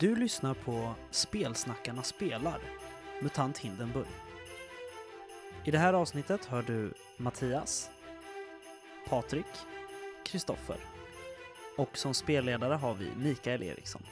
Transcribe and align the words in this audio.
Du 0.00 0.16
lyssnar 0.16 0.54
på 0.54 0.94
Spelsnackarna 1.10 2.02
spelar, 2.02 2.60
MUTANT 3.22 3.58
Hindenburg. 3.58 4.06
I 5.64 5.70
det 5.70 5.78
här 5.78 5.92
avsnittet 5.92 6.44
hör 6.44 6.62
du 6.62 6.92
Mattias, 7.16 7.90
Patrik, 9.08 9.46
Kristoffer 10.24 10.76
och 11.76 11.98
som 11.98 12.14
spelledare 12.14 12.74
har 12.74 12.94
vi 12.94 13.06
Mikael 13.16 13.62
Eriksson. 13.62 14.02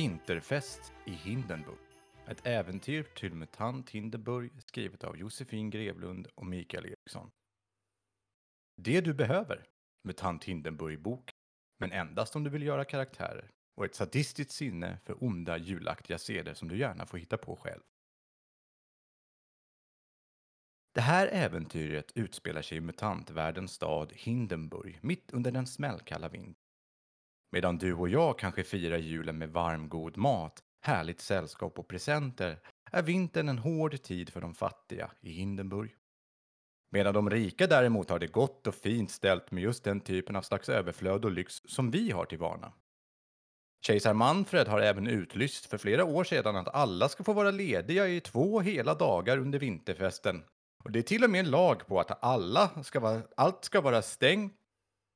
Vinterfest 0.00 0.92
i 1.06 1.10
Hindenburg. 1.10 1.78
Ett 2.26 2.46
äventyr 2.46 3.02
till 3.02 3.34
MUTANT 3.34 3.90
Hindenburg 3.90 4.62
skrivet 4.62 5.04
av 5.04 5.16
Josefin 5.16 5.70
Grevlund 5.70 6.28
och 6.34 6.46
Mikael 6.46 6.86
Eriksson. 6.86 7.30
Det 8.76 9.00
du 9.00 9.14
behöver, 9.14 9.66
MUTANT 10.04 10.44
Hindenburg-bok, 10.44 11.30
men 11.78 11.92
endast 11.92 12.36
om 12.36 12.44
du 12.44 12.50
vill 12.50 12.62
göra 12.62 12.84
karaktärer 12.84 13.50
och 13.76 13.84
ett 13.84 13.94
sadistiskt 13.94 14.52
sinne 14.52 14.98
för 15.04 15.24
onda 15.24 15.56
julaktiga 15.58 16.18
seder 16.18 16.54
som 16.54 16.68
du 16.68 16.78
gärna 16.78 17.06
får 17.06 17.18
hitta 17.18 17.36
på 17.36 17.56
själv. 17.56 17.82
Det 20.94 21.00
här 21.00 21.26
äventyret 21.26 22.12
utspelar 22.14 22.62
sig 22.62 22.78
i 22.78 22.80
mutantvärldens 22.80 23.72
stad 23.72 24.12
Hindenburg 24.12 24.98
mitt 25.02 25.30
under 25.30 25.52
den 25.52 25.66
smällkalla 25.66 26.28
vintern. 26.28 26.59
Medan 27.52 27.78
du 27.78 27.94
och 27.94 28.08
jag 28.08 28.38
kanske 28.38 28.64
firar 28.64 28.98
julen 28.98 29.38
med 29.38 29.50
varm 29.50 29.88
god 29.88 30.16
mat, 30.16 30.62
härligt 30.80 31.20
sällskap 31.20 31.78
och 31.78 31.88
presenter 31.88 32.58
är 32.92 33.02
vintern 33.02 33.48
en 33.48 33.58
hård 33.58 34.02
tid 34.02 34.30
för 34.30 34.40
de 34.40 34.54
fattiga 34.54 35.10
i 35.20 35.32
Hindenburg. 35.32 35.96
Medan 36.90 37.14
de 37.14 37.30
rika 37.30 37.66
däremot 37.66 38.10
har 38.10 38.18
det 38.18 38.26
gott 38.26 38.66
och 38.66 38.74
fint 38.74 39.10
ställt 39.10 39.50
med 39.50 39.62
just 39.62 39.84
den 39.84 40.00
typen 40.00 40.36
av 40.36 40.42
slags 40.42 40.68
överflöd 40.68 41.24
och 41.24 41.30
lyx 41.30 41.62
som 41.64 41.90
vi 41.90 42.10
har 42.10 42.24
till 42.24 42.38
vana. 42.38 42.72
Kejsar 43.82 44.14
Manfred 44.14 44.68
har 44.68 44.80
även 44.80 45.06
utlyst 45.06 45.66
för 45.66 45.78
flera 45.78 46.04
år 46.04 46.24
sedan 46.24 46.56
att 46.56 46.74
alla 46.74 47.08
ska 47.08 47.24
få 47.24 47.32
vara 47.32 47.50
lediga 47.50 48.08
i 48.08 48.20
två 48.20 48.60
hela 48.60 48.94
dagar 48.94 49.38
under 49.38 49.58
vinterfesten. 49.58 50.44
Och 50.84 50.92
det 50.92 50.98
är 50.98 51.02
till 51.02 51.24
och 51.24 51.30
med 51.30 51.40
en 51.40 51.50
lag 51.50 51.86
på 51.86 52.00
att 52.00 52.24
alla 52.24 52.82
ska 52.84 53.00
vara, 53.00 53.22
allt 53.36 53.64
ska 53.64 53.80
vara 53.80 54.02
stängt 54.02 54.56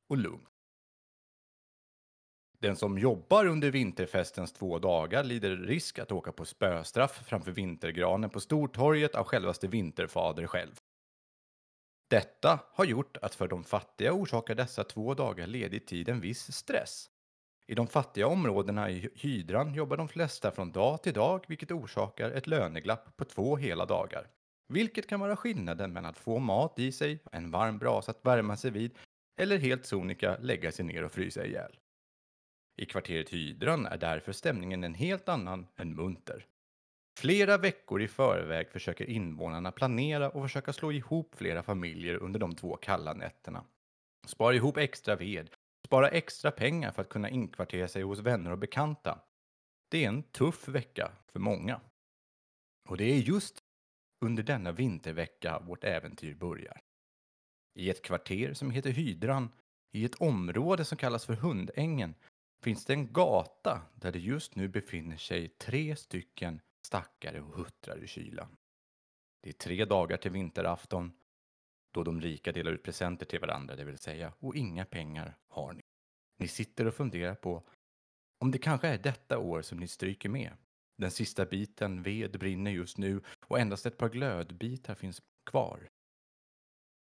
och 0.08 0.16
lugnt. 0.16 0.53
Den 2.58 2.76
som 2.76 2.98
jobbar 2.98 3.46
under 3.46 3.70
vinterfestens 3.70 4.52
två 4.52 4.78
dagar 4.78 5.24
lider 5.24 5.56
risk 5.56 5.98
att 5.98 6.12
åka 6.12 6.32
på 6.32 6.44
spöstraff 6.44 7.26
framför 7.26 7.52
vintergranen 7.52 8.30
på 8.30 8.40
Stortorget 8.40 9.14
av 9.14 9.24
självaste 9.24 9.68
Vinterfader 9.68 10.46
själv. 10.46 10.80
Detta 12.10 12.60
har 12.72 12.84
gjort 12.84 13.16
att 13.16 13.34
för 13.34 13.48
de 13.48 13.64
fattiga 13.64 14.12
orsakar 14.12 14.54
dessa 14.54 14.84
två 14.84 15.14
dagar 15.14 15.46
ledig 15.46 15.86
tid 15.86 16.08
en 16.08 16.20
viss 16.20 16.52
stress. 16.52 17.10
I 17.66 17.74
de 17.74 17.86
fattiga 17.86 18.26
områdena 18.26 18.90
i 18.90 19.10
hydran 19.14 19.74
jobbar 19.74 19.96
de 19.96 20.08
flesta 20.08 20.50
från 20.50 20.72
dag 20.72 21.02
till 21.02 21.12
dag 21.12 21.44
vilket 21.48 21.70
orsakar 21.70 22.30
ett 22.30 22.46
löneglapp 22.46 23.16
på 23.16 23.24
två 23.24 23.56
hela 23.56 23.86
dagar. 23.86 24.30
Vilket 24.68 25.08
kan 25.08 25.20
vara 25.20 25.36
skillnaden 25.36 25.92
mellan 25.92 26.10
att 26.10 26.18
få 26.18 26.38
mat 26.38 26.78
i 26.78 26.92
sig, 26.92 27.18
en 27.32 27.50
varm 27.50 27.78
brasa 27.78 28.10
att 28.10 28.26
värma 28.26 28.56
sig 28.56 28.70
vid 28.70 28.98
eller 29.40 29.58
helt 29.58 29.86
sonika 29.86 30.36
lägga 30.40 30.72
sig 30.72 30.84
ner 30.84 31.04
och 31.04 31.12
frysa 31.12 31.46
ihjäl. 31.46 31.76
I 32.76 32.86
kvarteret 32.86 33.30
Hydran 33.30 33.86
är 33.86 33.98
därför 33.98 34.32
stämningen 34.32 34.84
en 34.84 34.94
helt 34.94 35.28
annan 35.28 35.66
än 35.76 35.94
munter. 35.94 36.46
Flera 37.18 37.58
veckor 37.58 38.02
i 38.02 38.08
förväg 38.08 38.70
försöker 38.70 39.10
invånarna 39.10 39.72
planera 39.72 40.30
och 40.30 40.42
försöka 40.42 40.72
slå 40.72 40.92
ihop 40.92 41.34
flera 41.34 41.62
familjer 41.62 42.14
under 42.14 42.40
de 42.40 42.54
två 42.54 42.76
kalla 42.76 43.14
nätterna. 43.14 43.64
Spara 44.26 44.54
ihop 44.54 44.76
extra 44.76 45.16
ved, 45.16 45.50
spara 45.86 46.08
extra 46.08 46.50
pengar 46.50 46.92
för 46.92 47.02
att 47.02 47.08
kunna 47.08 47.30
inkvartera 47.30 47.88
sig 47.88 48.02
hos 48.02 48.18
vänner 48.18 48.50
och 48.50 48.58
bekanta. 48.58 49.18
Det 49.90 50.04
är 50.04 50.08
en 50.08 50.22
tuff 50.22 50.68
vecka 50.68 51.12
för 51.32 51.40
många. 51.40 51.80
Och 52.88 52.96
det 52.96 53.04
är 53.04 53.18
just 53.18 53.62
under 54.24 54.42
denna 54.42 54.72
vintervecka 54.72 55.58
vårt 55.58 55.84
äventyr 55.84 56.34
börjar. 56.34 56.80
I 57.74 57.90
ett 57.90 58.02
kvarter 58.02 58.54
som 58.54 58.70
heter 58.70 58.90
Hydran, 58.90 59.52
i 59.92 60.04
ett 60.04 60.14
område 60.14 60.84
som 60.84 60.98
kallas 60.98 61.26
för 61.26 61.34
Hundängen, 61.34 62.14
finns 62.64 62.84
det 62.84 62.92
en 62.92 63.12
gata 63.12 63.82
där 63.94 64.12
det 64.12 64.18
just 64.18 64.56
nu 64.56 64.68
befinner 64.68 65.16
sig 65.16 65.48
tre 65.48 65.96
stycken 65.96 66.60
stackare 66.86 67.40
och 67.40 67.56
huttrar 67.56 68.04
i 68.04 68.06
kylan. 68.06 68.56
Det 69.42 69.48
är 69.48 69.52
tre 69.52 69.84
dagar 69.84 70.16
till 70.16 70.30
vinterafton 70.30 71.12
då 71.94 72.02
de 72.02 72.20
rika 72.20 72.52
delar 72.52 72.72
ut 72.72 72.82
presenter 72.82 73.26
till 73.26 73.40
varandra, 73.40 73.76
det 73.76 73.84
vill 73.84 73.98
säga, 73.98 74.32
och 74.38 74.56
inga 74.56 74.84
pengar 74.84 75.36
har 75.48 75.72
ni. 75.72 75.82
Ni 76.38 76.48
sitter 76.48 76.86
och 76.86 76.94
funderar 76.94 77.34
på 77.34 77.62
om 78.38 78.50
det 78.50 78.58
kanske 78.58 78.88
är 78.88 78.98
detta 78.98 79.38
år 79.38 79.62
som 79.62 79.78
ni 79.78 79.88
stryker 79.88 80.28
med. 80.28 80.56
Den 80.96 81.10
sista 81.10 81.44
biten 81.44 82.02
ved 82.02 82.38
brinner 82.38 82.70
just 82.70 82.98
nu 82.98 83.22
och 83.46 83.58
endast 83.58 83.86
ett 83.86 83.98
par 83.98 84.08
glödbitar 84.08 84.94
finns 84.94 85.22
kvar. 85.50 85.88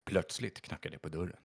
Plötsligt 0.05 0.61
knackar 0.61 0.89
det 0.89 0.99
på 0.99 1.09
dörren. 1.09 1.44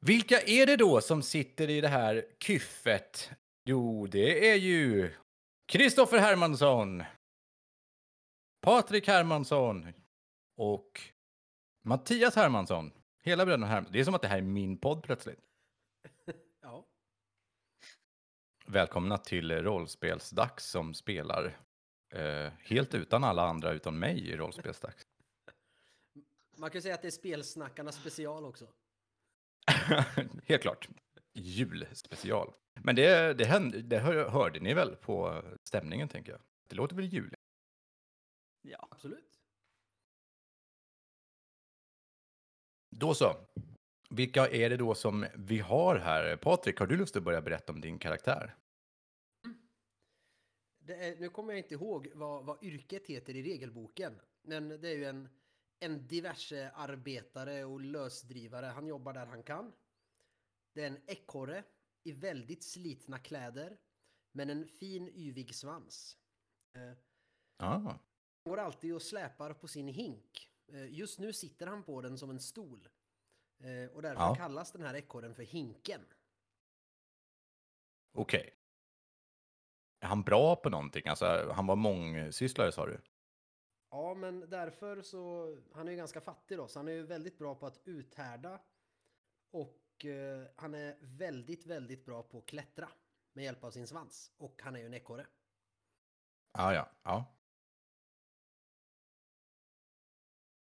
Vilka 0.00 0.40
är 0.40 0.66
det 0.66 0.76
då 0.76 1.00
som 1.00 1.22
sitter 1.22 1.70
i 1.70 1.80
det 1.80 1.88
här 1.88 2.24
kyffet? 2.38 3.30
Jo, 3.64 4.06
det 4.06 4.50
är 4.50 4.56
ju 4.56 5.12
Kristoffer 5.66 6.18
Hermansson, 6.18 7.02
Patrik 8.60 9.06
Hermansson 9.06 9.86
och 10.56 11.00
Mattias 11.82 12.36
Hermansson. 12.36 12.92
Hela 13.22 13.44
bröderna 13.44 13.66
Hermansson. 13.66 13.92
Det 13.92 14.00
är 14.00 14.04
som 14.04 14.14
att 14.14 14.22
det 14.22 14.28
här 14.28 14.38
är 14.38 14.42
min 14.42 14.78
podd 14.78 15.02
plötsligt. 15.02 15.40
Ja. 16.62 16.86
Välkomna 18.66 19.18
till 19.18 19.52
Rollspelsdags 19.52 20.70
som 20.70 20.94
spelar 20.94 21.58
eh, 22.14 22.52
helt 22.58 22.94
utan 22.94 23.24
alla 23.24 23.42
andra 23.42 23.72
utan 23.72 23.98
mig 23.98 24.28
i 24.28 24.36
Rollspelsdags. 24.36 25.06
Man 26.56 26.70
kan 26.70 26.82
säga 26.82 26.94
att 26.94 27.02
det 27.02 27.08
är 27.08 27.12
spelsnackarna 27.12 27.92
special 27.92 28.44
också. 28.44 28.66
Helt 30.44 30.62
klart. 30.62 30.88
Julspecial. 31.34 32.52
Men 32.82 32.96
det, 32.96 33.34
det, 33.34 33.44
hände, 33.44 33.82
det 33.82 33.98
hör, 33.98 34.28
hörde 34.28 34.60
ni 34.60 34.74
väl 34.74 34.96
på 34.96 35.42
stämningen, 35.64 36.08
tänker 36.08 36.32
jag. 36.32 36.40
Det 36.68 36.76
låter 36.76 36.96
väl 36.96 37.04
jul? 37.04 37.34
Ja, 38.62 38.88
Absolut. 38.90 39.40
Då 42.90 43.14
så. 43.14 43.36
Vilka 44.10 44.48
är 44.48 44.70
det 44.70 44.76
då 44.76 44.94
som 44.94 45.26
vi 45.34 45.58
har 45.58 45.96
här? 45.96 46.36
Patrik, 46.36 46.78
har 46.78 46.86
du 46.86 46.96
lust 46.96 47.16
att 47.16 47.22
börja 47.22 47.42
berätta 47.42 47.72
om 47.72 47.80
din 47.80 47.98
karaktär? 47.98 48.56
Det 50.78 50.94
är, 50.94 51.16
nu 51.16 51.28
kommer 51.28 51.52
jag 51.52 51.58
inte 51.58 51.74
ihåg 51.74 52.10
vad, 52.14 52.44
vad 52.44 52.64
yrket 52.64 53.06
heter 53.06 53.36
i 53.36 53.42
regelboken. 53.42 54.20
Men 54.42 54.68
det 54.68 54.88
är 54.88 54.96
ju 54.96 55.04
en, 55.04 55.28
en 55.80 56.06
diverse 56.06 56.70
arbetare 56.70 57.64
och 57.64 57.80
lösdrivare. 57.80 58.66
Han 58.66 58.86
jobbar 58.86 59.12
där 59.12 59.26
han 59.26 59.42
kan. 59.42 59.72
Det 60.72 60.82
är 60.82 60.86
en 60.86 61.00
ekorre 61.06 61.64
i 62.02 62.12
väldigt 62.12 62.64
slitna 62.64 63.18
kläder. 63.18 63.78
Men 64.32 64.50
en 64.50 64.66
fin 64.66 65.08
yvig 65.08 65.54
svans. 65.54 66.18
Eh, 66.74 66.92
Ah, 67.62 67.78
Han 67.78 67.98
går 68.44 68.56
alltid 68.58 68.94
och 68.94 69.02
släpar 69.02 69.52
på 69.54 69.68
sin 69.68 69.88
hink. 69.88 70.50
Eh, 70.72 70.86
Just 70.92 71.18
nu 71.18 71.32
sitter 71.32 71.66
han 71.66 71.82
på 71.82 72.00
den 72.00 72.18
som 72.18 72.30
en 72.30 72.40
stol. 72.40 72.88
Eh, 73.58 73.90
Och 73.90 74.02
därför 74.02 74.22
Ja. 74.22 74.34
kallas 74.34 74.72
den 74.72 74.82
här 74.82 74.94
ekorren 74.94 75.34
för 75.34 75.42
Hinken. 75.42 76.00
okej. 78.12 78.54
Är 80.00 80.06
han 80.08 80.22
bra 80.22 80.56
på 80.56 80.70
någonting? 80.70 81.06
Alltså, 81.06 81.52
han 81.54 81.66
var 81.66 81.76
mångsysslare 81.76 82.72
sa 82.72 82.86
du? 82.86 83.00
Ja, 83.90 84.14
men 84.14 84.50
därför 84.50 85.02
så... 85.02 85.56
Han 85.72 85.88
är 85.88 85.92
ju 85.92 85.96
ganska 85.96 86.20
fattig 86.20 86.58
då, 86.58 86.68
så 86.68 86.78
han 86.78 86.88
är 86.88 86.92
ju 86.92 87.02
väldigt 87.02 87.38
bra 87.38 87.54
på 87.54 87.66
att 87.66 87.80
uthärda. 87.84 88.60
Och 89.50 90.04
eh, 90.04 90.46
han 90.56 90.74
är 90.74 90.96
väldigt, 91.00 91.66
väldigt 91.66 92.04
bra 92.04 92.22
på 92.22 92.38
att 92.38 92.46
klättra 92.46 92.88
med 93.32 93.44
hjälp 93.44 93.64
av 93.64 93.70
sin 93.70 93.86
svans. 93.86 94.32
Och 94.36 94.62
han 94.62 94.76
är 94.76 94.80
ju 94.80 94.86
en 94.86 94.94
ekorre. 94.94 95.26
Ah, 96.52 96.72
ja, 96.72 96.90
ja. 97.02 97.36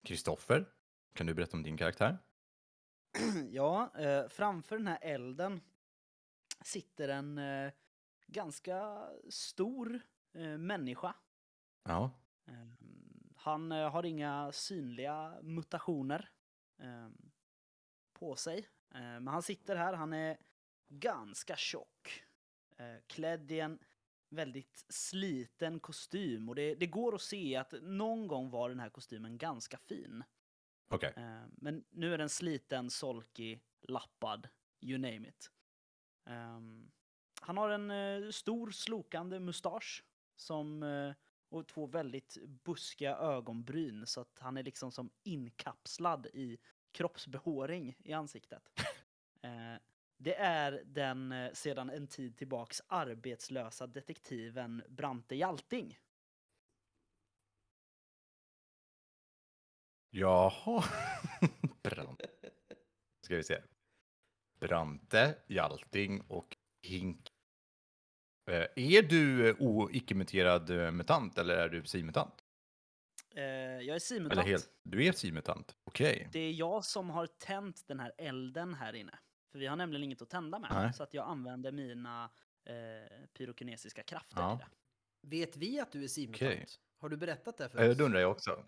Kristoffer, 0.04 0.74
kan 1.14 1.28
du 1.28 1.34
berätta 1.34 1.58
om 1.58 1.64
din 1.64 1.78
karaktär? 1.78 2.18
ja 3.52 3.92
eh, 3.98 4.28
framför 4.28 4.78
den 4.78 4.88
här 4.88 5.00
elden 5.02 5.62
sitter 6.64 7.10
en 7.10 7.38
eh, 7.38 7.72
ganska 8.28 9.10
stor 9.30 10.00
eh, 10.34 10.58
människa. 10.58 11.16
Ja. 11.84 12.12
Han 13.38 13.72
eh, 13.72 13.90
har 13.92 14.06
inga 14.06 14.52
synliga 14.52 15.40
mutationer 15.42 16.30
eh, 16.80 17.10
på 18.14 18.36
sig. 18.36 18.58
Eh, 18.94 19.00
men 19.00 19.28
han 19.28 19.42
sitter 19.44 19.76
här, 19.76 19.94
han 19.94 20.14
är 20.14 20.38
ganska 20.90 21.56
tjock. 21.56 22.24
Eh, 22.78 22.96
klädd 23.08 23.52
i 23.52 23.60
en 23.60 23.80
väldigt 24.30 24.86
sliten 24.90 25.80
kostym 25.80 26.50
och 26.50 26.56
det, 26.56 26.76
det 26.76 26.88
går 26.88 27.16
att 27.16 27.22
se 27.22 27.56
att 27.56 27.74
någon 27.82 28.28
gång 28.28 28.50
var 28.50 28.70
den 28.70 28.80
här 28.80 28.90
kostymen 28.90 29.38
ganska 29.38 29.78
fin. 29.78 30.24
Okej. 30.90 31.14
Eh, 31.18 31.44
Men 31.52 31.84
nu 31.90 32.14
är 32.14 32.18
den 32.18 32.30
sliten, 32.30 32.90
solkig, 32.90 33.64
lappad, 33.82 34.48
you 34.82 34.98
name 34.98 35.28
it. 35.28 35.52
Ehm, 36.26 36.92
han 37.42 37.58
har 37.58 37.70
en 37.70 37.92
eh, 37.92 38.30
stor 38.32 38.72
slokande 38.72 39.40
mustasch 39.40 40.04
som, 40.36 40.84
och 41.50 41.68
två 41.68 41.86
väldigt 41.88 42.38
buskiga 42.64 43.18
ögonbryn 43.18 44.08
så 44.08 44.22
att 44.22 44.40
han 44.40 44.58
är 44.58 44.64
liksom 44.64 44.92
som 44.92 45.10
inkapslad 45.24 46.26
i 46.26 46.58
kroppsbehåring 46.92 47.96
i 48.04 48.14
ansiktet. 48.14 48.64
Eh, 49.42 49.76
Det 50.18 50.36
är 50.36 50.84
den 50.86 51.32
eh, 51.32 51.52
sedan 51.54 51.90
en 51.90 52.08
tid 52.08 52.38
tillbaks 52.38 52.82
arbetslösa 52.88 53.88
detektiven 53.88 54.84
Brante 54.90 55.36
Hjalting. 55.36 55.98
Jaha. 60.10 60.84
Brant. 61.84 62.22
Ska 63.22 63.36
vi 63.36 63.44
se. 63.44 63.62
Brante, 64.60 65.38
Hjalting 65.48 66.22
och 66.22 66.58
Hink. 66.82 67.32
Eh, 68.48 68.66
Är 68.76 69.02
du 69.02 69.50
eh, 69.50 69.56
icke-muterad 69.92 70.70
eh, 70.70 70.92
mutant 70.92 71.38
eller 71.38 71.58
är 71.58 71.70
du 71.70 71.82
psi-mutant? 71.82 72.44
Eh, 73.36 73.44
Jag 73.44 73.96
är 73.96 74.00
simutant. 74.00 74.32
Eller 74.34 74.44
helt, 74.52 74.70
du 74.84 75.06
är 75.06 75.12
psi-mutant? 75.12 75.76
Okej. 75.84 76.30
Det 76.32 76.40
är 76.40 76.52
jag 76.52 76.86
som 76.86 77.10
har 77.10 77.28
tänt 77.28 77.88
den 77.88 78.00
här 78.00 78.12
elden 78.18 78.74
här 78.74 78.94
inne. 78.94 79.20
För 79.52 79.60
vi 79.60 79.68
har 79.68 79.76
nämligen 79.76 80.04
inget 80.04 80.22
att 80.22 80.30
tända 80.30 80.60
med. 80.60 80.72
Nej. 80.74 80.94
Så 80.94 81.04
att 81.04 81.14
jag 81.14 81.28
använder 81.28 81.72
mina 81.72 82.30
eh, 82.66 83.28
pyrokinesiska 83.34 84.04
krafter 84.04 84.42
Ja. 84.42 84.58
till 84.58 84.66
det. 85.30 85.38
Vet 85.38 85.58
vi 85.58 85.80
att 85.80 85.92
du 85.92 86.04
är 86.04 86.08
simutant? 86.08 86.52
Okej. 86.52 86.66
Har 86.98 87.10
du 87.10 87.18
berättat 87.18 87.58
det 87.58 87.70
för 87.70 87.90
oss? 87.92 87.98
Det 87.98 88.04
undrar 88.04 88.20
jag 88.20 88.32
också. 88.32 88.64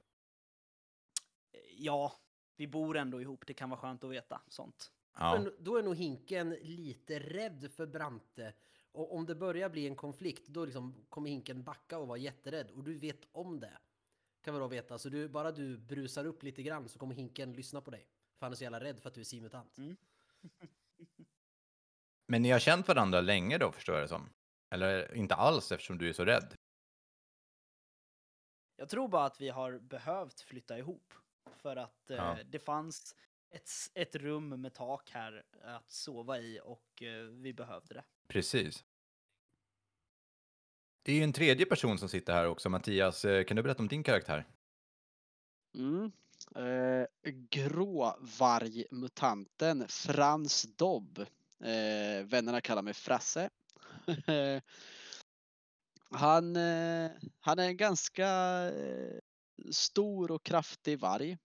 Ja, 1.78 2.14
vi 2.56 2.68
bor 2.68 2.98
ändå 2.98 3.22
ihop. 3.22 3.44
Det 3.48 3.54
kan 3.54 3.70
vara 3.70 3.80
skönt 3.80 4.04
att 4.04 4.12
veta 4.12 4.42
sånt. 4.48 4.92
Ja. 5.18 5.40
Men 5.40 5.56
då 5.60 5.78
är 5.78 5.84
nog 5.84 5.96
Hinken 5.96 6.50
lite 6.62 7.20
rädd 7.20 7.72
för 7.76 7.86
Brante. 7.88 8.54
Och 8.92 9.16
om 9.16 9.26
det 9.26 9.36
börjar 9.36 9.70
bli 9.70 9.88
en 9.88 9.96
konflikt, 9.96 10.48
då 10.48 10.66
liksom 10.66 11.06
kommer 11.10 11.30
Hinken 11.30 11.64
backa 11.64 11.98
och 11.98 12.08
vara 12.08 12.18
jätterädd. 12.18 12.72
Och 12.72 12.84
du 12.84 12.94
vet 12.94 13.28
om 13.32 13.60
det. 13.60 13.78
Kan 14.42 14.54
vi 14.54 14.60
då 14.60 14.68
veta. 14.68 14.98
Så 14.98 15.10
du, 15.10 15.30
bara 15.30 15.52
du 15.52 15.78
brusar 15.78 16.26
upp 16.26 16.44
lite 16.44 16.64
grann 16.64 16.90
så 16.90 17.00
kommer 17.00 17.16
Hinken 17.16 17.54
lyssna 17.54 17.82
på 17.82 17.92
dig. 17.92 18.08
För 18.40 18.46
han 18.46 18.52
är 18.52 18.56
så 18.56 18.64
jävla 18.64 18.80
rädd 18.80 19.00
för 19.00 19.10
att 19.10 19.16
du 19.16 19.22
är 19.22 19.26
simutant. 19.26 19.78
Mm. 19.78 19.98
Men 22.28 22.42
ni 22.42 22.50
har 22.52 22.60
känt 22.60 22.88
varandra 22.88 23.22
länge 23.22 23.58
då, 23.58 23.72
förstår 23.72 23.96
jag 23.96 24.04
det 24.04 24.08
som? 24.08 24.30
Eller 24.70 25.16
inte 25.16 25.36
alls 25.36 25.72
eftersom 25.72 25.98
du 25.98 26.10
är 26.10 26.14
så 26.14 26.26
rädd? 26.26 26.56
Jag 28.76 28.90
tror 28.90 29.08
bara 29.08 29.26
att 29.26 29.42
vi 29.42 29.50
har 29.50 29.80
behövt 29.80 30.42
flytta 30.42 30.78
ihop. 30.78 31.14
För 31.56 31.76
att 31.76 32.12
eh, 32.12 32.18
Ja. 32.18 32.38
det 32.46 32.60
fanns 32.60 33.16
ett, 33.52 33.70
ett 33.94 34.16
rum 34.16 34.62
med 34.62 34.74
tak 34.74 35.10
här 35.10 35.44
att 35.64 35.92
sova 35.92 36.40
i 36.40 36.60
och 36.64 37.04
eh, 37.04 37.24
vi 37.24 37.54
behövde 37.54 37.94
det. 37.94 38.04
Precis. 38.28 38.84
Det 41.04 41.12
är 41.12 41.16
ju 41.16 41.24
en 41.24 41.34
tredje 41.34 41.66
person 41.66 41.98
som 41.98 42.10
sitter 42.10 42.34
här 42.34 42.48
också. 42.48 42.70
Mattias, 42.70 43.26
eh, 43.26 43.44
kan 43.44 43.58
du 43.58 43.64
berätta 43.64 43.82
om 43.82 43.88
din 43.88 44.04
karaktär? 44.04 44.48
Mm. 45.76 46.12
Eh, 46.56 47.06
gråvargmutanten 47.50 49.88
Frans 49.88 50.76
Dobb. 50.76 51.20
Eh, 51.60 52.26
vännerna 52.26 52.62
kallar 52.62 52.82
mig 52.82 52.94
Frasse. 52.94 53.50
han, 56.10 56.56
eh, 56.56 57.12
han 57.40 57.60
är 57.60 57.68
en 57.68 57.78
ganska 57.78 58.28
eh, 58.70 59.20
stor 59.72 60.32
och 60.32 60.44
kraftig 60.44 61.00
varg. 61.00 61.38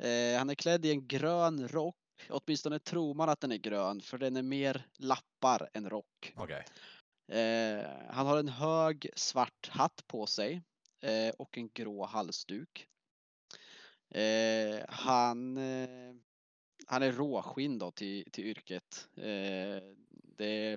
Eh, 0.00 0.38
han 0.38 0.50
är 0.50 0.54
klädd 0.54 0.86
i 0.86 0.90
en 0.90 1.06
grön 1.06 1.68
rock. 1.68 1.96
Åtminstone 2.28 2.78
tror 2.78 3.14
man 3.14 3.28
att 3.28 3.40
den 3.40 3.52
är 3.52 3.56
grön 3.56 4.00
för 4.00 4.18
den 4.18 4.36
är 4.36 4.42
mer 4.42 4.86
lappar 4.96 5.70
än 5.72 5.90
rock. 5.90 6.32
Okej. 6.36 6.64
Eh, 7.28 7.86
han 8.08 8.26
har 8.26 8.38
en 8.38 8.48
hög 8.48 9.10
svart 9.16 9.68
hatt 9.68 10.06
på 10.06 10.26
sig 10.26 10.62
eh, 11.00 11.34
och 11.38 11.58
en 11.58 11.68
grå 11.68 12.04
halsduk. 12.04 12.86
Eh, 14.14 14.84
han, 14.88 15.56
eh, 15.56 16.14
han 16.86 17.02
är 17.02 17.12
råskinn 17.12 17.78
då 17.78 17.90
till, 17.90 18.30
till 18.30 18.44
yrket. 18.44 19.08
Eh, 19.16 19.82
det, 20.36 20.76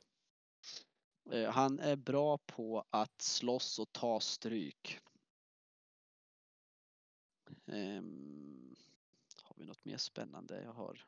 han 1.49 1.79
är 1.79 1.95
bra 1.95 2.37
på 2.37 2.85
att 2.89 3.21
slåss 3.21 3.79
och 3.79 3.91
ta 3.91 4.19
stryk. 4.19 4.99
Ehm, 7.67 8.42
har 9.55 9.61
vi 9.61 9.67
något 9.67 9.85
mer 9.85 9.97
spännande 9.97 10.61
jag 10.63 10.73
har? 10.73 11.05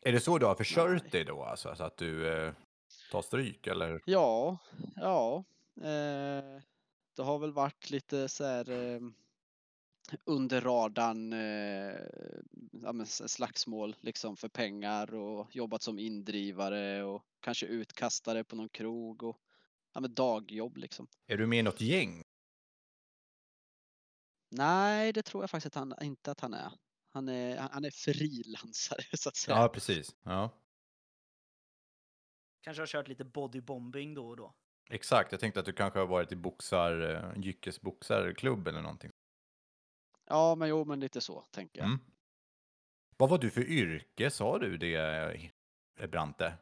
Är 0.00 0.12
det 0.12 0.20
så 0.20 0.38
du 0.38 0.46
har 0.46 0.54
försörjt 0.54 1.02
Nej. 1.02 1.10
dig 1.10 1.24
då, 1.24 1.42
alltså? 1.42 1.74
Så 1.76 1.84
att 1.84 1.96
du 1.96 2.28
eh, 2.28 2.52
tar 3.10 3.22
stryk, 3.22 3.66
eller? 3.66 4.00
Ja, 4.04 4.58
ja. 4.96 5.44
Eh, 5.76 6.62
det 7.16 7.22
har 7.22 7.38
väl 7.38 7.52
varit 7.52 7.90
lite 7.90 8.28
så 8.28 8.44
här 8.44 8.70
eh, 8.70 9.00
under 10.24 10.60
radarn 10.60 11.32
eh, 11.32 11.96
ja, 12.82 13.04
slagsmål 13.06 13.96
liksom 14.00 14.36
för 14.36 14.48
pengar 14.48 15.14
och 15.14 15.56
jobbat 15.56 15.82
som 15.82 15.98
indrivare 15.98 17.02
och 17.04 17.24
kanske 17.40 17.66
utkastare 17.66 18.44
på 18.44 18.56
någon 18.56 18.68
krog 18.68 19.22
och 19.22 19.38
ja, 19.94 20.00
men 20.00 20.14
dagjobb 20.14 20.76
liksom. 20.76 21.06
Är 21.26 21.36
du 21.36 21.46
med 21.46 21.58
i 21.58 21.62
något 21.62 21.80
gäng? 21.80 22.22
Nej, 24.50 25.12
det 25.12 25.22
tror 25.22 25.42
jag 25.42 25.50
faktiskt 25.50 25.76
att 25.76 25.80
han, 25.80 25.94
inte 26.02 26.30
att 26.30 26.40
han 26.40 26.54
är. 26.54 26.72
Han 27.12 27.28
är, 27.28 27.56
han 27.58 27.84
är 27.84 27.90
frilansare 27.90 29.02
så 29.16 29.28
att 29.28 29.36
säga. 29.36 29.56
Ja, 29.56 29.68
precis. 29.68 30.16
Ja, 30.22 30.50
Kanske 32.62 32.80
har 32.80 32.86
kört 32.86 33.08
lite 33.08 33.24
bodybombing 33.24 34.14
då 34.14 34.28
och 34.28 34.36
då. 34.36 34.54
exakt. 34.90 35.32
Jag 35.32 35.40
tänkte 35.40 35.60
att 35.60 35.66
du 35.66 35.72
kanske 35.72 35.98
har 35.98 36.06
varit 36.06 36.32
i 36.32 36.36
boxar, 36.36 37.00
eh, 37.00 37.42
Jyckes 37.42 37.80
boxarklubb 37.80 38.68
eller 38.68 38.82
någonting. 38.82 39.10
Ja, 40.26 40.54
men 40.54 40.68
jo, 40.68 40.84
men 40.84 41.00
lite 41.00 41.20
så 41.20 41.40
tänker 41.50 41.80
jag. 41.80 41.86
Mm. 41.86 41.98
Vad 43.16 43.30
var 43.30 43.38
du 43.38 43.50
för 43.50 43.60
yrke, 43.68 44.30
sa 44.30 44.58
du 44.58 44.76
det, 44.76 44.94
eh, 46.00 46.06
Brante? 46.10 46.54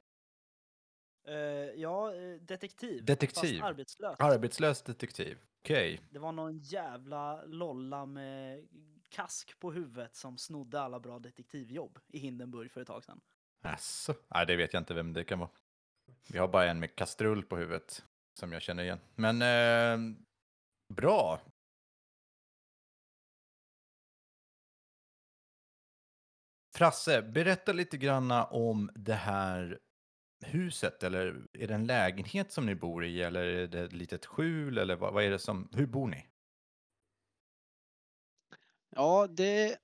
Eh, 1.29 1.81
ja, 1.81 2.15
eh, 2.15 2.41
detektiv. 2.41 3.05
Detektiv. 3.05 3.59
Fast 3.59 3.71
arbetslös. 3.71 4.17
Arbetslös 4.19 4.83
detektiv. 4.83 5.39
Okej. 5.61 6.01
Det 6.11 6.19
var 6.19 6.33
någon 6.33 6.59
jävla 6.59 7.45
lolla 7.45 8.07
med 8.07 8.69
kask 9.09 9.59
på 9.59 9.73
huvudet 9.73 10.17
som 10.17 10.39
snodde 10.39 10.81
alla 10.81 11.01
bra 11.01 11.19
detektivjobb 11.19 11.99
i 12.09 12.19
Hindenburg 12.19 12.73
för 12.73 12.81
ett 12.81 12.87
tag 12.87 13.05
sedan. 13.05 13.21
Jaså? 13.63 14.15
Nej, 14.29 14.47
det 14.47 14.57
vet 14.57 14.73
jag 14.73 14.81
inte 14.81 14.95
vem 14.95 15.13
det 15.13 15.25
kan 15.25 15.39
vara. 15.39 15.51
Vi 16.29 16.39
har 16.39 16.49
bara 16.49 16.71
en 16.71 16.81
med 16.81 16.97
kastrull 16.97 17.43
på 17.43 17.57
huvudet 17.57 18.05
som 18.39 18.53
jag 18.53 18.63
känner 18.63 18.83
igen. 18.83 19.01
Men 19.15 19.43
eh, 19.43 20.17
bra. 20.95 21.41
Frasse, 26.77 27.23
berätta 27.23 27.73
lite 27.73 27.97
granna 27.97 28.45
om 28.45 28.91
det 28.95 29.15
här 29.15 29.79
huset. 30.41 31.03
Eller 31.03 31.47
är 31.53 31.67
det 31.67 31.75
en 31.75 31.87
lägenhet 31.87 32.53
som 32.53 32.67
ni 32.67 32.75
bor 32.75 33.05
i? 33.05 33.23
Eller 33.23 33.41
är 33.41 33.67
det 33.67 33.81
ett 33.81 33.93
litet 33.93 34.27
skjul? 34.27 34.79
Eller 34.79 34.97
vad, 34.97 35.15
vad 35.15 35.25
är 35.25 35.31
det 35.31 35.39
som, 35.39 35.69
hur 35.73 35.87
bor 35.87 36.09
ni? 36.09 36.27
Ja, 38.91 39.27
det, 39.27 39.79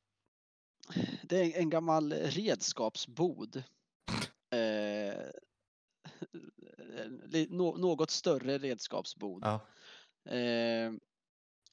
det 1.23 1.37
är 1.37 1.58
en 1.61 1.70
gammal 1.70 2.12
redskapsbod. 2.12 3.62
Eh, 4.50 5.14
något 7.50 8.11
större 8.11 8.58
redskapsbod. 8.58 9.42
Ja. 9.44 9.61
Eh, 10.32 10.92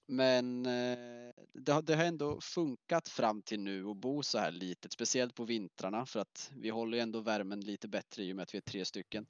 men 0.05 0.65
eh, 0.65 1.33
det, 1.53 1.71
har, 1.71 1.81
det 1.81 1.95
har 1.95 2.03
ändå 2.03 2.41
funkat 2.41 3.09
fram 3.09 3.41
till 3.41 3.59
nu 3.59 3.85
att 3.85 3.97
bo 3.97 4.23
så 4.23 4.37
här 4.37 4.51
litet, 4.51 4.91
speciellt 4.91 5.35
på 5.35 5.43
vintrarna 5.43 6.05
för 6.05 6.19
att 6.19 6.51
vi 6.55 6.69
håller 6.69 6.97
ju 6.97 7.01
ändå 7.01 7.19
värmen 7.19 7.61
lite 7.61 7.87
bättre 7.87 8.23
i 8.23 8.31
och 8.31 8.35
med 8.35 8.43
att 8.43 8.53
vi 8.53 8.57
är 8.57 8.61
tre 8.61 8.85
stycken. 8.85 9.25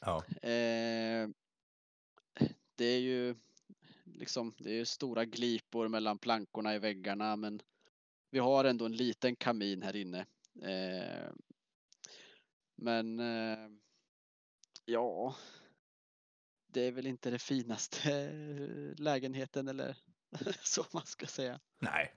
ja. 0.00 0.24
Eh, 0.42 1.28
det 2.74 2.84
är 2.84 3.00
ju 3.00 3.34
liksom, 4.04 4.54
det 4.58 4.80
är 4.80 4.84
stora 4.84 5.24
glipor 5.24 5.88
mellan 5.88 6.18
plankorna 6.18 6.74
i 6.74 6.78
väggarna 6.78 7.36
men 7.36 7.62
vi 8.30 8.38
har 8.38 8.64
ändå 8.64 8.84
en 8.84 8.96
liten 8.96 9.36
kamin 9.36 9.82
här 9.82 9.96
inne. 9.96 10.26
Eh, 10.62 11.32
men 12.76 13.20
ja, 14.84 15.36
det 16.76 16.82
är 16.86 16.92
väl 16.92 17.06
inte 17.06 17.30
det 17.30 17.38
finaste 17.38 18.30
lägenheten 18.98 19.68
eller 19.68 19.96
så 20.62 20.84
man 20.92 21.06
ska 21.06 21.26
säga. 21.26 21.60
Nej. 21.80 22.12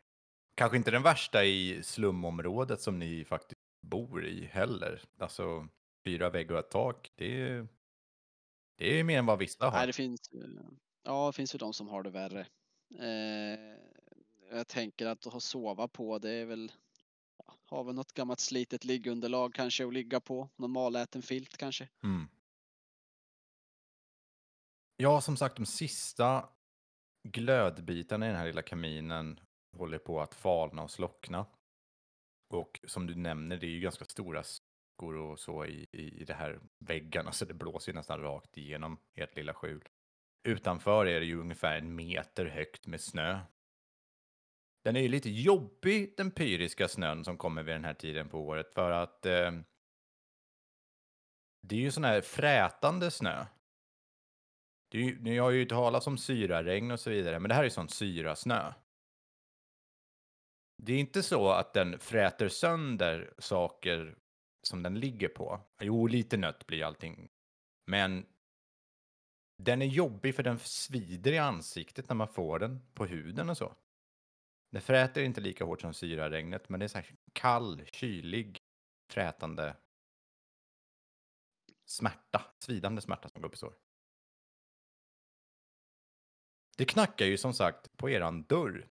Kanske 0.55 0.77
inte 0.77 0.91
den 0.91 1.03
värsta 1.03 1.45
i 1.45 1.83
slumområdet 1.83 2.81
som 2.81 2.99
ni 2.99 3.25
faktiskt 3.25 3.61
bor 3.81 4.25
i 4.25 4.45
heller. 4.45 5.01
Alltså, 5.19 5.67
fyra 6.05 6.29
väggar 6.29 6.53
och 6.53 6.59
ett 6.59 6.71
tak, 6.71 7.11
det 7.15 7.41
är, 7.41 7.67
Det 8.77 8.99
är 8.99 9.03
mer 9.03 9.19
än 9.19 9.25
vad 9.25 9.39
vissa 9.39 9.65
har. 9.65 9.71
Nej, 9.71 9.87
det 9.87 9.93
finns, 9.93 10.29
ju- 10.31 10.59
ja, 11.03 11.27
det 11.27 11.33
finns 11.33 11.55
ju 11.55 11.57
de 11.57 11.73
som 11.73 11.87
har 11.87 12.03
det 12.03 12.09
värre. 12.09 12.47
Eh, 12.99 13.77
jag 14.51 14.67
tänker 14.67 15.05
att 15.07 15.23
ha 15.25 15.39
sova 15.39 15.87
på, 15.87 16.19
det 16.19 16.31
är 16.31 16.45
väl, 16.45 16.71
har 17.65 17.83
väl 17.83 17.95
något 17.95 18.13
gammalt 18.13 18.39
slitet 18.39 18.85
liggunderlag 18.85 19.53
kanske 19.53 19.87
att 19.87 19.93
ligga 19.93 20.19
på. 20.19 20.49
Någon 20.55 20.71
maläten 20.71 21.21
filt 21.21 21.57
kanske. 21.57 21.89
Mm. 22.03 22.27
Ja, 25.01 25.21
som 25.21 25.37
sagt, 25.37 25.55
de 25.55 25.65
sista 25.65 26.49
glödbitarna 27.23 28.25
i 28.25 28.29
den 28.29 28.37
här 28.37 28.45
lilla 28.45 28.61
kaminen 28.61 29.39
håller 29.77 29.97
på 29.97 30.21
att 30.21 30.33
falna 30.33 30.83
och 30.83 30.91
slockna. 30.91 31.45
Och 32.53 32.79
som 32.83 33.07
du 33.07 33.15
nämner, 33.15 33.57
det 33.57 33.65
är 33.65 33.69
ju 33.69 33.79
ganska 33.79 34.05
stora 34.05 34.43
skor 34.43 35.15
och 35.15 35.39
så 35.39 35.65
i, 35.65 35.87
i 35.91 36.23
det 36.23 36.33
här 36.33 36.59
väggarna, 36.79 37.23
så 37.23 37.27
alltså, 37.27 37.45
det 37.45 37.53
blåser 37.53 37.91
ju 37.91 37.95
nästan 37.95 38.21
rakt 38.21 38.57
igenom 38.57 38.97
ert 39.15 39.35
lilla 39.35 39.53
skjul. 39.53 39.83
Utanför 40.47 41.05
är 41.05 41.19
det 41.19 41.25
ju 41.25 41.39
ungefär 41.39 41.77
en 41.77 41.95
meter 41.95 42.45
högt 42.45 42.87
med 42.87 43.01
snö. 43.01 43.39
Den 44.83 44.95
är 44.95 45.01
ju 45.01 45.07
lite 45.07 45.29
jobbig, 45.29 46.13
den 46.17 46.31
pyriska 46.31 46.87
snön 46.87 47.25
som 47.25 47.37
kommer 47.37 47.63
vid 47.63 47.75
den 47.75 47.85
här 47.85 47.93
tiden 47.93 48.29
på 48.29 48.39
året, 48.39 48.73
för 48.73 48.91
att 48.91 49.25
eh, 49.25 49.51
det 51.67 51.75
är 51.75 51.79
ju 51.79 51.91
sån 51.91 52.03
här 52.03 52.21
frätande 52.21 53.11
snö. 53.11 53.45
Det 54.91 54.97
är 54.97 55.15
ni 55.15 55.37
har 55.37 55.51
ju 55.51 55.65
talat 55.65 56.07
om 56.07 56.17
syraregn 56.17 56.91
och 56.91 56.99
så 56.99 57.09
vidare, 57.09 57.39
men 57.39 57.49
det 57.49 57.55
här 57.55 57.61
är 57.61 57.65
ju 57.65 57.69
sån 57.69 57.89
syrasnö. 57.89 58.73
Det 60.77 60.93
är 60.93 60.99
inte 60.99 61.23
så 61.23 61.49
att 61.49 61.73
den 61.73 61.99
fräter 61.99 62.49
sönder 62.49 63.33
saker 63.37 64.17
som 64.61 64.83
den 64.83 64.99
ligger 64.99 65.27
på. 65.27 65.61
Jo, 65.81 66.07
lite 66.07 66.37
nött 66.37 66.67
blir 66.67 66.83
allting. 66.83 67.29
Men 67.85 68.25
den 69.57 69.81
är 69.81 69.85
jobbig 69.85 70.35
för 70.35 70.43
den 70.43 70.59
svider 70.59 71.31
i 71.31 71.37
ansiktet 71.37 72.09
när 72.09 72.15
man 72.15 72.27
får 72.27 72.59
den 72.59 72.81
på 72.93 73.05
huden 73.05 73.49
och 73.49 73.57
så. 73.57 73.75
Den 74.71 74.81
fräter 74.81 75.23
inte 75.23 75.41
lika 75.41 75.65
hårt 75.65 75.81
som 75.81 75.93
syraregnet, 75.93 76.69
men 76.69 76.79
det 76.79 76.85
är 76.85 76.87
så 76.87 76.97
här 76.97 77.15
kall, 77.33 77.85
kylig, 77.85 78.59
frätande 79.09 79.75
smärta, 81.85 82.45
svidande 82.59 83.01
smärta 83.01 83.29
som 83.29 83.41
går 83.41 83.47
upp 83.47 83.55
i 83.55 83.57
sår. 83.57 83.73
Det 86.79 86.85
knackar 86.85 87.25
ju 87.25 87.37
som 87.37 87.53
sagt 87.53 87.97
på 87.97 88.09
eran 88.09 88.43
dörr. 88.43 88.89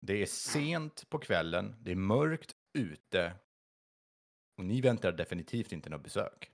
Det 0.00 0.22
är 0.22 0.26
sent 0.26 1.08
på 1.08 1.18
kvällen, 1.18 1.76
det 1.80 1.90
är 1.90 1.96
mörkt 1.96 2.56
ute 2.72 3.34
och 4.56 4.64
ni 4.64 4.80
väntar 4.80 5.12
definitivt 5.12 5.72
inte 5.72 5.90
något 5.90 6.02
besök. 6.02 6.50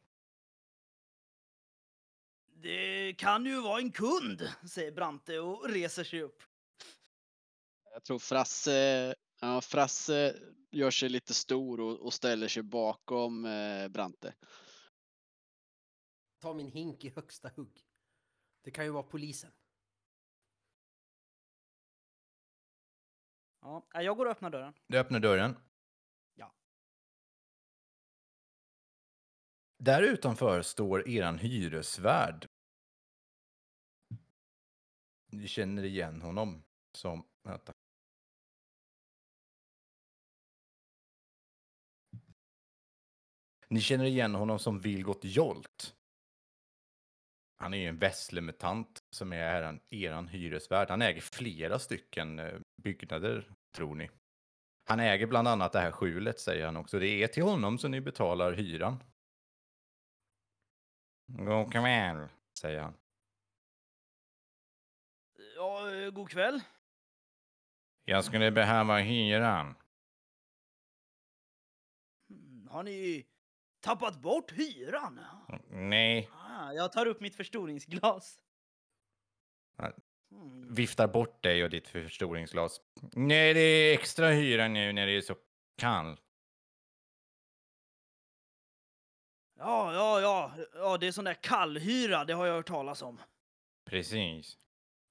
Det 2.53 3.15
kan 3.19 3.47
ju 3.47 3.61
vara 3.61 3.81
en 3.81 3.93
kund, 3.93 4.49
säger 4.71 4.93
Brante 4.93 5.38
och 5.38 5.69
reser 5.71 6.05
sig 6.05 6.23
upp. 6.23 6.43
Jag 7.93 8.05
tror 8.05 8.19
Frasse, 8.19 9.15
ja, 9.41 9.61
Frasse 9.61 10.37
gör 10.71 10.91
sig 10.91 11.09
lite 11.09 11.35
stor 11.35 11.81
och, 11.81 12.00
och 12.00 12.15
ställer 12.15 12.49
sig 12.49 12.62
bakom 12.62 13.45
eh, 13.45 13.88
Brante. 13.88 14.35
Ta 16.41 16.55
min 16.55 16.69
hink 16.69 17.05
i 17.05 17.09
högsta 17.09 17.50
hugg. 17.57 17.81
Det 18.65 18.71
kan 18.71 18.85
ju 18.85 18.91
vara 18.91 19.03
polisen. 19.03 19.50
Ja, 23.68 24.02
jag 24.02 24.16
går 24.16 24.26
och 24.26 24.32
öppnar 24.32 24.50
dörren. 24.50 24.75
Du 24.87 24.98
öppnar 24.98 25.20
dörren. 25.20 25.56
Ja. 26.34 26.54
Där 29.78 30.02
utanför 30.02 30.62
står 30.62 31.08
eran 31.08 31.38
hyresvärd. 31.38 32.48
Ni 35.26 35.48
känner 35.48 35.82
igen 35.82 36.22
honom 36.22 36.64
som... 36.92 37.28
Vänta. 37.42 37.75
Ni 43.68 43.80
känner 43.80 44.04
igen 44.04 44.34
honom 44.34 44.58
som 44.58 44.80
Vilgot 44.80 45.25
Jolt. 45.25 45.94
Han 47.56 47.75
är 47.75 47.78
ju 47.78 47.87
en 47.87 47.98
Vässlemutant 47.98 49.02
som 49.10 49.32
är 49.32 49.37
eran, 49.37 49.80
eran 49.88 50.28
hyresvärd. 50.28 50.90
Han 50.90 51.02
äger 51.02 51.20
flera 51.20 51.78
stycken 51.78 52.38
eh, 52.38 52.60
byggnader, 52.76 53.54
tror 53.72 53.94
ni. 53.94 54.10
Han 54.84 55.00
äger 55.00 55.26
bland 55.26 55.48
annat 55.48 55.72
det 55.72 55.80
här 55.80 55.92
skjulet, 55.92 56.40
säger 56.40 56.64
han 56.64 56.76
också. 56.76 56.98
Det 56.98 57.08
är 57.08 57.28
till 57.28 57.42
honom 57.42 57.78
som 57.78 57.90
ni 57.90 58.00
betalar 58.00 58.52
hyran. 58.52 59.02
God 61.26 61.72
kväll, 61.72 62.28
säger 62.60 62.80
han. 62.80 62.94
Ja, 65.56 65.80
god 66.12 66.30
kväll. 66.30 66.60
Jag 68.04 68.25
skulle 68.25 68.50
behöva 68.50 68.98
hyran. 68.98 69.75
Mm, 72.30 72.68
Har 72.70 72.82
ni 72.82 73.26
tappat 73.80 74.20
bort 74.20 74.52
hyran? 74.52 75.20
Nej, 75.70 76.30
Ah, 76.32 76.72
jag 76.72 76.92
tar 76.92 77.06
upp 77.06 77.20
mitt 77.20 77.34
förstoringsglas. 77.37 78.38
Viftar 80.70 81.08
bort 81.08 81.42
dig 81.42 81.64
och 81.64 81.70
ditt 81.70 81.88
förstoringsglas. 81.88 82.80
Nej, 83.12 83.54
det 83.54 83.61
är 83.61 83.94
extra 83.94 84.30
hyra 84.30 84.68
nu 84.68 84.92
när 84.92 85.06
det 85.06 85.12
är 85.12 85.20
så 85.20 85.37
kallt. 85.76 86.20
Ja, 89.58 89.94
ja, 89.94 90.20
ja, 90.20 90.52
ja, 90.75 90.99
det 90.99 91.06
är 91.06 91.12
sån 91.12 91.25
där 91.25 91.35
kallhyra, 91.35 92.25
det 92.25 92.32
har 92.32 92.47
jag 92.47 92.54
hört 92.54 92.68
talas 92.68 93.02
om. 93.02 93.20
Precis. 93.85 94.58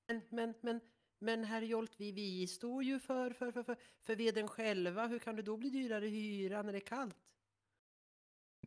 Men, 0.07 0.21
men, 0.29 0.53
men, 0.61 0.81
men 1.19 1.43
herr 1.43 1.61
Jolt, 1.61 1.91
vi, 1.97 2.11
vi 2.11 2.47
står 2.47 2.83
ju 2.83 2.99
för, 2.99 3.31
för, 3.31 3.51
för, 3.51 3.63
för, 3.63 3.75
för 4.01 4.15
veden 4.15 4.47
själva. 4.47 5.07
Hur 5.07 5.19
kan 5.19 5.35
det 5.35 5.41
då 5.41 5.57
bli 5.57 5.69
dyrare 5.69 6.05
hyra 6.05 6.61
när 6.61 6.71
det 6.71 6.77
är 6.77 6.85
kallt? 6.85 7.33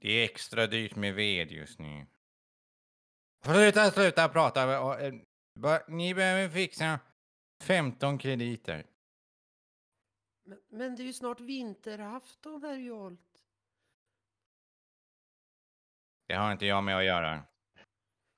Det 0.00 0.08
är 0.08 0.24
extra 0.24 0.66
dyrt 0.66 0.96
med 0.96 1.14
ved 1.14 1.52
just 1.52 1.78
nu. 1.78 2.06
Sluta, 3.44 3.90
sluta 3.90 4.28
prata. 4.28 4.84
Ni 5.88 6.14
behöver 6.14 6.48
fixa 6.48 7.00
15 7.62 8.18
krediter. 8.18 8.86
Men, 10.44 10.58
men 10.68 10.96
det 10.96 11.02
är 11.02 11.04
ju 11.04 11.12
snart 11.12 11.40
vinterafton, 11.40 12.62
herr 12.62 12.76
Jolt. 12.76 13.20
Det 16.28 16.34
har 16.34 16.52
inte 16.52 16.66
jag 16.66 16.84
med 16.84 16.96
att 16.96 17.04
göra. 17.04 17.42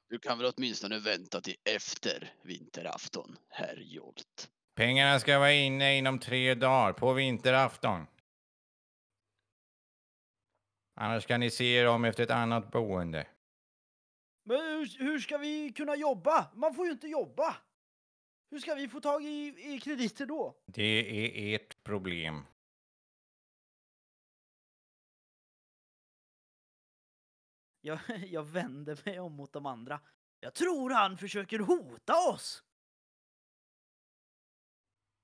Du 0.09 0.19
kan 0.19 0.38
väl 0.38 0.52
åtminstone 0.57 0.99
vänta 0.99 1.41
till 1.41 1.57
efter 1.64 2.35
vinterafton, 2.43 3.37
herr 3.49 3.76
Jolt. 3.76 4.50
Pengarna 4.75 5.21
ska 5.21 5.38
vara 5.38 5.52
inne 5.52 5.99
inom 5.99 6.19
tre 6.19 6.55
dagar 6.55 6.93
på 6.93 7.12
vinterafton. 7.12 8.07
Annars 10.95 11.26
kan 11.26 11.41
ni 11.41 11.50
se 11.50 11.64
er 11.64 11.88
om 11.88 12.05
efter 12.05 12.23
ett 12.23 12.31
annat 12.31 12.71
boende. 12.71 13.26
Men 14.43 14.57
hur, 14.57 14.99
hur 14.99 15.19
ska 15.19 15.39
vi 15.39 15.73
kunna 15.73 15.97
jobba? 15.97 16.51
Man 16.55 16.75
får 16.75 16.87
ju 16.87 16.93
inte 16.93 17.09
jobba. 17.09 17.57
Hur 18.51 18.59
ska 18.59 18.75
vi 18.75 18.89
få 18.89 19.01
tag 19.01 19.25
i, 19.25 19.55
i 19.75 19.81
krediter 19.81 20.27
då? 20.27 20.63
Det 20.67 20.83
är 20.83 21.55
ert 21.55 21.83
problem. 21.83 22.47
Jag, 27.81 27.99
jag 28.27 28.45
vänder 28.45 29.01
mig 29.05 29.21
om 29.21 29.33
mot 29.33 29.53
de 29.53 29.67
andra. 29.67 30.01
Jag 30.41 30.55
tror 30.55 30.91
han 30.91 31.19
försöker 31.19 31.59
hota 31.59 32.29
oss. 32.29 32.65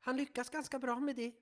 Han 0.01 0.17
lyckas 0.17 0.51
ganska 0.51 0.79
bra 0.79 1.01
med 1.01 1.17
det. 1.17 1.33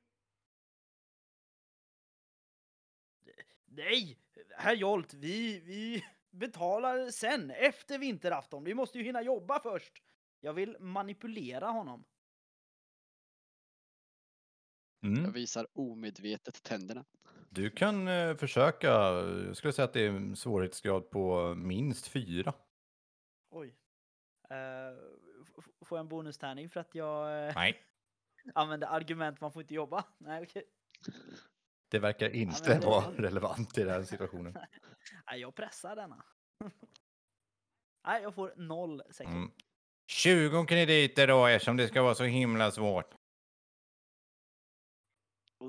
Nej, 3.64 4.18
herr 4.56 4.74
Jolt, 4.74 5.14
vi, 5.14 5.60
vi 5.60 6.04
betalar 6.38 7.10
sen, 7.10 7.50
efter 7.50 7.98
vinterafton. 7.98 8.64
Vi 8.64 8.74
måste 8.74 8.98
ju 8.98 9.04
hinna 9.04 9.22
jobba 9.22 9.60
först. 9.60 10.02
Jag 10.40 10.52
vill 10.52 10.76
manipulera 10.80 11.66
honom. 11.66 12.04
Mm. 15.02 15.24
Jag 15.24 15.30
visar 15.30 15.66
omedvetet 15.72 16.62
tänderna. 16.62 17.04
Du 17.50 17.70
kan 17.70 18.08
eh, 18.08 18.36
försöka. 18.36 18.88
Jag 18.88 19.56
skulle 19.56 19.72
säga 19.72 19.84
att 19.84 19.92
det 19.92 20.00
är 20.00 20.10
en 20.10 20.36
svårighetsgrad 20.36 21.10
på 21.10 21.54
minst 21.54 22.06
fyra. 22.06 22.54
Oj. 23.50 23.76
Eh, 24.50 24.98
får 25.84 25.98
jag 25.98 26.04
en 26.04 26.08
bonustärning 26.08 26.68
för 26.68 26.80
att 26.80 26.94
jag 26.94 27.46
eh, 27.48 27.54
Nej, 27.54 27.82
använder 28.54 28.86
argument 28.86 29.40
man 29.40 29.52
får 29.52 29.62
inte 29.62 29.74
jobba? 29.74 30.04
Nej, 30.18 30.42
okej. 30.42 30.64
Det 31.88 31.98
verkar 31.98 32.30
inte 32.30 32.70
men 32.70 32.80
det- 32.80 32.86
vara 32.86 33.10
relevant 33.12 33.78
i 33.78 33.82
den 33.84 33.90
här 33.92 34.02
situationen. 34.02 34.52
Nej, 35.30 35.40
jag 35.40 35.54
pressar 35.54 35.96
denna. 35.96 36.24
Nej, 38.06 38.22
jag 38.22 38.34
får 38.34 38.52
noll 38.56 39.02
säkert. 39.10 39.32
Mm. 39.32 39.50
20 40.10 40.66
krediter 40.66 41.26
då 41.26 41.46
eftersom 41.46 41.76
det 41.76 41.88
ska 41.88 42.02
vara 42.02 42.14
så 42.14 42.24
himla 42.24 42.70
svårt. 42.70 43.14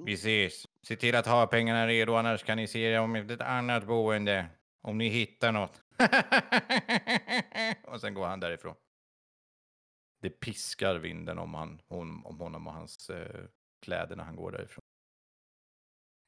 Vi 0.06 0.14
ses. 0.14 0.66
Se 0.82 0.96
till 0.96 1.16
att 1.16 1.26
ha 1.26 1.48
pengarna 1.48 1.88
redo 1.88 2.14
annars 2.14 2.44
kan 2.44 2.58
ni 2.58 2.68
se 2.68 2.80
er 2.80 3.00
om 3.00 3.16
ett 3.16 3.42
annat 3.42 3.88
boende. 3.88 4.50
Om 4.82 4.98
ni 4.98 5.08
hittar 5.10 5.52
något. 5.52 5.82
och 7.84 8.02
sen 8.02 8.14
går 8.14 8.28
han 8.28 8.40
därifrån. 8.40 8.76
Det 10.22 10.30
piskar 10.30 10.96
vinden 10.96 11.40
om, 11.40 11.54
han, 11.54 11.82
hon, 11.88 12.26
om 12.26 12.40
honom 12.40 12.68
och 12.68 12.74
hans 12.74 13.10
eh, 13.10 13.46
kläder 13.82 14.16
när 14.16 14.24
han 14.24 14.36
går 14.36 14.52
därifrån. 14.52 14.82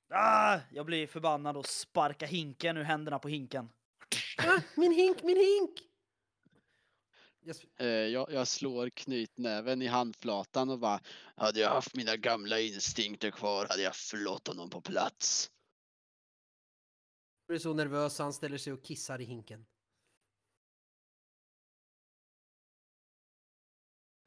Ah, 0.10 0.60
jag 0.72 0.86
blir 0.86 1.08
förbannad 1.08 1.58
och 1.58 1.66
sparkar 1.66 2.28
hinken 2.28 2.78
ur 2.78 2.84
händerna 2.84 3.20
på 3.20 3.28
hinken. 3.28 3.70
Ah, 4.38 4.62
min 4.76 4.92
hink, 4.92 5.24
min 5.24 5.38
hink! 5.38 5.80
Jag, 7.40 7.54
sp- 7.56 7.70
Eh, 7.78 7.88
jag, 7.88 8.32
jag 8.32 8.48
slår 8.48 8.90
knytnäven 8.90 9.82
i 9.82 9.88
handflatan 9.88 10.70
och 10.70 10.80
bara 10.80 11.00
Hade 11.36 11.60
jag 11.60 11.70
haft 11.70 11.96
mina 11.96 12.16
gamla 12.16 12.60
instinkter 12.60 13.32
kvar 13.32 13.66
hade 13.70 13.82
jag 13.82 13.96
förlåt 13.96 14.48
honom 14.48 14.70
på 14.70 14.82
plats. 14.82 15.52
jag 17.48 17.56
är 17.56 17.60
så 17.60 17.74
nervös 17.74 18.16
så 18.16 18.24
han 18.24 18.34
ställer 18.34 18.58
sig 18.58 18.74
och 18.74 18.84
kissar 18.84 19.22
i 19.22 19.24
hinken. 19.26 19.66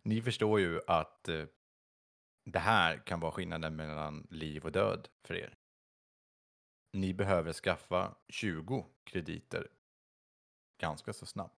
Ni 0.05 0.23
förstår 0.23 0.61
ju 0.61 0.81
att 0.87 1.29
eh, 1.29 1.45
det 2.45 2.59
här 2.59 3.07
kan 3.07 3.21
vara 3.21 3.33
skillnaden 3.33 3.77
mellan 3.77 4.27
liv 4.31 4.65
och 4.65 4.73
död 4.73 5.09
för 5.25 5.35
er. 5.35 5.59
Ni 6.93 7.15
behöver 7.15 7.53
skaffa 7.53 8.17
20 8.29 8.87
krediter 9.05 9.69
ganska 10.79 11.13
så 11.13 11.27
snabbt. 11.27 11.59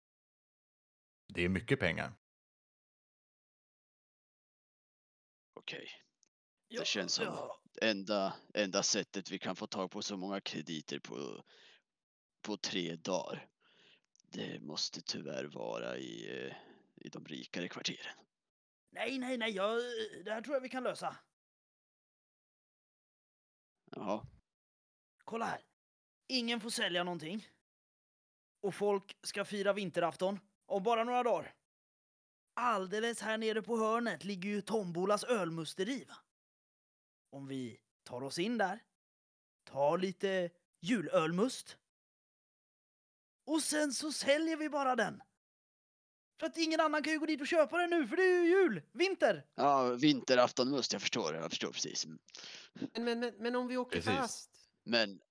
Det 1.27 1.41
är 1.41 1.49
mycket 1.49 1.79
pengar. 1.79 2.13
Okej, 5.53 5.89
Ja, 6.67 6.79
det 6.79 6.85
känns 6.85 7.13
som 7.13 7.25
ja. 7.25 7.61
enda, 7.81 8.33
enda 8.53 8.83
sättet 8.83 9.31
vi 9.31 9.39
kan 9.39 9.55
få 9.55 9.67
tag 9.67 9.91
på 9.91 10.01
så 10.01 10.17
många 10.17 10.41
krediter 10.41 10.99
på, 10.99 11.43
på 12.41 12.57
tre 12.57 12.95
dagar. 12.95 13.47
Det 14.27 14.59
måste 14.59 15.01
tyvärr 15.01 15.45
vara 15.45 15.97
i, 15.97 16.45
eh, 16.45 16.55
i 16.95 17.09
de 17.09 17.25
rikare 17.25 17.67
kvarteren. 17.67 18.15
Nej, 18.91 19.19
nej, 19.19 19.37
nej, 19.37 19.51
jag, 19.51 19.81
det 20.25 20.31
här 20.31 20.41
tror 20.41 20.55
jag 20.55 20.61
vi 20.61 20.69
kan 20.69 20.83
lösa. 20.83 21.17
Jaha, 23.91 24.25
Kolla 25.23 25.45
här. 25.45 25.61
Ingen 26.27 26.59
får 26.59 26.69
sälja 26.69 27.03
någonting. 27.03 27.47
Och 28.61 28.75
folk 28.75 29.17
ska 29.23 29.45
fira 29.45 29.73
vinterafton 29.73 30.39
om 30.65 30.83
bara 30.83 31.03
några 31.03 31.23
dagar. 31.23 31.55
Alldeles 32.55 33.21
här 33.21 33.37
nere 33.37 33.61
på 33.61 33.77
hörnet 33.77 34.23
ligger 34.23 34.49
ju 34.49 34.61
Tombolas 34.61 35.23
ölmusteri. 35.23 36.05
Va? 36.05 36.15
Om 37.31 37.47
vi 37.47 37.79
tar 38.03 38.23
oss 38.23 38.39
in 38.39 38.57
där, 38.57 38.83
tar 39.63 39.97
lite 39.97 40.49
julölmust. 40.81 41.77
Och 43.45 43.61
sen 43.61 43.93
så 43.93 44.11
säljer 44.11 44.57
vi 44.57 44.69
bara 44.69 44.95
den. 44.95 45.23
För 46.39 46.47
att 46.47 46.57
ingen 46.57 46.79
annan 46.79 47.03
kan 47.03 47.13
ju 47.13 47.19
gå 47.19 47.25
dit 47.25 47.41
och 47.41 47.47
köpa 47.47 47.77
den 47.77 47.89
nu, 47.89 48.07
för 48.07 48.15
det 48.15 48.23
är 48.23 48.43
ju 48.43 48.49
jul, 48.49 48.81
vinter. 48.91 49.45
ja, 49.55 49.83
vinteraftonmust, 49.89 50.93
jag 50.93 51.01
förstår, 51.01 51.35
jag 51.35 51.49
förstår 51.49 51.71
precis. 51.71 52.05
Men, 52.05 52.19
men, 53.03 53.19
men, 53.19 53.33
men 53.37 53.55
om 53.55 53.67
vi 53.67 53.77
åker 53.77 54.01
Precis. 54.01 54.13
fast? 54.19 54.52
Men 54.83 55.21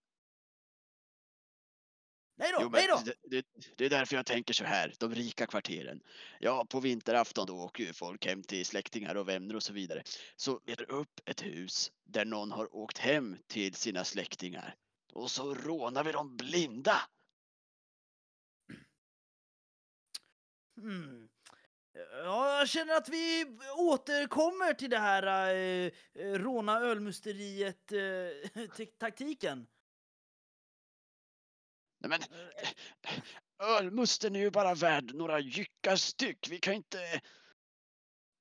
Nej 2.43 2.53
då, 2.53 2.59
Jo, 2.63 2.69
nej 2.69 2.87
då! 2.89 3.03
det, 3.05 3.15
det, 3.31 3.47
det 3.77 3.85
är 3.85 3.91
därför 3.91 4.17
jag 4.17 4.27
tänker 4.27 4.55
så 4.55 4.65
här, 4.65 4.95
de 4.99 5.15
rika 5.15 5.47
kvarteren. 5.47 6.01
Ja, 6.41 6.67
på 6.71 6.81
vinterafton 6.81 7.47
då 7.47 7.61
åker 7.61 7.85
ju 7.85 7.93
folk 7.93 8.27
hem 8.27 8.43
till 8.43 8.67
släktingar 8.67 9.15
och 9.15 9.29
vänner 9.29 9.57
och 9.57 9.63
så 9.63 9.73
vidare. 9.73 10.03
Så 10.37 10.61
vi 10.65 10.77
tar 10.77 10.91
upp 10.91 11.21
ett 11.25 11.43
hus 11.43 11.93
där 12.05 12.25
någon 12.25 12.53
har 12.53 12.77
åkt 12.77 12.99
hem 12.99 13.37
till 13.47 13.75
sina 13.75 14.05
släktingar. 14.05 14.77
Och 15.13 15.31
så 15.31 15.55
rånar 15.55 16.05
vi 16.05 16.13
dem 16.13 16.37
blinda. 16.37 17.01
Hmm. 20.77 21.29
Ja, 21.95 22.59
jag 22.59 22.69
känner 22.69 22.95
att 22.95 23.09
vi 23.09 23.59
återkommer 23.77 24.75
till 24.75 24.91
det 24.91 24.99
här 24.99 25.55
eh, 25.55 25.91
råna 26.15 26.81
ölmusteriet 26.81 27.93
eh. 27.93 27.99
Nej 31.99 32.09
men, 32.09 32.21
ölmusten 33.59 34.37
är 34.37 34.41
ju 34.41 34.51
bara 34.51 34.75
värd 34.75 35.15
några 35.15 35.41
jyckar 35.41 35.97
styck. 35.97 36.49
Vi 36.51 36.59
kan 36.59 36.75
inte... 36.75 37.21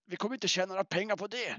Vi 0.06 0.16
kommer 0.16 0.36
inte 0.36 0.48
tjäna 0.48 0.68
några 0.68 0.84
pengar 0.84 1.16
på 1.16 1.28
det. 1.28 1.58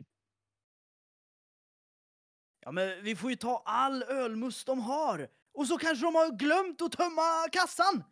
Ja, 2.61 2.73
men 2.73 3.05
vi 3.05 3.17
får 3.17 3.31
ju 3.31 3.37
ta 3.37 3.63
all 3.65 4.03
ölmust 4.03 4.67
de 4.67 4.81
har. 4.81 5.29
Och 5.53 5.67
så 5.67 5.79
kanske 5.79 6.07
de 6.07 6.15
har 6.15 6.39
glömt 6.39 6.83
att 6.83 6.93
tömma 6.93 7.49
kassan. 7.53 8.05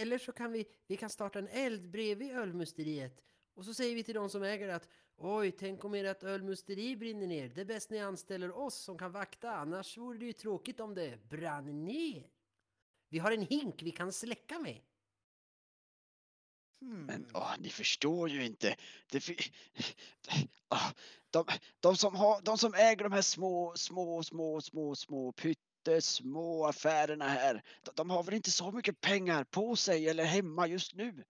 Eller 0.00 0.18
så 0.18 0.32
kan 0.32 0.52
vi, 0.52 0.66
vi 0.86 0.96
kan 0.96 1.10
starta 1.10 1.38
en 1.38 1.48
eld 1.48 1.90
bredvid 1.90 2.30
ölmusteriet. 2.30 3.20
Och 3.54 3.64
så 3.64 3.74
säger 3.74 3.94
vi 3.94 4.04
till 4.04 4.14
de 4.14 4.30
som 4.30 4.42
äger 4.42 4.68
att 4.68 4.88
oj, 5.16 5.50
tänk 5.50 5.84
om 5.84 5.94
ert 5.94 6.22
ölmusteri 6.22 6.96
brinner 6.96 7.26
ner. 7.26 7.48
Det 7.48 7.60
är 7.60 7.64
bäst 7.64 7.90
ni 7.90 7.98
anställer 7.98 8.58
oss 8.58 8.74
som 8.74 8.98
kan 8.98 9.12
vakta, 9.12 9.50
annars 9.50 9.98
vore 9.98 10.18
det 10.18 10.24
ju 10.24 10.32
tråkigt 10.32 10.80
om 10.80 10.94
det 10.94 11.28
brann 11.28 11.84
ner. 11.84 12.30
Vi 13.08 13.18
har 13.18 13.32
en 13.32 13.42
hink 13.42 13.82
vi 13.82 13.90
kan 13.90 14.12
släcka 14.12 14.58
med. 14.58 14.80
Hmm. 16.80 17.06
Men 17.06 17.26
åh, 17.34 17.54
ni 17.58 17.68
förstår 17.68 18.28
ju 18.28 18.44
inte. 18.46 18.76
Det, 19.10 19.20
fi- 19.20 19.52
Ah, 20.68 20.92
de, 21.30 21.44
de, 21.80 21.96
som 21.96 22.14
har, 22.14 22.40
de 22.42 22.58
som 22.58 22.74
äger 22.74 23.04
de 23.04 23.12
här 23.12 23.22
små, 23.22 23.72
små, 23.76 24.22
små, 24.22 24.60
små, 24.60 24.94
små 24.94 25.32
pyttesmå 25.84 26.66
affärerna 26.66 27.28
här. 27.28 27.62
De, 27.94 28.10
har 28.10 28.22
väl 28.22 28.34
inte 28.34 28.50
så 28.50 28.72
mycket 28.72 29.00
pengar 29.00 29.44
på 29.44 29.76
sig 29.76 30.08
eller 30.08 30.24
hemma 30.24 30.66
just 30.66 30.94
nu. 30.94 31.24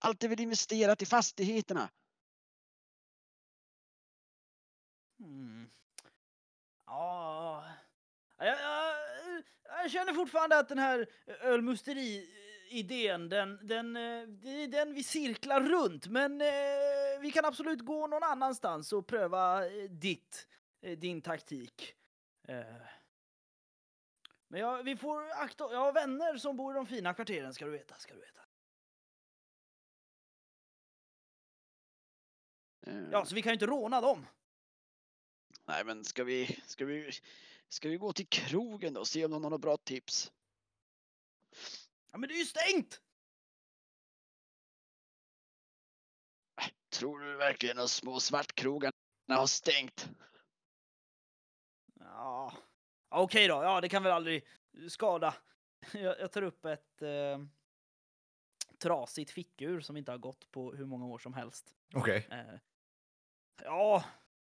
Allt 0.00 0.24
är 0.24 0.28
väl 0.28 0.40
investerat 0.40 1.02
i 1.02 1.06
fastigheterna. 1.06 1.88
Mm. 5.20 5.70
Ja, 6.86 7.64
jag, 8.38 8.48
jag, 8.48 8.94
jag 9.64 9.90
känner 9.90 10.12
fortfarande 10.12 10.58
att 10.58 10.68
den 10.68 10.78
här 10.78 11.06
ölmusteri-idén, 11.26 13.28
den, 13.28 13.66
den, 13.66 13.92
det 14.42 14.62
är 14.62 14.68
den 14.68 14.94
vi 14.94 15.02
cirklar 15.02 15.60
runt. 15.60 16.06
Men 16.06 16.40
eh, 16.40 16.46
vi 17.20 17.32
kan 17.32 17.44
absolut 17.44 17.80
gå 17.80 18.06
någon 18.06 18.22
annanstans 18.22 18.92
och 18.92 19.06
pröva 19.06 19.66
eh, 19.66 19.90
ditt, 19.90 20.46
eh, 20.82 20.98
din 20.98 21.22
taktik. 21.22 21.94
Men 24.48 24.60
jag, 24.60 24.82
vi 24.82 24.96
får 24.96 25.30
akta, 25.30 25.72
jag 25.72 25.78
har 25.78 25.92
vänner 25.92 26.36
som 26.38 26.56
bor 26.56 26.72
i 26.72 26.76
de 26.76 26.86
fina 26.86 27.14
kvarteren 27.14 27.54
ska 27.54 27.64
du 27.64 27.70
veta, 27.70 27.94
ska 27.94 28.14
du 28.14 28.20
veta. 28.20 28.40
Eh, 32.86 33.10
Ja, 33.12 33.24
så 33.24 33.34
vi 33.34 33.42
kan 33.42 33.50
ju 33.50 33.54
inte 33.54 33.66
råna 33.66 34.00
dem. 34.00 34.26
Nej, 35.64 35.84
men 35.84 36.04
ska 36.04 36.24
vi, 36.24 36.60
ska 36.66 36.84
vi, 36.84 37.10
ska 37.68 37.88
vi 37.88 37.96
gå 37.96 38.12
till 38.12 38.28
krogen 38.28 38.94
då 38.94 39.00
och 39.00 39.08
se 39.08 39.24
om 39.24 39.30
någon 39.30 39.42
har 39.42 39.50
några 39.50 39.58
bra 39.58 39.76
tips? 39.76 40.32
Ja, 42.12 42.18
men 42.18 42.28
det 42.28 42.34
är 42.34 42.38
ju 42.38 42.44
stängt! 42.44 43.00
Tror 46.88 47.20
du 47.20 47.36
verkligen 47.36 47.78
att 47.78 47.90
små 47.90 48.20
svartkrogarna 48.20 48.92
har 49.28 49.46
stängt? 49.46 50.08
Ja, 52.00 52.52
okej 53.08 53.48
då. 53.48 53.54
Ja, 53.54 53.80
det 53.80 53.88
kan 53.88 54.02
väl 54.02 54.12
aldrig 54.12 54.46
skada. 54.88 55.34
Jag, 55.92 56.20
jag 56.20 56.32
tar 56.32 56.42
upp 56.42 56.64
ett 56.64 57.02
eh, 57.02 57.38
trasigt 58.78 59.30
fickur 59.30 59.80
som 59.80 59.96
inte 59.96 60.10
har 60.10 60.18
gått 60.18 60.50
på 60.50 60.72
hur 60.72 60.86
många 60.86 61.06
år 61.06 61.18
som 61.18 61.34
helst. 61.34 61.74
Okej. 61.94 62.26
Eh, 62.30 62.58
ja, 63.64 64.04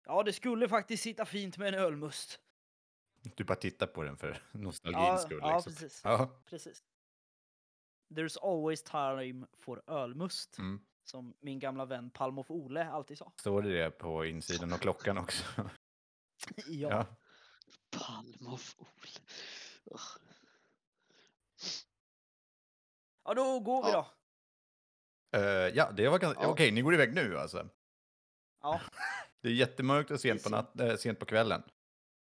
ja, 0.06 0.22
det 0.22 0.32
skulle 0.32 0.68
faktiskt 0.68 1.02
sitta 1.02 1.24
fint 1.24 1.58
med 1.58 1.68
en 1.74 1.80
ölmust. 1.80 2.40
Du 3.36 3.44
bara 3.44 3.54
tittar 3.58 3.86
på 3.86 4.02
den 4.02 4.16
för 4.16 4.42
nostalgins 4.52 5.06
Ja, 5.06 5.18
skull. 5.18 5.38
ja, 5.42 5.54
liksom. 5.56 5.72
precis. 5.72 6.00
Ja. 6.04 6.30
Precis. 6.46 6.84
There's 8.14 8.38
always 8.42 8.82
time 8.82 9.46
for 9.56 9.82
ölmust, 9.86 10.58
Mm. 10.58 10.80
som 11.04 11.34
min 11.40 11.58
gamla 11.58 11.84
vän 11.84 12.10
Palmof 12.10 12.50
Ole 12.50 12.88
alltid 12.90 13.18
sa. 13.18 13.32
Står 13.40 13.62
det 13.62 13.82
det 13.84 13.90
på 13.90 14.24
insidan 14.26 14.72
av 14.72 14.78
klockan 14.78 15.18
också? 15.18 15.44
Ja. 16.66 16.88
ja. 16.90 17.06
Palmoff 17.90 18.76
Ole. 18.78 19.10
Ugh. 19.90 20.00
ja, 23.24 23.34
då 23.34 23.60
går 23.60 23.84
vi 23.84 23.90
Ja. 23.90 24.10
då. 25.32 25.38
Eh, 25.38 25.44
ja, 25.74 25.92
det 25.92 26.08
var 26.08 26.18
ganska... 26.18 26.42
Ja. 26.42 26.48
Okej, 26.48 26.70
ni 26.72 26.82
går 26.82 26.94
iväg 26.94 27.14
nu 27.14 27.38
alltså? 27.38 27.68
Ja. 28.62 28.80
Det 29.40 29.48
är 29.48 29.52
jättemörkt 29.52 30.10
och 30.10 30.20
sent 30.20 30.42
på, 30.42 30.50
natt, 30.50 30.80
äh, 30.80 30.96
sent 30.96 31.18
på 31.18 31.26
kvällen. 31.26 31.62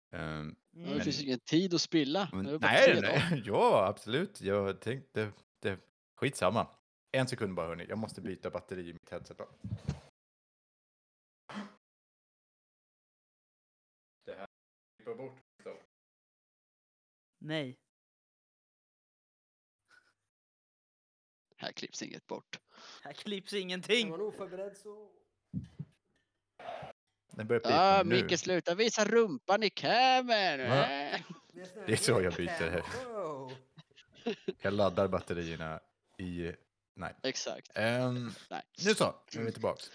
Ja, 0.10 0.44
Mm. 0.76 0.98
Det 0.98 1.04
finns 1.04 1.22
ingen 1.22 1.40
tid 1.40 1.74
att 1.74 1.82
spilla. 1.82 2.30
men, 2.34 2.46
nej, 2.62 3.02
nej, 3.02 3.44
ja, 3.46 3.86
absolut. 3.88 4.42
Jag 4.42 4.82
tänkte... 4.82 5.32
Det, 5.60 5.80
skitsamma. 6.16 6.68
En 7.12 7.28
sekund 7.28 7.56
bara, 7.56 7.68
hörni. 7.68 7.86
Jag 7.90 7.98
måste 7.98 8.22
byta 8.22 8.50
batteri 8.50 8.90
i 8.90 8.94
mitt 8.94 9.10
headset. 9.12 9.38
då. 9.38 9.50
Det 14.26 14.36
här... 14.36 15.16
bort. 15.16 15.40
Nej. 17.42 17.78
Här 21.58 21.72
klipps 21.72 22.02
inget 22.02 22.28
bort. 22.28 22.60
Här 23.04 23.14
klipps 23.14 23.54
Är 23.54 23.58
ingenting. 23.58 24.10
man 24.10 24.22
oförberedd 24.22 24.78
så... 24.78 25.12
Den 27.32 27.48
börjar 27.48 27.60
pipa 27.60 27.72
Ja, 27.98 28.04
nu. 28.06 28.16
Micke 28.24 28.40
sluta 28.40 28.76
visa 28.76 29.06
rumpan 29.06 29.64
i 29.64 29.70
kameran. 29.70 30.70
Va? 30.70 30.86
Det 31.86 31.92
är 31.92 31.96
så 31.96 32.22
jag 32.22 32.34
byter. 32.34 33.06
Wow. 33.06 33.54
Jag 34.62 34.74
laddar 34.74 35.08
batterierna 35.08 35.80
i... 36.18 36.52
Nej. 36.96 37.16
Exakt. 37.24 37.72
Ehm, 37.76 38.32
Nej. 38.50 38.62
nu 38.86 38.96
så, 38.96 39.16
nu 39.36 39.42
är 39.42 39.46
vi 39.46 39.52
tillbaks. 39.52 39.92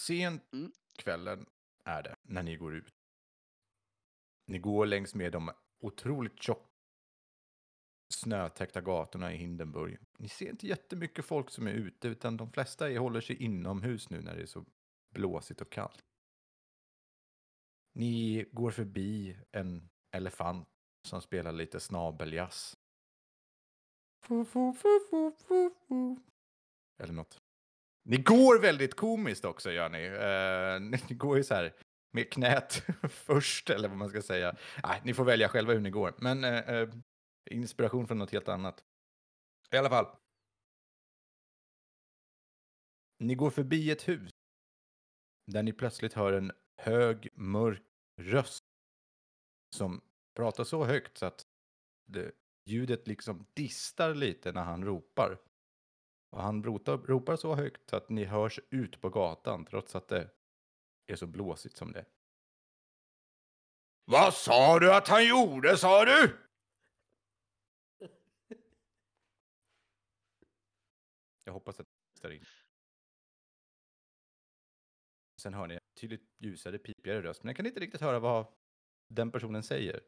Sent 0.00 0.52
Mm. 0.52 0.72
kvällen 0.96 1.46
är 1.84 2.02
det 2.02 2.16
när 2.22 2.42
ni 2.42 2.56
går 2.56 2.74
ut. 2.74 2.94
Ni 4.46 4.58
går 4.58 4.86
längs 4.86 5.14
med 5.14 5.32
de 5.32 5.50
otroligt 5.80 6.42
tjocka 6.42 6.68
snötäckta 8.08 8.80
gatorna 8.80 9.34
i 9.34 9.36
Hindenburg. 9.36 9.98
Ni 10.18 10.28
ser 10.28 10.48
inte 10.48 10.66
jättemycket 10.66 11.24
folk 11.24 11.50
som 11.50 11.66
är 11.66 11.72
ute, 11.72 12.08
utan 12.08 12.36
de 12.36 12.52
flesta 12.52 12.90
är, 12.90 12.98
håller 12.98 13.20
sig 13.20 13.36
inomhus 13.36 14.10
nu 14.10 14.20
när 14.20 14.36
det 14.36 14.42
är 14.42 14.46
så 14.46 14.64
blåsigt 15.14 15.60
och 15.60 15.70
kallt. 15.70 16.04
Ni 17.94 18.46
går 18.52 18.70
förbi 18.70 19.38
en 19.52 19.88
elefant 20.14 20.68
som 21.08 21.22
spelar 21.22 21.52
lite 21.52 21.80
snabeljazz. 21.80 22.76
Eller 27.02 27.12
något. 27.12 27.40
Ni 28.04 28.16
går 28.16 28.60
väldigt 28.60 28.94
komiskt 28.94 29.44
också, 29.44 29.72
gör 29.72 29.88
ni. 29.88 30.08
Uh, 30.08 31.00
ni 31.08 31.14
går 31.14 31.36
ju 31.36 31.44
så 31.44 31.54
här 31.54 31.74
med 32.12 32.32
knät 32.32 32.82
först, 33.10 33.70
eller 33.70 33.88
vad 33.88 33.98
man 33.98 34.08
ska 34.08 34.22
säga. 34.22 34.56
Nej, 34.82 35.00
ni 35.04 35.14
får 35.14 35.24
välja 35.24 35.48
själva 35.48 35.72
hur 35.72 35.80
ni 35.80 35.90
går. 35.90 36.14
Men 36.18 36.44
eh, 36.44 36.58
eh, 36.58 36.88
inspiration 37.46 38.06
från 38.06 38.18
något 38.18 38.30
helt 38.30 38.48
annat. 38.48 38.84
I 39.70 39.76
alla 39.76 39.88
fall. 39.88 40.16
Ni 43.18 43.34
går 43.34 43.50
förbi 43.50 43.90
ett 43.90 44.08
hus. 44.08 44.30
Där 45.46 45.62
ni 45.62 45.72
plötsligt 45.72 46.12
hör 46.12 46.32
en 46.32 46.52
hög, 46.76 47.28
mörk 47.34 47.82
röst. 48.20 48.64
Som 49.76 50.00
pratar 50.34 50.64
så 50.64 50.84
högt 50.84 51.18
så 51.18 51.26
att 51.26 51.46
det, 52.06 52.32
ljudet 52.64 53.06
liksom 53.06 53.46
distar 53.54 54.14
lite 54.14 54.52
när 54.52 54.64
han 54.64 54.84
ropar. 54.84 55.38
Och 56.30 56.42
han 56.42 56.64
ropar, 56.64 56.98
ropar 56.98 57.36
så 57.36 57.54
högt 57.54 57.90
så 57.90 57.96
att 57.96 58.08
ni 58.08 58.24
hörs 58.24 58.60
ut 58.70 59.00
på 59.00 59.10
gatan 59.10 59.64
trots 59.64 59.96
att 59.96 60.08
det 60.08 60.30
är 61.06 61.16
så 61.16 61.26
blåsigt 61.26 61.76
som 61.76 61.92
det 61.92 61.98
är. 61.98 62.06
Vad 64.04 64.34
sa 64.34 64.78
du 64.78 64.94
att 64.94 65.08
han 65.08 65.26
gjorde, 65.26 65.76
sa 65.76 66.04
du? 66.04 66.45
Jag 71.46 71.52
hoppas 71.52 71.80
att 71.80 71.86
det 71.86 72.18
står 72.18 72.32
in. 72.32 72.44
Sen 75.40 75.54
hör 75.54 75.66
ni 75.66 75.78
tydligt 76.00 76.34
ljusare, 76.38 76.78
pipigare 76.78 77.22
röst, 77.22 77.42
men 77.42 77.48
jag 77.48 77.56
kan 77.56 77.66
inte 77.66 77.80
riktigt 77.80 78.00
höra 78.00 78.18
vad 78.18 78.46
den 79.08 79.32
personen 79.32 79.62
säger. 79.62 80.02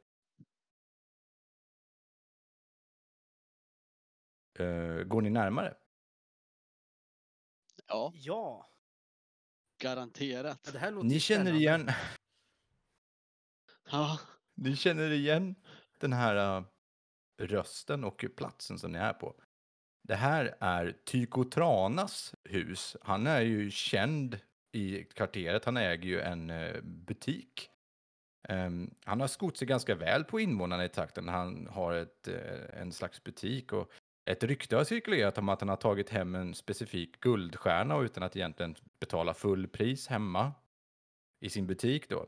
Eh, 4.58 5.02
går 5.02 5.22
ni 5.22 5.30
närmare? 5.30 5.76
Ja, 7.86 8.12
Ja. 8.14 8.70
garanterat. 9.78 10.60
Ja, 10.64 10.72
det 10.72 10.78
här 10.78 10.90
låter 10.90 11.08
Ni 11.08 11.20
känner 11.20 11.52
igen, 11.52 11.90
Ja, 13.90 14.20
ni 14.54 14.76
känner 14.76 15.10
igen 15.10 15.54
den 15.98 16.12
här 16.12 16.60
uh, 16.60 16.66
rösten 17.38 18.04
och 18.04 18.24
platsen 18.36 18.78
som 18.78 18.92
ni 18.92 18.98
är 18.98 19.12
på. 19.12 19.40
Det 20.08 20.16
här 20.16 20.56
är 20.60 20.96
Tycho 21.04 21.44
Tranas 21.44 22.34
hus. 22.44 22.96
Han 23.02 23.26
är 23.26 23.40
ju 23.40 23.70
känd 23.70 24.40
i 24.72 25.04
kvarteret. 25.04 25.64
Han 25.64 25.76
äger 25.76 26.08
ju 26.08 26.20
en 26.20 26.50
eh, 26.50 26.80
butik. 26.82 27.70
Um, 28.48 28.94
han 29.04 29.20
har 29.20 29.28
skott 29.28 29.56
sig 29.56 29.68
ganska 29.68 29.94
väl 29.94 30.24
på 30.24 30.40
invånarna 30.40 30.84
i 30.84 30.88
trakten. 30.88 31.28
Han 31.28 31.66
har 31.66 31.92
ett, 31.92 32.28
eh, 32.28 32.80
en 32.80 32.92
slags 32.92 33.24
butik 33.24 33.72
och 33.72 33.90
ett 34.30 34.42
rykte 34.42 34.76
har 34.76 34.84
cirkulerat 34.84 35.38
om 35.38 35.48
att 35.48 35.60
han 35.60 35.68
har 35.68 35.76
tagit 35.76 36.10
hem 36.10 36.34
en 36.34 36.54
specifik 36.54 37.20
guldstjärna 37.20 38.00
utan 38.00 38.22
att 38.22 38.36
egentligen 38.36 38.74
betala 39.00 39.34
full 39.34 39.68
pris 39.68 40.06
hemma 40.06 40.52
i 41.40 41.50
sin 41.50 41.66
butik 41.66 42.08
då. 42.08 42.26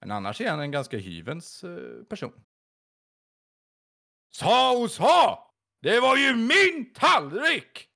Men 0.00 0.10
annars 0.10 0.40
är 0.40 0.50
han 0.50 0.60
en 0.60 0.70
ganska 0.70 0.98
hyvens 0.98 1.64
eh, 1.64 2.04
person. 2.04 2.44
Sa 4.30 4.82
och 4.82 4.90
sa! 4.90 5.47
Det 5.80 6.00
var 6.00 6.16
ju 6.16 6.36
min 6.36 6.92
tallrik! 6.92 7.90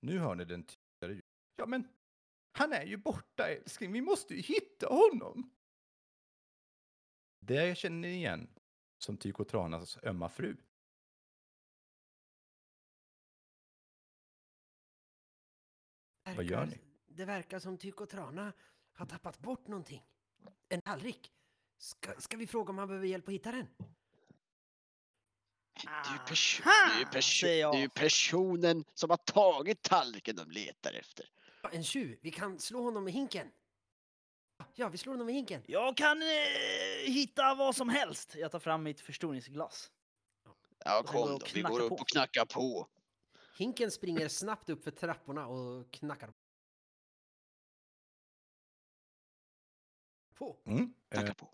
Nu 0.00 0.18
hör 0.18 0.34
ni 0.34 0.44
den 0.44 0.64
tydligare 0.64 1.14
ljud. 1.14 1.24
Ja, 1.56 1.66
men 1.66 1.88
han 2.52 2.72
är 2.72 2.84
ju 2.84 2.96
borta, 2.96 3.48
älskling. 3.48 3.92
Vi 3.92 4.00
måste 4.00 4.34
ju 4.34 4.40
hitta 4.40 4.86
honom. 4.88 5.50
Det 7.40 7.78
känner 7.78 7.98
ni 7.98 8.08
igen 8.14 8.48
som 8.98 9.16
Tycho 9.16 9.44
Tranas 9.44 9.98
ömma 10.02 10.28
fru. 10.28 10.56
Vad 16.24 16.44
gör 16.44 16.56
Verkar- 16.56 16.66
ni? 16.66 16.78
Det 17.06 17.24
verkar 17.24 17.58
som 17.58 17.78
Tycho 17.78 18.06
Trana 18.06 18.52
har 18.92 19.06
tappat 19.06 19.38
bort 19.38 19.66
någonting. 19.66 20.02
En 20.68 20.82
tallrik. 20.82 21.32
Ska, 21.78 22.20
ska 22.20 22.36
vi 22.36 22.46
fråga 22.46 22.70
om 22.70 22.78
han 22.78 22.88
behöver 22.88 23.06
hjälp 23.06 23.28
att 23.28 23.34
hitta 23.34 23.52
den? 23.52 23.66
Det 25.84 26.08
är 26.08 26.12
ju, 26.12 26.18
perso- 26.18 26.62
det 26.64 27.02
är 27.02 27.20
perso- 27.20 27.46
det 27.72 27.78
är 27.78 27.80
ju 27.80 27.88
personen 27.88 28.84
som 28.94 29.10
har 29.10 29.16
tagit 29.16 29.82
tallriken 29.82 30.36
de 30.36 30.50
letar 30.50 30.92
efter. 30.92 31.26
En 31.72 31.84
tjuv. 31.84 32.18
Vi 32.22 32.30
kan 32.30 32.58
slå 32.58 32.82
honom 32.82 33.04
med 33.04 33.12
hinken. 33.12 33.50
Ja, 34.74 34.88
vi 34.88 34.98
slår 34.98 35.12
honom 35.12 35.26
med 35.26 35.34
hinken. 35.34 35.62
Jag 35.66 35.96
kan 35.96 36.22
eh, 36.22 36.28
hitta 37.06 37.54
vad 37.54 37.76
som 37.76 37.88
helst. 37.88 38.34
Jag 38.34 38.52
tar 38.52 38.58
fram 38.58 38.82
mitt 38.82 39.00
förstoringsglas. 39.00 39.90
Ja, 40.84 41.02
kom 41.06 41.38
då. 41.38 41.46
Vi 41.54 41.62
går 41.62 41.80
upp 41.80 41.88
på. 41.88 41.94
och 41.94 42.08
knackar 42.08 42.44
på. 42.44 42.88
Hinken 43.58 43.90
springer 43.90 44.28
snabbt 44.28 44.68
upp 44.68 44.84
för 44.84 44.90
trapporna 44.90 45.46
och 45.46 45.90
knackar 45.90 46.32
på. 50.34 50.56
Mm. 50.66 50.94
Knackar 51.10 51.28
Eh, 51.28 51.34
på. 51.34 51.48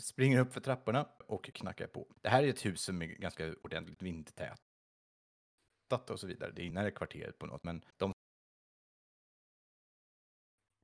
Springer 0.00 0.40
upp 0.40 0.52
för 0.52 0.60
trapporna 0.60 1.08
och 1.26 1.44
knackar 1.44 1.86
på. 1.86 2.14
Det 2.22 2.28
här 2.28 2.42
är 2.42 2.48
ett 2.48 2.64
hus 2.64 2.82
som 2.82 3.02
är 3.02 3.06
ganska 3.06 3.54
ordentligt 3.62 4.02
vintertät. 4.02 4.60
och 6.10 6.20
så 6.20 6.26
vidare. 6.26 6.52
Det 6.52 6.62
är 6.62 6.66
innan 6.66 6.92
kvarteret 6.92 7.38
på 7.38 7.46
något, 7.46 7.64
men 7.64 7.84
de 7.96 8.12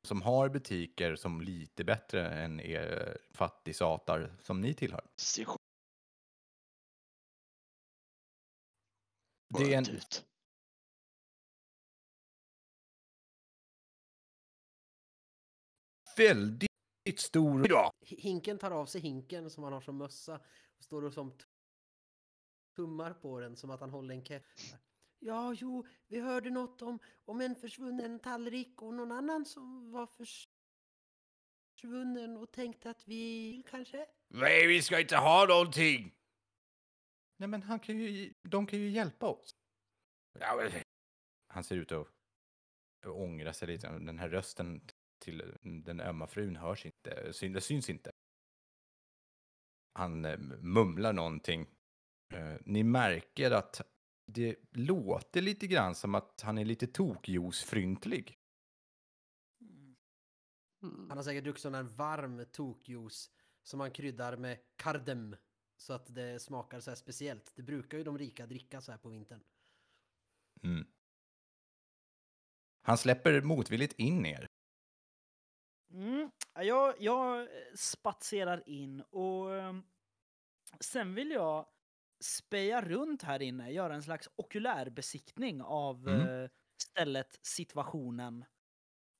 som 0.08 0.22
har 0.22 0.48
butiker 0.48 1.16
som 1.16 1.40
lite 1.40 1.84
bättre 1.84 2.30
än 2.30 2.60
er 2.60 3.18
fattigsatar 3.30 4.36
som 4.42 4.60
ni 4.60 4.74
tillhör. 4.74 5.04
Det 9.58 9.74
är 9.74 9.78
en, 9.78 9.90
ut. 9.90 10.24
väldigt 16.16 16.69
stor... 17.18 17.66
Ja. 17.70 17.92
Hinken 18.00 18.58
tar 18.58 18.70
av 18.70 18.86
sig 18.86 19.00
hinken 19.00 19.50
som 19.50 19.64
han 19.64 19.72
har 19.72 19.80
som 19.80 19.96
mössa 19.96 20.40
och 20.76 20.82
står 20.84 21.04
och 21.04 21.12
som 21.12 21.32
tummar 22.76 23.12
på 23.12 23.40
den 23.40 23.56
som 23.56 23.70
att 23.70 23.80
han 23.80 23.90
håller 23.90 24.14
en 24.14 24.24
keps. 24.24 24.74
Ja, 25.18 25.54
jo, 25.54 25.86
vi 26.06 26.20
hörde 26.20 26.50
något 26.50 26.82
om, 26.82 26.98
om 27.24 27.40
en 27.40 27.54
försvunnen 27.54 28.18
tallrik 28.20 28.82
och 28.82 28.94
någon 28.94 29.12
annan 29.12 29.44
som 29.44 29.90
var 29.92 30.06
förs- 30.06 30.48
försvunnen 31.74 32.36
och 32.36 32.52
tänkte 32.52 32.90
att 32.90 33.08
vi 33.08 33.62
kanske... 33.70 34.06
Nej, 34.28 34.66
vi 34.66 34.82
ska 34.82 35.00
inte 35.00 35.16
ha 35.16 35.46
någonting! 35.48 36.14
Nej, 37.36 37.48
men 37.48 37.62
han 37.62 37.78
kan 37.80 37.98
ju, 37.98 38.34
de 38.42 38.66
kan 38.66 38.78
ju 38.78 38.90
hjälpa 38.90 39.26
oss. 39.26 39.54
Ja, 40.38 40.56
men- 40.56 40.82
Han 41.46 41.64
ser 41.64 41.76
ut 41.76 41.92
att 41.92 42.08
att 43.02 43.06
ångra 43.06 43.52
sig 43.52 43.68
lite. 43.68 43.88
Den 43.88 44.18
här 44.18 44.28
rösten 44.28 44.80
till 45.20 45.56
den 45.62 46.00
ömma 46.00 46.26
frun 46.26 46.56
hörs 46.56 46.86
inte, 46.86 47.32
syn- 47.32 47.52
det 47.52 47.60
syns 47.60 47.90
inte. 47.90 48.12
Han 49.92 50.24
eh, 50.24 50.38
mumlar 50.60 51.12
någonting. 51.12 51.66
Eh, 52.34 52.54
Ni 52.64 52.82
märker 52.82 53.50
att 53.50 53.80
det 54.26 54.56
låter 54.70 55.42
lite 55.42 55.66
grann 55.66 55.94
som 55.94 56.14
att 56.14 56.40
han 56.40 56.58
är 56.58 56.64
lite 56.64 56.86
tokjuicefryntlig. 56.86 58.38
Mm. 59.60 59.96
Mm. 60.82 61.08
Han 61.08 61.18
har 61.18 61.24
säkert 61.24 61.44
druckit 61.44 61.62
sån 61.62 61.74
här 61.74 61.82
varm 61.82 62.44
tokjuice 62.52 63.30
som 63.62 63.80
han 63.80 63.90
kryddar 63.90 64.36
med 64.36 64.58
kardem 64.76 65.36
så 65.76 65.92
att 65.92 66.14
det 66.14 66.40
smakar 66.42 66.80
så 66.80 66.90
här 66.90 66.96
speciellt. 66.96 67.52
Det 67.56 67.62
brukar 67.62 67.98
ju 67.98 68.04
de 68.04 68.18
rika 68.18 68.46
dricka 68.46 68.80
så 68.80 68.90
här 68.92 68.98
på 68.98 69.08
vintern. 69.08 69.40
Mm. 70.62 70.86
Han 72.82 72.98
släpper 72.98 73.40
motvilligt 73.42 73.92
in 73.98 74.26
er. 74.26 74.46
Mm. 75.90 76.30
Ja, 76.54 76.62
Jag, 76.62 76.94
jag 76.98 77.48
spatserar 77.74 78.68
in 78.68 79.00
och 79.00 79.54
ehm, 79.56 79.82
Sen 80.80 81.14
vill 81.14 81.30
jag 81.30 81.66
speja 82.24 82.82
runt 82.82 83.22
här 83.22 83.42
inne, 83.42 83.72
göra 83.72 83.94
en 83.94 84.02
slags 84.02 84.28
okulärbesiktning 84.36 85.62
av 85.62 86.08
Mm. 86.08 86.28
eh, 86.44 86.50
stället, 86.82 87.38
situationen 87.42 88.44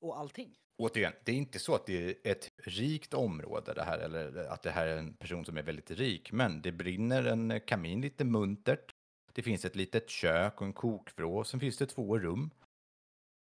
och 0.01 0.19
allting. 0.19 0.57
Återigen, 0.79 1.13
det 1.25 1.33
är 1.33 1.37
inte 1.37 1.59
så 1.59 1.75
att 1.75 1.87
det 1.87 2.27
är 2.27 2.33
ett 2.33 2.51
rikt 2.65 3.15
område 3.15 3.75
det 3.75 3.83
här, 3.83 3.99
eller 3.99 4.45
att 4.45 4.63
det 4.63 4.71
här 4.71 4.87
är 4.87 4.97
en 4.97 5.15
person 5.17 5.45
som 5.45 5.57
är 5.57 5.63
väldigt 5.63 5.91
rik, 5.91 6.33
men 6.33 6.63
det 6.63 6.73
brinner 6.73 7.25
en 7.25 7.61
kamin 7.61 8.01
lite 8.01 8.25
muntert. 8.25 8.95
Det 9.33 9.43
finns 9.43 9.65
ett 9.65 9.77
litet 9.77 10.11
kök 10.11 10.61
och 10.61 10.67
en 10.67 10.73
kokvrå, 10.73 11.45
sen 11.45 11.61
finns 11.61 11.79
det 11.79 11.87
två 11.87 12.19
rum. 12.19 12.51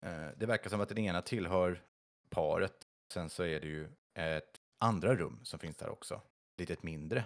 Eh, 0.07 0.29
Det 0.37 0.47
verkar 0.47 0.71
som 0.71 0.81
att 0.81 0.89
den 0.89 0.99
ena 0.99 1.23
tillhör 1.23 1.83
paret, 2.31 2.86
sen 3.12 3.31
så 3.31 3.42
är 3.42 3.61
det 3.61 3.66
ju 3.66 3.88
ett 4.14 4.61
andra 4.79 5.16
rum 5.16 5.40
som 5.45 5.59
finns 5.59 5.77
där 5.77 5.88
också, 5.88 6.23
lite 6.59 6.77
mindre. 6.81 7.25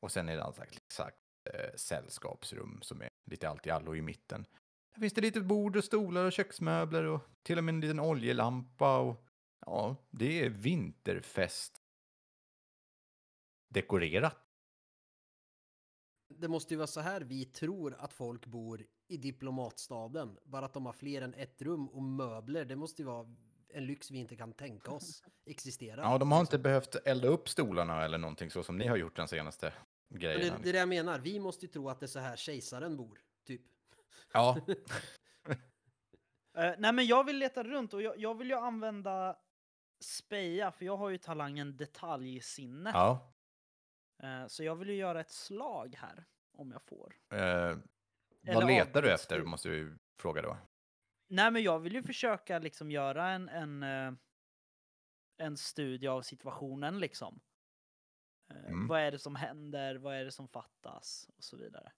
Och 0.00 0.12
sen 0.12 0.28
är 0.28 0.36
det 0.36 0.44
alltså 0.44 0.62
exakt 0.62 1.16
eh, 1.54 1.74
sällskapsrum 1.76 2.78
som 2.82 3.02
är 3.02 3.08
lite 3.30 3.48
allt 3.48 3.66
i 3.66 3.70
allo 3.70 3.94
i 3.94 4.02
mitten. 4.02 4.46
Där 4.94 5.00
finns 5.00 5.12
det 5.12 5.20
lite 5.20 5.40
bord 5.40 5.76
och 5.76 5.84
stolar 5.84 6.24
och 6.24 6.32
köksmöbler 6.32 7.04
och 7.04 7.20
till 7.42 7.58
och 7.58 7.64
med 7.64 7.74
en 7.74 7.80
liten 7.80 8.00
oljelampa 8.00 8.98
och 8.98 9.24
ja, 9.66 9.96
det 10.10 10.44
är 10.44 10.50
vinterfest. 10.50 11.82
Dekorerat. 13.68 14.42
Det 16.28 16.48
måste 16.48 16.74
ju 16.74 16.78
vara 16.78 16.86
så 16.86 17.00
här 17.00 17.20
vi 17.20 17.44
tror 17.44 17.94
att 17.94 18.12
folk 18.12 18.46
bor 18.46 18.86
i 19.08 19.16
diplomatstaden. 19.16 20.38
Bara 20.44 20.66
att 20.66 20.72
de 20.72 20.86
har 20.86 20.92
fler 20.92 21.22
än 21.22 21.34
ett 21.34 21.62
rum 21.62 21.88
och 21.88 22.02
möbler. 22.02 22.64
Det 22.64 22.76
måste 22.76 23.02
ju 23.02 23.06
vara 23.06 23.36
en 23.68 23.86
lyx 23.86 24.10
vi 24.10 24.18
inte 24.18 24.36
kan 24.36 24.52
tänka 24.52 24.90
oss 24.90 25.22
existerar. 25.46 26.02
Ja, 26.02 26.18
de 26.18 26.32
har 26.32 26.40
inte 26.40 26.58
behövt 26.58 26.94
elda 26.94 27.28
upp 27.28 27.48
stolarna 27.48 28.04
eller 28.04 28.18
någonting 28.18 28.50
så 28.50 28.62
som 28.62 28.78
ni 28.78 28.86
har 28.86 28.96
gjort 28.96 29.16
den 29.16 29.28
senaste 29.28 29.72
grejen. 30.08 30.40
det, 30.40 30.62
det 30.62 30.68
är 30.68 30.72
det 30.72 30.78
jag 30.78 30.88
menar. 30.88 31.18
Vi 31.18 31.40
måste 31.40 31.66
ju 31.66 31.72
tro 31.72 31.88
att 31.88 32.00
det 32.00 32.06
är 32.06 32.08
så 32.08 32.18
här 32.18 32.36
kejsaren 32.36 32.96
bor. 32.96 33.20
Typ. 33.46 33.62
Ja, 34.32 34.60
Eh, 36.56 36.74
nej, 36.78 36.92
men 36.92 37.06
jag 37.06 37.24
vill 37.24 37.38
leta 37.38 37.64
runt 37.64 37.94
och 37.94 38.02
jag, 38.02 38.18
jag 38.18 38.34
vill 38.38 38.50
ju 38.50 38.56
använda 38.56 39.36
speja, 40.00 40.72
för 40.72 40.84
jag 40.84 40.96
har 40.96 41.10
ju 41.10 41.18
talangen 41.18 41.76
detaljsinne. 41.76 42.90
ja. 42.94 43.32
Eh, 44.22 44.46
så 44.46 44.64
jag 44.64 44.76
vill 44.76 44.88
ju 44.88 44.94
göra 44.94 45.20
ett 45.20 45.30
slag 45.30 45.94
här, 45.98 46.24
om 46.58 46.72
jag 46.72 46.82
får. 46.82 47.14
Eller 47.30 47.80
vad 48.54 48.66
letar 48.66 49.02
du 49.02 49.12
efter, 49.12 49.38
du? 49.38 49.44
måste 49.44 49.68
vi 49.68 49.92
fråga 50.18 50.42
då. 50.42 50.56
Nej, 51.28 51.50
men 51.50 51.62
jag 51.62 51.78
vill 51.78 51.94
ju 51.94 52.02
försöka 52.02 52.58
liksom 52.58 52.90
göra 52.90 53.30
en, 53.30 53.48
en, 53.48 53.82
eh, 53.82 54.12
en 55.38 55.56
studie 55.56 56.06
av 56.06 56.22
situationen 56.22 56.98
liksom. 56.98 57.40
Eh, 58.50 58.66
Mm. 58.66 58.86
Vad 58.86 59.00
är 59.00 59.10
det 59.10 59.18
som 59.18 59.36
händer? 59.36 59.94
Vad 59.94 60.16
är 60.16 60.24
det 60.24 60.32
som 60.32 60.48
fattas? 60.48 61.28
Och 61.36 61.44
så 61.44 61.56
vidare. 61.56 61.92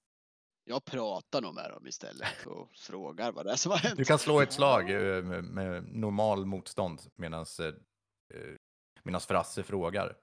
Jag 0.64 0.84
pratar 0.84 1.42
nog 1.42 1.54
med 1.54 1.70
dem 1.70 1.86
istället 1.86 2.46
och 2.46 2.70
frågar 2.76 3.32
vad 3.32 3.46
det 3.46 3.52
är 3.52 3.56
som 3.56 3.72
har 3.72 3.78
hänt. 3.78 3.96
Du 3.96 4.04
kan 4.04 4.18
slå 4.18 4.40
ett 4.40 4.52
slag 4.52 4.90
eh, 4.90 5.24
med, 5.42 5.84
normal 5.84 6.46
motstånd 6.46 7.00
medan 7.14 7.46
eh, 9.04 9.20
Frasse 9.20 9.62
frågar. 9.62 10.16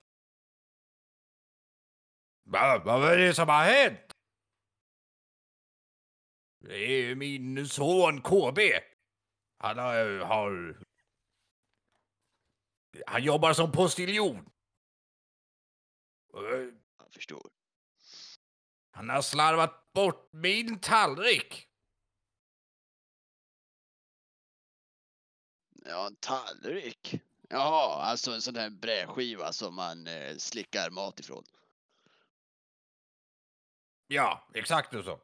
Va, 2.44 2.82
vad 2.86 3.12
är 3.12 3.18
det 3.18 3.34
som 3.34 3.50
har 3.50 3.63
hänt? 3.63 4.12
Det 6.60 6.78
är 6.78 7.15
min 7.15 7.68
son 7.68 8.22
KB. 8.22 8.60
Han 9.58 9.78
har, 9.78 10.20
har... 10.20 10.78
Han 13.08 13.24
jobbar 13.24 13.54
som 13.54 13.72
postiljon. 13.72 14.38
Eh, 16.34 16.41
Jag 17.00 17.13
förstår. 17.13 17.50
Han 18.91 19.10
har 19.10 19.22
slarvat 19.22 19.94
bort 19.94 20.30
min 20.34 20.80
tallrik. 20.80 21.68
Ja, 25.86 26.08
en 26.08 26.15
tallrik. 26.15 27.22
Jaha, 27.50 28.04
alltså 28.04 28.32
en 28.32 28.41
sån 28.41 28.54
där 28.54 28.70
brädskiva 28.70 29.54
som 29.54 29.76
man 29.76 30.08
eh, 30.08 30.38
slickar 30.38 30.89
mat 30.89 31.20
ifrån. 31.20 31.44
Ja, 34.08 34.48
exakt 34.54 34.91
så. 34.91 35.20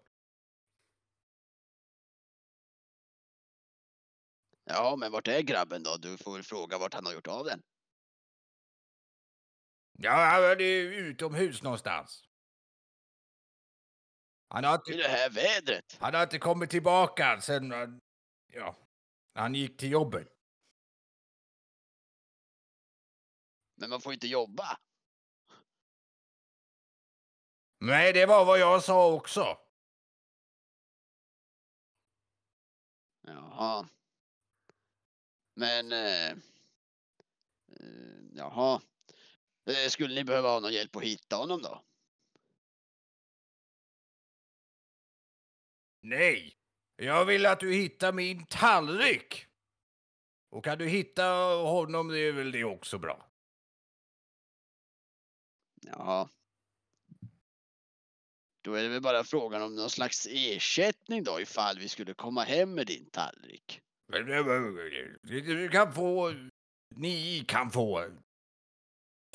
Ja, 4.63 4.95
men 4.95 5.12
vart 5.12 5.28
är 5.28 5.41
grabben 5.41 5.84
då? 5.84 5.97
Du 5.97 6.17
får 6.17 6.34
väl 6.34 6.43
fråga 6.43 6.78
vart 6.78 6.93
han 6.93 7.06
har 7.06 7.13
gjort 7.13 7.28
av 7.28 7.45
den. 7.45 7.62
Ja, 9.97 10.12
han 10.12 10.43
är 10.43 10.60
utomhus 10.82 11.63
någonstans. 11.63 12.24
Han 14.47 14.63
har, 14.63 14.74
I 14.74 14.76
inte, 14.76 15.04
det 15.04 15.10
här 15.10 15.30
vädret. 15.30 15.97
han 16.00 16.13
har 16.13 16.24
inte 16.24 16.39
kommit 16.39 16.69
tillbaka 16.69 17.41
sen 17.41 17.71
ja, 18.47 18.78
han 19.34 19.56
gick 19.56 19.78
till 19.78 19.91
jobbet. 19.91 20.28
Men 23.76 23.89
man 23.89 24.02
får 24.02 24.13
inte 24.13 24.28
jobba. 24.28 24.78
Nej, 27.80 28.13
det 28.13 28.26
var 28.26 28.45
vad 28.45 28.60
jag 28.60 28.84
sa 28.84 29.13
också. 29.13 29.58
Jaha. 33.21 33.89
Men... 35.62 35.91
Eh, 35.91 36.30
eh, 36.30 36.38
jaha. 38.34 38.82
Eh, 39.65 39.89
skulle 39.89 40.15
ni 40.15 40.24
behöva 40.24 40.50
ha 40.50 40.60
någon 40.60 40.74
hjälp 40.74 40.95
att 40.95 41.04
hitta 41.04 41.36
honom 41.36 41.62
då? 41.62 41.84
Nej, 46.02 46.58
jag 46.95 47.26
vill 47.26 47.45
att 47.45 47.60
du 47.60 47.74
hittar 47.74 48.13
min 48.13 48.45
tallrik. 48.45 49.45
Och 50.50 50.63
kan 50.63 50.78
du 50.78 50.88
hitta 50.88 51.24
honom, 51.54 52.08
det 52.08 52.19
är 52.19 52.32
väl 52.32 52.52
det 52.52 52.63
också 52.63 52.97
bra. 52.97 53.32
Ja. 55.82 56.30
Då 58.62 58.74
är 58.74 58.84
det 58.84 58.89
väl 58.89 59.02
bara 59.02 59.24
frågan 59.24 59.62
om 59.62 59.76
någon 59.76 59.89
slags 59.89 60.28
ersättning 60.30 61.24
då 61.24 61.41
ifall 61.41 61.80
vi 61.80 61.89
skulle 61.89 62.13
komma 62.13 62.43
hem 62.43 62.74
med 62.74 62.88
din 62.88 63.10
tallrik. 63.10 63.82
Du 65.21 65.69
kan 65.71 65.93
få, 65.93 66.34
ni 66.95 67.45
kan 67.47 67.71
få 67.71 68.06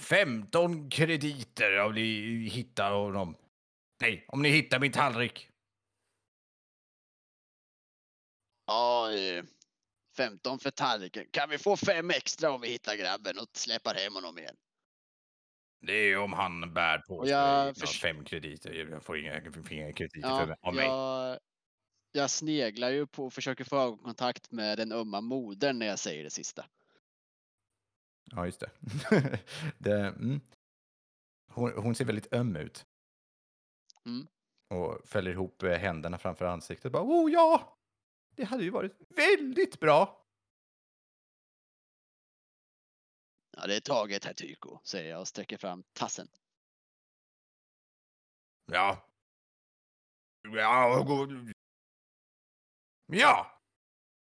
15 0.02 0.90
krediter 0.90 1.78
om 1.78 1.94
ni 1.94 2.48
hittar 2.48 2.92
honom. 2.92 3.36
Nej, 4.00 4.24
om 4.28 4.42
ni 4.42 4.48
hittar 4.48 4.80
min 4.80 4.92
tallrik. 4.92 5.50
Ja, 8.66 9.12
eh, 9.12 9.44
15 10.16 10.58
för 10.58 10.70
tallriken. 10.70 11.26
Kan 11.30 11.50
vi 11.50 11.58
få 11.58 11.76
fem 11.76 12.10
extra 12.10 12.50
om 12.50 12.60
vi 12.60 12.68
hittar 12.68 12.96
grabben 12.96 13.38
och 13.38 13.48
släpar 13.52 13.94
hem 13.94 14.14
honom 14.14 14.38
igen? 14.38 14.56
Det 15.80 15.92
är 15.92 16.18
om 16.18 16.32
han 16.32 16.74
bär 16.74 16.98
på 16.98 17.26
sig 17.74 17.86
fem 18.00 18.24
krediter. 18.24 18.72
Jag 18.72 19.02
får 19.02 19.18
inga, 19.18 19.40
inga 19.70 19.92
krediter 19.92 20.28
Ja, 20.28 20.46
för, 20.46 20.56
av 20.60 20.74
mig. 20.74 20.84
jag, 20.86 21.38
jag 22.16 22.31
sneglar 22.31 22.90
ju 22.90 23.07
på 23.07 23.26
och 23.26 23.33
försöker 23.33 23.64
få 23.64 23.76
ögonkontakt 23.76 24.50
med 24.52 24.79
den 24.79 24.92
ömma 24.92 25.20
modern 25.20 25.79
när 25.79 25.87
jag 25.87 25.98
säger 25.98 26.24
det 26.24 26.31
sista. 26.31 26.66
Ja, 28.24 28.46
just 28.46 28.61
det. 28.61 28.70
det 29.79 30.07
mm. 30.07 30.40
hon, 31.48 31.72
hon 31.72 31.94
ser 31.94 32.05
väldigt 32.05 32.33
öm 32.33 32.57
ut. 32.57 32.87
Mm. 34.05 34.26
Och 34.68 35.09
fäller 35.09 35.31
ihop 35.31 35.62
eh, 35.62 35.79
händerna 35.79 36.18
framför 36.18 36.44
ansiktet. 36.44 36.92
Bara, 36.92 37.02
oh 37.02 37.33
ja! 37.33 37.79
Det 38.35 38.44
hade 38.44 38.64
ju 38.64 38.70
varit 38.70 38.96
väldigt 39.09 39.81
bra. 39.81 40.26
Ja, 43.57 43.66
det 43.66 43.76
är 43.76 43.81
taget 43.81 44.24
herr 44.24 44.35
Tyko, 44.35 44.79
säger 44.85 45.11
jag 45.11 45.20
och 45.20 45.29
sträcker 45.29 45.57
fram 45.57 45.85
tassen. 45.92 46.29
Ja. 48.66 49.09
Ja. 50.42 51.52
Ja! 53.06 53.60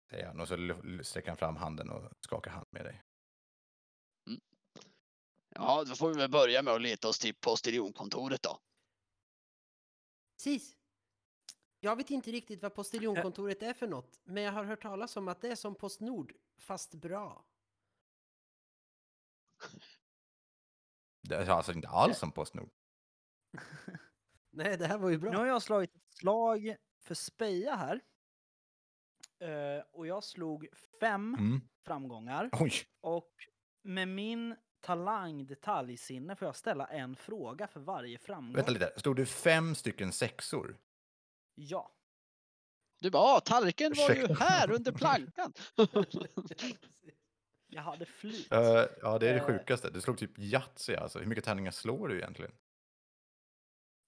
Säger 0.09 0.27
han 0.27 0.39
och 0.39 0.47
så 0.47 0.55
sträcker 1.03 1.27
han 1.27 1.37
fram 1.37 1.55
handen 1.55 1.89
och 1.89 2.11
skakar 2.19 2.51
hand 2.51 2.67
med 2.69 2.85
dig. 2.85 3.03
Ja, 5.49 5.83
då 5.83 5.95
får 5.95 6.09
vi 6.09 6.15
väl 6.15 6.31
börja 6.31 6.61
med 6.61 6.73
att 6.73 6.81
leta 6.81 7.07
oss 7.07 7.19
till 7.19 7.35
postiljonkontoret 7.35 8.43
då. 8.43 8.59
Precis. 10.37 10.77
Jag 11.79 11.95
vet 11.95 12.09
inte 12.09 12.31
riktigt 12.31 12.61
vad 12.61 12.73
postiljonkontoret 12.73 13.63
är 13.63 13.73
för 13.73 13.87
något, 13.87 14.19
men 14.23 14.43
jag 14.43 14.51
har 14.51 14.63
hört 14.63 14.81
talas 14.81 15.17
om 15.17 15.27
att 15.27 15.41
det 15.41 15.47
är 15.47 15.55
som 15.55 15.75
Postnord, 15.75 16.33
fast 16.57 16.93
bra. 16.93 17.45
Det 21.21 21.35
är 21.35 21.49
alltså 21.49 21.71
inte 21.71 21.87
alls 21.87 22.17
som 22.17 22.31
Postnord. 22.31 22.69
Nej, 24.49 24.77
det 24.77 24.87
här 24.87 24.97
var 24.97 25.09
ju 25.09 25.17
bra. 25.17 25.31
Nu 25.31 25.37
har 25.37 25.45
jag 25.45 25.61
slagit 25.61 25.95
ett 25.95 26.13
slag 26.13 26.75
för 26.99 27.15
speja 27.15 27.75
här. 27.75 28.01
Eh, 29.39 29.83
och 29.91 30.07
jag 30.07 30.23
slog 30.23 30.67
fem 30.99 31.35
Mm. 31.39 31.61
framgångar. 31.85 32.49
Oj! 32.51 32.71
Och 33.01 33.31
med 33.83 34.07
min 34.07 34.55
talang, 34.81 35.45
detaljsinne 35.47 36.35
får 36.35 36.45
jag 36.47 36.55
ställa 36.55 36.85
en 36.87 37.15
fråga 37.15 37.67
för 37.67 37.79
varje 37.79 38.17
framgång. 38.17 38.55
Vänta 38.55 38.71
lite, 38.71 38.93
stod 38.97 39.15
det 39.15 39.25
fem 39.25 39.75
stycken 39.75 40.11
sexor? 40.11 40.77
Ja. 41.55 41.91
Du 43.01 43.09
bara, 43.11 43.23
ah, 43.23 43.39
tallriken 43.39 43.93
var 43.97 44.09
ju 44.15 44.21
Ursäkta. 44.23 44.43
här 44.45 44.71
under 44.71 44.91
plankan. 44.91 45.53
Jag 47.67 47.81
hade 47.81 48.05
flyt. 48.05 48.51
Eh, 48.51 48.59
ja, 49.01 49.19
det 49.19 49.29
är 49.29 49.33
det 49.33 49.39
Eh. 49.39 49.45
sjukaste. 49.45 49.89
Du 49.89 50.01
slog 50.01 50.17
typ 50.17 50.39
Yatzy 50.39 50.95
alltså. 50.95 51.19
Hur 51.19 51.25
mycket 51.25 51.43
tärningar 51.43 51.71
slår 51.71 52.07
du 52.07 52.17
egentligen? 52.17 52.51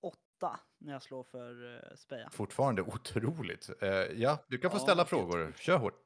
Åtta 0.01 0.59
när 0.77 0.93
jag 0.93 1.01
slår 1.01 1.23
för 1.23 1.63
uh, 1.63 1.95
speja. 1.95 2.29
Fortfarande 2.29 2.81
otroligt. 2.81 3.69
Eh, 3.81 3.89
ja, 3.89 4.43
du 4.47 4.57
kan 4.57 4.71
få 4.71 4.77
Ja, 4.77 4.81
ställa 4.81 5.05
frågor. 5.05 5.53
Kör 5.57 5.77
hårt. 5.77 6.03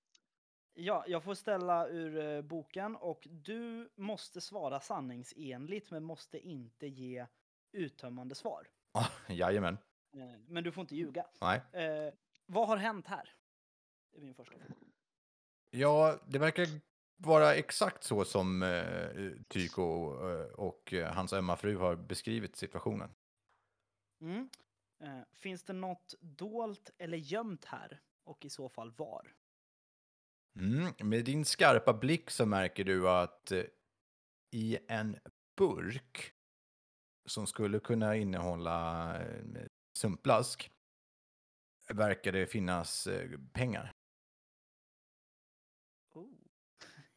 Ja, 0.74 1.06
jag 1.08 1.24
får 1.24 1.34
ställa 1.34 1.88
ur 1.88 2.18
eh, 2.18 2.42
boken 2.42 2.96
och 2.96 3.28
du 3.32 3.90
måste 3.96 4.42
svara 4.42 4.80
sanningsenligt 4.80 5.92
men 5.92 6.04
måste 6.04 6.40
inte 6.40 6.88
ge 6.88 7.28
uttömmande 7.72 8.36
svar. 8.36 8.68
Ah, 8.94 9.08
jajamän. 9.30 9.78
Eh, 10.16 10.40
men 10.48 10.64
du 10.64 10.72
får 10.72 10.82
inte 10.82 10.96
ljuga. 10.96 11.26
Nej. 11.42 11.62
Eh, 11.72 12.14
vad 12.46 12.68
har 12.68 12.78
hänt 12.78 13.08
här? 13.08 13.30
Det 14.12 14.18
är 14.18 14.22
min 14.22 14.36
första 14.36 14.56
fråga. 14.60 14.76
Ja, 15.70 16.20
det 16.28 16.40
verkar 16.40 16.68
vara 17.18 17.56
exakt 17.56 18.04
så 18.04 18.26
som 18.26 18.64
eh, 18.64 18.70
eh, 18.70 20.44
och 20.56 20.94
eh, 20.94 21.14
hans 21.14 21.34
ömma 21.34 21.56
fru 21.58 21.78
har 21.78 21.96
beskrivit 21.96 22.56
situationen. 22.56 23.10
Mm. 24.22 24.50
Eh, 25.00 25.22
finns 25.34 25.64
det 25.64 25.74
något 25.74 26.14
dolt 26.20 26.90
eller 26.98 27.18
gömt 27.18 27.66
här? 27.66 28.02
Och 28.24 28.46
i 28.46 28.50
så 28.50 28.70
fall 28.70 28.92
var? 28.92 29.36
Mm. 30.56 30.94
Med 31.04 31.26
din 31.26 31.46
skarpa 31.46 31.94
blick 31.94 32.30
så 32.30 32.46
märker 32.46 32.84
du 32.84 33.10
att 33.10 33.52
eh, 33.52 33.64
i 34.52 34.78
en 34.88 35.20
burk 35.58 36.34
som 37.26 37.48
skulle 37.48 37.80
kunna 37.80 38.16
innehålla 38.16 39.16
eh, 39.22 39.66
sumpblask 39.98 40.72
verkar 41.94 42.32
det 42.32 42.48
finnas 42.48 43.08
eh, 43.08 43.40
pengar. 43.54 43.92
Oh. 46.14 46.30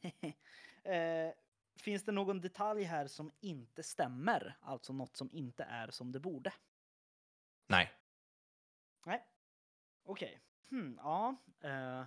eh, 0.92 1.32
finns 1.76 2.04
det 2.04 2.12
någon 2.12 2.40
detalj 2.40 2.82
här 2.82 3.06
som 3.06 3.32
inte 3.40 3.82
stämmer? 3.82 4.56
Alltså 4.60 4.92
något 4.92 5.16
som 5.16 5.30
inte 5.32 5.64
är 5.64 5.90
som 5.90 6.12
det 6.12 6.20
borde? 6.20 6.52
Nej. 7.66 7.92
Nej. 9.06 9.24
Okej. 10.04 10.40
Hmm, 10.70 10.98
ja. 11.02 11.36
Eh, 11.60 12.00
eh, 12.00 12.06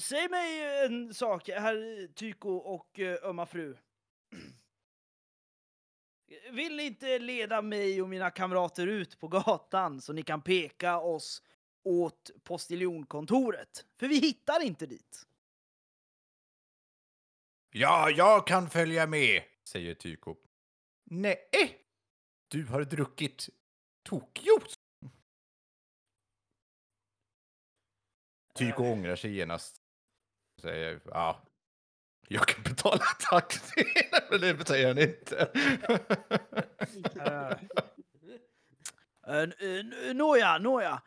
säg 0.00 0.28
mig 0.28 0.84
en 0.84 1.14
sak, 1.14 1.48
herr 1.48 2.06
Tyko 2.14 2.50
och 2.50 3.00
eh, 3.00 3.18
ömma 3.22 3.46
fru. 3.46 3.76
Vill 6.50 6.76
ni 6.76 6.82
inte 6.82 7.18
leda 7.18 7.62
mig 7.62 8.02
och 8.02 8.08
mina 8.08 8.30
kamrater 8.30 8.86
ut 8.86 9.20
på 9.20 9.28
gatan 9.28 10.00
så 10.00 10.12
ni 10.12 10.22
kan 10.22 10.42
peka 10.42 10.98
oss 10.98 11.42
åt 11.82 12.30
postiljonkontoret? 12.44 13.86
För 13.96 14.08
vi 14.08 14.18
hittar 14.18 14.62
inte 14.62 14.86
dit. 14.86 15.26
Ja, 17.70 18.10
jag 18.10 18.46
kan 18.46 18.70
följa 18.70 19.06
med, 19.06 19.42
säger 19.64 19.94
Tycho. 19.94 20.36
Nej, 21.04 21.48
du 22.52 22.66
har 22.66 22.84
druckit 22.84 23.48
tokjuice. 24.02 24.78
Tycho 28.54 28.84
Eh. 28.84 28.92
ångrar 28.92 29.16
sig 29.16 29.36
genast. 29.36 29.76
Säger, 30.60 31.00
ja, 31.04 31.42
jag 32.28 32.48
kan 32.48 32.62
betala 32.62 33.02
taxi. 33.30 33.84
Men 34.30 34.40
det 34.40 34.66
säger 34.66 34.88
han 34.88 34.98
inte. 34.98 35.52
Eh, 39.26 39.42
eh, 39.42 40.14
Nåja, 40.14 40.58
nåja. 40.58 41.02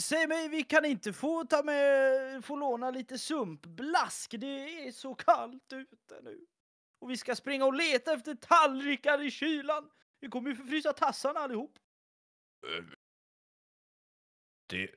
Säg 0.00 0.26
mig, 0.26 0.48
vi 0.48 0.62
kan 0.62 0.84
inte 0.84 1.12
få 1.12 1.44
ta 1.44 1.62
med, 1.62 2.44
få 2.44 2.56
låna 2.56 2.90
lite 2.90 3.18
sumpblask. 3.18 4.34
Det 4.38 4.86
är 4.86 4.92
så 4.92 5.14
kallt 5.14 5.72
ute 5.72 6.20
nu. 6.22 6.46
Och 6.98 7.10
vi 7.10 7.16
ska 7.16 7.36
springa 7.36 7.64
och 7.64 7.74
leta 7.74 8.12
efter 8.12 8.34
tallrikar 8.34 9.22
i 9.22 9.30
kylan. 9.30 9.90
Vi 10.22 10.28
kommer 10.28 10.50
ju 10.50 10.56
förfrysa 10.56 10.92
tassarna 10.92 11.40
allihop. 11.40 11.78
det, 14.66 14.90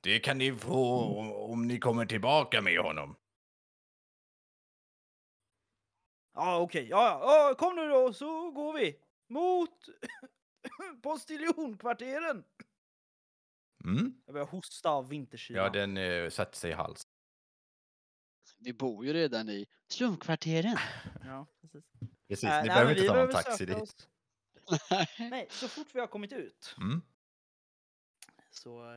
det 0.00 0.20
kan 0.20 0.38
ni 0.38 0.52
få 0.56 1.04
om, 1.20 1.32
om 1.32 1.66
ni 1.66 1.78
kommer 1.78 2.06
tillbaka 2.06 2.60
med 2.62 2.78
honom. 2.80 3.16
Ja, 6.34 6.58
okej. 6.60 6.88
Ja, 6.88 7.18
ja, 7.22 7.48
ja, 7.48 7.54
kom 7.54 7.76
nu 7.76 7.88
då, 7.88 8.12
så 8.12 8.50
går 8.50 8.72
vi. 8.72 9.00
Mot 9.28 9.88
postiljonkvarteren. 11.02 12.44
Mm? 13.84 14.22
Jag 14.26 14.32
börjar 14.32 14.46
hosta 14.46 14.90
av 14.90 15.08
vinterkylan. 15.08 15.64
Ja, 15.64 15.70
den 15.70 15.96
eh, 15.96 16.30
satte 16.30 16.56
sig 16.56 16.70
i 16.70 16.74
hals. 16.74 17.02
Vi 18.58 18.72
bor 18.72 19.04
ju 19.06 19.12
redan 19.12 19.48
i 19.48 19.66
slumkvarteren. 19.88 20.76
Ja, 21.24 21.46
precis. 21.60 21.84
Precis, 22.28 22.44
Eh, 22.44 22.50
ni 22.62 22.68
nej, 22.68 22.68
behöver 22.68 22.94
inte 22.94 23.06
ta 23.06 23.14
någon 23.14 23.30
taxi 23.30 23.66
dit. 23.66 23.76
oss- 23.76 24.08
Nej, 25.18 25.46
så 25.50 25.68
fort 25.68 25.86
vi 25.92 26.00
har 26.00 26.06
kommit 26.06 26.32
ut 26.32 26.74
Mm? 26.80 27.02
så... 28.50 28.92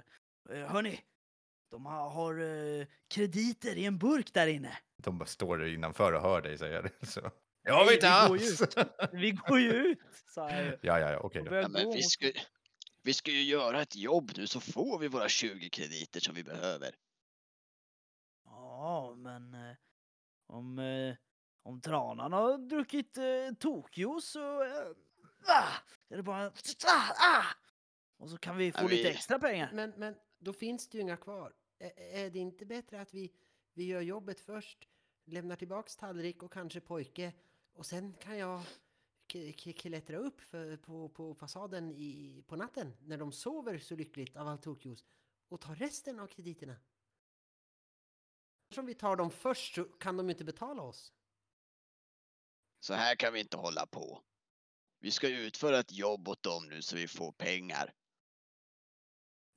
eh, 0.49 0.65
Hörni, 0.65 0.99
de 1.71 1.85
har, 1.85 2.09
har 2.09 2.39
eh, 2.39 2.87
krediter 3.07 3.75
i 3.75 3.85
en 3.85 3.97
burk 3.97 4.33
där 4.33 4.47
inne. 4.47 4.77
De 4.97 5.17
bara 5.17 5.25
står 5.25 5.67
innanför 5.67 6.13
och 6.13 6.21
hör 6.21 6.41
dig 6.41 6.57
säga 6.57 6.81
det. 6.81 6.91
Så. 7.07 7.31
Jag 7.63 7.85
vet 7.85 7.93
inte 7.93 8.07
vi 8.11 8.21
går 8.27 8.37
ju 8.39 8.45
alls! 8.47 8.61
ut. 8.61 8.75
Vi 9.13 9.31
går 9.31 9.59
ju 9.59 9.71
ut, 9.73 9.99
sa 10.27 10.49
jag 10.49 10.65
ju. 10.65 10.77
Ja, 10.81 10.99
ja, 10.99 11.11
ja, 11.11 11.19
okej 11.19 11.43
börjar 11.43 11.61
Ja, 11.61 11.67
men 11.69 11.91
vi 11.91 12.01
ska, 12.03 12.31
vi 13.03 13.13
ska 13.13 13.31
ju 13.31 13.43
göra 13.43 13.81
ett 13.81 13.95
jobb 13.95 14.31
nu 14.37 14.47
så 14.47 14.59
får 14.59 14.99
vi 14.99 15.07
våra 15.07 15.29
20 15.29 15.69
krediter 15.69 16.19
som 16.19 16.35
vi 16.35 16.43
behöver. 16.43 16.95
Ja, 18.45 19.15
men 19.17 19.53
eh, 19.53 19.75
om, 20.47 20.79
eh, 20.79 21.15
om 21.63 21.81
tranan 21.81 22.33
har 22.33 22.57
druckit 22.57 23.17
eh, 23.17 23.53
tokjuice 23.59 24.25
så 24.31 24.63
eh, 24.63 24.69
ah, 25.47 25.73
är 26.09 26.17
det 26.17 26.23
bara... 26.23 26.45
Ah, 26.85 27.13
ah, 27.17 27.45
och 28.17 28.29
så 28.29 28.37
kan 28.37 28.57
vi 28.57 28.71
få 28.71 28.77
Ja, 28.81 28.87
lite 28.87 29.03
vi- 29.03 29.09
extra 29.15 29.39
pengar. 29.39 29.71
Men, 29.73 29.89
men 29.97 30.15
då 30.39 30.53
finns 30.53 30.87
det 30.89 30.97
ju 30.97 31.01
inga 31.01 31.17
kvar. 31.17 31.53
Ä- 31.79 32.23
är 32.25 32.29
det 32.29 32.39
inte 32.39 32.65
bättre 32.65 33.01
att 33.01 33.13
vi, 33.13 33.33
vi 33.73 33.83
gör 33.85 34.01
jobbet 34.01 34.39
först, 34.39 34.87
lämnar 35.25 35.55
tillbaks 35.55 35.95
tallrik 35.95 36.43
och 36.43 36.53
kanske 36.53 36.79
pojke 36.81 37.33
och 37.73 37.85
sen 37.85 38.13
kan 38.13 38.37
jag 38.37 38.61
klättra 39.75 40.17
upp 40.17 40.41
för, 40.41 40.77
på, 40.77 41.09
på 41.09 41.35
fasaden 41.35 41.91
i, 41.91 42.43
på 42.47 42.55
natten 42.55 42.93
när 43.01 43.17
de 43.17 43.31
sover 43.31 43.79
så 43.79 43.95
lyckligt 43.95 44.35
av 44.37 44.47
all 44.47 44.57
tokjuice 44.57 45.05
och 45.49 45.61
ta 45.61 45.73
resten 45.75 46.19
av 46.19 46.27
krediterna. 46.27 46.75
Om 48.77 48.85
vi 48.85 48.93
tar 48.93 49.15
dem 49.15 49.31
först 49.31 49.75
så 49.75 49.83
kan 49.83 50.17
de 50.17 50.29
inte 50.29 50.43
betala 50.43 50.81
oss. 50.83 51.13
Så 52.79 52.93
här 52.93 53.15
kan 53.15 53.33
vi 53.33 53.39
inte 53.39 53.57
hålla 53.57 53.85
på. 53.85 54.21
Vi 55.03 55.11
ska 55.11 55.27
utföra 55.27 55.79
ett 55.79 55.91
jobb 55.91 56.27
åt 56.27 56.43
dem 56.43 56.69
nu 56.69 56.81
så 56.81 56.95
vi 56.95 57.07
får 57.07 57.31
pengar. 57.31 57.93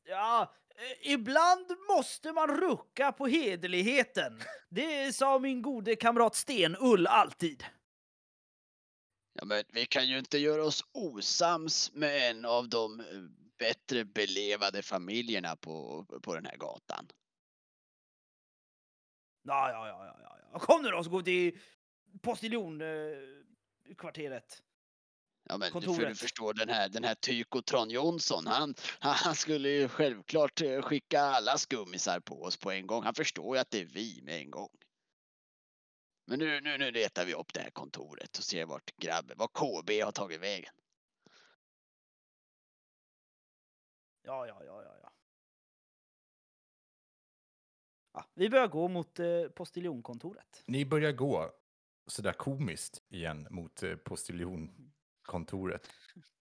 Ja, 0.04 0.54
eh, 0.76 1.12
ibland 1.12 1.66
måste 1.88 2.32
man 2.32 2.60
rucka 2.60 3.12
på 3.12 3.26
hederligheten. 3.26 4.40
Det 4.68 5.16
sa 5.16 5.38
min 5.38 5.62
gode 5.62 5.96
kamrat 5.96 6.34
Sten-Ull 6.34 7.06
alltid. 7.06 7.64
Ja, 9.32 9.44
men 9.44 9.64
vi 9.68 9.86
kan 9.86 10.08
ju 10.08 10.18
inte 10.18 10.38
göra 10.38 10.64
oss 10.64 10.84
osams 10.92 11.92
med 11.92 12.30
en 12.30 12.44
av 12.44 12.68
de 12.68 13.00
eh, 13.00 13.06
bättre 13.58 14.04
belevade 14.04 14.82
familjerna 14.82 15.56
på, 15.56 16.06
på 16.22 16.34
den 16.34 16.46
här 16.46 16.56
gatan. 16.56 17.08
Ja, 19.42 19.70
ja, 19.70 19.88
ja, 19.88 20.06
ja, 20.06 20.18
ja, 20.22 20.38
ja. 20.52 20.58
Kom 20.58 20.82
nu 20.82 20.88
då 20.88 21.04
så 21.04 21.10
går 21.10 21.22
vi 21.22 21.24
till 21.24 21.58
postiljonkvarteret. 22.22 24.62
Ja, 25.48 25.58
men 25.58 25.66
du, 25.66 25.72
för 25.72 25.80
du 25.80 25.86
Kontoret. 25.86 26.18
förstår 26.18 26.54
den 26.54 26.68
här, 26.68 26.88
den 26.88 27.04
här 27.04 27.14
Tyko 27.14 27.62
Tron 27.62 27.90
Jonsson, 27.90 28.46
han, 28.46 28.74
han 29.00 29.34
skulle 29.34 29.68
ju 29.68 29.88
självklart 29.88 30.60
eh, 30.60 30.82
skicka 30.82 31.20
alla 31.20 31.58
skummisar 31.58 32.20
på 32.20 32.42
oss 32.42 32.56
på 32.56 32.70
en 32.70 32.86
gång. 32.86 33.02
Han 33.04 33.14
förstår 33.14 33.56
ju 33.56 33.60
att 33.60 33.70
det 33.70 33.80
är 33.80 33.84
vi 33.84 34.20
med 34.22 34.40
en 34.40 34.50
gång. 34.50 34.70
Men 36.26 36.38
nu, 36.38 36.60
nu, 36.60 36.78
nu 36.78 36.90
letar 36.90 37.24
vi 37.24 37.34
upp 37.34 37.52
det 37.52 37.60
här 37.60 37.70
kontoret 37.70 38.38
och 38.38 38.44
ser 38.44 38.66
vart 38.66 38.96
grabben, 38.96 39.36
vad 39.38 39.52
KB 39.52 40.02
har 40.02 40.12
tagit 40.12 40.40
vägen. 40.40 40.74
Ja, 44.22 44.46
ja, 44.46 44.62
ja, 44.64 44.82
ja, 44.82 44.96
ja. 45.02 45.12
ja 48.12 48.26
vi 48.34 48.50
börjar 48.50 48.68
gå 48.68 48.88
mot 48.88 49.18
eh, 49.18 49.42
postiljonkontoret. 49.54 50.62
Ni 50.66 50.86
börjar 50.86 51.12
gå 51.12 51.52
sådär 52.06 52.32
komiskt 52.32 53.02
igen 53.08 53.46
mot 53.50 53.82
eh, 53.82 53.96
postiljonkontoret. 55.26 55.90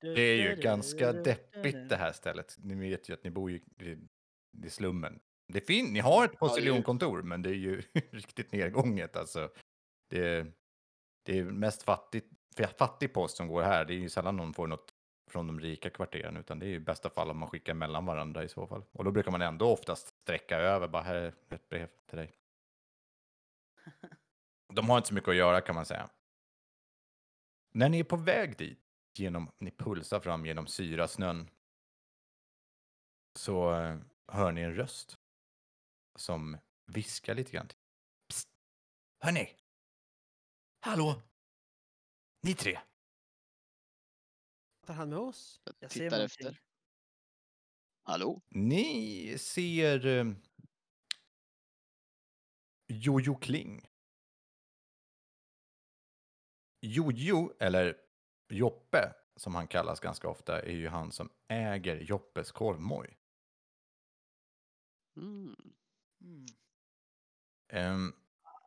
Det 0.02 0.22
är 0.22 0.50
ju 0.50 0.56
ganska 0.62 1.14
deppigt 1.14 1.90
det 1.90 1.96
här 1.96 2.12
stället. 2.12 2.56
Ni 2.58 2.76
vet 2.76 3.10
ju 3.10 3.14
att 3.14 3.24
ni 3.24 3.30
bor 3.30 3.52
ju 3.52 3.58
i, 3.58 3.98
i 4.66 4.70
slummen. 4.70 5.20
Det 5.48 5.62
fin- 5.62 5.94
ni 5.94 6.00
har 6.00 6.26
ett 6.26 6.38
postiljonkontor, 6.38 7.22
men 7.22 7.42
det 7.42 7.50
är 7.50 7.54
ju 7.54 7.82
riktigt 8.12 8.52
nedgånget 8.52 9.16
alltså. 9.16 9.50
Det 10.10 10.28
är, 10.28 10.52
det 11.26 11.40
är 11.40 11.44
mest 11.44 11.84
fattigt, 11.84 12.32
fattig 12.78 13.14
post 13.14 13.38
som 13.38 13.48
går 13.48 13.62
här. 13.62 13.86
Det 13.86 13.94
är 13.94 14.00
ju 14.00 14.10
sällan 14.10 14.38
någon 14.38 14.54
får 14.54 14.68
något 14.68 14.92
från 15.32 15.48
de 15.48 15.60
rika 15.60 15.90
kvarteren, 15.90 16.38
utan 16.38 16.60
det 16.60 16.66
är 16.66 16.70
i 16.70 16.80
bästa 16.80 17.10
fall 17.10 17.30
om 17.30 17.38
man 17.38 17.50
skickar 17.50 17.74
mellan 17.74 18.06
varandra 18.06 18.44
i 18.44 18.50
så 18.50 18.68
fall. 18.68 18.84
Och 18.92 19.04
då 19.04 19.12
brukar 19.12 19.32
man 19.32 19.42
ändå 19.42 19.72
oftast 19.72 20.08
sträcka 20.08 20.58
över, 20.58 20.88
bara 20.88 21.04
här 21.04 21.16
är 21.16 21.34
ett 21.50 21.70
brev 21.70 21.88
till 22.10 22.18
dig. 22.18 22.34
De 24.74 24.90
har 24.90 24.98
inte 24.98 25.08
så 25.08 25.14
mycket 25.14 25.30
att 25.30 25.36
göra 25.36 25.62
kan 25.62 25.76
man 25.76 25.86
säga. 25.86 26.10
När 27.76 27.90
ni 27.90 28.00
är 28.00 28.04
på 28.04 28.16
väg 28.18 28.58
dit, 28.58 28.80
genom, 29.14 29.52
ni 29.60 29.72
pulsar 29.72 30.20
fram 30.20 30.46
genom 30.46 30.68
syrasnön, 30.68 31.50
så 33.40 33.74
eh, 33.82 34.00
hör 34.28 34.52
ni 34.52 34.62
en 34.62 34.76
röst 34.76 35.18
som 36.16 36.58
viskar 36.86 37.36
lite 37.36 37.52
grann. 37.52 37.68
Psst! 38.28 38.50
Hörni! 39.20 39.56
Hallå! 40.80 41.22
Ni 42.42 42.54
tre! 42.56 42.80
Tar 44.86 44.94
han 44.94 45.10
med 45.10 45.20
oss? 45.20 45.62
Jag 45.64 45.76
Jag 45.80 45.92
ser 45.92 46.00
tittar 46.00 46.18
någonting. 46.18 46.48
efter. 46.48 46.62
Hallå? 48.04 48.42
Ni 48.50 49.38
ser 49.38 50.06
eh, 50.06 50.34
Jojo 52.88 53.36
Kling. 53.36 53.90
Jojo, 56.86 57.54
eller 57.60 57.98
Joppe, 58.50 59.14
som 59.36 59.56
han 59.56 59.68
kallas 59.68 60.00
ganska 60.00 60.30
ofta, 60.30 60.62
är 60.62 60.74
ju 60.74 60.88
han 60.88 61.12
som 61.12 61.30
äger 61.48 61.96
Joppes 61.96 62.52
korvmoj. 62.52 63.18
Mm. 65.18 65.56
Mm. 66.22 66.46
Ehm, 67.70 68.14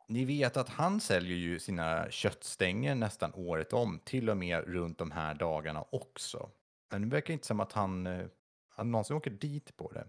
ni 0.07 0.25
vet 0.25 0.57
att 0.57 0.69
han 0.69 1.01
säljer 1.01 1.37
ju 1.37 1.59
sina 1.59 2.11
köttstänger 2.11 2.95
nästan 2.95 3.33
året 3.33 3.73
om, 3.73 3.99
till 3.99 4.29
och 4.29 4.37
med 4.37 4.63
runt 4.63 4.97
de 4.97 5.11
här 5.11 5.33
dagarna 5.33 5.85
också. 5.91 6.49
Men 6.91 7.01
det 7.01 7.07
verkar 7.07 7.33
inte 7.33 7.47
som 7.47 7.59
att 7.59 7.73
han, 7.73 8.07
eh, 8.07 8.27
han 8.69 8.91
någonsin 8.91 9.15
åker 9.15 9.31
dit 9.31 9.77
på 9.77 9.91
det. 9.91 10.07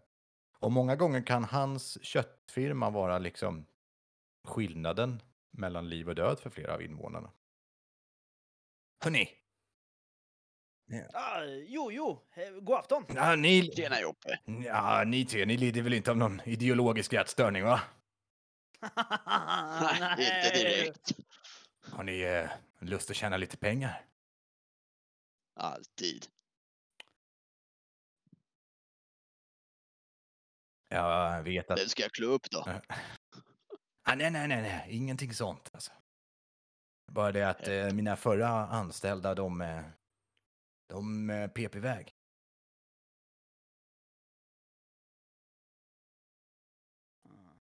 Och 0.58 0.72
många 0.72 0.96
gånger 0.96 1.26
kan 1.26 1.44
hans 1.44 2.04
köttfirma 2.04 2.90
vara 2.90 3.18
liksom 3.18 3.66
skillnaden 4.44 5.22
mellan 5.50 5.88
liv 5.88 6.08
och 6.08 6.14
död 6.14 6.40
för 6.40 6.50
flera 6.50 6.74
av 6.74 6.82
invånarna. 6.82 7.30
Hörni! 9.02 9.28
Ah, 11.12 11.44
jo, 11.44 11.92
jo, 11.92 12.28
eh, 12.34 12.50
god 12.50 12.78
afton. 12.78 13.04
Ja, 13.14 13.36
ni, 13.36 13.72
Tjena 13.76 14.00
Joppe. 14.00 14.38
ja, 14.64 15.04
ni 15.06 15.24
tre, 15.24 15.46
ni 15.46 15.56
lider 15.56 15.82
väl 15.82 15.94
inte 15.94 16.10
av 16.10 16.16
någon 16.16 16.40
ideologisk 16.44 17.12
hjärtstörning, 17.12 17.64
va? 17.64 17.80
Nej, 20.00 20.44
inte 20.44 20.58
direkt. 20.58 21.12
Har 21.92 22.04
ni 22.04 22.20
eh, 22.20 22.50
lust 22.80 23.10
att 23.10 23.16
tjäna 23.16 23.36
lite 23.36 23.56
pengar? 23.56 24.04
Alltid. 25.54 26.26
Jag 30.88 31.42
vet 31.42 31.70
att... 31.70 31.78
Vem 31.80 31.88
ska 31.88 32.02
jag 32.02 32.12
klå 32.12 32.26
upp 32.26 32.50
då? 32.50 32.66
Ah, 34.02 34.14
nej, 34.14 34.30
nej, 34.30 34.48
nej, 34.48 34.62
nej, 34.62 34.86
ingenting 34.88 35.34
sånt. 35.34 35.70
Alltså. 35.72 35.92
Bara 37.10 37.32
det 37.32 37.42
att 37.48 37.68
eh, 37.68 37.90
mina 37.92 38.16
förra 38.16 38.48
anställda, 38.48 39.34
de, 39.34 39.60
eh, 39.60 39.82
de 40.88 41.30
eh, 41.30 41.48
pep 41.48 41.76
iväg. 41.76 42.14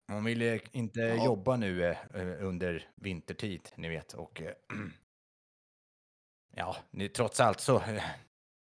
De 0.07 0.23
ville 0.23 0.59
inte 0.71 1.01
Ja. 1.01 1.25
jobba 1.25 1.55
nu 1.57 1.83
eh, 1.85 1.97
eh, 2.13 2.45
under 2.47 2.87
vintertid, 2.95 3.69
ni 3.75 3.89
vet. 3.89 4.13
Och 4.13 4.41
eh, 4.41 4.53
ja, 6.55 6.75
ni, 6.91 7.09
trots 7.09 7.39
allt 7.39 7.59
så, 7.59 7.77
eh, 7.77 8.03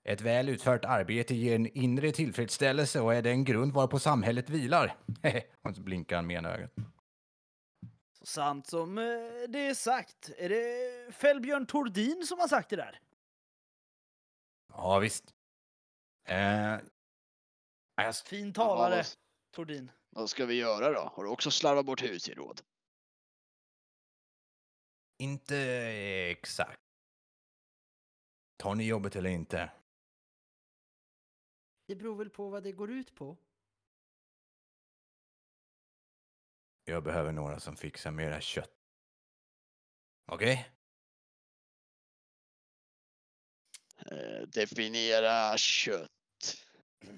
ett 0.04 0.22
väl 0.22 0.50
utfört 0.50 0.86
arbete 0.86 1.36
ger 1.36 1.56
en 1.56 1.68
inre 1.68 2.12
tillfredsställelse 2.12 3.02
och 3.02 3.14
är 3.16 3.22
den 3.22 3.44
grund 3.44 3.74
varpå 3.74 4.00
samhället 4.00 4.50
vilar. 4.50 4.96
och 5.62 5.76
så 5.76 5.82
blinkar 5.82 6.16
han 6.16 6.28
med 6.28 6.38
ena 6.38 6.50
ögat. 6.56 6.72
Så 8.22 8.26
sant 8.26 8.68
som 8.68 8.98
eh, 8.98 9.04
det 9.50 9.60
är 9.60 9.74
sagt. 9.74 10.30
Är 10.38 10.50
det 10.50 11.16
Fällbjörn 11.16 11.66
Tordin 11.66 12.26
som 12.28 12.40
har 12.40 12.48
sagt 12.48 12.70
det 12.70 12.76
där? 12.76 13.02
Ja, 14.74 15.00
visst. 15.00 15.34
Eh, 16.28 16.80
jag, 17.96 18.16
Fin 18.26 18.54
talare, 18.54 18.96
vad, 18.96 19.06
Tordin. 19.52 19.92
vad 20.10 20.30
ska 20.30 20.46
vi 20.46 20.54
göra 20.54 20.92
då? 20.94 21.12
Har 21.16 21.24
du 21.24 21.30
också 21.30 21.52
slarvat 21.52 21.86
bort 21.86 22.04
husgeråd? 22.04 22.62
inte 25.22 25.58
exakt. 26.32 26.82
Tar 28.58 28.76
ni 28.76 28.88
jobbet 28.88 29.16
eller 29.16 29.30
inte? 29.30 29.72
Det 31.88 31.96
beror 31.96 32.16
väl 32.16 32.30
på 32.30 32.50
vad 32.50 32.64
det 32.64 32.72
går 32.72 32.92
ut 32.92 33.16
på. 33.16 33.38
Jag 36.92 37.04
behöver 37.04 37.32
några 37.32 37.60
som 37.60 37.76
fixar 37.76 38.12
mera 38.12 38.42
kött. 38.42 38.72
Okej? 40.32 40.70
Eh, 44.06 44.48
definiera 44.48 45.58
kött. 45.58 46.10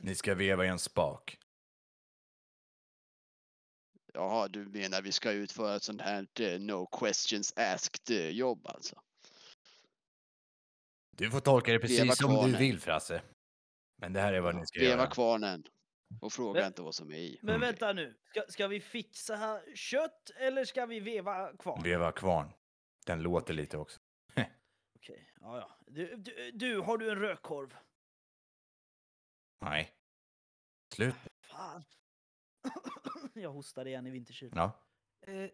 Ni 0.02 0.16
ska 0.16 0.36
veva 0.36 0.66
i 0.66 0.68
en 0.68 0.80
spak. 0.80 1.38
Jaha, 4.14 4.48
du 4.48 4.66
menar 4.66 5.02
vi 5.02 5.12
ska 5.12 5.32
utföra 5.32 5.76
ett 5.76 5.84
sånt 5.84 6.02
här 6.02 6.28
eh, 6.40 6.60
no 6.60 6.86
questions 6.86 7.54
asked 7.56 8.18
eh, 8.18 8.30
jobb 8.30 8.68
alltså? 8.68 9.02
Du 11.18 11.32
får 11.32 11.40
tolka 11.40 11.74
det 11.74 11.80
precis 11.80 12.00
Veva 12.00 12.16
som 12.16 12.52
du 12.52 12.58
vill, 12.58 12.80
Frasse. 12.80 13.22
Men 13.98 14.14
det 14.14 14.20
här 14.20 14.34
är 14.34 14.40
vad 14.40 14.56
ni 14.56 14.66
ska 14.66 14.80
Veva 14.80 14.92
göra. 14.92 15.10
kvarnen. 15.10 15.64
Och 16.22 16.34
fråga 16.34 16.60
Men- 16.60 16.68
inte 16.68 16.82
vad 16.82 16.96
som 16.96 17.12
är 17.12 17.18
i. 17.18 17.40
Men 17.42 17.60
vänta 17.60 17.94
nu, 17.94 18.16
ska, 18.24 18.44
ska 18.50 18.68
vi 18.68 18.80
fixa 18.82 19.62
kött 19.76 20.30
eller 20.36 20.66
ska 20.66 20.86
vi 20.86 21.00
veva 21.00 21.58
kvar? 21.58 21.84
Veva 21.84 22.12
kvarn. 22.12 22.54
Den 23.06 23.22
låter 23.22 23.54
lite 23.54 23.78
också. 23.78 24.00
Okej, 24.96 25.34
ja, 25.42 25.58
ja. 25.58 25.78
Du, 25.88 26.16
du, 26.16 26.52
du, 26.52 26.80
har 26.80 26.98
du 26.98 27.10
en 27.12 27.18
rökkorv? 27.20 27.76
Nej. 29.62 29.94
Slut. 30.94 31.16
Fan. 31.42 31.84
Jag 33.34 33.52
hostade 33.52 33.90
igen 33.90 34.08
i 34.08 34.10
vinterkylan. 34.10 34.72
Ja. 35.22 35.32
Eh, 35.34 35.50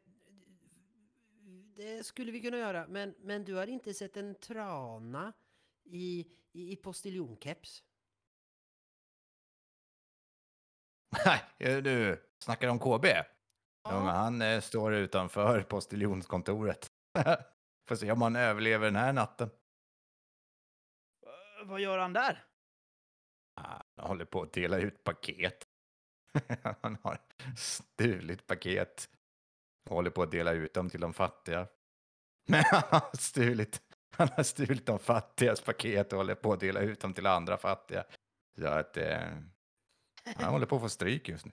det 1.75 2.03
skulle 2.05 2.31
vi 2.31 2.41
kunna 2.41 2.57
göra, 2.57 2.87
men, 2.87 3.15
men 3.19 3.43
du 3.45 3.53
har 3.53 3.67
inte 3.67 3.93
sett 3.93 4.17
en 4.17 4.35
trana 4.35 5.33
i, 5.83 6.27
i, 6.51 6.71
i 6.71 6.75
postiljonkeps? 6.75 7.83
Nej, 11.25 11.43
eh, 11.57 11.77
du 11.77 12.23
snackar 12.43 12.67
om 12.67 12.79
KB? 12.79 13.05
Ja, 13.83 13.99
han 13.99 14.41
eh, 14.41 14.61
står 14.61 14.93
utanför 14.93 15.61
postiljonskontoret. 15.69 16.87
Får 17.87 17.95
se 17.95 18.11
om 18.11 18.21
han 18.21 18.35
överlever 18.35 18.85
den 18.85 18.95
här 18.95 19.13
natten. 19.13 19.49
Eh, 21.25 21.67
vad 21.67 21.79
gör 21.79 21.97
han 21.97 22.13
där? 22.13 22.43
Ah, 23.61 23.81
Han 23.95 24.07
håller 24.07 24.25
på 24.25 24.41
att 24.41 24.53
dela 24.53 24.77
ut 24.77 25.03
paket. 25.03 25.67
Han 26.81 26.97
har 27.03 27.17
stulit 27.57 28.47
paket 28.47 29.09
och 29.89 29.95
håller 29.95 30.09
på 30.09 30.23
att 30.23 30.31
dela 30.31 30.51
ut 30.51 30.73
dem 30.73 30.89
till 30.89 31.01
de 31.01 31.13
fattiga. 31.13 31.67
Men 32.47 32.63
han 32.71 32.83
har 32.89 33.17
stulit, 33.17 33.81
han 34.17 34.29
har 34.29 34.43
stulit 34.43 34.85
de 34.85 34.99
fattigas 34.99 35.61
paket 35.61 36.13
och 36.13 36.17
håller 36.17 36.35
på 36.35 36.53
att 36.53 36.59
dela 36.59 36.79
ut 36.79 36.99
dem 36.99 37.13
till 37.13 37.25
andra 37.25 37.57
fattiga. 37.57 38.03
Så 38.59 38.67
att 38.67 38.97
eh, 38.97 39.37
han 40.35 40.51
håller 40.53 40.65
på 40.65 40.75
att 40.75 40.81
få 40.81 40.89
stryk 40.89 41.29
just 41.29 41.45
nu. 41.45 41.51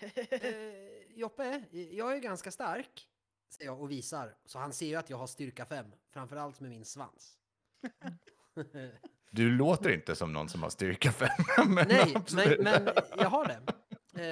Eh, 0.30 1.18
Joppe, 1.18 1.64
jag 1.70 2.12
är 2.16 2.18
ganska 2.18 2.50
stark, 2.50 3.08
säger 3.50 3.70
jag 3.70 3.80
och 3.80 3.90
visar. 3.90 4.36
Så 4.44 4.58
han 4.58 4.72
ser 4.72 4.86
ju 4.86 4.94
att 4.94 5.10
jag 5.10 5.16
har 5.16 5.26
styrka 5.26 5.66
5, 5.66 5.86
framförallt 6.10 6.60
med 6.60 6.70
min 6.70 6.84
svans. 6.84 7.38
Du 9.30 9.50
låter 9.50 9.90
inte 9.90 10.16
som 10.16 10.32
någon 10.32 10.48
som 10.48 10.62
har 10.62 10.70
styrka 10.70 11.12
fem. 11.12 11.28
men 11.74 11.88
Nej, 11.88 12.14
men, 12.34 12.62
men 12.62 12.88
jag 13.16 13.30
har 13.30 13.46
det. 13.46 13.60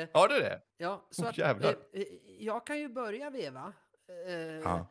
Eh, 0.02 0.08
Har 0.12 0.28
du 0.28 0.38
det? 0.38 0.62
ja, 0.76 1.06
så 1.10 1.22
Åh, 1.22 1.28
att, 1.28 1.64
eh, 1.64 1.70
eh, 1.92 2.06
jag 2.38 2.66
kan 2.66 2.78
ju 2.78 2.88
börja 2.88 3.30
veva. 3.30 3.72
Eh. 4.26 4.86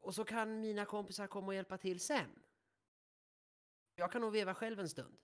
Och 0.00 0.14
så 0.14 0.24
kan 0.24 0.60
mina 0.60 0.84
kompisar 0.84 1.26
komma 1.26 1.46
och 1.46 1.54
hjälpa 1.54 1.78
till 1.78 2.00
sen. 2.00 2.30
Jag 3.94 4.12
kan 4.12 4.20
nog 4.20 4.32
veva 4.32 4.54
själv 4.54 4.80
en 4.80 4.88
stund. 4.88 5.18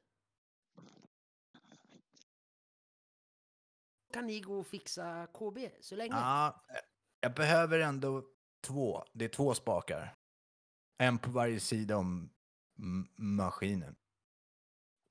Kan 4.13 4.27
ni 4.27 4.41
gå 4.41 4.59
och 4.61 4.67
fixa 4.67 5.27
KB 5.27 5.59
så 5.81 5.97
länge? 5.97 6.15
Ja, 6.15 6.65
jag 7.21 7.35
behöver 7.35 7.79
ändå 7.79 8.23
två. 8.61 9.05
Det 9.13 9.25
är 9.25 9.29
två 9.29 9.55
spakar. 9.55 10.17
En 10.99 11.19
på 11.19 11.31
varje 11.31 11.61
sida 11.61 11.97
om 11.97 12.31
maskinen. 13.17 13.97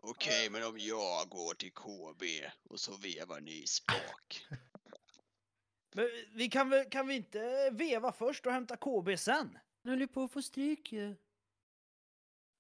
Okej, 0.03 0.49
men 0.49 0.63
om 0.63 0.77
jag 0.79 1.29
går 1.29 1.53
till 1.53 1.71
KB 1.71 2.23
och 2.69 2.79
så 2.79 2.97
vevar 2.97 3.39
ni 3.39 3.67
spak. 3.67 4.47
Men 5.93 6.09
vi 6.33 6.49
kan, 6.49 6.69
väl, 6.69 6.89
kan 6.89 7.07
vi 7.07 7.15
inte 7.15 7.69
veva 7.71 8.11
först 8.11 8.45
och 8.45 8.51
hämta 8.51 8.77
KB 8.77 9.19
sen? 9.19 9.57
Han 9.83 9.99
höll 9.99 10.07
på 10.07 10.23
att 10.23 10.31
få 10.31 10.41
stryk 10.41 10.91
ju. 10.91 11.15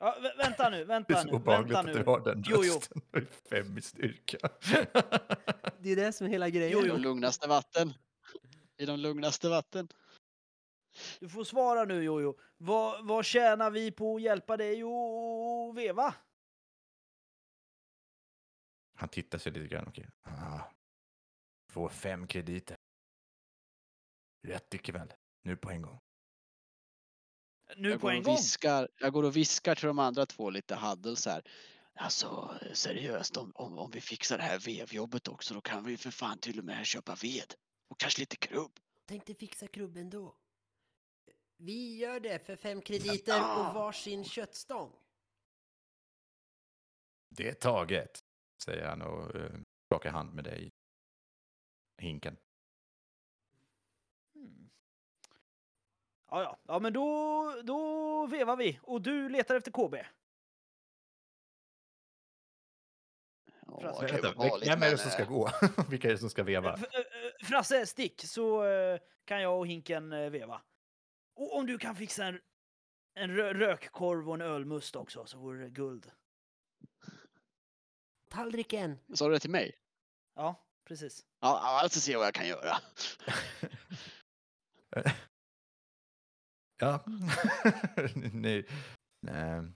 Ja, 0.03 0.15
vä- 0.19 0.37
vänta 0.37 0.69
nu, 0.69 0.77
Det 0.77 0.81
är 0.83 0.85
vänta 0.85 1.21
så 1.21 1.27
nu, 1.27 1.33
obehagligt 1.33 1.77
vänta 1.77 1.79
att 1.91 1.95
nu. 1.95 2.03
du 2.03 2.09
har 2.09 2.19
den 2.19 2.43
Jo, 2.47 2.61
jo. 2.63 2.73
rösten. 2.73 3.01
Är 3.11 3.25
Fem 3.49 3.77
i 3.77 3.81
styrka. 3.81 4.37
Det 5.79 5.89
är 5.91 5.95
det 5.95 6.13
som 6.13 6.27
är 6.27 6.31
hela 6.31 6.49
grejen. 6.49 6.71
Jo, 6.71 6.85
I 6.85 6.87
jo. 6.87 6.93
de 6.93 7.01
lugnaste 7.01 7.47
vatten. 7.47 7.93
I 8.77 8.85
de 8.85 8.99
lugnaste 8.99 9.49
vatten. 9.49 9.87
Du 11.19 11.29
får 11.29 11.43
svara 11.43 11.83
nu 11.85 12.03
Jojo. 12.03 12.37
Vad, 12.57 13.05
vad 13.07 13.25
tjänar 13.25 13.71
vi 13.71 13.91
på 13.91 14.15
att 14.15 14.21
hjälpa 14.21 14.57
dig 14.57 14.81
att 14.83 15.75
veva? 15.75 16.15
Han 18.97 19.09
tittar 19.09 19.37
sig 19.37 19.51
lite 19.51 19.67
grann. 19.67 19.87
Okej. 19.87 20.07
Ah. 20.23 20.59
Får 21.71 21.89
fem 21.89 22.27
krediter. 22.27 22.77
Rätt 24.47 24.73
ikväll. 24.73 25.13
Nu 25.43 25.57
på 25.57 25.69
en 25.69 25.81
gång. 25.81 25.99
Nu 27.77 27.89
jag, 27.89 27.99
på 27.99 28.07
går 28.07 28.11
en 28.11 28.17
och 28.17 28.23
gång? 28.23 28.35
viskar, 28.35 28.87
jag 28.97 29.13
går 29.13 29.23
och 29.23 29.35
viskar 29.35 29.75
till 29.75 29.87
de 29.87 29.99
andra 29.99 30.25
två 30.25 30.49
lite 30.49 30.75
huddles 30.75 31.25
här. 31.25 31.43
Alltså 31.95 32.59
seriöst, 32.73 33.37
om, 33.37 33.51
om, 33.55 33.77
om 33.77 33.91
vi 33.91 34.01
fixar 34.01 34.37
det 34.37 34.43
här 34.43 34.59
vevjobbet 34.59 35.27
också 35.27 35.53
då 35.53 35.61
kan 35.61 35.83
vi 35.83 35.97
för 35.97 36.11
fan 36.11 36.37
till 36.37 36.59
och 36.59 36.65
med 36.65 36.85
köpa 36.85 37.15
ved. 37.15 37.53
Och 37.87 37.99
kanske 37.99 38.19
lite 38.19 38.35
krubb. 38.35 38.71
Tänkte 39.05 39.33
fixa 39.33 39.67
krubben 39.67 40.09
då. 40.09 40.35
Vi 41.57 41.97
gör 41.97 42.19
det 42.19 42.45
för 42.45 42.55
fem 42.55 42.81
krediter 42.81 43.39
och 43.39 43.73
varsin 43.73 44.23
köttstång. 44.23 44.91
Det 47.29 47.49
är 47.49 47.53
taget, 47.53 48.19
säger 48.63 48.85
han 48.85 49.01
och 49.01 49.35
uh, 49.35 49.51
skakar 49.85 50.11
hand 50.11 50.33
med 50.33 50.43
dig. 50.43 50.69
Hinken. 52.01 52.37
Ja, 56.31 56.43
ja. 56.43 56.59
ja, 56.67 56.79
men 56.79 56.93
då, 56.93 57.61
då 57.63 58.25
vevar 58.27 58.55
vi. 58.55 58.79
Och 58.83 59.01
du 59.01 59.29
letar 59.29 59.55
efter 59.55 59.71
KB. 59.71 59.95
Frasse. 63.81 64.05
Vänta, 64.05 64.33
vanligt, 64.33 64.69
Vem 64.69 64.83
är 64.83 64.91
det 64.91 64.97
som 64.97 65.11
ska 65.11 65.21
eh, 65.21 65.29
gå? 65.29 65.49
Vilka 65.89 66.07
är 66.07 66.11
det 66.11 66.17
som 66.17 66.29
ska 66.29 66.43
veva? 66.43 66.73
F- 66.73 66.85
äh, 66.93 67.45
Frasse, 67.45 67.85
stick 67.85 68.21
så 68.25 68.65
eh, 68.65 68.99
kan 69.25 69.41
jag 69.41 69.57
och 69.59 69.67
Hinken 69.67 70.13
eh, 70.13 70.29
veva. 70.29 70.61
Och 71.35 71.55
om 71.57 71.65
du 71.65 71.77
kan 71.77 71.95
fixa 71.95 72.25
en, 72.25 72.39
en 73.13 73.31
rö- 73.31 73.53
rökkorv 73.53 74.29
och 74.29 74.35
en 74.35 74.41
ölmust 74.41 74.95
också 74.95 75.25
så 75.25 75.37
vore 75.37 75.63
det 75.63 75.69
guld. 75.69 76.11
Tallriken. 78.29 78.99
Sa 79.13 79.27
du 79.27 79.33
det 79.33 79.39
till 79.39 79.49
mig? 79.49 79.75
Ja, 80.35 80.65
precis. 80.87 81.25
Ja, 81.39 81.81
ska 81.89 81.99
se 81.99 82.15
vad 82.17 82.25
jag 82.25 82.33
kan 82.33 82.47
göra. 82.47 82.77
ja. 86.81 87.03
Nej. 88.33 88.67
Nej. 89.21 89.71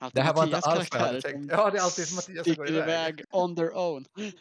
Alltid 0.00 0.20
Det 0.20 0.22
här 0.22 0.34
var 0.34 0.44
inte 0.44 0.58
alls 0.58 0.92
vad 0.92 1.00
jag 1.00 1.06
hade 1.06 1.20
tänkt. 1.20 1.50
Ja, 1.52 1.70
det 1.70 1.78
är 1.78 1.82
alltid 1.82 2.14
Mattias 2.14 2.44
som 2.46 2.54
går 2.54 2.70
iväg 2.70 3.24
on 3.30 3.56
their 3.56 3.76
own. 3.76 4.04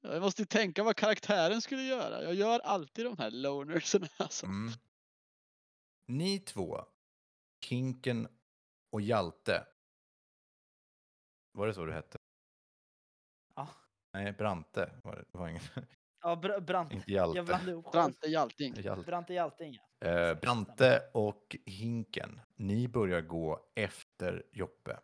Jag 0.00 0.22
måste 0.22 0.42
ju 0.42 0.46
tänka 0.46 0.82
vad 0.82 0.96
karaktären 0.96 1.62
skulle 1.62 1.82
göra. 1.82 2.22
Jag 2.22 2.34
gör 2.34 2.60
alltid 2.60 3.04
de 3.04 3.18
här 3.18 3.30
lonersen. 3.30 4.08
Alltså. 4.16 4.46
Mm. 4.46 4.72
Ni 6.06 6.38
två, 6.38 6.84
Kinken 7.60 8.28
och 8.90 9.00
Hjalte. 9.00 9.66
Var 11.52 11.66
det 11.66 11.74
så 11.74 11.84
du 11.84 11.92
hette? 11.92 12.18
Ja. 13.54 13.68
Nej, 14.12 14.32
Brante 14.32 15.00
var 15.04 15.16
det. 15.16 15.24
det 15.32 15.38
var 15.38 15.48
ingen, 15.48 15.62
Ja, 16.26 16.34
br- 16.34 16.60
Brant. 16.60 16.92
inte 16.92 17.12
Jag 17.12 17.34
Hjalte. 17.34 17.42
blandade 17.42 17.70
ihop 17.70 17.84
själv. 17.86 17.92
Brante 18.02 18.26
Hjalting. 18.28 18.74
Hjalte. 18.76 19.02
Brante 19.06 19.34
Hjalting, 19.34 19.78
ja. 20.00 20.06
Eh, 20.08 20.34
Brante 20.40 21.02
och 21.14 21.56
Hinken, 21.66 22.40
ni 22.56 22.88
börjar 22.88 23.20
gå 23.20 23.70
efter 23.74 24.46
Joppe. 24.52 25.00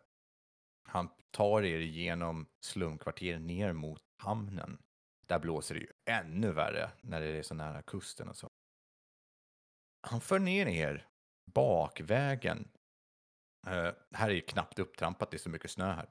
Han 0.89 1.09
tar 1.31 1.61
er 1.63 1.79
igenom 1.79 2.49
slumkvarter 2.61 3.39
ner 3.39 3.73
mot 3.73 4.01
hamnen. 4.17 4.81
Där 5.27 5.39
blåser 5.39 5.75
det 5.75 5.81
ju 5.81 5.91
ännu 6.05 6.51
värre 6.51 6.91
när 7.01 7.21
det 7.21 7.27
är 7.27 7.43
så 7.43 7.55
nära 7.55 7.81
kusten 7.81 8.29
och 8.29 8.35
så. 8.35 8.49
Han 10.07 10.21
för 10.21 10.39
ner 10.39 10.65
er 10.67 11.07
bakvägen. 11.45 12.71
Eh, 13.67 13.91
här 14.11 14.29
är 14.29 14.33
ju 14.33 14.41
knappt 14.41 14.79
upptrampat, 14.79 15.31
det 15.31 15.37
är 15.37 15.39
så 15.39 15.49
mycket 15.49 15.71
snö 15.71 15.93
här. 15.93 16.09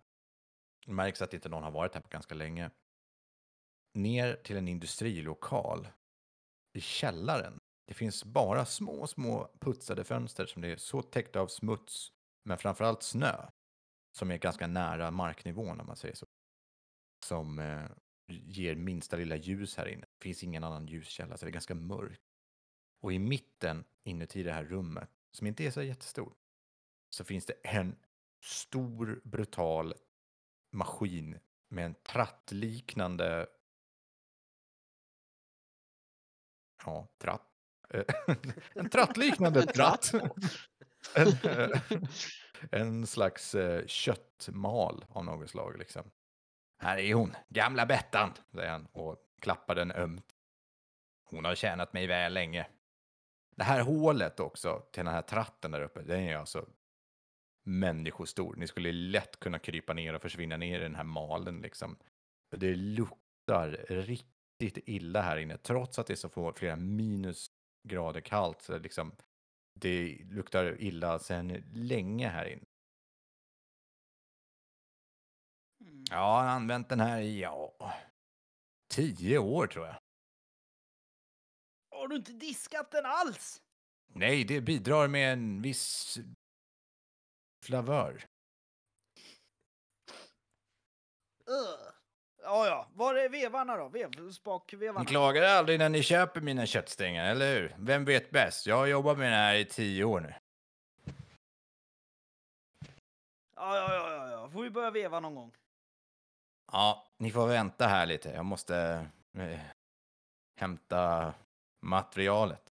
Det 0.86 0.92
märks 0.92 1.22
att 1.22 1.34
inte 1.34 1.48
någon 1.48 1.62
har 1.62 1.70
varit 1.70 1.94
här 1.94 2.02
på 2.02 2.08
ganska 2.08 2.34
länge. 2.34 2.70
Ner 3.94 4.34
till 4.34 4.56
en 4.56 4.68
industrilokal 4.68 5.88
i 6.72 6.80
källaren. 6.80 7.60
Det 7.86 7.94
finns 7.94 8.24
bara 8.24 8.64
små, 8.64 9.06
små 9.06 9.50
putsade 9.60 10.04
fönster 10.04 10.46
som 10.46 10.62
det 10.62 10.68
är 10.68 10.76
så 10.76 11.02
täckta 11.02 11.40
av 11.40 11.46
smuts, 11.46 12.12
men 12.44 12.58
framförallt 12.58 13.02
snö, 13.02 13.46
som 14.18 14.30
är 14.30 14.38
ganska 14.38 14.66
nära 14.66 15.10
marknivån 15.10 15.80
om 15.80 15.86
man 15.86 15.96
säger 15.96 16.14
så. 16.14 16.26
Som 17.24 17.58
eh, 17.58 17.84
ger 18.26 18.74
minsta 18.74 19.16
lilla 19.16 19.36
ljus 19.36 19.76
här 19.76 19.88
inne. 19.88 20.00
Det 20.00 20.22
finns 20.22 20.42
ingen 20.42 20.64
annan 20.64 20.86
ljuskälla, 20.86 21.36
så 21.36 21.44
det 21.44 21.50
är 21.50 21.52
ganska 21.52 21.74
mörkt. 21.74 22.22
Och 23.00 23.12
i 23.12 23.18
mitten, 23.18 23.84
inuti 24.04 24.42
det 24.42 24.52
här 24.52 24.64
rummet, 24.64 25.10
som 25.32 25.46
inte 25.46 25.64
är 25.64 25.70
så 25.70 25.82
jättestort, 25.82 26.38
så 27.10 27.24
finns 27.24 27.46
det 27.46 27.54
en 27.62 27.96
stor, 28.42 29.20
brutal 29.24 29.94
maskin 30.72 31.38
med 31.68 31.84
en 31.84 31.94
trattliknande 31.94 33.46
Ja, 36.84 37.08
tratt. 37.18 37.48
Eh, 37.90 38.04
en 38.74 38.88
trattliknande 38.88 39.62
tratt. 39.66 40.12
en, 41.14 41.28
eh, 41.50 41.80
en 42.70 43.06
slags 43.06 43.54
eh, 43.54 43.86
köttmal 43.86 45.04
av 45.08 45.24
något 45.24 45.50
slag 45.50 45.78
liksom. 45.78 46.10
Här 46.78 46.98
är 46.98 47.14
hon, 47.14 47.36
gamla 47.48 47.86
Bettan, 47.86 48.32
säger 48.52 48.70
han 48.70 48.86
och 48.92 49.16
klappar 49.40 49.74
den 49.74 49.92
ömt. 49.92 50.26
Hon 51.24 51.44
har 51.44 51.54
tjänat 51.54 51.92
mig 51.92 52.06
väl 52.06 52.34
länge. 52.34 52.66
Det 53.56 53.64
här 53.64 53.80
hålet 53.80 54.40
också 54.40 54.82
till 54.92 55.04
den 55.04 55.14
här 55.14 55.22
tratten 55.22 55.70
där 55.70 55.80
uppe, 55.82 56.02
den 56.02 56.20
är 56.20 56.36
alltså 56.36 56.66
människostor. 57.64 58.56
Ni 58.56 58.66
skulle 58.66 58.92
lätt 58.92 59.40
kunna 59.40 59.58
krypa 59.58 59.92
ner 59.92 60.14
och 60.14 60.22
försvinna 60.22 60.56
ner 60.56 60.80
i 60.80 60.82
den 60.82 60.94
här 60.94 61.04
malen 61.04 61.60
liksom. 61.60 61.96
Det 62.56 62.74
luktar 62.74 63.86
riktigt 63.88 64.41
illa 64.62 65.22
här 65.22 65.36
inne, 65.36 65.56
trots 65.56 65.98
att 65.98 66.06
det 66.06 66.12
är 66.12 66.16
så 66.16 66.28
få, 66.28 66.52
flera 66.52 66.76
minusgrader 66.76 68.20
kallt. 68.20 68.62
Så 68.62 68.78
liksom, 68.78 69.16
det 69.80 70.18
luktar 70.24 70.80
illa 70.80 71.18
sedan 71.18 71.48
länge 71.74 72.28
här 72.28 72.46
inne. 72.46 72.64
Mm. 75.80 76.04
Ja, 76.10 76.36
han 76.36 76.46
har 76.46 76.54
använt 76.54 76.88
den 76.88 77.00
här 77.00 77.20
i, 77.20 77.40
ja, 77.40 77.76
tio 78.94 79.38
år 79.38 79.66
tror 79.66 79.86
jag. 79.86 79.96
Har 81.90 82.08
du 82.08 82.16
inte 82.16 82.32
diskat 82.32 82.90
den 82.90 83.06
alls? 83.06 83.62
Nej, 84.14 84.44
det 84.44 84.60
bidrar 84.60 85.08
med 85.08 85.32
en 85.32 85.62
viss 85.62 86.18
flavör. 87.64 88.24
Ugh. 91.46 91.92
Ja. 92.72 92.86
Var 92.94 93.14
är 93.14 93.28
vevarna 93.28 93.76
då? 93.76 93.88
Vev, 93.88 94.30
spakvevarna? 94.32 95.00
Ni 95.00 95.06
klagar 95.06 95.42
aldrig 95.42 95.78
när 95.78 95.88
ni 95.88 96.02
köper 96.02 96.40
mina 96.40 96.66
köttstängar, 96.66 97.30
eller 97.30 97.54
hur? 97.54 97.74
Vem 97.78 98.04
vet 98.04 98.30
bäst? 98.30 98.66
Jag 98.66 98.76
har 98.76 98.86
jobbat 98.86 99.18
med 99.18 99.32
det 99.32 99.36
här 99.36 99.54
i 99.54 99.64
tio 99.64 100.04
år 100.04 100.20
nu. 100.20 100.34
Ja, 103.56 103.76
ja, 103.76 103.94
ja, 103.94 104.10
ja, 104.10 104.30
ja. 104.30 104.50
Får 104.50 104.62
vi 104.62 104.70
börja 104.70 104.90
veva 104.90 105.20
någon 105.20 105.34
gång? 105.34 105.52
Ja, 106.72 107.06
ni 107.18 107.30
får 107.30 107.46
vänta 107.46 107.86
här 107.86 108.06
lite. 108.06 108.28
Jag 108.30 108.44
måste 108.44 109.06
eh, 109.38 109.60
hämta 110.60 111.34
materialet. 111.82 112.72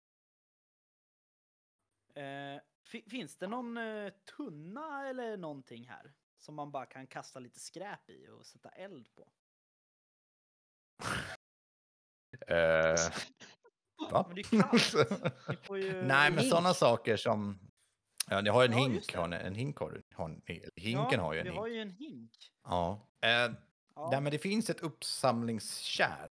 Eh, 2.14 2.62
fi- 2.84 3.10
finns 3.10 3.36
det 3.36 3.48
någon 3.48 3.78
eh, 3.78 4.14
tunna 4.38 5.08
eller 5.10 5.38
någonting 5.38 5.88
här? 5.90 6.12
Som 6.38 6.56
man 6.56 6.72
bara 6.72 6.86
kan 6.86 7.08
kasta 7.08 7.40
lite 7.40 7.60
skräp 7.60 8.10
i 8.10 8.28
och 8.30 8.46
sätta 8.46 8.70
eld 8.70 9.16
på? 9.16 9.28
Eh, 12.48 12.96
va? 14.12 14.26
Men 14.28 14.36
det 14.36 14.42
är 14.42 14.62
kallt. 14.62 14.94
Ju... 15.70 16.02
Nej, 16.04 16.32
men 16.32 16.44
sådana 16.44 16.74
saker 16.74 17.18
som... 17.18 17.60
Ja, 18.30 18.42
ni 18.42 18.50
har 18.50 18.66
en 18.66 18.72
Ja, 18.72 18.78
hink. 18.78 19.16
Har 19.16 19.28
ni, 19.28 19.36
en 19.36 19.56
hink 19.56 19.78
har 19.78 19.92
du. 19.92 20.02
Har 20.16 20.28
ni, 20.28 20.66
hinken 20.76 21.20
ja, 21.20 21.22
har 21.22 21.34
ju 21.34 21.40
en 21.40 21.44
vi 21.46 21.50
hink. 21.50 21.60
har 21.60 21.68
ju 21.68 21.82
en 21.82 21.92
hink. 21.92 22.32
Ja. 22.64 23.08
Eh, 23.22 23.52
Ja. 23.96 24.10
Nej, 24.12 24.22
men 24.22 24.32
det 24.32 24.40
finns 24.40 24.70
ett 24.70 24.80
uppsamlingskärl 24.80 26.30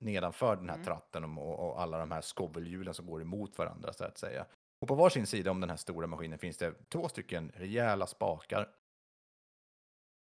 nedanför 0.00 0.56
den 0.56 0.68
här 0.68 0.74
Mm. 0.76 0.84
tratten 0.86 1.24
och, 1.38 1.58
och 1.68 1.82
alla 1.82 1.98
de 1.98 2.10
här 2.10 2.20
skovelhjulen 2.20 2.94
som 2.94 3.06
går 3.06 3.22
emot 3.22 3.58
varandra 3.58 3.92
så 3.92 4.04
att 4.04 4.18
säga. 4.18 4.46
Och 4.80 4.88
på 4.88 4.94
varsin 4.94 5.26
sida 5.26 5.50
om 5.50 5.60
den 5.60 5.70
här 5.70 5.76
stora 5.76 6.06
maskinen 6.06 6.38
finns 6.38 6.56
det 6.56 6.88
två 6.88 7.08
stycken 7.08 7.52
rejäla 7.54 8.06
spakar. 8.06 8.68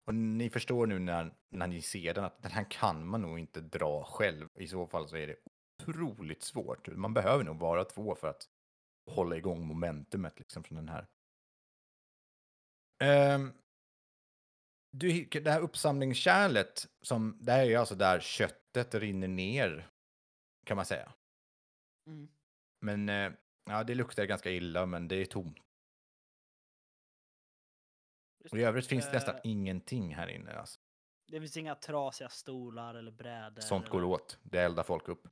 Och 0.05 0.15
ni 0.15 0.49
förstår 0.49 0.87
nu 0.87 0.99
när, 0.99 1.33
när 1.49 1.67
ni 1.67 1.81
ser 1.81 2.13
den 2.13 2.23
att 2.23 2.41
den 2.41 2.51
här 2.51 2.65
kan 2.69 3.05
man 3.05 3.21
nog 3.21 3.39
inte 3.39 3.61
dra 3.61 4.03
själv. 4.03 4.49
I 4.55 4.67
så 4.67 4.87
fall 4.87 5.07
så 5.07 5.17
är 5.17 5.27
det 5.27 5.35
otroligt 5.79 6.43
svårt. 6.43 6.87
Man 6.87 7.13
behöver 7.13 7.43
nog 7.43 7.59
vara 7.59 7.85
två 7.85 8.15
för 8.15 8.27
att 8.27 8.47
hålla 9.11 9.37
igång 9.37 9.65
momentumet 9.65 10.39
liksom 10.39 10.63
från 10.63 10.75
den 10.75 10.89
här. 10.89 11.07
Ehm, 12.99 13.53
du, 14.91 15.25
det 15.25 15.51
här 15.51 15.61
uppsamlingskärlet, 15.61 16.87
som, 17.01 17.37
det 17.41 17.51
här 17.51 17.65
är 17.65 17.77
alltså 17.77 17.95
där 17.95 18.19
köttet 18.19 18.95
rinner 18.95 19.27
ner, 19.27 19.89
kan 20.65 20.77
man 20.77 20.85
säga. 20.85 21.13
Mm. 22.07 22.29
Men 22.81 23.09
eh, 23.09 23.31
ja, 23.65 23.83
det 23.83 23.95
luktar 23.95 24.25
ganska 24.25 24.51
illa, 24.51 24.85
men 24.85 25.07
det 25.07 25.15
är 25.15 25.25
tomt. 25.25 25.57
Och 28.51 28.57
i 28.59 28.63
övrigt 28.63 28.87
finns 28.87 29.05
det 29.05 29.09
Eh, 29.09 29.13
nästan 29.13 29.35
ingenting 29.43 30.15
här 30.15 30.27
inne. 30.27 30.53
Alltså. 30.53 30.79
Det 31.27 31.39
finns 31.39 31.57
inga 31.57 31.75
trasiga 31.75 32.29
stolar 32.29 32.95
eller 32.95 33.11
brädor. 33.11 33.61
Sånt 33.61 33.89
går 33.89 33.97
eller- 33.99 34.07
åt. 34.07 34.37
Det 34.43 34.59
eldar 34.59 34.83
folk 34.83 35.07
upp. 35.09 35.27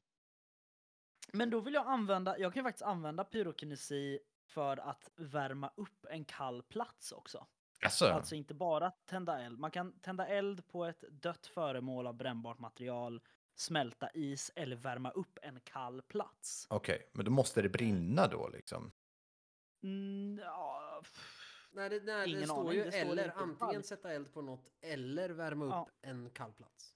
Men 1.34 1.50
då 1.50 1.60
vill 1.60 1.74
jag 1.74 1.88
använda, 1.88 2.40
jag 2.40 2.54
kan 2.54 2.64
faktiskt 2.64 2.84
använda 2.86 3.24
pyrokinesi 3.24 4.20
för 4.46 4.78
att 4.78 5.12
värma 5.16 5.72
upp 5.76 6.06
en 6.10 6.26
kall 6.26 6.64
plats 6.64 7.12
också. 7.12 7.48
Alltså, 7.86 8.06
Alltså 8.06 8.36
inte 8.36 8.54
bara 8.54 8.92
tända 8.92 9.40
eld. 9.42 9.60
Man 9.60 9.72
kan 9.72 10.00
tända 10.00 10.28
eld 10.28 10.68
på 10.68 10.86
ett 10.86 11.04
dött 11.12 11.48
föremål 11.48 12.08
av 12.08 12.14
brännbart 12.14 12.60
material, 12.60 13.22
smälta 13.56 14.10
is 14.14 14.52
eller 14.56 14.76
värma 14.76 15.12
upp 15.12 15.40
en 15.42 15.60
kall 15.60 16.02
plats. 16.02 16.68
okej, 16.70 17.10
men 17.14 17.26
då 17.26 17.32
måste 17.32 17.62
det 17.62 17.70
brinna 17.70 18.28
då 18.28 18.50
liksom. 18.50 18.92
Mm, 19.84 20.40
ja. 20.44 21.02
Nej, 21.72 21.90
det, 21.90 22.00
nej, 22.04 22.28
det 22.28 22.30
Ingen 22.32 22.48
står 22.48 22.60
aning, 22.60 22.74
ju 22.74 22.84
det 22.84 22.92
står 22.92 23.00
eller 23.12 23.26
i 23.28 23.30
antingen 23.36 23.84
sätta 23.84 24.12
eld 24.14 24.34
på 24.34 24.42
något 24.42 24.70
eller 24.82 25.30
värma 25.30 25.66
upp 25.66 25.72
Ja. 25.72 25.90
en 26.02 26.30
kall 26.30 26.54
plats. 26.54 26.94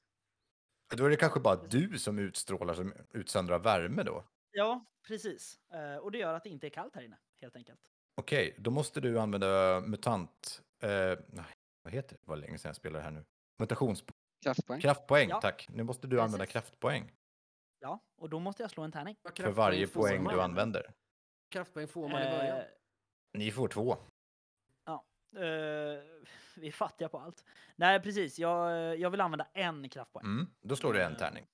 Då 0.96 1.06
är 1.06 1.10
det 1.10 1.16
kanske 1.16 1.40
bara 1.40 1.56
du 1.56 2.00
som 2.00 2.20
utstrålar, 2.20 2.74
som 2.74 2.94
utsöndrar 3.14 3.60
värme 3.60 4.04
då. 4.04 4.24
ja, 4.52 4.86
precis. 5.08 5.60
Eh, 5.74 5.96
och 5.98 6.12
det 6.12 6.18
gör 6.18 6.34
att 6.34 6.44
det 6.44 6.50
inte 6.50 6.68
är 6.68 6.70
kallt 6.70 6.96
här 6.96 7.02
inne, 7.02 7.18
helt 7.42 7.56
enkelt. 7.56 7.80
Okej, 8.16 8.56
då 8.60 8.72
måste 8.72 9.02
du 9.02 9.20
använda 9.20 9.82
mutant... 9.82 10.62
Eh, 10.84 10.90
nej, 11.28 11.46
vad 11.84 11.94
heter 11.94 12.10
det? 12.16 12.22
Det 12.22 12.28
var 12.30 12.36
länge 12.38 12.58
sedan 12.58 12.70
jag 12.70 12.76
spelade 12.76 13.04
här 13.04 13.12
nu. 13.12 13.26
Mutationskraftpoäng, 13.60 14.16
Kraftpoäng. 14.44 14.82
kraftpoäng, 14.82 15.30
Ja. 15.30 15.42
tack. 15.42 15.68
Nu 15.70 15.84
måste 15.84 16.08
du 16.08 16.22
använda 16.22 16.38
Precis. 16.46 16.52
kraftpoäng 16.54 17.12
Ja, 17.80 18.00
och 18.18 18.30
då 18.30 18.40
måste 18.40 18.64
jag 18.64 18.72
slå 18.72 18.84
en 18.84 18.92
tärning. 18.92 19.16
För 19.36 19.52
varje 19.52 19.88
poäng 19.88 20.24
du 20.28 20.42
använder. 20.42 20.94
Kraftpoäng 21.52 21.88
får 21.88 22.10
man 22.10 22.22
i 22.22 22.26
början. 22.26 22.58
Eh, 22.58 22.64
Ni 23.38 23.52
får 23.52 23.68
två. 23.68 23.98
Eh, 25.36 25.42
vi 26.56 26.68
är 26.68 26.72
fattiga 26.72 27.10
på 27.10 27.20
allt. 27.20 27.46
Nej, 27.76 28.00
precis. 28.02 28.40
Jag, 28.40 28.98
jag 29.00 29.10
vill 29.10 29.22
använda 29.22 29.48
en 29.54 29.90
kraftpoäng. 29.90 30.26
Mm, 30.26 30.48
då 30.62 30.76
slår 30.76 30.94
du 30.94 31.02
en 31.02 31.12
Eh, 31.12 31.18
tärning. 31.18 31.48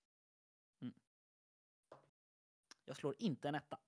Jag 2.85 2.97
slår 2.97 3.15
inte 3.19 3.47
en 3.47 3.55
etta. 3.55 3.79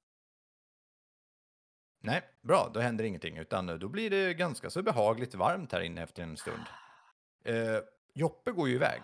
Nej, 2.01 2.29
bra, 2.41 2.71
då 2.73 2.79
händer 2.79 3.03
ingenting, 3.03 3.37
utan 3.37 3.79
då 3.79 3.89
blir 3.89 4.09
det 4.09 4.33
ganska 4.33 4.69
så 4.69 4.83
behagligt 4.83 5.35
varmt 5.35 5.71
här 5.71 5.81
inne 5.81 6.03
efter 6.03 6.23
en 6.23 6.37
stund. 6.37 6.63
Eh, 7.43 7.79
Joppe 8.13 8.51
går 8.51 8.69
ju 8.69 8.75
iväg. 8.75 9.01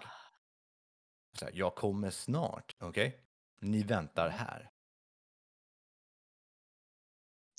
Så 1.34 1.46
här, 1.46 1.52
jag 1.56 1.76
kommer 1.76 2.10
snart, 2.10 2.76
okej? 2.80 3.22
Ni 3.60 3.84
väntar 3.84 4.30
här. 4.30 4.72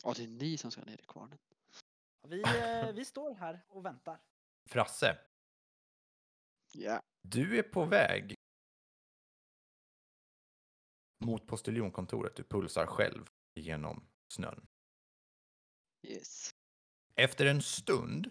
Ja, 0.05 0.13
det 0.17 0.23
är 0.23 0.29
ni 0.29 0.57
som 0.57 0.71
ska 0.71 0.85
ner 0.85 1.01
i 1.01 1.05
kvarnen. 1.07 1.39
Vi, 2.29 2.43
eh, 2.43 2.93
vi 2.93 3.05
står 3.05 3.35
här 3.35 3.65
och 3.69 3.85
väntar. 3.85 4.21
Frasse, 4.71 5.19
Ja. 6.73 7.01
du 7.23 7.59
är 7.59 7.63
på 7.63 7.85
väg 7.85 8.35
mot 11.25 11.47
postiljonkontoret. 11.47 12.37
Du 12.37 12.45
pulsar 12.45 12.87
själv 12.87 13.31
genom 13.55 14.09
snön. 14.33 14.67
Yes. 16.03 16.51
Efter 17.15 17.47
en 17.47 17.63
stund, 17.63 18.31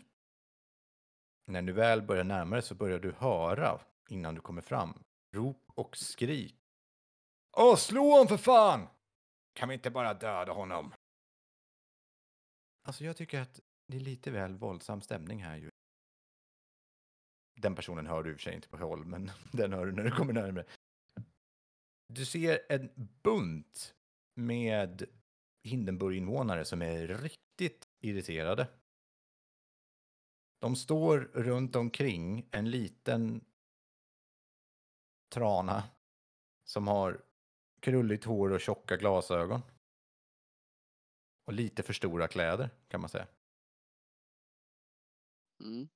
när 1.47 1.61
du 1.61 1.73
väl 1.73 2.01
börjar 2.01 2.23
närma 2.23 2.55
dig 2.55 2.63
så 2.63 2.75
börjar 2.75 2.99
du 2.99 3.11
höra, 3.11 3.81
innan 4.09 4.35
du 4.35 4.41
kommer 4.41 4.61
fram, 4.61 5.03
rop 5.35 5.63
och 5.75 5.97
skrik. 5.97 6.61
Åh, 7.57 7.75
slå 7.75 8.11
honom 8.11 8.27
för 8.27 8.37
fan! 8.37 8.87
Kan 9.53 9.69
vi 9.69 9.75
inte 9.75 9.89
bara 9.91 10.13
döda 10.13 10.51
honom? 10.53 10.93
Alltså, 12.87 13.03
jag 13.03 13.17
tycker 13.17 13.41
att 13.41 13.59
det 13.87 13.97
är 13.97 14.01
lite 14.01 14.31
väl 14.31 14.55
våldsam 14.55 15.01
stämning 15.01 15.43
här 15.43 15.57
ju. 15.57 15.69
Den 17.61 17.75
personen 17.75 18.07
hör 18.07 18.23
du 18.23 18.29
i 18.29 18.33
och 18.33 18.37
för 18.37 18.43
sig 18.43 18.55
inte 18.55 18.69
på 18.69 18.77
håll, 18.77 19.05
men 19.05 19.31
den 19.51 19.73
hör 19.73 19.85
du 19.85 19.91
när 19.91 20.03
du 20.03 20.11
kommer 20.11 20.33
närmare. 20.33 20.65
Du 22.07 22.25
ser 22.25 22.59
en 22.69 22.89
bunt 23.23 23.95
med 24.35 25.05
Hindenburg-invånare 25.63 26.65
som 26.65 26.81
är 26.81 27.07
riktigt 27.07 27.87
irriterade. 27.99 28.67
De 30.59 30.75
står 30.75 31.19
runt 31.19 31.75
omkring 31.75 32.49
en 32.51 32.71
liten 32.71 33.45
trana 35.33 35.83
som 36.63 36.87
har 36.87 37.21
krulligt 37.79 38.23
hår 38.23 38.51
och 38.51 38.61
tjocka 38.61 38.97
glasögon. 38.97 39.61
Och 41.45 41.53
lite 41.53 41.83
för 41.83 41.93
stora 41.93 42.27
kläder, 42.27 42.69
kan 42.87 43.01
man 43.01 43.09
säga. 43.09 43.27
Mm. 45.63 45.87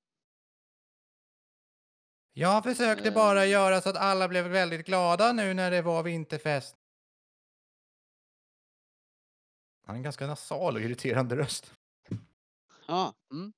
Jag 2.34 2.64
försökte 2.64 3.08
Eh. 3.08 3.14
bara 3.14 3.46
göra 3.46 3.82
så 3.82 3.90
att 3.90 3.96
alla 3.98 4.28
blev 4.28 4.46
väldigt 4.48 4.86
glada 4.86 5.34
nu 5.34 5.54
när 5.54 5.72
det 5.72 5.82
var 5.82 6.04
vinterfest. 6.04 6.76
Han 9.86 9.94
har 9.94 9.98
en 9.98 10.04
ganska 10.04 10.28
nasal 10.28 10.76
och 10.76 10.82
irriterande 10.82 11.36
röst. 11.36 11.74
Ja. 12.88 13.14
Mm. 13.32 13.54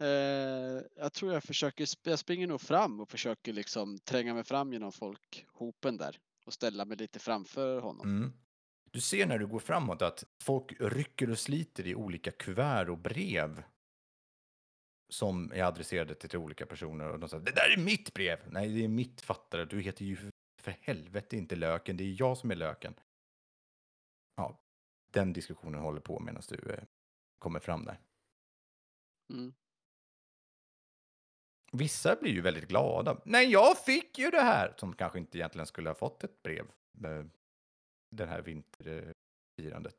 Eh, 0.00 0.82
jag 0.96 1.12
tror 1.12 1.32
jag 1.32 1.42
försöker, 1.44 1.88
jag 2.02 2.18
springer 2.18 2.46
nog 2.46 2.60
fram 2.60 3.00
och 3.00 3.08
försöker 3.10 3.52
liksom 3.52 3.98
tränga 3.98 4.34
mig 4.34 4.44
fram 4.44 4.72
genom 4.72 4.92
folkhopen 4.92 5.96
där 5.96 6.18
och 6.46 6.52
ställa 6.52 6.84
mig 6.84 6.96
lite 6.96 7.18
framför 7.18 7.80
honom. 7.80 8.06
Mm. 8.08 8.32
Du 8.90 9.00
ser 9.00 9.26
när 9.26 9.38
du 9.38 9.46
går 9.46 9.58
framåt 9.60 10.02
att 10.02 10.24
folk 10.42 10.72
rycker 10.80 11.30
och 11.30 11.38
sliter 11.38 11.86
i 11.86 11.94
olika 11.94 12.30
kuvert 12.30 12.88
och 12.88 12.98
brev 12.98 13.62
som 15.10 15.52
är 15.52 15.62
adresserade 15.62 16.14
till 16.14 16.38
olika 16.38 16.66
personer. 16.66 17.08
Och 17.10 17.18
de 17.20 17.28
säger 17.28 17.44
det 17.44 17.52
där 17.52 17.74
är 17.78 17.84
mitt 17.84 18.14
brev! 18.14 18.38
Nej, 18.52 18.68
det 18.74 18.84
är 18.84 18.88
mitt 18.88 19.20
fattare. 19.20 19.64
Du 19.64 19.80
heter 19.80 20.04
ju 20.04 20.16
för 20.60 20.76
helvete 20.80 21.36
inte 21.36 21.56
Löken. 21.56 21.96
Det 21.96 22.04
är 22.04 22.16
jag 22.18 22.38
som 22.38 22.50
är 22.50 22.56
Löken. 22.56 22.94
Ja, 24.36 24.60
den 25.12 25.32
diskussionen 25.32 25.80
håller 25.80 26.00
på 26.00 26.20
medan 26.20 26.42
du 26.48 26.72
eh, 26.72 26.84
kommer 27.38 27.60
fram 27.60 27.84
där. 27.84 28.00
Mm. 29.32 29.52
Vissa 31.72 32.16
blir 32.16 32.32
ju 32.32 32.40
väldigt 32.40 32.68
glada. 32.68 33.20
Nej, 33.24 33.50
jag 33.50 33.78
fick 33.78 34.18
ju 34.18 34.30
det 34.30 34.40
här! 34.42 34.74
Som 34.78 34.92
kanske 34.94 35.18
inte 35.18 35.38
egentligen 35.38 35.66
skulle 35.66 35.90
ha 35.90 35.94
fått 35.94 36.24
ett 36.24 36.42
brev. 36.42 36.64
eh, 37.04 37.24
Det 38.10 38.26
här 38.26 38.42
vinterfirandet. 38.42 39.96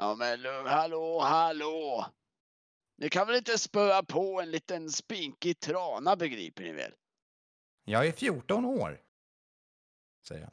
Ja 0.00 0.14
men 0.14 0.40
lu- 0.40 0.68
hallå, 0.68 1.20
hallå! 1.20 2.06
Ni 2.96 3.08
kan 3.08 3.26
väl 3.26 3.36
inte 3.36 3.58
spöa 3.58 4.02
på 4.02 4.40
en 4.40 4.50
liten 4.50 4.90
spinkig 4.90 5.60
trana 5.60 6.16
begriper 6.16 6.62
ni 6.62 6.72
väl? 6.72 6.92
Jag 7.84 8.06
är 8.06 8.12
14 8.12 8.64
år. 8.64 9.00
Säger 10.28 10.40
jag. 10.42 10.50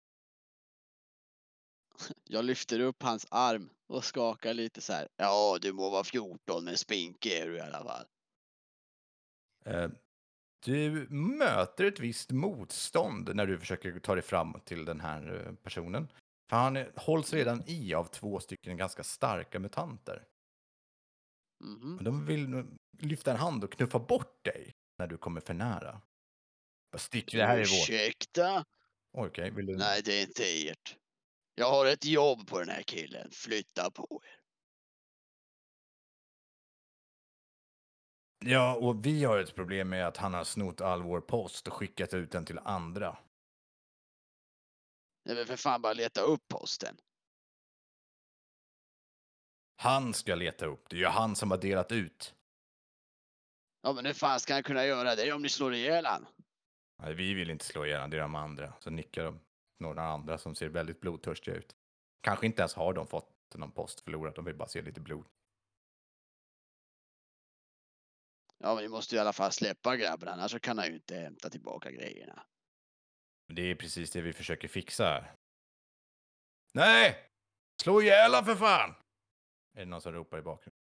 Jag 2.24 2.46
lyfter 2.46 2.80
upp 2.80 3.04
hans 3.04 3.28
arm 3.32 3.70
och 3.88 4.04
skakar 4.04 4.54
lite 4.54 4.82
så 4.82 4.94
här. 4.94 5.08
Ja, 5.16 5.58
du 5.62 5.74
må 5.74 5.90
vara 5.90 6.04
14 6.04 6.64
men 6.66 6.78
spinkig 6.78 7.32
är 7.32 7.48
du 7.48 7.56
i 7.58 7.62
alla 7.62 7.84
fall. 7.84 8.06
Eh, 9.66 9.90
Du 10.66 11.08
möter 11.10 11.84
ett 11.86 12.00
visst 12.00 12.32
motstånd 12.32 13.36
när 13.36 13.46
du 13.46 13.60
försöker 13.60 14.00
ta 14.00 14.14
dig 14.16 14.24
fram 14.24 14.62
till 14.66 14.86
den 14.86 15.00
här 15.00 15.46
eh, 15.48 15.54
personen. 15.56 16.08
För 16.50 16.58
han 16.58 16.86
hålls 16.96 17.34
redan 17.34 17.64
i 17.68 17.94
av 17.94 18.06
två 18.06 18.40
stycken 18.40 18.78
ganska 18.78 19.04
starka 19.04 19.60
mutanter. 19.60 20.28
Mhm. 21.64 21.98
Och 21.98 22.04
de 22.04 22.26
vill 22.26 22.66
lyfta 23.00 23.32
en 23.32 23.38
hand 23.38 23.64
och 23.64 23.72
knuffa 23.74 24.00
bort 24.00 24.44
dig 24.44 24.72
när 24.98 25.08
du 25.08 25.18
kommer 25.18 25.42
för 25.42 25.54
nära. 25.54 26.02
Bara 26.92 26.98
stick, 26.98 27.32
det 27.32 27.46
här 27.46 27.58
är 27.58 27.60
vårt. 27.60 27.90
Ursäkta? 27.90 28.66
Okej, 29.18 29.52
vill 29.52 29.66
du? 29.66 29.78
Nej, 29.78 30.02
det 30.06 30.14
är 30.14 30.22
inte 30.22 30.44
ert. 30.44 30.98
Jag 31.56 31.72
har 31.72 31.86
ett 31.86 32.06
jobb 32.06 32.48
på 32.48 32.60
den 32.60 32.70
här 32.70 32.84
killen. 32.84 33.32
Flytta 33.32 33.92
på 33.92 34.22
er. 34.24 34.40
Ja, 38.46 38.76
och 38.76 39.06
vi 39.06 39.24
har 39.24 39.38
ett 39.38 39.56
problem 39.56 39.90
med 39.90 40.08
att 40.08 40.18
han 40.18 40.34
har 40.34 40.44
snott 40.44 40.82
all 40.82 41.04
vår 41.04 41.22
post 41.22 41.68
och 41.68 41.74
skickat 41.74 42.14
ut 42.14 42.32
den 42.32 42.46
till 42.46 42.60
andra. 42.60 43.18
Det 45.28 45.34
är 45.34 45.36
väl 45.36 45.46
för 45.46 45.56
fan 45.56 45.82
bara 45.82 45.94
leta 45.94 46.22
upp 46.22 46.48
posten. 46.48 46.98
Han 49.76 50.14
ska 50.14 50.36
leta 50.36 50.66
upp. 50.66 50.90
Det 50.90 50.96
är 50.96 51.00
ju 51.00 51.06
han 51.06 51.36
som 51.36 51.52
har 51.52 51.58
delat 51.58 51.92
ut. 51.92 52.36
Ja, 53.82 53.94
men 53.94 54.06
hur 54.06 54.14
fan 54.14 54.40
ska 54.40 54.54
han 54.54 54.64
kunna 54.64 54.86
göra 54.86 55.16
det 55.16 55.32
om 55.32 55.42
ni 55.42 55.50
slår 55.50 55.74
ihjäl 55.74 56.06
han? 56.06 56.28
Nej, 57.04 57.14
vi 57.14 57.34
vill 57.34 57.50
inte 57.50 57.66
slå 57.66 57.86
ihjäl 57.86 57.98
honom, 57.98 58.10
det 58.10 58.18
är 58.18 58.22
de 58.22 58.36
andra. 58.36 58.74
Så 58.80 58.90
nickar 58.90 59.24
de 59.24 59.40
några 59.80 60.04
andra 60.04 60.38
som 60.38 60.56
ser 60.56 60.70
väldigt 60.70 61.02
blodtörstiga 61.02 61.56
ut. 61.56 61.76
Kanske 62.22 62.46
inte 62.46 62.62
ens 62.62 62.74
har 62.74 62.94
de 62.94 63.08
fått 63.08 63.56
någon 63.56 63.72
post 63.72 64.02
förlorat, 64.02 64.36
de 64.36 64.46
vill 64.46 64.56
bara 64.56 64.68
se 64.68 64.82
lite 64.82 65.02
blod. 65.02 65.26
Ja, 68.58 68.76
men 68.76 68.84
ni 68.84 68.90
måste 68.90 69.16
i 69.16 69.20
alla 69.20 69.34
fall 69.34 69.52
släppa 69.52 69.96
grabben, 69.96 70.30
annars 70.30 70.52
så 70.52 70.60
kan 70.60 70.78
han 70.78 70.88
ju 70.88 70.94
inte 70.94 71.16
hämta 71.16 71.50
tillbaka 71.50 71.92
grejerna. 71.92 72.44
Det 73.48 73.62
är 73.62 73.76
precis 73.76 74.12
det 74.12 74.22
vi 74.22 74.34
försöker 74.34 74.68
fixa 74.68 75.04
här. 75.04 75.36
Nej! 76.74 77.30
Slå 77.82 78.02
ihjäl 78.02 78.46
för 78.46 78.56
fan! 78.56 78.90
Är 79.74 79.80
det 79.80 79.86
någon 79.86 80.02
som 80.02 80.14
ropar 80.14 80.38
i 80.38 80.42
bakgrunden? 80.42 80.82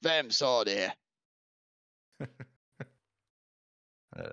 Vem 0.00 0.30
sa 0.30 0.64
det? 0.64 0.96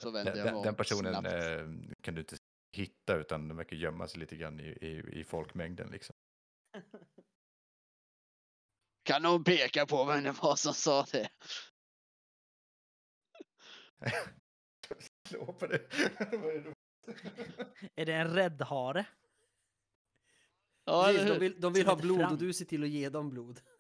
Så 0.02 0.12
vänder 0.12 0.36
jag 0.36 0.46
den, 0.46 0.62
den 0.62 0.76
personen 0.76 1.14
snabbt. 1.14 1.28
eh, 1.28 1.68
kan 2.02 2.16
du 2.16 2.22
inte 2.22 2.38
hitta 2.78 3.16
utan 3.16 3.48
den 3.48 3.58
verkar 3.58 3.76
gömma 3.76 4.08
sig 4.08 4.20
lite 4.20 4.36
grann 4.36 4.60
i, 4.60 4.64
i, 4.64 5.20
i 5.20 5.24
folkmängden 5.24 5.90
liksom. 5.92 6.16
Kan 9.04 9.22
någon 9.22 9.44
peka 9.44 9.86
på 9.86 10.06
vem 10.06 10.24
det 10.24 10.32
var 10.32 10.56
som 10.56 10.74
sa 10.74 11.06
det? 11.12 11.30
Slå 15.30 15.54
på 15.54 15.68
det. 15.68 15.92
Är 17.96 18.06
det? 18.06 18.14
En 18.14 18.34
räddhare? 18.34 19.06
Ja, 20.86 21.04
Precis, 21.06 21.28
de 21.28 21.40
vill, 21.40 21.62
de 21.62 21.74
vill 21.74 21.88
ha 21.88 21.96
blod 21.96 22.18
Frank. 22.20 22.32
och 22.32 22.38
du 22.38 22.54
ser 22.54 22.66
till 22.66 22.84
att 22.84 22.90
ge 22.90 23.10
dem 23.10 23.30
blod. 23.30 23.62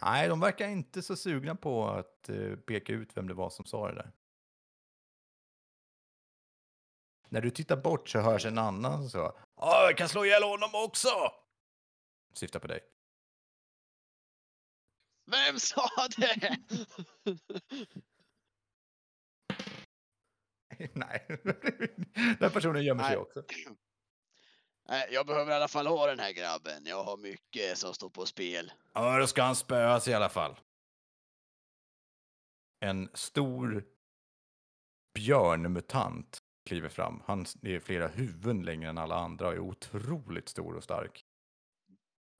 Nej, 0.00 0.28
de 0.28 0.40
verkar 0.40 0.68
inte 0.68 1.02
så 1.02 1.16
sugna 1.16 1.54
på 1.54 1.88
att 1.88 2.28
eh, 2.28 2.56
peka 2.56 2.92
ut 2.92 3.16
vem 3.16 3.28
det 3.28 3.34
var 3.34 3.50
som 3.50 3.64
sa 3.64 3.88
det 3.88 3.94
där. 3.94 4.12
När 7.28 7.40
du 7.40 7.50
tittar 7.50 7.76
bort 7.76 8.08
så 8.08 8.18
hörs 8.20 8.44
en 8.46 8.58
annan 8.58 9.00
som 9.00 9.10
så. 9.10 9.38
Ja, 9.56 9.82
jag 9.86 9.96
kan 9.96 10.08
slå 10.08 10.24
ihjäl 10.24 10.42
honom 10.42 10.70
också! 10.72 11.08
Syftar 12.32 12.60
på 12.60 12.66
dig. 12.66 12.80
Vem 15.26 15.58
sa 15.58 15.88
det? 16.16 16.58
Nej, 20.92 21.26
den 22.38 22.50
personen 22.50 22.84
gömmer 22.84 23.02
sig 23.02 23.12
Nej. 23.12 23.18
också. 23.18 23.42
Nej, 24.88 25.08
jag 25.10 25.26
behöver 25.26 25.52
i 25.52 25.54
alla 25.54 25.68
fall 25.68 25.86
ha 25.86 26.06
den 26.06 26.18
här 26.18 26.32
grabben. 26.32 26.82
Jag 26.84 27.04
har 27.04 27.16
mycket 27.16 27.78
som 27.78 27.94
står 27.94 28.10
på 28.10 28.26
spel. 28.26 28.72
Ja, 28.92 29.18
då 29.18 29.26
ska 29.26 29.42
han 29.42 29.56
spöas 29.56 30.08
i 30.08 30.14
alla 30.14 30.28
fall. 30.28 30.56
En 32.80 33.08
stor 33.14 33.84
björnmutant 35.14 36.42
kliver 36.66 36.88
fram. 36.88 37.22
Han 37.26 37.46
är 37.62 37.80
flera 37.80 38.08
huvuden 38.08 38.62
längre 38.62 38.90
än 38.90 38.98
alla 38.98 39.14
andra 39.14 39.46
och 39.46 39.52
är 39.52 39.58
otroligt 39.58 40.48
stor 40.48 40.76
och 40.76 40.84
stark. 40.84 41.24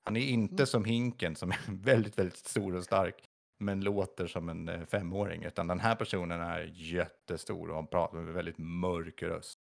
Han 0.03 0.15
är 0.15 0.21
inte 0.21 0.65
som 0.65 0.85
Hinken 0.85 1.35
som 1.35 1.51
är 1.51 1.59
väldigt, 1.67 2.17
väldigt 2.17 2.37
stor 2.37 2.75
och 2.75 2.83
stark 2.83 3.26
men 3.57 3.81
låter 3.81 4.27
som 4.27 4.49
en 4.49 4.69
eh, 4.69 4.85
femåring. 4.85 5.43
Utan 5.43 5.67
den 5.67 5.79
här 5.79 5.95
personen 5.95 6.41
är 6.41 6.71
jättestor 6.73 7.69
och 7.69 7.75
han 7.75 7.87
pratar 7.87 8.17
med 8.17 8.33
väldigt 8.33 8.57
mörk 8.57 9.23
röst. 9.23 9.59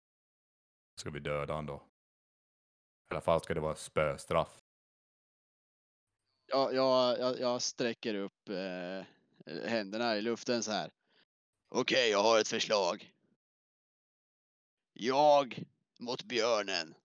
Ska 0.99 1.09
vi 1.09 1.19
döda 1.19 1.53
honom 1.53 1.65
då? 1.65 1.83
I 3.09 3.13
alla 3.13 3.21
fall 3.21 3.41
ska 3.41 3.53
det 3.53 3.59
vara 3.59 3.75
spöstraff. 3.75 4.61
Jag, 6.47 6.73
jag, 6.73 7.19
jag, 7.19 7.39
jag 7.39 7.61
sträcker 7.61 8.15
upp 8.15 8.49
eh, 8.49 9.05
händerna 9.69 10.17
i 10.17 10.21
luften 10.21 10.63
så 10.63 10.71
här. 10.71 10.91
Okej, 11.69 12.09
jag 12.09 12.23
har 12.23 12.39
ett 12.39 12.47
förslag. 12.47 13.13
Jag 14.93 15.63
mot 15.99 16.23
björnen. 16.23 16.95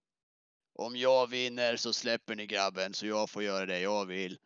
Om 0.72 0.96
jag 0.96 1.30
vinner 1.30 1.76
så 1.76 1.92
släpper 1.92 2.34
ni 2.34 2.46
grabben 2.46 2.94
så 2.94 3.06
jag 3.06 3.30
får 3.30 3.42
göra 3.42 3.66
det 3.66 3.80
jag 3.80 4.06
vill. 4.06 4.38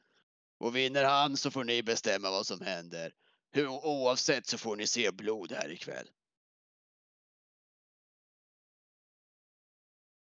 Och 0.58 0.76
vinner 0.76 1.04
han 1.04 1.36
så 1.36 1.50
får 1.50 1.64
ni 1.64 1.82
bestämma 1.82 2.30
vad 2.30 2.46
som 2.46 2.60
händer. 2.60 3.12
Hur, 3.50 3.68
oavsett 3.68 4.46
så 4.46 4.58
får 4.58 4.76
ni 4.76 4.86
se 4.86 5.12
blod 5.12 5.52
här 5.52 5.70
ikväll. 5.70 6.10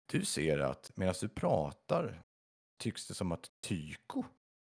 Du 0.05 0.25
ser 0.25 0.59
att 0.59 0.97
medan 0.97 1.15
du 1.21 1.29
pratar 1.29 2.23
tycks 2.77 3.07
det 3.07 3.13
som 3.13 3.31
att 3.31 3.51
Tyko 3.61 4.23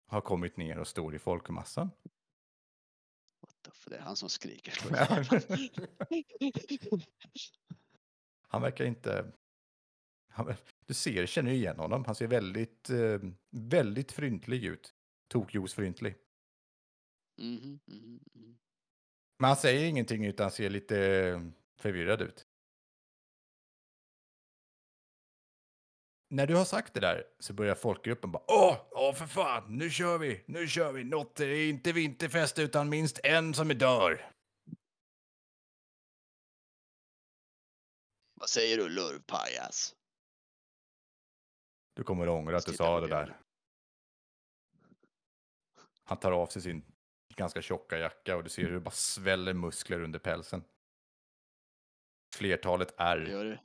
har 0.06 0.20
kommit 0.20 0.56
ner 0.56 0.78
och 0.78 0.88
står 0.88 1.14
i 1.14 1.18
folkmassan. 1.18 1.90
Det 3.86 3.96
är 3.96 4.00
han 4.00 4.16
som 4.16 4.28
skriker. 4.28 4.74
Han 8.50 8.62
verkar 8.62 8.84
inte... 8.84 9.32
Han, 10.32 10.54
du 10.86 10.94
ser, 10.94 11.26
känner 11.26 11.50
igen 11.50 11.78
honom. 11.78 12.04
Han 12.04 12.14
ser 12.14 12.26
väldigt, 12.26 12.90
eh, 12.90 13.18
väldigt 13.50 14.12
fryntlig 14.12 14.64
ut. 14.64 14.94
Tokjosfryntlig. 15.28 16.14
Mhm, 17.38 17.80
mhm, 17.86 18.20
mhm. 18.34 18.58
Men 19.38 19.48
han 19.48 19.56
säger 19.56 19.88
ingenting 19.88 20.24
utan 20.24 20.50
ser 20.50 20.70
lite 20.70 20.96
förvirrad 21.80 22.22
ut. 22.22 22.46
När 26.30 26.46
du 26.46 26.56
har 26.56 26.64
sagt 26.64 26.94
det 26.94 27.00
där 27.00 27.24
så 27.38 27.52
börjar 27.52 27.74
folkgruppen 27.74 28.32
bara 28.32 28.42
Åh, 28.46 28.76
åh 28.90 29.14
för 29.14 29.26
fan, 29.26 29.76
nu 29.78 29.90
kör 29.90 30.18
vi, 30.18 30.44
nu 30.46 30.68
kör 30.68 30.92
vi. 30.92 31.04
Något, 31.04 31.36
det 31.36 31.44
är 31.44 31.68
inte 31.68 31.92
vinterfest 31.92 32.58
utan 32.58 32.88
minst 32.88 33.20
en 33.24 33.54
som 33.54 33.70
är 33.70 33.74
dör. 33.74 34.30
Vad 38.34 38.48
säger 38.48 38.76
du 38.76 38.88
lurvpajas? 38.88 39.94
Du 41.94 42.04
kommer 42.04 42.28
ångra 42.28 42.56
att 42.56 42.66
du 42.66 42.72
sa 42.72 43.00
det 43.00 43.08
där. 43.08 43.40
Han 46.08 46.18
tar 46.18 46.32
av 46.32 46.46
sig 46.46 46.62
sin 46.62 46.84
ganska 47.36 47.62
tjocka 47.62 47.98
jacka 47.98 48.36
och 48.36 48.44
du 48.44 48.50
ser 48.50 48.62
hur 48.62 48.72
det 48.72 48.80
bara 48.80 48.90
sväller 48.90 49.52
muskler 49.54 50.00
under 50.00 50.18
pälsen. 50.18 50.64
Flertalet 52.36 52.88
Det 52.96 53.02
är. 53.02 53.16
gör 53.26 53.44
du. 53.44 53.58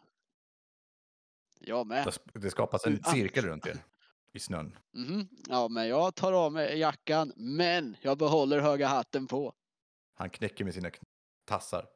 Jag 1.59 1.87
med. 1.87 2.13
Det 2.33 2.51
skapas 2.51 2.85
en 2.85 2.99
Ah. 3.03 3.11
cirkel 3.11 3.45
runt 3.45 3.65
er 3.65 3.83
i 4.31 4.39
snön. 4.39 4.77
Mhm. 4.91 5.27
Ja, 5.47 5.67
men 5.67 5.87
jag 5.87 6.15
tar 6.15 6.33
av 6.33 6.51
mig 6.51 6.77
jackan, 6.79 7.33
men 7.35 7.95
jag 8.01 8.17
behåller 8.17 8.59
höga 8.59 8.87
hatten 8.87 9.27
på. 9.27 9.53
Han 10.13 10.29
knäcker 10.29 10.65
med 10.65 10.73
sina 10.73 10.89
kn- 10.89 11.03
tassar. 11.45 11.87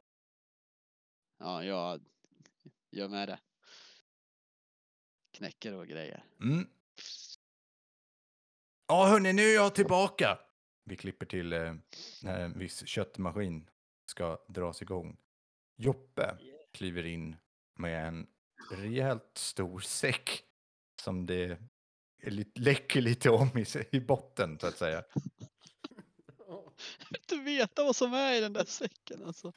Ja, 1.38 1.64
jag 1.64 2.00
gör 2.90 3.08
med 3.08 3.28
det. 3.28 3.38
Knäcker 5.32 5.74
och 5.74 5.86
grejer. 5.86 6.24
Mm. 6.40 6.66
Ja, 8.88 9.06
hörni, 9.06 9.32
nu 9.32 9.42
är 9.50 9.54
jag 9.54 9.74
tillbaka. 9.74 10.38
Vi 10.84 10.96
klipper 10.96 11.26
till 11.26 11.52
eh, 11.52 11.74
när 12.22 12.40
en 12.40 12.58
viss 12.58 12.86
köttmaskin 12.86 13.68
ska 14.06 14.38
dras 14.48 14.82
igång. 14.82 15.16
Joppe 15.76 16.36
kliver 16.72 17.06
in 17.06 17.36
med 17.78 18.06
en 18.08 18.26
rejält 18.70 19.30
stor 19.34 19.80
säck 19.80 20.42
som 21.02 21.26
det 21.26 21.58
är 22.22 22.30
lite, 22.30 22.60
läcker 22.60 23.00
lite 23.00 23.30
om 23.30 23.58
i, 23.58 23.64
sig- 23.64 23.88
i 23.92 24.00
botten, 24.00 24.58
så 24.58 24.66
att 24.66 24.78
säga. 24.78 25.04
Jag 27.10 27.20
inte 27.20 27.36
veta 27.36 27.84
vad 27.84 27.96
som 27.96 28.14
är 28.14 28.32
i 28.32 28.40
den 28.40 28.52
där 28.52 28.64
säcken 28.64 29.24
alltså. 29.26 29.52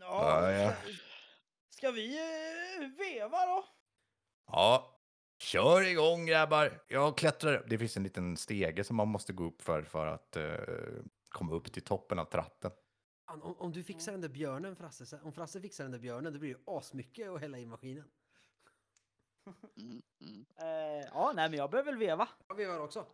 Ja, 0.00 0.50
ja. 0.52 0.72
Ska 1.70 1.90
vi 1.90 2.16
eh, 2.18 2.88
veva 2.98 3.46
då? 3.46 3.64
Ja, 4.46 4.97
kör 5.48 5.82
igång 5.82 6.26
grabbar. 6.26 6.82
Jag 6.88 7.16
klättrar. 7.18 7.64
Det 7.68 7.78
finns 7.78 7.96
en 7.96 8.02
liten 8.02 8.36
stege 8.36 8.84
som 8.84 8.96
man 8.96 9.08
måste 9.08 9.32
gå 9.32 9.44
upp 9.44 9.62
för 9.62 9.82
för 9.82 10.06
att 10.06 10.36
eh, 10.36 10.54
komma 11.28 11.54
upp 11.54 11.72
till 11.72 11.82
toppen 11.82 12.18
av 12.18 12.24
tratten. 12.24 12.70
Fan, 13.30 13.42
Om, 13.42 13.54
om 13.58 13.72
du 13.72 13.82
fixar 13.84 14.12
den 14.12 14.20
där 14.20 14.28
björnen 14.28 14.76
Frasse, 14.76 15.06
så- 15.06 15.18
om 15.22 15.32
Frasse 15.32 15.60
fixar 15.60 15.84
den 15.84 15.90
där 15.92 15.98
björnen, 15.98 16.32
det 16.32 16.38
blir 16.38 16.48
ju 16.50 16.56
asmycket 16.66 17.28
att 17.28 17.40
hälla 17.40 17.58
i 17.58 17.66
maskinen. 17.66 18.04
Mm, 19.76 20.02
mm. 20.20 20.44
Eh, 20.60 21.08
ja, 21.12 21.32
nej, 21.34 21.50
men 21.50 21.58
jag 21.58 21.70
behöver 21.70 21.92
väl 21.92 21.98
veva. 21.98 22.28
Ja, 22.48 22.54
vi 22.54 22.64
har 22.64 22.80
också. 22.80 23.06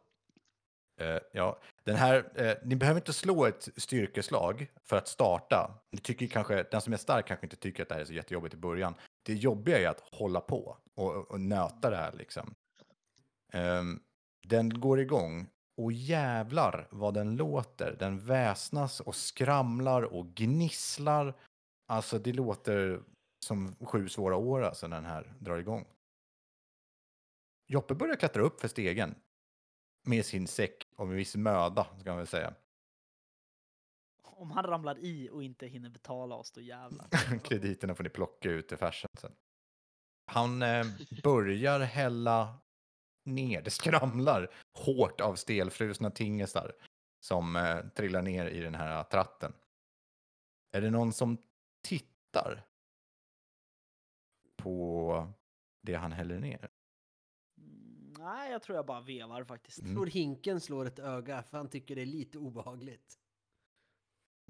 Eh, 1.01 1.19
ja, 1.33 1.61
den 1.85 1.97
här, 1.97 2.33
eh, 2.35 2.57
ni 2.65 2.77
behöver 2.77 3.01
inte 3.01 3.13
slå 3.13 3.45
ett 3.47 3.69
styrkeslag 3.77 4.73
för 4.83 4.97
att 4.97 5.09
starta. 5.09 5.83
Ni 5.93 5.99
tycker 5.99 6.27
kanske, 6.27 6.63
den 6.63 6.81
som 6.81 6.93
är 6.93 6.97
stark 6.97 7.27
kanske 7.27 7.47
inte 7.47 7.57
tycker 7.57 7.83
att 7.83 7.89
det 7.89 7.95
här 7.95 8.03
är 8.03 8.05
så 8.07 8.13
jättejobbigt 8.13 8.55
i 8.55 8.59
början. 8.59 8.95
Det 9.27 9.35
jobbiga 9.35 9.79
är 9.79 9.89
att 9.89 10.01
hålla 10.13 10.41
på 10.41 10.77
och, 10.95 11.31
och 11.31 11.41
nöta 11.41 11.91
det 11.91 11.97
här 11.97 12.13
liksom. 12.13 12.55
Um, 13.53 14.03
den 14.49 14.81
går 14.81 15.01
igång 15.01 15.47
och 15.77 15.93
jävlar 15.93 16.89
vad 16.91 17.15
den 17.15 17.37
låter. 17.37 17.97
Den 17.99 18.19
väsnas 18.19 19.01
och 19.01 19.15
skramlar 19.15 20.03
och 20.03 20.27
gnisslar. 20.27 21.35
Alltså 21.87 22.19
det 22.19 22.33
låter 22.33 23.03
som 23.45 23.77
sju 23.81 24.09
svåra 24.09 24.37
år 24.37 24.63
alltså 24.63 24.89
när 24.89 24.97
den 24.97 25.11
här 25.11 25.35
drar 25.39 25.59
igång. 25.59 25.87
Joppe 27.67 27.95
börjar 27.95 28.17
klättra 28.17 28.43
upp 28.43 28.61
för 28.61 28.69
stegen. 28.69 29.15
Med 30.07 30.27
sin 30.27 30.47
säck 30.47 30.87
och 30.97 31.07
med 31.07 31.17
viss 31.17 31.37
möda, 31.37 31.87
ska 32.01 32.11
man 32.11 32.19
väl 32.19 32.27
säga. 32.27 32.55
Om 34.45 34.51
han 34.51 34.65
ramlar 34.65 34.99
i 34.99 35.29
och 35.33 35.43
inte 35.43 35.67
hinner 35.67 35.89
betala 35.89 36.35
oss, 36.35 36.51
då 36.51 36.61
jävlar. 36.61 37.09
Krediterna 37.45 37.95
får 37.95 38.05
ni 38.05 38.11
plocka 38.11 38.51
ut 38.51 38.73
i 38.73 38.77
färsen 38.77 39.11
sen. 39.21 39.33
Han 40.33 40.63
eh, 40.63 40.87
börjar 41.23 41.81
hälla 41.81 42.59
ner, 43.25 43.63
det 43.63 43.71
skramlar 43.71 44.55
hårt 44.79 45.21
av 45.21 45.35
stelfrusna 45.35 46.11
tingestar 46.11 46.73
som 47.21 47.57
eh, 47.57 47.81
trillar 47.89 48.23
ner 48.23 48.47
i 48.47 48.61
den 48.61 48.75
här 48.75 49.05
tratten. 49.05 49.53
Är 50.73 50.81
det 50.81 50.91
någon 50.91 51.13
som 51.13 51.39
tittar 51.83 52.67
på 54.57 55.33
det 55.83 55.95
han 55.95 56.13
häller 56.13 56.39
ner? 56.39 56.71
Mm, 57.59 58.15
nej, 58.19 58.53
jag 58.53 58.63
tror 58.63 58.77
jag 58.77 58.87
bara 58.87 59.01
vevar 59.01 59.45
faktiskt. 59.45 59.79
Mm. 59.79 59.95
Tror 59.95 60.07
hinken 60.07 60.61
slår 60.61 60.87
ett 60.87 60.99
öga 60.99 61.43
för 61.43 61.57
han 61.57 61.71
tycker 61.71 61.97
det 61.97 62.03
är 62.03 62.07
lite 62.07 62.39
obehagligt. 62.39 63.19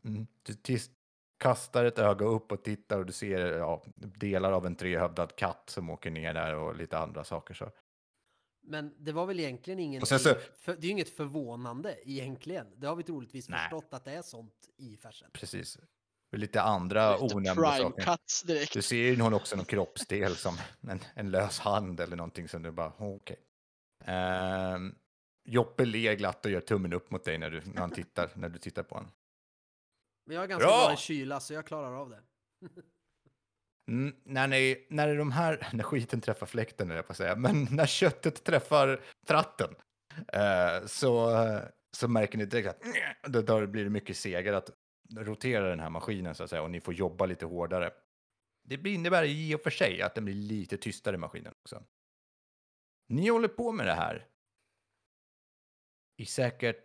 Mm. 0.04 0.26
Du 0.42 0.52
tis- 0.52 0.90
kastar 1.38 1.84
ett 1.84 1.98
öga 1.98 2.26
upp 2.26 2.52
och 2.52 2.64
tittar 2.64 2.98
och 2.98 3.06
du 3.06 3.12
ser 3.12 3.40
ja, 3.52 3.84
delar 3.96 4.52
av 4.52 4.66
en 4.66 4.76
trehövdad 4.76 5.36
katt 5.36 5.70
som 5.70 5.90
åker 5.90 6.10
ner 6.10 6.34
där 6.34 6.54
och 6.54 6.76
lite 6.76 6.98
andra 6.98 7.24
saker. 7.24 7.54
Så. 7.54 7.70
Men 8.66 8.94
det 8.98 9.12
var 9.12 9.26
väl 9.26 9.40
egentligen 9.40 10.06
sen 10.06 10.18
så- 10.18 10.34
för, 10.58 10.72
det 10.72 10.78
är 10.78 10.84
ju 10.84 10.90
inget 10.90 11.16
förvånande 11.16 11.96
egentligen. 12.10 12.66
Det 12.76 12.86
har 12.86 12.96
vi 12.96 13.02
troligtvis 13.02 13.48
Nej. 13.48 13.58
förstått 13.60 13.94
att 13.94 14.04
det 14.04 14.12
är 14.12 14.22
sånt 14.22 14.68
i 14.76 14.96
färsen. 14.96 15.30
Precis. 15.32 15.78
Och 16.32 16.38
lite 16.38 16.62
andra 16.62 17.18
onämnda 17.22 17.54
saker. 17.78 18.74
Du 18.74 18.82
ser 18.82 18.96
ju 18.96 19.16
någon 19.16 19.34
också 19.34 19.56
någon 19.56 19.64
kroppsdel 19.64 20.36
som 20.36 20.56
en, 20.80 21.00
en 21.14 21.30
lös 21.30 21.58
hand 21.58 22.00
eller 22.00 22.16
någonting 22.16 22.48
som 22.48 22.62
du 22.62 22.70
bara, 22.70 22.88
oh, 22.98 23.16
okej. 23.16 23.36
Ehm, 24.04 24.94
Joppe 25.46 25.84
ler 25.84 26.14
glatt 26.14 26.44
och 26.44 26.50
gör 26.50 26.60
tummen 26.60 26.92
upp 26.92 27.10
mot 27.10 27.24
dig 27.24 27.38
när 27.38 27.50
du, 27.50 27.62
när 27.64 27.80
han 27.80 27.90
tittar, 27.90 28.30
när 28.34 28.48
du 28.48 28.58
tittar 28.58 28.82
på 28.82 28.94
honom. 28.94 29.10
Men 30.26 30.34
jag 30.34 30.44
är 30.44 30.48
ganska 30.48 30.66
Bra! 30.66 30.86
bra 30.88 30.96
kyla 30.96 31.40
så 31.40 31.54
jag 31.54 31.66
klarar 31.66 31.94
av 31.94 32.10
det. 32.10 32.22
Mm, 33.88 34.16
när, 34.24 34.48
ni, 34.48 34.86
när 34.90 35.16
de 35.16 35.32
här, 35.32 35.68
när 35.72 35.84
skiten 35.84 36.20
träffar 36.20 36.46
fläkten, 36.46 36.88
höll 36.88 36.96
jag 36.96 37.06
på 37.06 37.10
att 37.12 37.16
säga, 37.16 37.36
men 37.36 37.64
när 37.70 37.86
köttet 37.86 38.44
träffar 38.44 39.00
tratten 39.26 39.74
eh, 40.32 40.86
så, 40.86 41.30
så 41.96 42.08
märker 42.08 42.38
ni 42.38 42.44
direkt 42.46 42.68
att 42.68 42.82
då, 43.32 43.42
då 43.42 43.66
blir 43.66 43.84
det 43.84 43.90
mycket 43.90 44.16
segare 44.16 44.56
att 44.56 44.70
rotera 45.16 45.68
den 45.68 45.80
här 45.80 45.90
maskinen 45.90 46.34
så 46.34 46.44
att 46.44 46.50
säga 46.50 46.62
och 46.62 46.70
ni 46.70 46.80
får 46.80 46.94
jobba 46.94 47.26
lite 47.26 47.46
hårdare. 47.46 47.92
Det 48.68 48.78
blir- 48.78 48.94
innebär 48.94 49.24
i 49.24 49.54
och 49.54 49.60
för 49.60 49.70
sig 49.70 50.02
att 50.02 50.14
den 50.14 50.24
blir 50.24 50.34
lite 50.34 50.76
tystare 50.76 51.16
maskinen 51.16 51.54
också. 51.62 51.84
Ni 53.08 53.28
håller 53.28 53.48
på 53.48 53.72
med 53.72 53.86
det 53.86 53.92
här 53.94 54.26
i 56.16 56.26
säkert 56.26 56.84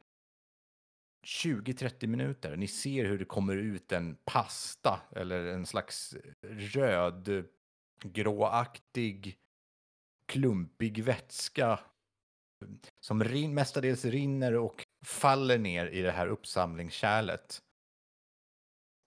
20-30 1.30 2.08
minuter. 2.08 2.56
Ni 2.56 2.68
ser 2.68 3.06
hur 3.06 3.20
det 3.20 3.26
kommer 3.26 3.56
ut 3.56 3.92
en 3.92 4.18
pasta 4.26 5.02
eller 5.16 5.46
en 5.46 5.66
slags 5.66 6.16
röd 6.42 7.46
gråaktig 8.04 9.38
klumpig 10.28 11.04
vätska 11.04 11.80
som 13.00 13.24
rin, 13.24 13.54
mestadels 13.54 14.06
rinner 14.06 14.56
och 14.56 14.86
faller 15.06 15.58
ner 15.58 15.88
i 15.88 16.02
det 16.02 16.12
här 16.12 16.28
uppsamlingskärlet. 16.28 17.62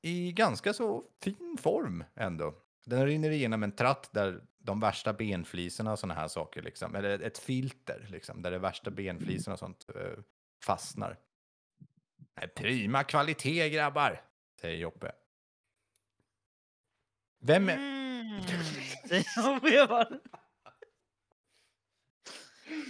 I 0.03 0.33
ganska 0.33 0.73
så 0.73 1.05
fin 1.23 1.59
form 1.61 2.05
ändå. 2.15 2.55
Den 2.87 3.07
rinner 3.07 3.31
igenom 3.31 3.63
en 3.63 3.73
tratt 3.73 4.13
där 4.13 4.43
de 4.59 4.81
värsta 4.81 5.13
benflisorna 5.13 5.93
och 5.93 5.99
sådana 5.99 6.15
här 6.15 6.29
saker, 6.29 6.63
liksom, 6.63 6.95
eller 6.95 7.21
ett 7.21 7.39
filter, 7.39 8.07
liksom, 8.11 8.43
där 8.43 8.51
de 8.51 8.59
värsta 8.59 8.91
benflisorna 8.91 9.53
och 9.53 9.59
sånt 9.59 9.87
eh, 9.95 10.19
fastnar. 10.65 11.19
Prima 12.55 13.05
kvalitet 13.05 13.71
grabbar, 13.71 14.21
säger 14.61 14.77
Joppe. 14.77 15.13
Vem 17.39 17.69
är... 17.69 17.77
Mm. 17.77 18.43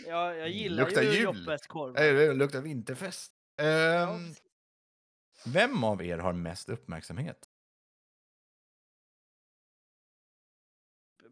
Ja, 0.06 0.34
jag 0.34 0.48
gillar 0.50 0.84
Luktar 0.84 1.02
ju 1.02 1.08
jul. 1.08 1.22
Joppes 1.22 1.66
korv. 1.66 1.94
Det 1.94 2.32
luktar 2.32 2.60
vinterfest. 2.60 3.32
Ja, 3.56 4.18
precis. 4.18 4.42
vem 5.46 5.84
av 5.84 6.02
er 6.02 6.18
har 6.18 6.32
mest 6.32 6.68
uppmärksamhet? 6.68 7.48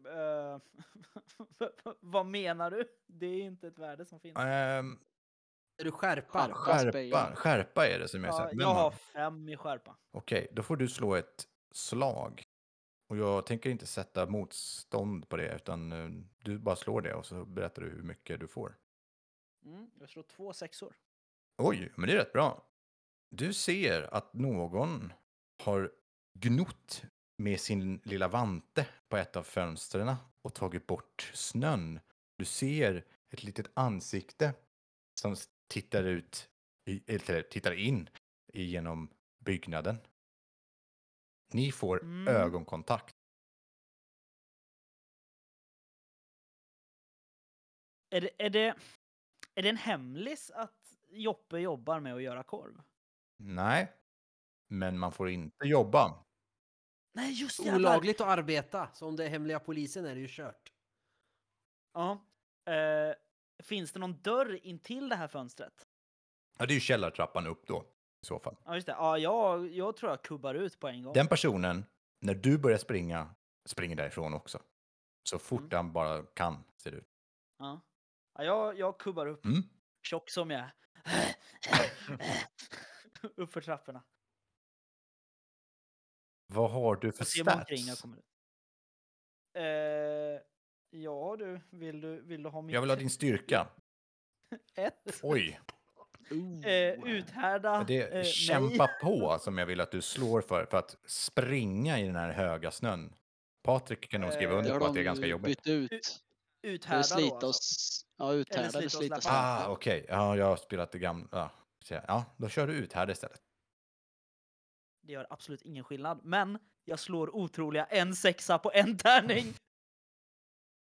Eh, 0.05 0.59
Vad 1.99 2.25
menar 2.25 2.71
du? 2.71 2.87
Det 3.07 3.25
är 3.25 3.41
inte 3.41 3.67
ett 3.67 3.79
värde 3.79 4.05
som 4.05 4.19
finns. 4.19 4.37
Ehm, 4.37 4.99
Är 5.81 5.85
du 5.85 5.91
skärpa? 5.91 6.53
Skärpa. 6.53 7.35
skärpa, 7.35 7.87
är 7.87 7.99
det 7.99 8.07
som 8.07 8.23
jag 8.23 8.33
Ja, 8.33 8.37
säger. 8.49 8.61
Jag 8.61 8.73
har- 8.73 8.91
fem 8.91 9.49
i 9.49 9.57
skärpa. 9.57 9.95
Okej, 10.11 10.47
då 10.51 10.63
får 10.63 10.77
du 10.77 10.87
slå 10.87 11.15
ett 11.15 11.47
slag. 11.71 12.43
Och 13.09 13.17
jag 13.17 13.45
tänker 13.45 13.69
inte 13.69 13.85
sätta 13.85 14.25
motstånd 14.25 15.29
på 15.29 15.37
det, 15.37 15.55
utan 15.55 15.91
eh, 15.91 16.09
du 16.43 16.59
bara 16.59 16.75
slår 16.75 17.01
det 17.01 17.13
och 17.13 17.25
så 17.25 17.45
berättar 17.45 17.81
du 17.81 17.89
hur 17.89 18.01
mycket 18.03 18.39
du 18.39 18.47
får. 18.47 18.77
Mm, 19.65 19.91
jag 19.99 20.09
slår 20.09 20.23
två 20.23 20.53
sexor. 20.53 20.95
Oj, 21.57 21.91
men 21.95 22.07
det 22.07 22.13
är 22.13 22.17
rätt 22.17 22.33
bra. 22.33 22.67
Du 23.29 23.53
ser 23.53 24.13
att 24.13 24.33
någon 24.33 25.13
har 25.63 25.91
gnott 26.33 27.03
med 27.37 27.59
sin 27.59 28.01
lilla 28.03 28.27
vante 28.27 28.87
på 29.09 29.17
ett 29.17 29.35
av 29.35 29.43
fönstren 29.43 30.15
och 30.41 30.53
tagit 30.53 30.87
bort 30.87 31.31
snön. 31.33 31.99
Du 32.37 32.45
ser 32.45 33.05
ett 33.29 33.43
litet 33.43 33.71
ansikte 33.73 34.53
som 35.13 35.35
tittar 35.71 36.03
ut, 36.03 36.49
i, 36.89 37.13
eller 37.13 37.41
tittar 37.41 37.71
in 37.71 38.09
genom 38.53 39.09
byggnaden. 39.45 39.97
Ni 41.53 41.71
får 41.71 42.03
Mm. 42.03 42.27
ögonkontakt. 42.27 43.15
Är 48.09 48.21
det, 48.21 48.29
är, 48.37 48.49
det, 48.49 48.67
är 49.55 49.63
det 49.63 49.69
en 49.69 49.77
hemlis 49.77 50.51
att 50.51 50.77
Joppe 51.09 51.59
jobbar 51.59 51.99
med 51.99 52.13
att 52.15 52.21
göra 52.23 52.43
korv? 52.43 52.81
Nej, 53.37 53.91
men 54.69 54.99
man 54.99 55.11
får 55.11 55.29
inte 55.29 55.65
jobba. 55.65 56.25
Nej, 57.13 57.41
just 57.41 57.59
jävlar! 57.59 57.79
Olagligt 57.79 58.21
att 58.21 58.27
arbeta, 58.27 58.89
så 58.93 59.07
om 59.07 59.15
det 59.15 59.25
är 59.25 59.29
hemliga 59.29 59.59
polisen 59.59 60.05
är 60.05 60.15
det 60.15 60.21
ju 60.21 60.27
kört. 60.29 60.71
Ja. 61.93 62.11
Eh, 62.65 63.15
finns 63.61 63.91
det 63.91 63.99
någon 63.99 64.21
dörr 64.21 64.65
in 64.65 64.79
till 64.79 65.09
det 65.09 65.15
här 65.15 65.27
fönstret? 65.27 65.87
Ja, 66.59 66.65
det 66.65 66.71
är 66.71 66.75
ju 66.75 66.79
källartrappan 66.81 67.47
upp 67.47 67.67
då, 67.67 67.85
i 68.23 68.25
så 68.25 68.39
fall. 68.39 68.55
Ja, 68.65 68.75
just 68.75 68.87
det. 68.87 68.93
Ja, 68.93 69.17
jag, 69.17 69.71
jag 69.73 69.97
tror 69.97 70.11
jag 70.11 70.23
kubbar 70.23 70.55
ut 70.55 70.79
på 70.79 70.87
en 70.87 71.03
gång. 71.03 71.13
Den 71.13 71.27
personen, 71.27 71.85
när 72.19 72.35
du 72.35 72.57
börjar 72.57 72.77
springa, 72.77 73.35
springer 73.65 73.95
därifrån 73.95 74.33
också. 74.33 74.61
Så 75.23 75.39
fort 75.39 75.61
Mm. 75.61 75.71
han 75.85 75.93
bara 75.93 76.23
kan, 76.23 76.63
ser 76.77 76.91
det 76.91 76.97
ut. 76.97 77.09
Ja. 77.57 77.81
Ja, 78.33 78.43
jag, 78.43 78.79
jag 78.79 78.97
kubbar 78.99 79.27
upp, 79.27 79.45
Mm. 79.45 79.61
tjock 80.01 80.29
som 80.29 80.51
jag 80.51 80.59
är. 80.61 80.73
Uppför 83.35 83.61
trapporna. 83.61 84.03
Vad 86.47 86.71
har 86.71 86.95
du 86.95 87.11
för 87.11 87.43
mig 87.45 87.53
omkring 87.55 87.77
jag 87.77 87.85
stats? 87.97 88.01
kommer 88.01 88.17
ut. 88.17 88.25
Eh, 89.53 90.41
ja 90.91 91.35
du, 91.39 91.59
vill 91.69 92.01
du, 92.01 92.21
vill 92.21 92.43
du 92.43 92.49
ha 92.49 92.61
mitt? 92.61 92.73
Jag 92.73 92.81
vill 92.81 92.89
ha 92.89 92.97
din 92.97 93.09
styrka. 93.09 93.67
Ett. 94.75 95.19
Oj, 95.23 95.59
Eh, 96.65 97.03
uthärda. 97.05 97.83
det 97.87 98.01
är 98.01 98.17
eh, 98.17 98.23
kämpa 98.23 98.85
nej. 98.85 98.97
på 99.01 99.37
som 99.39 99.57
jag 99.57 99.65
vill 99.65 99.81
att 99.81 99.91
du 99.91 100.01
slår 100.01 100.41
för, 100.41 100.65
för 100.65 100.77
att 100.77 100.97
springa 101.05 101.99
i 101.99 102.03
den 102.05 102.15
här 102.15 102.31
höga 102.31 102.71
snön. 102.71 103.13
Patrik 103.63 104.09
kan 104.09 104.21
nog 104.21 104.33
skriva 104.33 104.51
Eh, 104.51 104.57
under 104.57 104.79
på 104.79 104.85
att 104.85 104.93
det 104.93 104.99
är 104.99 105.03
ganska 105.03 105.25
jobbigt. 105.25 105.63
bytt 105.63 105.67
ut. 105.67 106.21
Uthärda 106.61 106.93
Eller 106.95 107.03
slita 107.03 107.39
då 107.39 107.47
alltså. 107.47 108.05
Ja, 108.17 108.33
uthärda 108.33 108.77
eller 108.79 108.89
slita 108.89 109.21
släppa. 109.21 109.35
Ah, 109.37 109.67
okej. 109.67 110.05
Ja, 110.09 110.35
jag 110.37 110.45
har 110.45 110.55
spelat 110.55 110.91
det 110.91 110.99
gamla. 110.99 111.51
Ja, 111.89 112.25
då 112.37 112.49
kör 112.49 112.67
du 112.67 112.73
ut 112.73 112.93
här 112.93 113.09
istället. 113.11 113.41
Det 115.01 115.13
gör 115.13 115.27
absolut 115.29 115.61
ingen 115.61 115.83
skillnad. 115.83 116.19
Men 116.23 116.59
jag 116.85 116.99
slår 116.99 117.35
otroliga 117.35 117.85
en 117.85 118.15
sexa 118.15 118.57
på 118.59 118.71
en 118.73 118.97
tärning. 118.97 119.53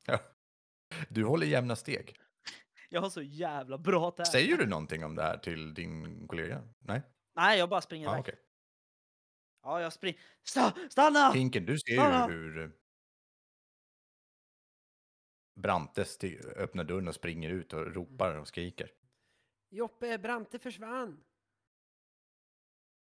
Ja. 0.05 0.19
Du 1.09 1.25
håller 1.25 1.47
jämna 1.47 1.75
steg. 1.75 2.15
Jag 2.89 3.01
har 3.01 3.09
så 3.09 3.21
jävla 3.21 3.77
bra 3.77 4.11
tärningar. 4.11 4.31
Säger 4.31 4.57
du 4.57 4.65
någonting 4.67 5.05
om 5.05 5.15
det 5.15 5.23
här 5.23 5.37
till 5.37 5.73
din 5.73 6.27
kollega? 6.27 6.63
Nej? 6.79 7.01
Nej, 7.35 7.59
jag 7.59 7.69
bara 7.69 7.81
springer 7.81 8.05
Ja, 8.05 8.11
iväg. 8.13 8.21
okej. 8.21 8.35
Ja, 9.63 9.81
jag 9.81 9.93
springer. 9.93 10.19
Sta 10.43 10.73
stanna! 10.89 11.31
Hinken, 11.31 11.65
du 11.65 11.77
ser 11.79 11.93
Stanna! 11.93 12.27
ju 12.29 12.33
hur 12.33 12.61
eh, 12.63 12.69
Brante 15.55 16.05
öppnar 16.55 16.83
dörren 16.83 17.07
och 17.07 17.15
springer 17.15 17.49
ut 17.49 17.73
och 17.73 17.93
ropar 17.95 18.35
och 18.35 18.47
skriker. 18.47 18.91
Joppe, 19.69 20.17
Brante 20.17 20.59
försvann. 20.59 21.23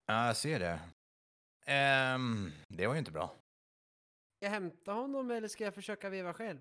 Ja, 0.06 0.26
jag 0.26 0.36
ser 0.36 0.58
det. 0.60 0.80
Ehm, 1.66 2.50
det 2.68 2.86
var 2.86 2.94
ju 2.94 2.98
inte 2.98 3.10
bra. 3.12 3.36
Ska 4.36 4.46
jag 4.46 4.50
hämta 4.50 4.92
honom 4.92 5.30
eller 5.30 5.48
ska 5.48 5.64
jag 5.64 5.74
försöka 5.74 6.10
veva 6.10 6.34
själv? 6.34 6.58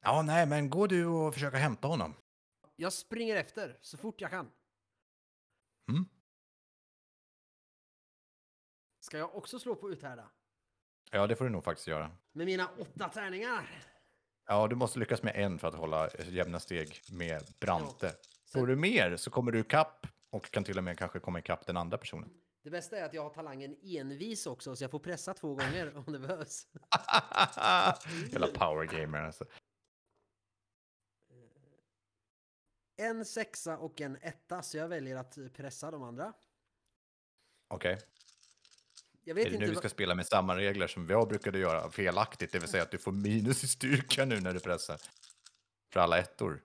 Ja, 0.00 0.22
nej, 0.22 0.46
men 0.46 0.70
gå 0.70 0.86
du 0.86 1.06
och 1.06 1.34
försöka 1.34 1.56
hämta 1.56 1.88
honom. 1.88 2.14
Jag 2.76 2.92
springer 2.92 3.36
efter 3.36 3.78
så 3.80 3.96
fort 3.98 4.20
jag 4.20 4.30
kan. 4.30 4.50
Mm. 5.90 6.04
Ska 9.00 9.18
jag 9.18 9.34
också 9.36 9.58
slå 9.58 9.74
på 9.74 9.90
uthärda? 9.90 10.30
Ja, 11.10 11.26
det 11.26 11.36
får 11.36 11.44
du 11.44 11.50
nog 11.50 11.64
faktiskt 11.64 11.88
göra. 11.88 12.10
Med 12.32 12.46
mina 12.46 12.68
åtta 12.78 13.08
tärningar? 13.08 13.84
Ja, 14.46 14.66
du 14.68 14.76
måste 14.76 14.98
lyckas 14.98 15.22
med 15.22 15.36
en 15.36 15.58
för 15.58 15.68
att 15.68 15.74
hålla 15.74 16.10
jämna 16.18 16.60
steg 16.60 17.00
med 17.12 17.42
Brante. 17.60 18.08
Sen- 18.44 18.60
Får 18.60 18.66
du 18.66 18.76
mer 18.76 19.16
så 19.16 19.30
kommer 19.30 19.52
du 19.52 19.60
ikapp 19.60 20.06
och 20.30 20.50
kan 20.50 20.64
till 20.64 20.78
och 20.78 20.84
med 20.84 20.98
kanske 20.98 21.20
komma 21.20 21.38
ikapp 21.38 21.66
den 21.66 21.76
andra 21.76 21.98
personen. 21.98 22.30
Det 22.62 22.70
bästa 22.70 22.96
är 22.98 23.04
att 23.04 23.14
jag 23.14 23.22
har 23.22 23.30
talangen 23.30 23.76
envis 23.82 24.46
också, 24.46 24.76
så 24.76 24.84
jag 24.84 24.90
får 24.90 24.98
pressa 24.98 25.34
två 25.34 25.48
gånger 25.54 25.96
om 26.06 26.12
det 26.12 26.18
behövs. 26.18 26.66
Jävla 28.32 28.46
power 28.46 28.84
gamer 28.84 29.22
alltså. 29.22 29.44
En 33.00 33.24
sexa 33.24 33.78
och 33.78 34.00
en 34.00 34.16
etta, 34.22 34.62
så 34.62 34.76
jag 34.76 34.88
väljer 34.88 35.16
att 35.16 35.38
pressa 35.54 35.90
de 35.90 36.02
andra. 36.02 36.32
Okej, 37.68 37.98
Jag 39.24 39.34
vet 39.34 39.46
är 39.46 39.50
det 39.50 39.54
inte 39.54 39.66
nu 39.66 39.70
vi 39.70 39.76
ska 39.76 39.88
spela 39.88 40.14
med 40.14 40.26
samma 40.26 40.56
regler 40.56 40.86
som 40.86 41.06
jag 41.08 41.28
brukade 41.28 41.58
göra 41.58 41.90
felaktigt, 41.90 42.52
det 42.52 42.58
vill 42.58 42.68
säga 42.68 42.82
att 42.82 42.90
du 42.90 42.98
får 42.98 43.12
minus 43.12 43.64
i 43.64 43.68
styrka 43.68 44.24
nu 44.24 44.40
när 44.40 44.54
du 44.54 44.60
pressar? 44.60 45.00
För 45.92 46.00
alla 46.00 46.18
ettor. 46.18 46.62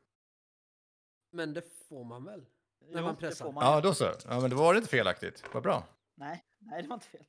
Men 1.32 1.54
det 1.54 1.62
får 1.90 2.04
man 2.04 2.24
väl? 2.26 2.46
När 2.82 3.00
Jo, 3.00 3.06
man 3.06 3.16
pressar. 3.18 3.52
man. 3.52 3.66
Ja, 3.66 3.82
då 3.82 3.94
så. 3.94 4.04
Ja, 4.26 4.40
men 4.40 4.50
då 4.50 4.56
var 4.58 4.74
det 4.74 4.78
inte 4.78 4.90
felaktigt. 4.90 5.44
Vad 5.54 5.64
bra. 5.64 5.88
Nej, 6.16 6.46
nej, 6.60 6.82
det 6.82 6.88
var 6.88 6.96
inte 6.96 7.08
fel. 7.08 7.26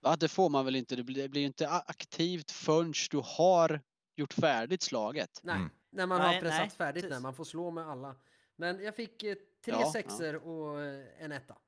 Ja, 0.00 0.16
det 0.16 0.28
får 0.28 0.48
man 0.48 0.64
väl 0.64 0.76
inte. 0.76 0.96
Det 0.96 1.02
blir, 1.04 1.22
det 1.22 1.28
blir 1.28 1.44
inte 1.44 1.68
aktivt 1.70 2.50
förrän 2.50 2.92
du 3.10 3.20
har 3.24 3.80
gjort 4.16 4.32
färdigt 4.32 4.82
slaget. 4.82 5.40
Nej, 5.42 5.56
Mm. 5.56 5.70
När 5.90 6.06
man 6.06 6.20
Nej, 6.20 6.34
har 6.34 6.40
pressat 6.40 6.58
nej, 6.58 6.70
färdigt, 6.70 7.02
precis. 7.02 7.10
när 7.16 7.20
man 7.20 7.34
får 7.34 7.44
slå 7.44 7.70
med 7.70 7.88
alla. 7.88 8.16
Men 8.56 8.84
jag 8.84 8.96
fick 8.96 9.22
eh, 9.22 9.34
tre 9.34 9.72
Ja, 9.74 9.80
ja. 9.80 9.92
sexor 9.92 10.34
och 10.34 10.80
eh, 10.80 11.22
en 11.24 11.32
etta. 11.32 11.58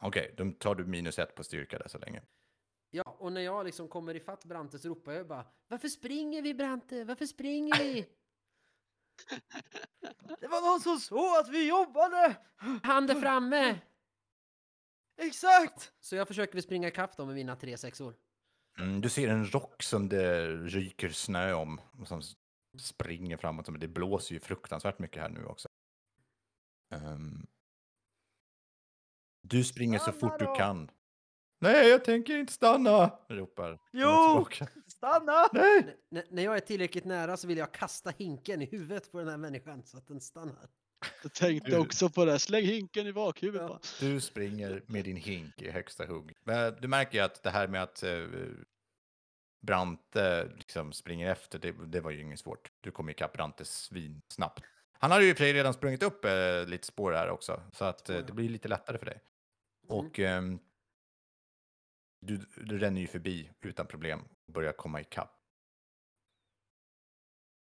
Okej, 0.00 0.34
då 0.36 0.50
tar 0.50 0.74
du 0.74 0.84
minus 0.84 1.18
ett 1.18 1.34
på 1.34 1.44
styrka 1.44 1.78
där 1.78 1.88
så 1.88 1.98
länge. 1.98 2.22
Ja, 2.90 3.16
och 3.18 3.32
när 3.32 3.40
jag 3.40 3.66
liksom 3.66 3.88
kommer 3.88 4.14
ifatt 4.14 4.44
Brante 4.44 4.78
så 4.78 4.88
ropar 4.88 5.12
jag 5.12 5.28
bara 5.28 5.46
Varför 5.68 5.88
springer 5.88 6.42
vi 6.42 6.54
Brante? 6.54 7.04
Varför 7.04 7.26
springer 7.26 7.78
vi? 7.78 8.08
Det 10.40 10.48
var 10.48 10.70
någon 10.70 10.80
som 10.80 10.98
såg 10.98 11.36
att 11.40 11.48
vi 11.48 11.68
jobbade! 11.68 12.36
Han 12.82 13.10
är 13.10 13.14
framme! 13.14 13.78
Exakt! 15.16 15.92
Så 16.00 16.16
jag 16.16 16.28
försöker 16.28 16.60
springa 16.60 16.88
ikapp 16.88 17.16
dem 17.16 17.26
med 17.26 17.36
mina 17.36 17.56
tre 17.56 17.78
sexor. 17.78 18.14
Mm, 18.78 19.00
du 19.00 19.08
ser 19.08 19.28
en 19.28 19.46
rock 19.52 19.82
som 19.82 20.08
det 20.08 20.46
ryker 20.56 21.08
snö 21.08 21.52
om 21.52 21.80
som 22.06 22.22
springer 22.78 23.36
framåt. 23.36 23.80
Det 23.80 23.88
blåser 23.88 24.34
ju 24.34 24.40
fruktansvärt 24.40 24.98
mycket 24.98 25.22
här 25.22 25.28
nu 25.28 25.44
också. 25.44 25.68
Ehm, 26.94 27.46
du 29.42 29.64
springer 29.64 29.98
så 29.98 30.04
Stanna 30.12 30.18
fort 30.20 30.38
du 30.38 30.44
då! 30.44 30.54
kan. 30.54 30.90
Nej, 31.60 31.88
jag 31.88 32.04
tänker 32.04 32.38
inte 32.38 32.52
stanna! 32.52 33.18
ropar 33.28 33.78
Jo! 33.92 34.46
Stanna! 34.86 35.46
Nej! 35.52 35.96
N- 36.14 36.22
när 36.30 36.42
jag 36.42 36.56
är 36.56 36.60
tillräckligt 36.60 37.04
nära 37.04 37.36
så 37.36 37.46
vill 37.48 37.58
jag 37.58 37.72
kasta 37.72 38.10
hinken 38.10 38.62
i 38.62 38.64
huvudet 38.66 39.12
på 39.12 39.18
den 39.18 39.28
här 39.28 39.36
människan 39.36 39.82
så 39.84 39.98
att 39.98 40.08
den 40.08 40.20
stannar. 40.20 40.68
Jag 41.22 41.32
tänkte 41.34 41.70
Du- 41.70 41.78
också 41.78 42.10
på 42.10 42.24
det. 42.24 42.38
Släng 42.38 42.64
hinken 42.66 43.06
i 43.06 43.12
bakhuvudet 43.12 43.62
Ja. 43.62 43.68
bara. 43.68 43.78
Du 44.00 44.20
springer 44.20 44.82
med 44.86 45.04
din 45.04 45.16
hink 45.16 45.62
i 45.62 45.70
högsta 45.70 46.06
hugg. 46.06 46.32
Du 46.80 46.88
märker 46.88 47.18
ju 47.18 47.24
att 47.24 47.42
det 47.42 47.50
här 47.50 47.68
med 47.68 47.82
att 47.82 48.02
eh, 48.02 48.18
Brante 49.62 50.48
liksom 50.56 50.92
springer 50.92 51.30
efter, 51.30 51.58
det, 51.58 51.72
det 51.72 52.00
var 52.00 52.10
ju 52.10 52.20
inget 52.20 52.40
svårt. 52.40 52.70
Du 52.80 52.90
kom 52.90 53.08
ikapp 53.08 53.32
Brante 53.32 53.64
svinsnabbt. 53.64 54.64
Han 54.92 55.10
hade 55.10 55.24
ju 55.24 55.30
i 55.30 55.32
och 55.32 55.36
för 55.36 55.44
sig 55.44 55.52
redan 55.52 55.74
sprungit 55.74 56.02
upp 56.02 56.24
eh, 56.24 56.66
lite 56.66 56.86
spår 56.86 57.12
här 57.12 57.30
också, 57.30 57.62
så 57.72 57.84
att 57.84 58.08
eh, 58.08 58.16
ja. 58.16 58.22
det 58.22 58.32
blir 58.32 58.48
lite 58.48 58.68
lättare 58.68 58.98
för 58.98 59.06
dig. 59.06 59.20
Mm. 59.88 60.06
Och 60.06 60.18
ehm, 60.18 60.58
du, 62.20 62.36
du 62.56 62.78
ränner 62.78 63.00
ju 63.00 63.06
förbi 63.06 63.50
utan 63.60 63.86
problem 63.86 64.28
och 64.46 64.52
börjar 64.52 64.72
komma 64.72 65.00
ikapp. 65.00 65.38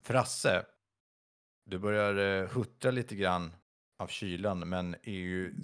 Frasse, 0.03 0.67
du 1.65 1.79
börjar 1.79 2.15
eh, 2.15 2.49
huttra 2.49 2.91
lite 2.91 3.17
grann 3.17 3.53
av 3.99 4.07
kylan, 4.07 4.69
men 4.69 4.95
är 4.95 5.13
ju 5.13 5.55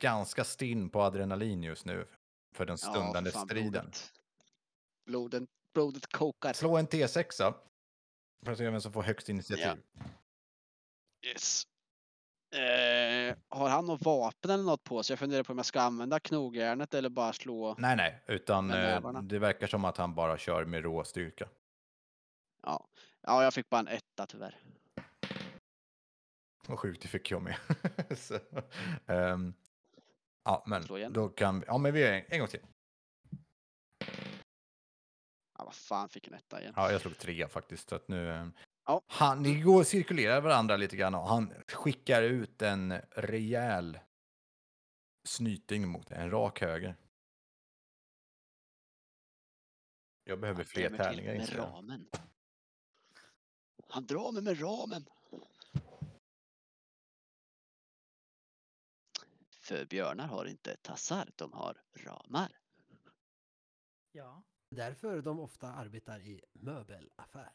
ganska 0.00 0.44
stinn 0.44 0.90
på 0.90 1.02
adrenalin 1.02 1.62
just 1.62 1.84
nu 1.84 2.06
för 2.54 2.66
den 2.66 2.78
stundande 2.78 3.30
fan, 3.30 3.46
striden. 3.46 3.70
Blodet, 3.70 4.12
blodet, 5.06 5.42
blodet 5.72 6.12
kokar. 6.12 6.52
Slå 6.52 6.76
en 6.76 6.88
T6 6.88 7.54
för 8.44 8.52
att 8.52 8.58
se 8.58 8.70
vem 8.70 8.80
som 8.80 8.92
får 8.92 9.02
högst 9.02 9.28
initiativ. 9.28 9.82
Yes. 11.26 11.66
Eh, 12.54 13.36
har 13.48 13.68
han 13.68 13.86
något 13.86 14.02
vapen 14.02 14.50
eller 14.50 14.64
något 14.64 14.84
på 14.84 15.02
sig? 15.02 15.14
Jag 15.14 15.18
funderar 15.18 15.42
på 15.42 15.52
om 15.52 15.58
jag 15.58 15.66
ska 15.66 15.80
använda 15.80 16.20
knogjärnet 16.20 16.94
eller 16.94 17.08
bara 17.08 17.32
slå. 17.32 17.74
Nej, 17.78 17.96
nej, 17.96 18.22
utan 18.26 18.70
eh, 18.70 19.22
det 19.22 19.38
verkar 19.38 19.66
som 19.66 19.84
att 19.84 19.96
han 19.96 20.14
bara 20.14 20.38
kör 20.38 20.64
med 20.64 20.82
rå 20.82 21.04
styrka. 21.04 21.48
Ja. 22.62 22.88
ja, 23.22 23.44
jag 23.44 23.54
fick 23.54 23.68
bara 23.68 23.80
en 23.80 23.88
etta 23.88 24.26
tyvärr. 24.26 24.60
Vad 26.66 26.78
sjukt, 26.78 27.02
det 27.02 27.08
fick 27.08 27.30
jag 27.30 27.42
med. 27.42 27.56
Så, 28.16 28.38
ehm, 29.06 29.54
ja, 30.44 30.64
men 30.66 31.12
då 31.12 31.28
kan 31.28 31.60
vi, 31.60 31.66
ja 31.66 31.78
men 31.78 31.94
vi 31.94 32.00
gör 32.00 32.12
en, 32.12 32.24
en 32.28 32.38
gång 32.38 32.48
till. 32.48 32.62
Ja, 35.58 35.64
vad 35.64 35.74
fan 35.74 36.08
fick 36.08 36.26
en 36.28 36.34
etta 36.34 36.60
igen. 36.60 36.72
Ja, 36.76 36.92
jag 36.92 37.00
slog 37.00 37.18
tre 37.18 37.48
faktiskt. 37.48 37.88
Så 37.88 37.94
att 37.94 38.08
nu, 38.08 38.30
eh, 38.30 38.48
Ja. 38.86 39.02
han, 39.06 39.42
ni 39.42 39.60
går 39.60 39.80
och 39.80 39.86
cirkulerar 39.86 40.40
varandra 40.40 40.76
lite 40.76 40.96
grann 40.96 41.14
och 41.14 41.28
han 41.28 41.52
skickar 41.68 42.22
ut 42.22 42.62
en 42.62 42.92
rejäl 43.10 43.98
snyting 45.24 45.88
mot 45.88 46.10
en 46.10 46.30
rak 46.30 46.60
höger. 46.60 46.96
Jag 50.24 50.40
behöver 50.40 50.58
Han 50.58 50.66
fler 50.66 50.96
tärningar 50.96 51.34
Med 51.34 51.56
ramen. 51.56 52.08
Han 53.88 54.06
drar 54.06 54.32
mig 54.32 54.42
med 54.42 54.60
ramen. 54.62 55.06
För 59.60 59.84
björnar 59.84 60.26
har 60.26 60.44
inte 60.44 60.76
tassar, 60.76 61.30
de 61.36 61.52
har 61.52 61.82
ramar. 61.94 62.58
Ja. 64.12 64.42
Därför 64.76 65.22
de 65.22 65.40
ofta 65.40 65.72
arbetar 65.72 66.20
i 66.20 66.40
möbelaffär. 66.52 67.52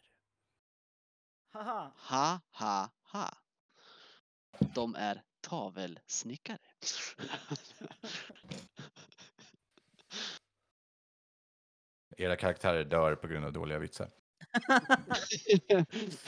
Haha. 1.53 1.93
Ha, 1.97 2.39
ha, 2.51 2.89
ha. 3.01 3.37
De 4.75 4.95
är 4.95 5.23
tavelsnickare. 5.41 6.57
Era 12.17 12.35
karaktärer 12.35 12.83
dör 12.83 13.15
på 13.15 13.27
grund 13.27 13.45
av 13.45 13.53
dåliga 13.53 13.79
vitsar. 13.79 14.09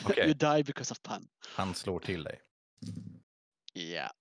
Okej. 0.05 0.25
You 0.25 0.33
die 0.33 0.63
because 0.63 0.91
of 0.93 1.01
pun. 1.01 1.27
Han 1.55 1.75
slår 1.75 1.99
till 1.99 2.23
dig. 2.23 2.41
Yeah. 3.73 4.11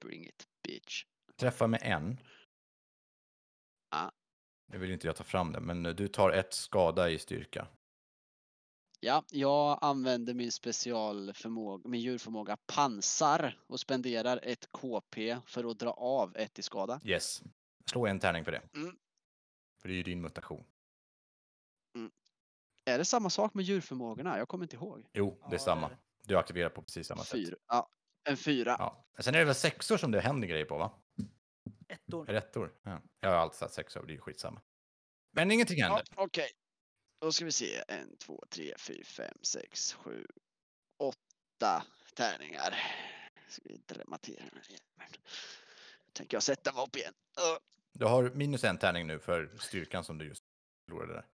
Bring 0.00 0.26
it, 0.26 0.44
bitch. 0.62 1.04
Träffar 1.36 1.66
med 1.66 1.80
en. 1.82 2.18
Ja. 3.90 4.12
Nu 4.70 4.78
vill 4.78 4.90
inte 4.90 5.06
jag 5.06 5.16
ta 5.16 5.24
fram 5.24 5.52
det, 5.52 5.60
men 5.60 5.82
du 5.82 6.08
tar 6.08 6.30
ett 6.30 6.54
skada 6.54 7.10
i 7.10 7.18
styrka. 7.18 7.68
Ja, 9.00 9.24
jag 9.30 9.78
använder 9.80 10.34
min 10.34 10.52
specialförmåga, 10.52 11.88
min 11.88 12.00
djurförmåga 12.00 12.56
pansar 12.66 13.58
och 13.66 13.80
spenderar 13.80 14.40
ett 14.42 14.72
KP 14.72 15.38
för 15.46 15.70
att 15.70 15.78
dra 15.78 15.90
av 15.90 16.36
ett 16.36 16.58
i 16.58 16.62
skada. 16.62 17.00
Yes. 17.04 17.42
Slå 17.90 18.06
en 18.06 18.20
tärning 18.20 18.44
för 18.44 18.52
det. 18.52 18.62
Mm. 18.74 18.96
För 19.82 19.88
det 19.88 19.94
är 19.94 19.96
ju 19.96 20.02
din 20.02 20.20
mutation. 20.20 20.64
Är 22.88 22.98
det 22.98 23.04
samma 23.04 23.30
sak 23.30 23.54
med 23.54 23.64
djurförmågorna? 23.64 24.38
Jag 24.38 24.48
kommer 24.48 24.64
inte 24.64 24.76
ihåg. 24.76 25.06
Jo, 25.12 25.38
det 25.40 25.46
är 25.46 25.52
Ja, 25.52 25.58
samma. 25.58 25.90
Du 26.24 26.38
aktiverar 26.38 26.68
på 26.68 26.82
precis 26.82 27.06
samma 27.06 27.22
sätt. 27.22 27.30
Fyra. 27.30 27.56
Ja, 27.68 27.88
en 28.28 28.36
fyra. 28.36 28.76
Ja. 28.78 29.06
Sen 29.18 29.34
är 29.34 29.38
det 29.38 29.44
väl 29.44 29.54
sexor 29.54 29.96
som 29.96 30.10
det 30.10 30.20
händer 30.20 30.48
grejer 30.48 30.64
på, 30.64 30.78
va? 30.78 30.90
Ettor. 31.88 32.26
Rättor? 32.26 32.74
Ja. 32.82 33.02
Jag 33.20 33.30
har 33.30 33.36
alltid 33.36 33.58
satt 33.58 33.72
sexor, 33.72 34.06
det 34.06 34.12
är 34.12 34.14
ju 34.14 34.20
skitsamma. 34.20 34.62
Men 35.32 35.50
ingenting 35.50 35.78
Ja, 35.78 35.86
händer. 35.86 36.04
Okej. 36.16 36.50
Då 37.20 37.32
ska 37.32 37.44
vi 37.44 37.52
se. 37.52 37.84
En, 37.88 38.16
två, 38.16 38.44
tre, 38.48 38.74
fyra, 38.78 39.04
fem, 39.04 39.38
sex, 39.42 39.92
sju, 39.94 40.26
åtta 40.98 41.84
tärningar. 42.14 42.74
Ska 43.48 43.62
vi 43.64 43.76
dramatera 43.86 44.40
den 44.40 44.50
här 44.54 44.62
jäveln. 44.70 45.22
Tänker 46.12 46.36
jag 46.36 46.42
sätta 46.42 46.72
mig 46.72 46.82
upp 46.82 46.96
igen. 46.96 47.14
Ö. 47.38 47.58
Du 47.92 48.04
har 48.04 48.30
minus 48.30 48.64
en 48.64 48.78
tärning 48.78 49.06
nu 49.06 49.18
för 49.18 49.56
styrkan 49.58 50.04
som 50.04 50.18
du 50.18 50.26
just 50.26 50.44
förlorade 50.84 51.12
där. 51.12 51.26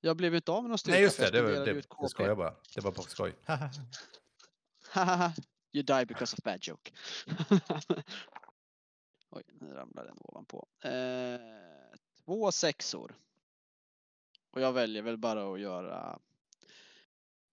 Jag 0.00 0.16
blev 0.16 0.34
inte 0.34 0.52
av 0.52 0.62
med 0.62 0.68
någon 0.68 0.78
styrka. 0.78 0.94
Nej, 0.94 1.02
just 1.02 1.18
det. 1.18 1.30
Det, 1.30 1.42
var, 1.42 1.50
det, 1.50 1.70
ut 1.70 1.86
det 2.02 2.08
ska 2.08 2.26
jag 2.26 2.36
bara. 2.36 2.56
Det 2.74 2.80
var 2.80 2.92
på 2.92 3.02
skoj. 3.02 3.34
You 5.74 5.82
die 5.82 6.04
because 6.06 6.36
of 6.36 6.44
bad 6.44 6.58
joke. 6.60 6.90
Oj, 9.34 9.42
nu 9.60 9.74
ramlade 9.74 10.08
den 10.08 10.18
ovanpå. 10.20 10.68
Eh, 10.80 11.40
två 12.24 12.52
sexor. 12.52 13.14
Och 14.50 14.60
jag 14.60 14.72
väljer 14.72 15.02
väl 15.02 15.16
bara 15.18 15.52
att 15.54 15.60
göra... 15.60 16.18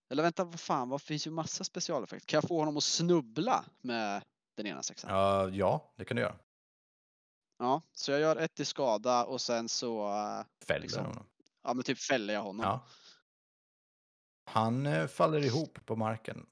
Eller 0.09 0.23
vänta, 0.23 0.43
vad 0.43 0.59
fan, 0.59 0.89
vad 0.89 1.01
finns 1.01 1.27
ju 1.27 1.31
massa 1.31 1.63
specialeffekter. 1.63 2.27
Kan 2.27 2.37
jag 2.37 2.47
få 2.47 2.59
honom 2.59 2.77
att 2.77 2.83
snubbla 2.83 3.65
med 3.81 4.23
den 4.55 4.67
ena 4.67 4.83
sexan? 4.83 5.11
Ja, 5.11 5.49
ja, 5.49 5.93
det 5.95 6.05
kan 6.05 6.15
du 6.15 6.21
göra. 6.21 6.35
Ja, 7.57 7.81
så 7.93 8.11
jag 8.11 8.19
gör 8.21 8.35
ett 8.35 8.59
i 8.59 8.65
skada 8.65 9.25
och 9.25 9.41
sen 9.41 9.69
så, 9.69 10.07
eh, 10.07 10.45
Fäller 10.65 10.81
Liksom. 10.81 11.05
honom. 11.05 11.25
ja 11.63 11.73
men 11.73 11.83
typ 11.83 11.99
fäller 11.99 12.33
jag 12.33 12.41
honom. 12.41 12.63
Ja. 12.65 12.87
Han 14.45 14.85
eh, 14.85 15.07
faller 15.07 15.45
ihop 15.45 15.85
på 15.85 15.95
marken. 15.95 16.49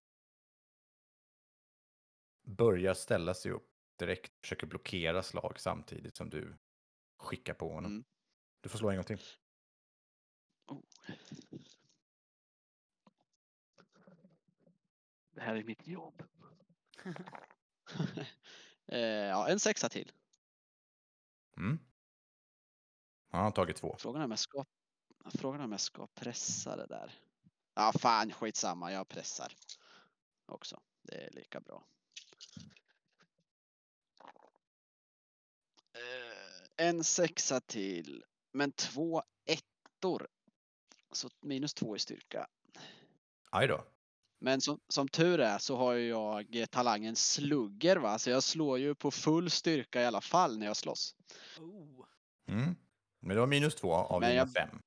Börjar 2.44 2.94
ställa 2.94 3.34
sig 3.34 3.52
upp 3.52 3.70
direkt. 3.98 4.34
Försöker 4.42 4.68
blockera 4.68 5.24
slag 5.24 5.60
samtidigt 5.60 6.16
som 6.16 6.30
du 6.30 6.58
skickar 7.18 7.54
på 7.54 7.74
honom. 7.74 7.92
Mm. 7.92 8.06
Du 8.62 8.70
får 8.70 8.78
slå 8.78 8.90
en 8.90 8.96
gång 8.96 9.06
till. 9.06 9.22
Oh. 10.68 10.82
Det 15.32 15.42
här 15.42 15.56
är 15.56 15.64
mitt 15.64 15.88
jobb. 15.88 16.24
eh, 18.86 19.00
ja, 19.00 19.50
en 19.50 19.60
sexa 19.60 19.90
till. 19.90 20.12
Mm. 21.58 21.80
Han 23.30 23.44
har 23.44 23.52
tagit 23.52 23.78
två. 23.78 23.96
Frågan 24.00 24.22
är 24.22 24.26
om 24.26 24.32
jag 24.32 24.40
ska, 24.40 24.66
frågan 25.30 25.62
är 25.62 25.66
om 25.66 25.72
jag 25.72 25.82
ska 25.82 26.08
pressa 26.08 26.76
det 26.76 26.88
där. 26.88 27.14
Ja, 27.74 27.94
fan 28.00 28.32
skitsamma, 28.32 28.92
jag 28.92 29.08
pressar 29.08 29.54
också. 30.46 30.82
Det 31.02 31.16
är 31.16 31.32
lika 31.32 31.60
bra. 31.60 31.88
En 36.76 37.04
sexa 37.04 37.60
till, 37.60 38.24
men 38.54 38.72
två 38.72 39.24
ettor. 39.46 40.28
Så 41.12 41.30
minus 41.42 41.74
två 41.74 41.96
i 41.96 42.00
styrka. 42.00 42.48
Aj 43.52 43.68
då. 43.68 43.84
Men 44.40 44.62
som, 44.62 44.80
som 44.88 45.08
tur 45.08 45.40
är 45.40 45.58
så 45.58 45.76
har 45.76 45.94
jag 45.94 46.56
eh, 46.56 46.66
talangen 46.66 47.16
slugger 47.16 47.98
va, 47.98 48.20
så 48.20 48.30
jag 48.30 48.44
slår 48.44 48.80
ju 48.80 48.96
på 48.96 49.12
full 49.12 49.50
styrka 49.50 50.02
i 50.02 50.06
alla 50.06 50.22
fall 50.22 50.58
när 50.58 50.66
jag 50.66 50.78
slåss. 50.78 51.16
Oh. 51.60 52.06
Mm. 52.48 52.76
Men 53.20 53.36
det 53.36 53.40
var 53.40 53.48
minus 53.48 53.76
två 53.76 53.94
av 53.94 54.22
Men 54.22 54.30
dina 54.30 54.42
jag- 54.42 54.52
fem. 54.54 54.82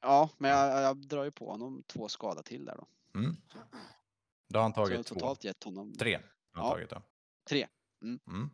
Ja, 0.00 0.30
men 0.38 0.50
jag, 0.50 0.82
jag 0.82 0.96
drar 1.08 1.24
ju 1.24 1.30
på 1.30 1.50
honom 1.50 1.82
två 1.86 2.08
skada 2.08 2.42
till 2.42 2.64
där 2.64 2.76
då. 2.76 2.86
Mm. 3.18 3.36
Då 4.48 4.58
har 4.58 4.62
han 4.62 4.72
Så 4.74 4.80
jag 4.80 4.84
har 4.84 4.90
tagit 4.90 5.06
två. 5.06 5.14
totalt 5.14 5.44
gett 5.44 5.64
honom 5.64 5.92
Tre 5.98 6.14
har 6.52 6.62
Ja. 6.62 6.70
tagit 6.70 6.90
då. 6.90 7.02
tre. 7.48 7.68
Mm. 8.02 8.20
Mm. 8.26 8.50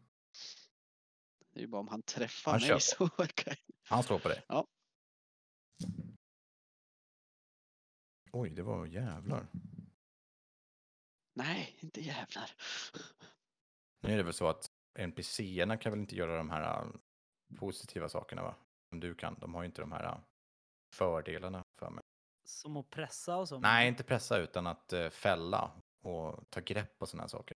Det 1.61 1.65
är 1.65 1.67
ju 1.67 1.71
bara 1.71 1.81
om 1.81 1.89
han 1.89 2.03
träffar 2.03 2.51
Han 2.51 2.61
kör 2.61 2.75
mig 2.75 2.81
så 2.81 3.09
kan 3.09 3.55
Han 3.89 4.03
slår 4.03 4.19
på 4.19 4.29
dig. 4.29 4.45
Ja. 4.49 4.67
Oj, 8.33 8.51
det 8.51 8.63
var 8.63 8.87
jävlar. 8.87 9.47
Nej, 11.35 11.77
inte 11.81 12.01
jävlar. 12.01 12.51
Nu 14.03 14.13
är 14.13 14.17
det 14.17 14.23
väl 14.23 14.33
så 14.33 14.49
att 14.49 14.71
NPCerna 14.99 15.77
kan 15.77 15.93
väl 15.93 16.01
inte 16.01 16.17
göra 16.17 16.37
de 16.37 16.51
här 16.51 16.83
äh, 16.83 16.91
positiva 17.59 18.09
sakerna 18.09 18.43
va? 18.43 18.55
Som 18.89 19.01
du 19.01 19.15
kan. 19.15 19.39
De 19.41 19.55
har 19.55 19.63
ju 19.63 19.67
inte 19.67 19.81
de 19.81 19.93
här 19.93 20.05
äh, 20.05 20.19
fördelarna 20.95 21.65
för 21.79 21.91
mig. 21.91 22.03
Som 22.45 22.77
att 22.77 22.91
pressa 22.91 23.37
och 23.37 23.49
så. 23.49 23.59
Nej, 23.59 23.89
inte 23.89 24.05
pressa 24.05 24.39
utan 24.39 24.67
att 24.67 24.93
äh, 24.93 25.11
fälla 25.11 25.83
och 26.03 26.51
ta 26.51 26.61
grepp 26.61 26.99
på 26.99 27.07
sådana 27.07 27.23
här 27.23 27.29
saker. 27.29 27.57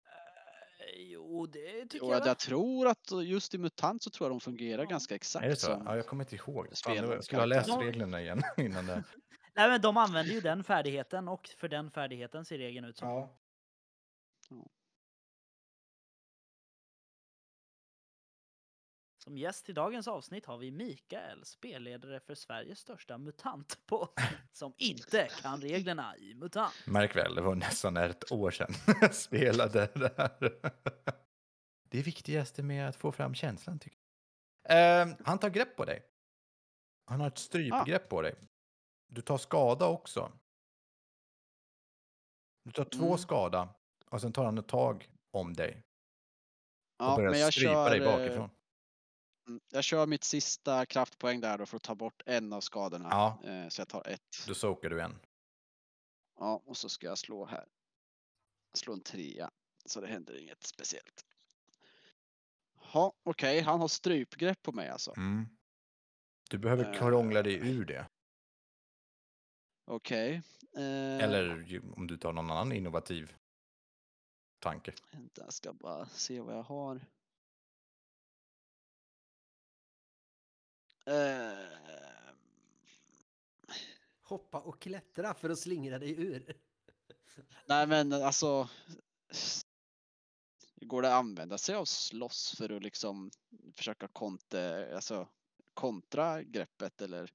Eh, 0.81 1.01
Jo, 1.01 1.45
det 1.45 1.85
tycker 1.85 2.05
Och 2.05 2.13
jag. 2.13 2.27
jag, 2.27 2.39
tror 2.39 2.87
att 2.87 3.11
just 3.23 3.53
i 3.53 3.57
MUTANT 3.57 4.03
så 4.03 4.09
tror 4.09 4.25
jag 4.29 4.31
de 4.31 4.39
fungerar 4.39 4.83
Ja. 4.83 4.89
ganska 4.89 5.15
exakt 5.15 5.45
Är 5.45 5.49
det 5.49 5.55
så? 5.55 5.65
som... 5.67 5.83
Ja, 5.85 5.95
jag 5.95 6.05
kommer 6.07 6.23
inte 6.23 6.35
ihåg. 6.35 6.67
Fan, 6.83 7.23
skulle 7.23 7.41
ha 7.41 7.45
läst 7.45 7.69
reglerna 7.79 8.21
igen 8.21 8.41
innan 8.57 8.85
det. 8.85 9.03
Nej, 9.55 9.69
men 9.69 9.81
de 9.81 9.97
använder 9.97 10.33
ju 10.33 10.41
den 10.41 10.63
färdigheten 10.63 11.27
och 11.27 11.49
för 11.57 11.67
den 11.67 11.91
färdigheten 11.91 12.45
ser 12.45 12.57
regeln 12.57 12.85
ut 12.85 12.97
som. 12.97 13.07
Ja. 13.07 13.37
Som 19.23 19.37
gäst 19.37 19.69
i 19.69 19.73
dagens 19.73 20.07
avsnitt 20.07 20.45
har 20.45 20.57
vi 20.57 20.71
Mikael, 20.71 21.45
spelledare 21.45 22.19
för 22.19 22.35
Sveriges 22.35 22.79
största 22.79 23.17
MUTANT 23.17 23.79
på 23.85 24.09
som 24.51 24.73
inte 24.77 25.27
kan 25.41 25.61
reglerna 25.61 26.17
i 26.17 26.35
MUTANT. 26.35 26.73
Märk 26.87 27.15
väl, 27.15 27.35
det 27.35 27.41
var 27.41 27.55
nästan 27.55 27.97
ett 27.97 28.31
år 28.31 28.51
sedan 28.51 28.73
jag 29.01 29.15
spelade 29.15 29.85
det 29.95 30.13
här. 30.17 30.59
Det 31.89 32.01
viktigaste 32.01 32.63
med 32.63 32.89
att 32.89 32.95
få 32.95 33.11
fram 33.11 33.33
känslan 33.33 33.79
tycker 33.79 33.97
jag. 33.97 35.01
Eh, 35.09 35.15
han 35.25 35.39
tar 35.39 35.49
grepp 35.49 35.75
på 35.77 35.85
dig. 35.85 36.03
Han 37.05 37.19
har 37.19 37.27
ett 37.27 37.37
strypgrepp 37.37 38.09
på 38.09 38.21
dig. 38.21 38.35
Du 39.07 39.21
tar 39.21 39.37
skada 39.37 39.85
också. 39.87 40.31
Du 42.65 42.71
tar 42.71 42.85
två 42.85 43.05
Mm. 43.05 43.17
skada 43.17 43.69
och 44.09 44.21
sen 44.21 44.33
tar 44.33 44.45
han 44.45 44.57
ett 44.57 44.67
tag 44.67 45.09
om 45.31 45.53
dig 45.53 45.83
och 46.99 47.05
Ja, 47.05 47.15
börjar 47.15 47.31
men 47.31 47.39
jag 47.39 47.53
strypa 47.53 47.73
kör, 47.73 47.89
dig 47.89 47.99
eh, 47.99 48.05
bakifrån. 48.17 48.49
Mm, 49.47 49.61
jag 49.71 49.83
kör 49.83 50.07
mitt 50.07 50.23
sista 50.23 50.85
kraftpoäng 50.85 51.41
där 51.41 51.57
då 51.57 51.65
för 51.65 51.77
att 51.77 51.83
ta 51.83 51.95
bort 51.95 52.21
en 52.25 52.53
av 52.53 52.61
skadorna. 52.61 53.07
Ja. 53.11 53.39
Eh, 53.49 53.67
Så 53.69 53.81
jag 53.81 53.87
tar 53.87 54.07
ett. 54.07 54.43
Då 54.47 54.53
sokar 54.53 54.89
du 54.89 55.01
en. 55.01 55.19
Ja, 56.39 56.61
och 56.65 56.77
så 56.77 56.89
ska 56.89 57.07
jag 57.07 57.17
slå 57.17 57.45
här. 57.45 57.65
Slå 58.73 58.93
en 58.93 59.01
trea. 59.01 59.51
Så 59.85 60.01
det 60.01 60.07
händer 60.07 60.37
inget 60.41 60.63
speciellt. 60.63 61.25
Ja, 62.93 63.13
okej, 63.23 63.61
han 63.61 63.79
har 63.81 63.87
strypgrepp 63.87 64.61
på 64.61 64.71
mig 64.71 64.89
alltså. 64.89 65.13
Mm. 65.17 65.45
Du 66.49 66.57
behöver 66.57 66.85
Eh. 66.93 66.99
krångla 66.99 67.43
dig 67.43 67.53
ur 67.69 67.85
det. 67.85 68.07
Okej. 69.85 70.41
Eh, 70.75 71.23
Eller 71.23 71.79
om 71.97 72.07
du 72.07 72.17
tar 72.17 72.33
någon 72.33 72.51
annan 72.51 72.71
innovativ 72.71 73.35
tanke. 74.59 74.93
Jag 75.33 75.53
ska 75.53 75.73
bara 75.73 76.05
se 76.05 76.39
vad 76.39 76.55
jag 76.55 76.63
har. 76.63 77.01
Eh, 81.05 81.81
Hoppa 84.23 84.59
och 84.59 84.81
klättra 84.81 85.33
för 85.33 85.49
att 85.49 85.59
slingra 85.59 85.99
dig 85.99 86.21
ur. 86.21 86.57
nej 87.65 87.87
men 87.87 88.13
alltså. 88.13 88.69
Går 90.75 91.01
det 91.01 91.07
att 91.07 91.19
använda 91.19 91.57
sig 91.57 91.75
av 91.75 91.85
slåss 91.85 92.55
för 92.57 92.69
att 92.69 92.83
liksom 92.83 93.31
försöka 93.75 94.07
kontra, 94.07 94.95
alltså, 94.95 95.27
kontra 95.73 96.43
greppet 96.43 97.01
eller? 97.01 97.31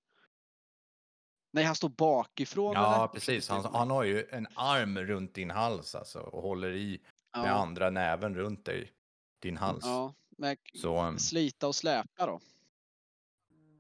Nej, 1.53 1.65
han 1.65 1.75
står 1.75 1.89
bakifrån. 1.89 2.73
Ja, 2.75 2.97
eller? 2.97 3.09
precis. 3.09 3.49
Han, 3.49 3.65
han 3.65 3.91
har 3.91 4.05
ju 4.05 4.27
en 4.31 4.47
arm 4.55 4.99
runt 4.99 5.35
din 5.35 5.51
hals 5.51 5.95
alltså 5.95 6.21
och 6.21 6.43
håller 6.43 6.73
i 6.73 7.01
med 7.37 7.51
ja, 7.51 7.55
andra 7.55 7.91
näven 7.91 8.35
runt 8.35 8.65
dig, 8.65 8.93
din 9.39 9.57
hals. 9.57 9.85
ja, 9.85 10.15
men 10.39 10.57
Så, 10.75 11.03
um, 11.03 11.19
slita 11.19 11.67
och 11.67 11.75
släpa 11.75 12.27
då. 12.27 12.41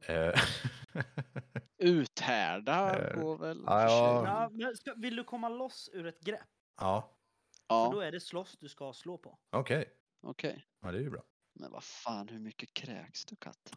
Eh, 0.00 0.32
Uthärda 1.78 2.98
Eh, 2.98 3.22
går 3.22 3.38
väl. 3.38 3.62
ja, 3.66 3.82
ja. 3.82 4.26
Ja, 4.26 4.50
men 4.52 4.76
ska, 4.76 4.94
vill 4.94 5.16
du 5.16 5.24
komma 5.24 5.48
loss 5.48 5.90
ur 5.92 6.06
ett 6.06 6.20
grepp? 6.20 6.40
ja, 6.80 7.18
För 7.80 7.88
då 7.88 8.00
ja 8.00 8.04
är 8.04 8.12
det 8.12 8.20
slåss 8.20 8.56
du 8.60 8.68
ska 8.68 8.92
slå 8.92 9.18
på. 9.18 9.38
okej. 9.50 9.84
okej. 10.22 10.64
Ja, 10.80 10.92
det 10.92 10.98
är 10.98 11.02
ju 11.02 11.10
bra. 11.10 11.22
Men 11.54 11.72
vad 11.72 11.84
fan, 11.84 12.28
hur 12.28 12.38
mycket 12.38 12.74
kräks 12.74 13.24
du 13.26 13.36
katt? 13.36 13.72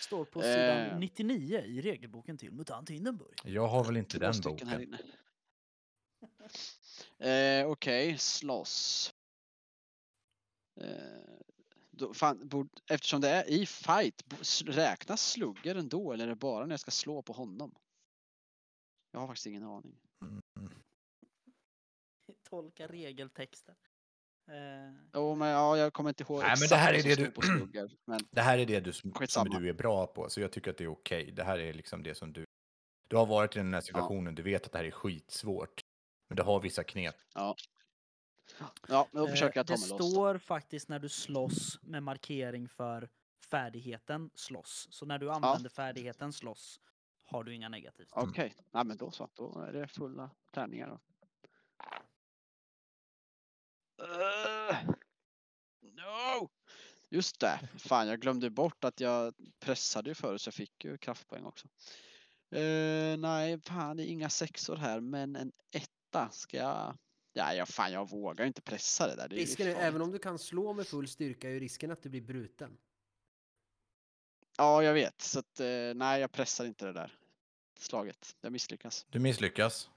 Står 0.00 0.24
på 0.24 0.42
sidan 0.42 0.90
Eh. 0.90 0.98
99 0.98 1.58
i 1.60 1.80
regelboken 1.80 2.38
till 2.38 2.52
MUTANT 2.52 2.90
Hindenburg. 2.90 3.38
Jag 3.44 3.66
har 3.68 3.84
väl 3.84 3.96
inte 3.96 4.18
Två 4.18 4.20
den 4.20 4.34
stycken 4.34 4.68
här 4.68 4.78
boken. 4.78 4.88
inne. 4.88 4.98
Eh, 7.18 7.66
Okej, 7.66 8.18
slåss. 8.18 9.14
Eh, 10.80 11.40
då, 12.00 12.14
fan, 12.14 12.48
bord, 12.48 12.68
eftersom 12.90 13.20
det 13.20 13.28
är 13.30 13.50
i 13.50 13.66
fight, 13.66 14.22
räknas 14.66 15.30
slugger 15.30 15.74
ändå 15.74 16.12
eller 16.12 16.24
är 16.24 16.28
det 16.28 16.34
bara 16.36 16.66
när 16.66 16.72
jag 16.72 16.80
ska 16.80 16.90
slå 16.90 17.22
på 17.22 17.32
honom? 17.32 17.74
Jag 19.12 19.20
har 19.20 19.26
faktiskt 19.26 19.46
ingen 19.46 19.64
aning. 19.64 19.98
Mm. 20.22 20.42
Tolka 22.50 22.86
regeltexten. 22.86 23.74
Eh, 24.50 24.94
Jo, 25.14 25.34
men 25.34 25.48
ja, 25.48 25.76
jag 25.76 25.92
kommer 25.92 26.10
inte 26.10 26.22
ihåg 26.22 26.42
Nej, 26.42 26.56
men 26.60 26.68
det 26.68 26.76
här 26.76 26.94
är 26.94 27.02
det 27.02 27.14
du- 27.14 27.30
på 27.30 27.42
slugger. 27.42 27.96
Men 28.06 28.20
Det 28.30 28.40
här 28.40 28.58
är 28.58 28.66
det 28.66 28.80
du, 28.80 28.92
som, 28.92 29.12
du 29.50 29.68
är 29.68 29.72
bra 29.72 30.06
på, 30.06 30.30
så 30.30 30.40
jag 30.40 30.52
tycker 30.52 30.70
att 30.70 30.76
det 30.76 30.84
är 30.84 30.88
okej. 30.92 31.32
Det 31.32 31.44
här 31.44 31.58
är 31.58 31.72
liksom 31.72 32.02
det 32.02 32.14
som 32.14 32.32
du... 32.32 32.44
Du 33.08 33.16
har 33.16 33.26
varit 33.26 33.56
i 33.56 33.58
den 33.58 33.74
här 33.74 33.80
situationen, 33.80 34.34
du 34.34 34.42
vet 34.42 34.66
att 34.66 34.72
det 34.72 34.78
här 34.78 34.84
är 34.84 34.90
skitsvårt. 34.90 35.80
Men 36.28 36.36
du 36.36 36.42
har 36.42 36.60
vissa 36.60 36.84
knep. 36.84 37.14
ja, 37.34 37.56
då 38.88 39.26
eh, 39.26 39.30
försöker 39.30 39.58
jag 39.58 39.66
ta 39.66 39.74
det 39.74 39.80
mig 39.80 39.88
loss. 39.88 39.98
Då. 39.98 40.10
står 40.10 40.38
faktiskt 40.38 40.88
när 40.88 40.98
du 40.98 41.08
slåss 41.08 41.78
med 41.82 42.02
markering 42.02 42.68
för 42.68 43.08
färdigheten 43.50 44.30
slåss. 44.34 44.88
Så 44.90 45.06
när 45.06 45.18
du 45.18 45.30
använder 45.30 45.70
färdigheten 45.70 46.32
slåss 46.32 46.80
har 47.24 47.44
du 47.44 47.54
inga 47.54 47.68
negativt. 47.68 48.08
Okej, 48.12 48.54
nej 48.70 48.84
men 48.84 48.96
då 48.96 49.10
så. 49.10 49.28
Då 49.34 49.60
är 49.68 49.72
det 49.72 49.86
fulla 49.88 50.30
tärningar 50.50 50.88
då. 50.88 51.00
Uh, 54.04 54.90
no! 55.80 56.50
Just 57.08 57.40
det. 57.40 57.60
Fan, 57.78 58.08
jag 58.08 58.20
glömde 58.20 58.50
bort 58.50 58.84
att 58.84 59.00
jag 59.00 59.34
pressade 59.58 60.10
ju 60.10 60.14
förut 60.14 60.40
så 60.40 60.48
jag 60.48 60.54
fick 60.54 60.84
ju 60.84 60.98
kraftpoäng 60.98 61.44
också. 61.44 61.68
Eh, 62.50 63.16
nej, 63.18 63.60
fan 63.60 63.96
det 63.96 64.02
är 64.02 64.06
inga 64.06 64.30
sexor 64.30 64.76
här, 64.76 65.00
men 65.00 65.36
en 65.36 65.52
etta 65.70 66.28
ska 66.30 66.56
jag... 66.56 66.98
Ja, 67.32 67.54
jag, 67.54 67.68
fan 67.68 67.92
jag 67.92 68.10
vågar 68.10 68.46
inte 68.46 68.62
pressa 68.62 69.06
det 69.06 69.16
där. 69.16 69.28
Det 69.28 69.36
Risken 69.36 69.66
är, 69.68 69.74
även 69.74 70.02
om 70.02 70.10
du 70.10 70.18
kan 70.18 70.38
slå 70.38 70.72
med 70.72 70.86
full 70.86 71.08
styrka 71.08 71.48
är 71.48 71.52
ju 71.52 71.60
risken 71.60 71.90
att 71.90 72.02
du 72.02 72.08
blir 72.08 72.20
bruten. 72.20 72.78
Ja, 74.56 74.82
jag 74.82 74.94
vet. 74.94 75.20
Så 75.20 75.38
att, 75.38 75.60
eh, 75.60 75.66
nej, 75.94 76.20
jag 76.20 76.32
pressar 76.32 76.64
inte 76.64 76.86
det 76.86 76.92
där 76.92 77.12
slaget. 77.78 78.36
Jag 78.40 78.52
misslyckas. 78.52 79.06
Du 79.10 79.18
misslyckas. 79.18 79.90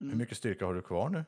Hur 0.00 0.06
Mm. 0.06 0.18
mycket 0.18 0.36
styrka 0.38 0.66
har 0.66 0.74
du 0.74 0.82
kvar 0.82 1.08
nu? 1.08 1.24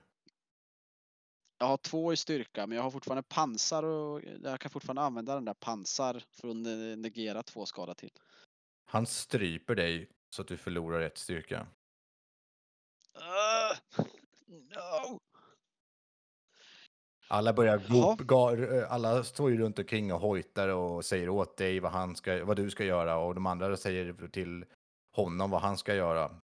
Jag 1.59 1.67
har 1.67 1.77
två 1.77 2.13
i 2.13 2.17
styrka, 2.17 2.67
men 2.67 2.77
jag 2.77 2.83
har 2.83 2.91
fortfarande 2.91 3.23
pansar 3.23 3.83
och 3.83 4.23
jag 4.43 4.61
kan 4.61 4.71
fortfarande 4.71 5.03
använda 5.03 5.35
den 5.35 5.45
där 5.45 5.55
pansar 5.55 6.23
för 6.31 6.49
att 6.49 6.57
ne- 6.57 6.97
negera 6.97 7.43
två 7.43 7.67
skada 7.67 7.95
till. 7.95 8.13
Han 8.85 9.07
stryper 9.07 9.75
dig 9.75 10.11
så 10.31 10.43
att 10.43 10.49
du 10.49 10.57
förlorar 10.57 11.01
ett 11.01 11.19
styrka. 11.19 11.67
No! 14.47 15.21
Alla 17.29 17.53
börjar 17.53 17.79
go, 17.89 18.17
ga, 18.19 18.87
alla 18.87 19.25
står 19.25 19.51
ju 19.51 19.59
runt 19.59 19.79
omkring 19.79 20.13
och 20.13 20.21
hojtar 20.21 20.69
och 20.69 21.05
säger 21.05 21.29
åt 21.29 21.57
dig 21.57 21.81
vad, 21.81 21.93
han 21.93 22.17
ska, 22.17 22.45
vad 22.45 22.57
du 22.57 22.71
ska 22.71 22.85
göra 22.85 23.17
och 23.17 23.35
de 23.35 23.47
andra 23.47 23.77
säger 23.77 24.29
till 24.29 24.65
honom 25.17 25.51
vad 25.51 25.61
han 25.61 25.79
ska 25.79 25.95
göra. 25.95 26.41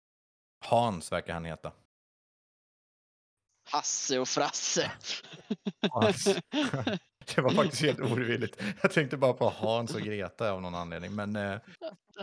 Hans 0.65 1.11
verkar 1.11 1.33
han 1.33 1.45
heta. 1.45 1.71
Hasse 3.71 4.19
och 4.19 4.27
Frasse. 4.27 4.91
Hans. 5.89 6.25
Det 7.35 7.41
var 7.41 7.51
faktiskt 7.51 7.81
helt 7.81 7.99
ovilligt. 7.99 8.61
Jag 8.81 8.91
tänkte 8.91 9.17
bara 9.17 9.33
på 9.33 9.49
Hans 9.49 9.95
och 9.95 10.01
Greta 10.01 10.51
av 10.51 10.61
någon 10.61 10.75
anledning. 10.75 11.15
Men 11.15 11.35
eh, 11.35 11.59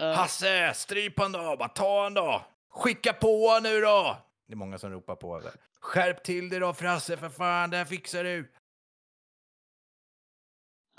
Eh, 0.01 0.13
Hasse, 0.13 0.73
stryp 0.75 1.19
han 1.19 1.33
då! 1.33 1.57
Bara 1.59 1.69
ta 1.69 2.03
han 2.03 2.15
då! 2.15 2.43
Skicka 2.71 3.13
på 3.13 3.51
han 3.51 3.63
nu 3.63 3.81
då! 3.81 4.17
Det 4.47 4.53
är 4.53 4.57
många 4.57 4.79
som 4.79 4.91
ropar 4.91 5.17
på. 5.17 5.41
det. 5.41 5.53
Skärp 5.81 6.25
till 6.25 6.49
dig 6.49 6.61
då 6.61 6.75
Frasse 6.75 7.17
för 7.17 7.29
fan, 7.29 7.71
det 7.71 7.77
här 7.77 7.85
fixar 7.85 8.25
du! 8.25 8.53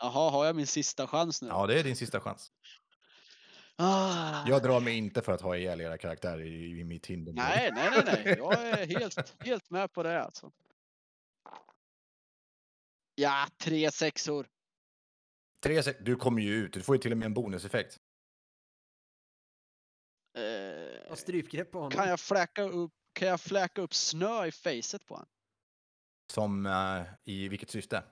Jaha, 0.01 0.29
har 0.31 0.45
jag 0.45 0.55
min 0.55 0.67
sista 0.67 1.07
chans 1.07 1.41
nu? 1.41 1.47
Ja, 1.47 1.67
det 1.67 1.79
är 1.79 1.83
din 1.83 1.95
sista 1.95 2.19
chans. 2.19 2.51
Ah. 3.75 4.47
Jag 4.47 4.63
drar 4.63 4.79
mig 4.79 4.97
inte 4.97 5.21
för 5.21 5.31
att 5.31 5.41
ha 5.41 5.57
ihjäl 5.57 5.81
era 5.81 5.97
karaktärer 5.97 6.41
i, 6.45 6.79
i 6.79 6.83
mitt 6.83 7.05
hinder. 7.05 7.33
Nej, 7.33 7.71
nej, 7.73 7.89
nej, 7.91 8.03
nej. 8.25 8.35
Jag 8.37 8.53
är 8.53 8.85
helt, 8.99 9.35
helt 9.43 9.69
med 9.69 9.91
på 9.93 10.03
det 10.03 10.23
alltså. 10.23 10.51
Ja, 13.15 13.47
tre 13.57 13.91
sexor. 13.91 14.47
Tre 15.63 15.81
sek- 15.81 15.97
du 16.03 16.15
kommer 16.15 16.41
ju 16.41 16.53
ut, 16.53 16.73
du 16.73 16.81
får 16.81 16.95
ju 16.95 17.01
till 17.01 17.11
och 17.11 17.17
med 17.17 17.25
en 17.25 17.33
bonuseffekt. 17.33 17.99
Eh, 20.37 21.15
strypgrepp 21.15 21.71
på 21.71 21.77
honom. 21.77 21.91
kan 21.91 22.09
jag 22.09 22.19
fläka 22.19 22.61
upp, 22.61 22.93
kan 23.17 23.27
jag 23.27 23.41
fläka 23.41 23.81
upp 23.81 23.93
snö 23.93 24.45
i 24.45 24.51
facet 24.51 25.05
på 25.05 25.13
honom? 25.13 25.29
Som 26.33 26.65
eh, 26.65 27.03
i 27.23 27.47
vilket 27.49 27.69
syfte? 27.69 28.03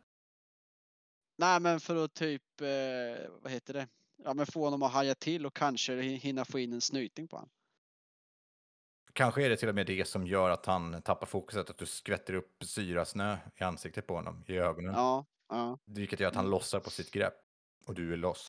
Nej, 1.38 1.60
men 1.60 1.80
för 1.80 2.06
att 2.06 2.14
typ, 2.14 2.62
eh, 2.62 3.30
vad 3.42 3.52
heter 3.52 3.74
det? 3.74 3.88
Ja, 4.24 4.34
men 4.34 4.46
få 4.46 4.64
honom 4.64 4.84
att 4.84 4.92
haja 4.92 5.16
till 5.16 5.46
och 5.46 5.56
kanske 5.56 5.94
hi- 5.94 6.18
hinna 6.18 6.46
få 6.46 6.60
in 6.60 6.74
en 6.74 6.82
snyting 6.82 7.28
på 7.28 7.36
honom. 7.36 7.50
Kanske 9.14 9.46
är 9.46 9.50
det 9.50 9.58
till 9.58 9.70
och 9.70 9.76
med 9.76 9.86
det 9.88 10.06
som 10.08 10.28
gör 10.28 10.50
att 10.50 10.66
han 10.66 11.02
tappar 11.02 11.26
fokuset, 11.28 11.70
att 11.70 11.78
du 11.78 11.86
skvätter 11.86 12.34
upp 12.34 12.64
syrasnö 12.64 13.38
i 13.56 13.64
ansiktet 13.64 14.08
på 14.08 14.16
honom, 14.16 14.44
i 14.48 14.58
ögonen. 14.58 14.94
Ja, 14.94 15.26
ja. 15.50 15.78
Vilket 15.86 16.20
gör 16.20 16.28
att 16.28 16.36
han 16.36 16.46
Mm. 16.46 16.52
lossar 16.52 16.80
på 16.80 16.90
sitt 16.90 17.12
grepp. 17.12 17.34
Och 17.86 17.96
du 17.96 18.14
är 18.14 18.18
loss. 18.18 18.48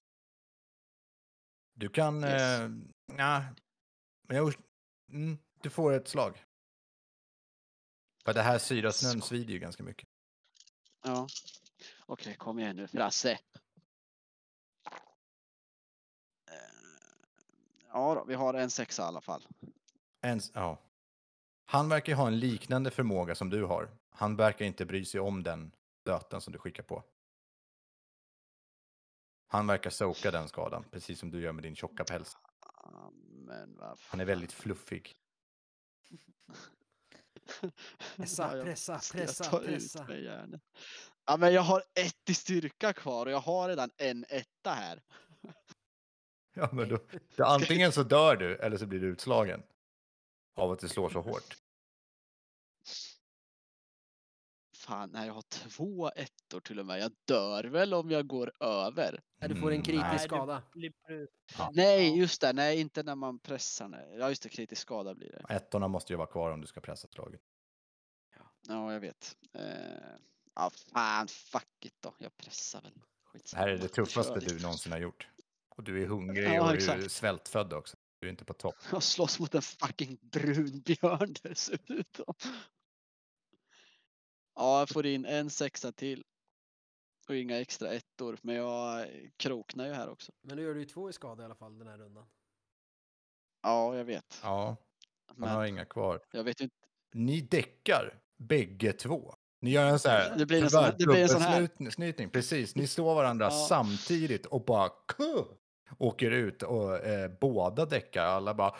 Du 1.74 1.88
kan... 1.88 2.24
Yes. 2.24 2.32
Eh, 2.60 2.70
ja, 3.16 3.44
men 4.28 4.36
jag, 4.36 4.54
mm, 5.12 5.38
du 5.62 5.70
får 5.70 5.92
ett 5.92 6.08
slag. 6.08 6.44
För 8.24 8.34
det 8.34 8.42
här 8.42 8.58
syrasnön 8.58 9.22
svider 9.22 9.52
ju 9.52 9.58
ganska 9.58 9.82
mycket. 9.82 10.08
ja. 11.02 11.28
Okej, 12.06 12.34
kom 12.36 12.58
igen 12.58 12.76
nu, 12.76 12.86
Frasse. 12.86 13.30
Eh, 16.50 16.58
Ja 17.92 18.14
då, 18.14 18.24
vi 18.24 18.34
har 18.34 18.54
en 18.54 18.70
sexa 18.70 19.02
i 19.02 19.04
alla 19.06 19.20
fall. 19.20 19.46
En, 20.20 20.40
ja. 20.54 20.78
Han 21.66 21.88
verkar 21.88 22.14
ha 22.14 22.26
en 22.26 22.38
liknande 22.38 22.90
förmåga 22.90 23.34
som 23.34 23.50
du 23.50 23.64
har. 23.64 23.90
Han 24.10 24.36
verkar 24.36 24.64
inte 24.64 24.86
bry 24.86 25.04
sig 25.04 25.20
om 25.20 25.42
den 25.42 25.72
stöten 26.00 26.40
som 26.40 26.52
du 26.52 26.58
skickar 26.58 26.82
på. 26.82 27.04
Han 29.46 29.66
verkar 29.66 29.90
soka 29.90 30.30
den 30.30 30.48
skadan, 30.48 30.84
precis 30.90 31.18
som 31.18 31.30
du 31.30 31.40
gör 31.40 31.52
med 31.52 31.62
din 31.62 31.76
tjocka 31.76 32.04
päls. 32.04 32.36
Men 33.28 33.76
vad 33.76 33.98
Han 34.00 34.20
är 34.20 34.24
väldigt 34.24 34.52
fluffig. 34.52 35.16
Pressa, 38.16 38.50
pressa, 38.50 39.00
pressa, 39.12 39.58
pressa. 39.58 40.06
Ja, 41.26 41.36
men 41.36 41.54
jag 41.54 41.62
har 41.62 41.82
ett 42.00 42.30
i 42.30 42.34
styrka 42.34 42.92
kvar 42.92 43.26
och 43.26 43.32
jag 43.32 43.40
har 43.40 43.68
redan 43.68 43.90
en 43.96 44.24
etta 44.28 44.70
här. 44.70 45.02
Ja, 46.54 46.68
men 46.72 46.88
då, 46.88 46.98
då, 47.36 47.44
antingen 47.44 47.92
så 47.92 48.02
dör 48.02 48.36
du 48.36 48.56
eller 48.56 48.76
så 48.76 48.86
blir 48.86 49.00
du 49.00 49.06
utslagen. 49.06 49.62
Av 50.56 50.72
att 50.72 50.78
du 50.78 50.88
slår 50.88 51.10
så 51.10 51.20
hårt. 51.20 51.56
Fan, 54.86 55.10
nej, 55.12 55.26
jag 55.26 55.34
har 55.34 55.42
två 55.42 56.08
ettor 56.10 56.60
till 56.60 56.78
och 56.80 56.86
med. 56.86 57.00
Jag 57.00 57.12
dör 57.24 57.64
väl 57.64 57.94
om 57.94 58.10
jag 58.10 58.26
går 58.26 58.52
över. 58.60 59.20
Ja, 59.40 59.48
du 59.48 59.54
får 59.54 59.66
en 59.68 59.72
Mm, 59.72 59.82
kritisk 59.84 60.04
nej. 60.06 60.18
skada. 60.18 60.62
Blir 60.72 60.92
Ja. 61.58 61.70
Nej, 61.74 62.18
just 62.18 62.40
det. 62.40 62.52
Nej, 62.52 62.80
inte 62.80 63.02
när 63.02 63.14
man 63.14 63.38
pressar. 63.38 63.88
Nej. 63.88 64.16
Ja, 64.18 64.28
just 64.28 64.42
det. 64.42 64.48
Kritisk 64.48 64.82
skada 64.82 65.14
blir 65.14 65.32
det. 65.32 65.54
Ettorna 65.54 65.88
måste 65.88 66.12
ju 66.12 66.16
vara 66.16 66.26
kvar 66.26 66.50
om 66.50 66.60
du 66.60 66.66
ska 66.66 66.80
pressa 66.80 67.08
slaget. 67.08 67.40
Ja, 68.68 68.92
jag 68.92 69.00
vet. 69.00 69.36
Eh, 69.54 69.62
ja, 70.54 70.70
fan, 70.92 71.28
fuck 71.28 71.84
it 71.84 71.94
då. 72.00 72.14
Jag 72.18 72.36
pressar 72.36 72.80
väl. 72.82 72.92
Det 72.94 73.38
Skitsamma. 73.38 73.60
här 73.62 73.68
är 73.68 73.78
det 73.78 73.88
tuffaste 73.88 74.40
du 74.40 74.60
någonsin 74.60 74.92
har 74.92 74.98
gjort. 74.98 75.28
Och 75.68 75.82
du 75.82 76.02
är 76.02 76.06
hungrig 76.06 76.44
Ja, 76.54 76.70
och 76.72 76.76
du 76.76 76.90
är 76.90 77.08
svältfödd 77.08 77.72
också. 77.72 77.96
Du 78.20 78.26
är 78.26 78.30
inte 78.30 78.44
på 78.44 78.54
topp. 78.54 78.74
Jag 78.92 79.02
slåss 79.02 79.38
mot 79.40 79.54
en 79.54 79.62
fucking 79.62 80.18
brun 80.22 80.80
björn 80.80 81.34
dessutom. 81.42 82.34
Ja, 84.56 84.78
jag 84.78 84.88
får 84.88 85.06
in 85.06 85.24
en 85.24 85.50
sexa 85.50 85.92
till. 85.92 86.22
Och 87.28 87.36
inga 87.36 87.60
extra 87.60 87.92
ettor. 87.92 88.38
Men 88.42 88.54
jag 88.54 89.06
kroknar 89.36 89.86
ju 89.86 89.92
här 89.92 90.08
också. 90.08 90.32
Men 90.42 90.56
nu 90.56 90.62
gör 90.62 90.74
du 90.74 90.80
ju 90.80 90.86
två 90.86 91.10
i 91.10 91.12
skada 91.12 91.42
i 91.42 91.46
alla 91.46 91.54
fall 91.54 91.78
den 91.78 91.88
här 91.88 91.98
rundan. 91.98 92.26
Ja, 93.62 93.96
jag 93.96 94.04
vet. 94.04 94.40
Ja, 94.42 94.76
han 95.26 95.48
har 95.48 95.58
Men 95.58 95.68
inga 95.68 95.84
kvar. 95.84 96.20
jag 96.32 96.44
vet 96.44 96.60
inte. 96.60 96.74
Ni 97.14 97.40
däckar 97.40 98.20
bägge 98.38 98.92
två. 98.92 99.34
Ni 99.60 99.70
gör 99.70 99.86
en 99.86 99.98
så 99.98 100.08
här, 100.08 100.38
Det 100.38 100.46
blir 100.46 100.62
en 100.62 100.70
sån 100.70 100.82
här- 100.82 100.94
det 100.98 101.06
blir 101.06 101.22
en 101.22 101.28
sån 101.28 101.42
här. 101.42 102.28
Precis, 102.28 102.74
ni 102.76 102.86
slår 102.86 103.14
varandra 103.14 103.44
Ja. 103.44 103.66
samtidigt 103.68 104.46
och 104.46 104.64
bara 104.64 104.88
kuh, 105.08 105.44
åker 105.98 106.30
ut 106.30 106.62
och 106.62 107.04
eh, 107.06 107.30
båda 107.40 107.84
däckar. 107.84 108.24
Alla 108.24 108.54
bara 108.54 108.74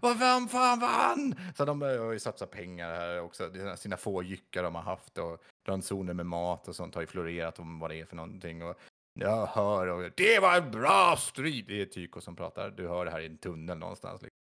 vad 0.00 0.18
fan, 0.18 0.48
fan 0.48 0.80
vann? 0.80 1.34
Så 1.56 1.64
de 1.64 1.82
eh, 1.82 2.02
har 2.04 2.12
ju 2.12 2.18
satsat 2.18 2.50
pengar 2.50 2.90
här 2.90 3.20
också. 3.20 3.50
Sina 3.76 3.96
få 3.96 4.22
jyckar 4.22 4.62
de 4.62 4.74
har 4.74 4.82
haft 4.82 5.18
och 5.18 5.42
ransoner 5.66 6.14
med 6.14 6.26
mat 6.26 6.68
och 6.68 6.76
sånt 6.76 6.94
har 6.94 7.02
ju 7.02 7.06
florerat 7.06 7.58
om 7.58 7.78
vad 7.78 7.90
det 7.90 8.00
är 8.00 8.04
för 8.04 8.16
någonting. 8.16 8.62
Och 8.62 8.78
jag 9.14 9.46
hör 9.46 9.86
och 9.86 10.10
det 10.16 10.38
var 10.38 10.56
en 10.56 10.70
bra 10.70 11.16
strid. 11.18 11.64
Det 11.68 11.82
är 11.82 11.86
Tyko 11.86 12.20
som 12.20 12.36
pratar. 12.36 12.70
Du 12.70 12.88
hör 12.88 13.04
det 13.04 13.10
här 13.10 13.20
i 13.20 13.26
en 13.26 13.38
tunnel 13.38 13.78
någonstans. 13.78 14.22
Liksom. 14.22 14.40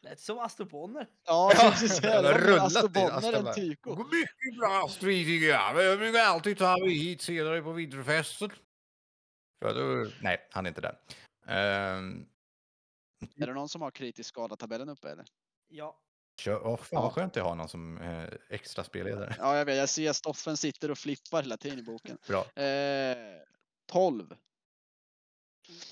Lät 0.00 0.20
som 0.20 0.38
Astroboner. 0.38 1.06
Ja, 1.26 1.52
Ja, 1.58 1.70
precis. 1.70 1.98
i 1.98 2.88
Bonner 2.88 3.48
än. 3.48 3.54
Tyko. 3.54 3.90
Mycket 3.90 4.58
bra 4.60 4.88
strid 4.90 5.26
tycker 5.26 5.48
jag. 5.48 5.84
Jag 5.84 5.98
brukar 5.98 6.20
alltid 6.20 6.58
ta 6.58 6.76
mig 6.76 6.94
hit 6.94 7.22
senare 7.22 7.62
på 7.62 7.72
vinterfesten. 7.72 8.50
Ja, 9.58 9.72
då, 9.72 10.06
nej, 10.22 10.48
han 10.50 10.66
är 10.66 10.68
inte 10.68 10.80
där. 10.80 10.98
Ehm, 11.46 12.26
Är 13.36 13.46
det 13.46 13.52
någon 13.54 13.68
som 13.68 13.82
har 13.82 13.90
kritisk 13.90 14.28
skada-tabellen 14.28 14.88
uppe 14.88 15.10
eller? 15.10 15.24
Ja. 15.68 15.98
kör, 16.40 16.56
oh, 16.58 16.76
fan 16.76 17.02
vad 17.02 17.12
skönt 17.12 17.36
jag 17.36 17.44
har 17.44 17.54
någon 17.54 17.68
som 17.68 17.98
eh, 17.98 18.28
extra 18.48 18.84
spelledare. 18.84 19.34
Ja, 19.38 19.56
jag 19.56 19.64
vet. 19.64 19.76
Jag 19.76 19.88
ser 19.88 20.12
Stoffen 20.12 20.56
sitter 20.56 20.90
och 20.90 20.98
flippar 20.98 21.42
hela 21.42 21.56
tiden 21.56 21.78
i 21.78 21.82
boken. 21.82 22.18
Bra, 22.28 22.62
Eh, 22.62 23.16
12. 23.86 24.36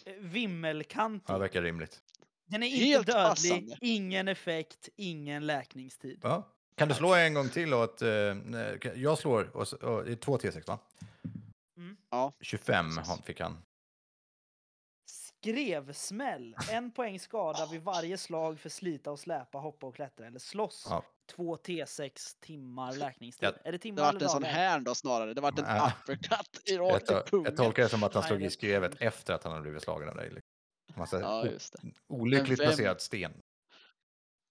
Eh, 0.05 0.13
Vimmelkantig. 0.19 1.25
ja, 1.29 1.33
det 1.35 1.41
verkar 1.41 1.63
rimligt. 1.63 2.01
Den 2.47 2.63
är 2.63 2.67
inte 2.67 2.85
Helt 2.85 3.07
dödlig, 3.07 3.23
passande. 3.53 3.77
ingen 3.81 4.29
effekt, 4.29 4.89
ingen 4.97 5.47
läkningstid. 5.47 6.21
Ja. 6.23 6.53
Kan 6.75 6.89
du 6.89 6.95
slå 6.95 7.15
en 7.15 7.35
gång 7.35 7.49
till? 7.49 7.75
Och 7.75 7.85
att, 7.85 8.03
eh, 8.03 8.09
jag 8.95 9.19
slår, 9.19 9.57
och, 9.57 9.73
och, 9.73 10.05
det 10.05 10.13
är 10.13 10.17
två 10.17 10.37
T6 10.39 10.67
va? 10.67 10.79
Mm. 11.77 11.97
Ja. 12.11 12.33
25 12.41 12.91
han 13.07 13.23
fick 13.23 13.41
han. 13.41 13.63
Skrevsmäll. 15.09 16.57
En 16.71 16.91
poäng 16.91 17.21
skada 17.21 17.67
vid 17.67 17.83
varje 17.83 18.19
slag 18.19 18.61
för 18.61 18.69
slita 18.69 19.11
och 19.11 19.19
släpa, 19.21 19.59
hoppa 19.59 19.87
och 19.87 19.95
klättra 19.95 20.27
eller 20.27 20.39
slåss. 20.39 20.87
Ja. 20.91 21.05
Två 21.37 21.57
T6 21.57 22.37
timmar 22.41 22.93
läkningstid. 22.97 23.49
Ja. 23.49 23.53
Är 23.53 23.65
det 23.65 23.71
Det 23.71 23.79
timmar 23.79 24.03
vart 24.03 24.15
eller 24.15 24.25
en 24.25 24.31
sån 24.31 24.43
här 24.45 24.81
då 24.81 24.95
snarare. 24.95 25.35
Det 25.35 25.41
vart 25.41 25.59
en 25.59 25.65
Ja. 25.65 25.93
uppercut 26.03 26.63
i 26.69 26.75
Jag, 26.75 26.93
rakt 26.95 27.11
i 27.11 27.31
pungen. 27.31 27.45
jag 27.45 27.57
tolkar 27.57 27.83
det 27.83 27.89
som 27.89 28.03
att 28.03 28.15
han 28.15 28.23
slog 28.23 28.41
det- 28.41 28.47
i 28.47 28.51
skrevet 28.51 28.95
efter 29.01 29.35
att 29.35 29.43
han 29.45 29.53
hade 29.53 29.63
blivit 29.63 29.83
slagen 29.83 30.09
av 30.09 30.17
dig. 30.17 30.31
Liksom. 30.31 30.53
Massa 30.97 31.21
Ja, 31.21 31.47
just 31.47 31.73
det. 31.73 31.79
olyckligt 32.07 32.61
vem- 32.61 32.67
placerad 32.67 33.01
sten. 33.01 33.33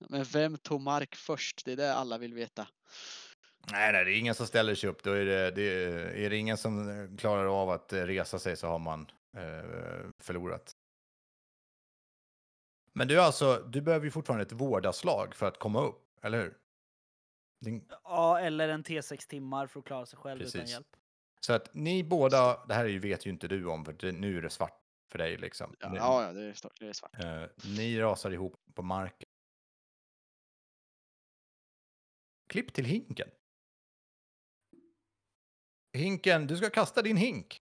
Men 0.10 0.23
vem 0.23 0.57
tog 0.57 0.81
mark 0.81 1.15
först? 1.15 1.65
Det 1.65 1.72
är 1.72 1.76
det 1.77 1.93
alla 1.93 2.18
vill 2.18 2.34
veta. 2.34 2.68
Nej, 3.72 3.92
nej, 3.94 4.06
det 4.06 4.12
är 4.12 4.20
ingen 4.20 4.36
som 4.36 4.48
ställer 4.48 4.76
sig 4.76 4.90
upp. 4.90 5.04
Då 5.04 5.12
är, 5.12 5.26
det, 5.26 5.52
det, 5.52 5.64
är 6.26 6.30
det 6.30 6.38
ingen 6.38 6.58
som 6.58 7.18
klarar 7.18 7.62
av 7.62 7.70
att 7.70 7.94
eh, 7.94 8.02
resa 8.06 8.40
sig 8.40 8.58
så 8.58 8.68
har 8.68 8.80
man 8.80 9.02
eh, 9.38 10.10
förlorat. 10.20 10.72
Men 12.94 13.08
du, 13.08 13.20
alltså, 13.22 13.56
du 13.68 13.82
behöver 13.82 14.06
ju 14.06 14.12
fortfarande 14.12 14.46
ett 14.46 14.52
vårdaslag 14.52 15.36
för 15.36 15.46
att 15.46 15.60
komma 15.60 15.82
upp, 15.82 16.26
eller 16.26 16.38
hur? 16.44 16.58
Din, 17.66 17.88
Ja, 18.04 18.40
eller 18.40 18.70
en 18.70 18.84
T6 18.84 19.28
timmar 19.30 19.68
för 19.68 19.80
att 19.80 19.86
klara 19.86 20.06
sig 20.06 20.20
själv 20.20 20.42
utan 20.42 20.52
Precis. 20.52 20.72
hjälp. 20.72 20.88
så 21.40 21.54
att 21.54 21.74
ni 21.74 22.04
båda, 22.04 22.66
det 22.66 22.74
här 22.74 22.86
ju, 22.86 23.00
vet 23.00 23.26
ju 23.26 23.30
inte 23.30 23.48
du 23.48 23.66
om, 23.66 23.86
för 23.86 23.94
det, 23.94 24.12
nu 24.12 24.38
är 24.38 24.42
det 24.42 24.50
svart 24.50 24.82
för 25.12 25.18
dig 25.18 25.38
liksom. 25.38 25.76
Ja, 25.80 25.90
Ni- 25.90 25.98
ja, 25.98 26.34
det, 26.34 26.42
är, 26.42 26.54
stort- 26.54 26.80
det 26.80 26.88
är 26.88 26.94
svart. 26.94 27.24
Eh, 27.24 27.44
ni 27.78 28.00
rasar 28.00 28.32
ihop 28.32 28.56
på 28.74 28.82
marken. 28.84 29.28
Klipp 32.48 32.74
till 32.74 32.86
hinken. 32.86 33.30
Hinken, 35.95 36.47
du 36.47 36.57
ska 36.57 36.69
kasta 36.69 37.01
din 37.01 37.17
hink. 37.17 37.57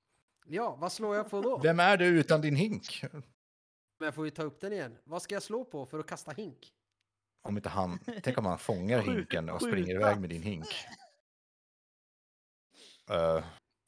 Ja, 0.46 0.76
vad 0.80 0.92
slår 0.92 1.16
jag 1.16 1.30
på 1.30 1.40
då? 1.42 1.58
Vem 1.58 1.80
är 1.80 1.96
du 1.96 2.06
utan 2.06 2.40
din 2.40 2.56
hink? 2.56 3.02
Men 3.98 4.04
jag 4.06 4.14
får 4.14 4.24
ju 4.24 4.30
ta 4.30 4.42
upp 4.42 4.60
den 4.60 4.72
igen. 4.72 4.96
Vad 5.04 5.22
ska 5.22 5.34
jag 5.34 5.42
slå 5.42 5.64
på 5.64 5.86
för 5.86 5.98
att 5.98 6.06
kasta 6.06 6.30
hink? 6.32 6.72
Om 7.42 7.56
inte 7.56 7.68
han, 7.68 7.98
tänk 8.22 8.38
om 8.38 8.46
han 8.46 8.58
fångar 8.58 8.98
hinken 9.00 9.50
och 9.50 9.62
springer 9.62 9.94
iväg 9.94 10.20
med 10.20 10.30
din 10.30 10.42
hink. 10.42 10.66
Eh, 13.10 13.44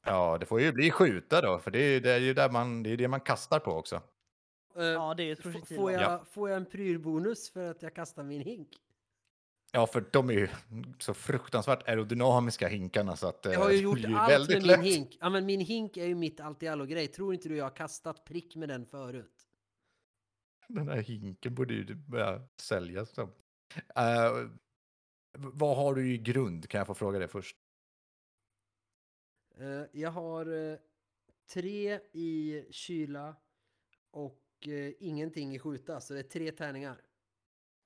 ja, 0.07 0.39
det 0.39 0.47
får 0.47 0.61
ju 0.61 0.73
bli 0.73 0.91
skjuta 0.91 1.41
då, 1.41 1.59
för 1.59 1.71
det 1.71 1.79
är, 1.79 2.01
det 2.01 2.11
är 2.13 2.19
ju 2.21 2.35
där 2.35 2.51
man, 2.51 2.83
det 2.83 2.91
är 2.91 2.97
det 2.97 3.09
man 3.09 3.21
kastar 3.21 3.59
på 3.59 3.71
också. 3.71 4.03
Eh, 4.77 4.85
Ja, 4.85 5.15
det 5.15 5.31
är 5.31 5.37
projektil. 5.37 5.77
får, 5.77 5.93
jag, 5.93 6.03
Ja. 6.03 6.25
får 6.31 6.49
jag 6.51 6.57
en 6.57 6.67
prylbonus 6.67 7.51
för 7.51 7.71
att 7.71 7.83
jag 7.83 7.95
kastar 7.95 8.23
min 8.23 8.41
hink? 8.43 8.69
Ja, 9.77 9.87
för 9.87 10.05
de 10.13 10.31
är 10.31 10.35
ju 10.35 10.49
så 10.99 11.15
fruktansvärt 11.15 11.89
aerodynamiska 11.89 12.69
hinkarna 12.69 13.17
så 13.17 13.27
att 13.29 13.47
eh, 13.47 13.53
Jag 13.53 13.61
har 13.61 13.71
ju 13.71 13.77
det 13.77 13.83
gjort 13.83 13.99
allt 14.17 14.49
med 14.49 14.57
min 14.59 14.67
lätt. 14.67 14.85
hink. 14.85 15.17
Ja, 15.21 15.31
men 15.31 15.47
min 15.47 15.61
hink 15.61 15.97
är 15.97 16.07
ju 16.07 16.15
mitt 16.15 16.41
allt 16.41 16.63
i 16.63 16.69
allo 16.69 16.85
grej. 16.85 17.09
Tror 17.09 17.35
inte 17.35 17.49
du 17.49 17.57
jag 17.57 17.65
har 17.65 17.77
kastat 17.77 18.25
prick 18.25 18.57
med 18.57 18.69
den 18.69 18.87
förut? 18.87 19.49
Den 20.69 20.89
här 20.89 20.97
hinken 21.03 21.55
borde 21.55 21.75
ju 21.75 21.95
börja 21.95 22.43
säljas. 22.61 23.11
som. 23.15 23.33
Eh, 23.97 24.33
v- 25.39 25.51
vad 25.53 25.77
har 25.77 25.95
du 25.95 26.13
i 26.15 26.19
grund? 26.19 26.69
Kan 26.69 26.79
jag 26.79 26.87
få 26.87 26.95
fråga 26.95 27.19
det 27.19 27.29
först? 27.29 27.57
Eh, 29.59 29.83
jag 29.93 30.11
har 30.11 30.71
eh, 30.73 30.79
tre 31.53 32.01
i 32.13 32.65
kyla 32.71 33.37
och 34.11 34.43
eh, 34.69 34.93
ingenting 35.01 35.55
i 35.55 35.59
skjuta, 35.59 36.01
så 36.01 36.15
det 36.15 36.19
är 36.21 36.23
tre 36.23 36.53
tärningar. 36.53 37.01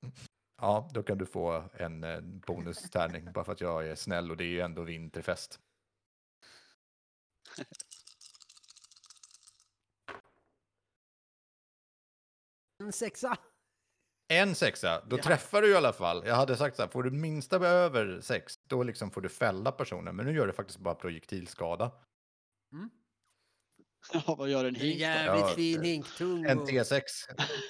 Ja, 0.60 0.90
då 0.94 1.02
kan 1.02 1.18
du 1.18 1.26
få 1.26 1.64
en 1.74 2.04
bonustärning 2.46 3.32
bara 3.32 3.44
för 3.44 3.52
att 3.52 3.60
jag 3.60 3.88
är 3.88 3.94
snäll 3.94 4.30
och 4.30 4.36
det 4.36 4.44
är 4.44 4.48
ju 4.48 4.60
ändå 4.60 4.82
vinterfest. 4.82 5.60
En 12.78 12.92
sexa! 12.92 13.36
En 14.28 14.54
sexa, 14.54 15.04
då 15.06 15.18
Ja. 15.18 15.22
träffar 15.22 15.62
du 15.62 15.70
i 15.70 15.74
alla 15.76 15.92
fall. 15.92 16.22
Jag 16.26 16.34
hade 16.34 16.56
sagt 16.56 16.76
så 16.76 16.82
här, 16.82 16.88
får 16.88 17.02
du 17.02 17.10
minsta 17.10 17.56
över 17.56 18.20
sex, 18.20 18.58
då 18.66 18.82
liksom 18.82 19.10
får 19.10 19.20
du 19.20 19.28
fälla 19.28 19.72
personen. 19.72 20.16
Men 20.16 20.26
nu 20.26 20.32
gör 20.32 20.46
du 20.46 20.52
faktiskt 20.52 20.78
bara 20.78 20.94
projektilskada. 20.94 21.90
Ja, 24.12 24.34
vad 24.34 24.48
gör 24.50 24.64
en 24.64 24.74
En 24.74 24.80
hink 24.80 24.94
då? 24.94 25.00
jävligt 25.00 25.44
Ja, 25.48 25.54
fin 25.54 25.78
eh, 25.80 25.82
hink, 25.84 26.06
tung 26.18 26.44
En 26.44 26.58
och- 26.58 26.68
T6, 26.70 27.02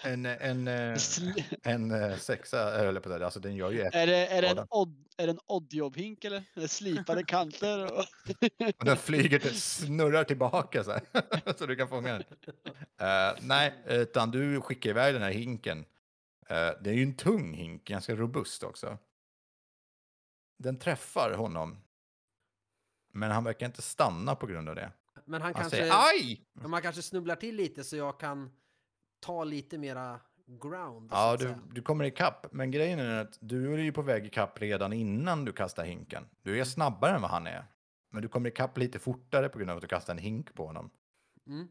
en, 0.05 0.27
en, 0.27 0.69
eh, 0.69 0.75
Sl- 0.95 1.45
en 1.63 1.91
eh, 1.91 2.17
sexa, 2.17 2.71
höll 2.79 2.95
jag 2.95 3.03
på 3.03 3.09
att 3.09 3.15
säga. 3.15 3.25
Alltså 3.25 3.41
den 3.41 3.57
gör 3.57 3.71
ju 3.71 3.81
ett. 3.81 3.95
Är 3.95 4.07
det, 4.07 4.27
är 4.27 4.43
det 4.43 4.49
en, 4.49 4.67
odd, 4.71 5.09
är 5.17 5.27
det 5.27 5.33
en 5.33 5.41
oddjobb-hink 5.47 6.25
eller? 6.25 6.67
Slipade 6.67 7.23
kanter? 7.27 7.85
Och... 7.93 8.05
Och 8.79 8.85
den 8.85 8.97
flyger, 8.97 9.39
till, 9.39 9.61
snurrar 9.61 10.25
tillbaka 10.25 10.85
så 10.85 10.91
här. 10.93 11.03
så 11.57 11.67
du 11.67 11.77
kan 11.77 11.89
fånga 11.89 12.13
den. 12.13 12.23
Eh, 13.01 13.37
nej, 13.41 13.75
utan 13.87 14.31
du 14.31 14.61
skickar 14.61 14.91
iväg 14.91 15.15
den 15.15 15.23
här 15.23 15.31
hinken. 15.33 15.79
Eh, 16.49 16.71
det 16.81 16.91
är 16.91 16.95
ju 16.95 17.03
en 17.03 17.17
tung 17.17 17.53
hink, 17.55 17.85
ganska 17.85 18.15
robust 18.15 18.63
också. 18.63 18.99
Den 20.59 20.79
träffar 20.79 21.33
honom. 21.35 21.83
Men 23.13 23.31
han 23.31 23.45
verkar 23.45 23.67
inte 23.67 23.83
stanna 23.83 24.35
på 24.35 24.47
grund 24.47 24.69
av 24.69 24.75
det. 24.75 24.93
Men 25.31 25.43
han 25.43 25.55
Han 25.55 25.63
kanske, 25.63 25.77
säger 25.77 25.93
aj! 25.95 26.45
man 26.55 26.83
kanske 26.83 27.03
snubblar 27.03 27.37
till 27.37 27.57
lite 27.57 27.85
så 27.85 27.97
jag 27.97 28.21
kan 28.21 28.51
ta 29.21 29.45
lite 29.45 29.79
mera 29.79 30.21
ground. 30.47 31.09
Ja, 31.13 31.37
du, 31.37 31.55
du 31.73 31.83
kommer 31.83 32.05
ikapp. 32.05 32.53
Men 32.53 32.71
grejen 32.71 32.99
är 33.01 33.21
att 33.21 33.39
du 33.41 33.75
är 33.75 33.79
ju 33.79 33.93
på 33.93 34.03
väg 34.03 34.27
ikapp 34.27 34.61
redan 34.61 34.93
innan 34.93 35.45
du 35.45 35.53
kastar 35.53 35.85
hinken. 35.85 36.27
Du 36.43 36.61
är 36.61 36.65
snabbare 36.65 37.15
än 37.15 37.23
vad 37.23 37.31
han 37.31 37.47
är. 37.47 37.65
Men 38.13 38.23
du 38.23 38.29
kommer 38.29 38.49
ikapp 38.51 38.79
lite 38.79 38.99
fortare 38.99 39.49
på 39.49 39.59
grund 39.59 39.71
av 39.71 39.77
att 39.77 39.83
du 39.83 39.89
kastar 39.89 40.13
en 40.13 40.19
hink 40.19 40.55
på 40.55 40.67
honom. 40.67 40.91
Mm. 41.47 41.69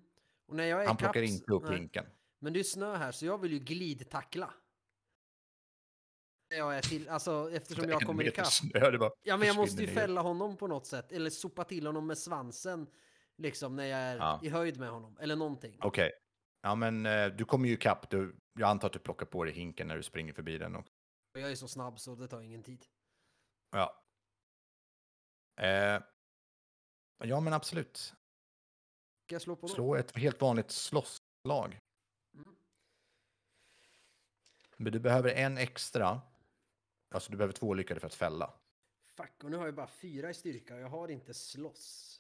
Och 0.48 0.56
när 0.56 0.64
jag 0.64 0.84
är 0.84 0.88
Han 0.88 0.96
ikapp 0.96 1.14
plockar 1.14 1.22
inte 1.22 1.54
upp 1.54 1.64
nej. 1.64 1.78
hinken. 1.78 2.06
Men 2.40 2.54
det 2.54 2.60
är 2.60 2.64
snö 2.64 2.96
här 2.96 3.12
så 3.12 3.26
jag 3.26 3.38
vill 3.38 3.52
ju 3.54 3.60
glidtackla. 3.60 4.54
Jag 6.50 6.78
är 6.78 6.82
till, 6.82 7.10
alltså 7.10 7.52
eftersom 7.54 7.90
jag 7.90 8.02
kommer 8.06 8.28
ikapp. 8.28 8.48
snö, 8.48 9.10
Ja 9.24 9.38
men 9.38 9.48
jag 9.48 9.56
måste 9.56 9.82
ju 9.82 9.88
fälla 9.88 10.22
honom 10.22 10.58
på 10.58 10.68
något 10.68 10.88
sätt. 10.88 11.12
Eller 11.12 11.30
sopa 11.30 11.64
till 11.64 11.86
honom 11.88 12.08
med 12.08 12.18
svansen. 12.18 12.88
Liksom 13.40 13.76
när 13.76 13.86
jag 13.86 14.00
är 14.00 14.18
Ja. 14.18 14.40
i 14.44 14.50
höjd 14.50 14.80
med 14.80 14.90
honom. 14.90 15.18
Eller 15.18 15.36
någonting. 15.36 15.78
Okej. 15.82 16.12
Ja, 16.62 16.76
men 16.76 17.06
eh, 17.06 17.28
du 17.28 17.46
kommer 17.46 17.68
ju 17.68 17.74
ikapp. 17.74 18.10
Du, 18.10 18.40
jag 18.54 18.70
antar 18.70 18.88
att 18.88 18.94
du 18.94 19.00
plockar 19.00 19.26
på 19.26 19.44
dig 19.44 19.54
hinken 19.54 19.88
när 19.88 19.96
du 19.98 20.04
springer 20.04 20.34
förbi 20.34 20.58
den. 20.58 20.76
Och, 20.76 20.86
Jag 21.34 21.52
är 21.52 21.56
så 21.56 21.68
snabb 21.68 22.00
så 22.00 22.16
det 22.16 22.28
tar 22.28 22.42
ingen 22.42 22.64
tid. 22.64 22.86
ja. 23.72 24.04
Eh, 25.62 26.02
ja, 27.24 27.40
men 27.40 27.54
absolut. 27.54 27.98
Ska 29.26 29.36
jag 29.36 29.42
slå 29.42 29.56
på 29.56 29.68
då? 29.68 29.74
Slå 29.74 29.96
ett 29.96 30.18
helt 30.18 30.42
vanligt 30.42 30.72
slåsslag. 30.72 31.80
Mm. 32.34 32.56
Men 34.78 34.92
du 34.94 35.00
behöver 35.00 35.30
en 35.30 35.58
extra. 35.58 36.22
Alltså 37.16 37.32
du 37.32 37.38
behöver 37.38 37.54
två 37.54 37.74
lyckade 37.74 38.00
för 38.00 38.08
att 38.08 38.14
fälla. 38.14 38.54
Fuck, 39.06 39.44
och 39.44 39.52
nu 39.52 39.58
har 39.58 39.66
jag 39.66 39.76
bara 39.76 39.88
fyra 39.88 40.30
i 40.30 40.34
styrka 40.34 40.76
och 40.76 40.82
jag 40.82 40.90
har 40.90 41.08
inte 41.08 41.34
slåss. 41.34 42.19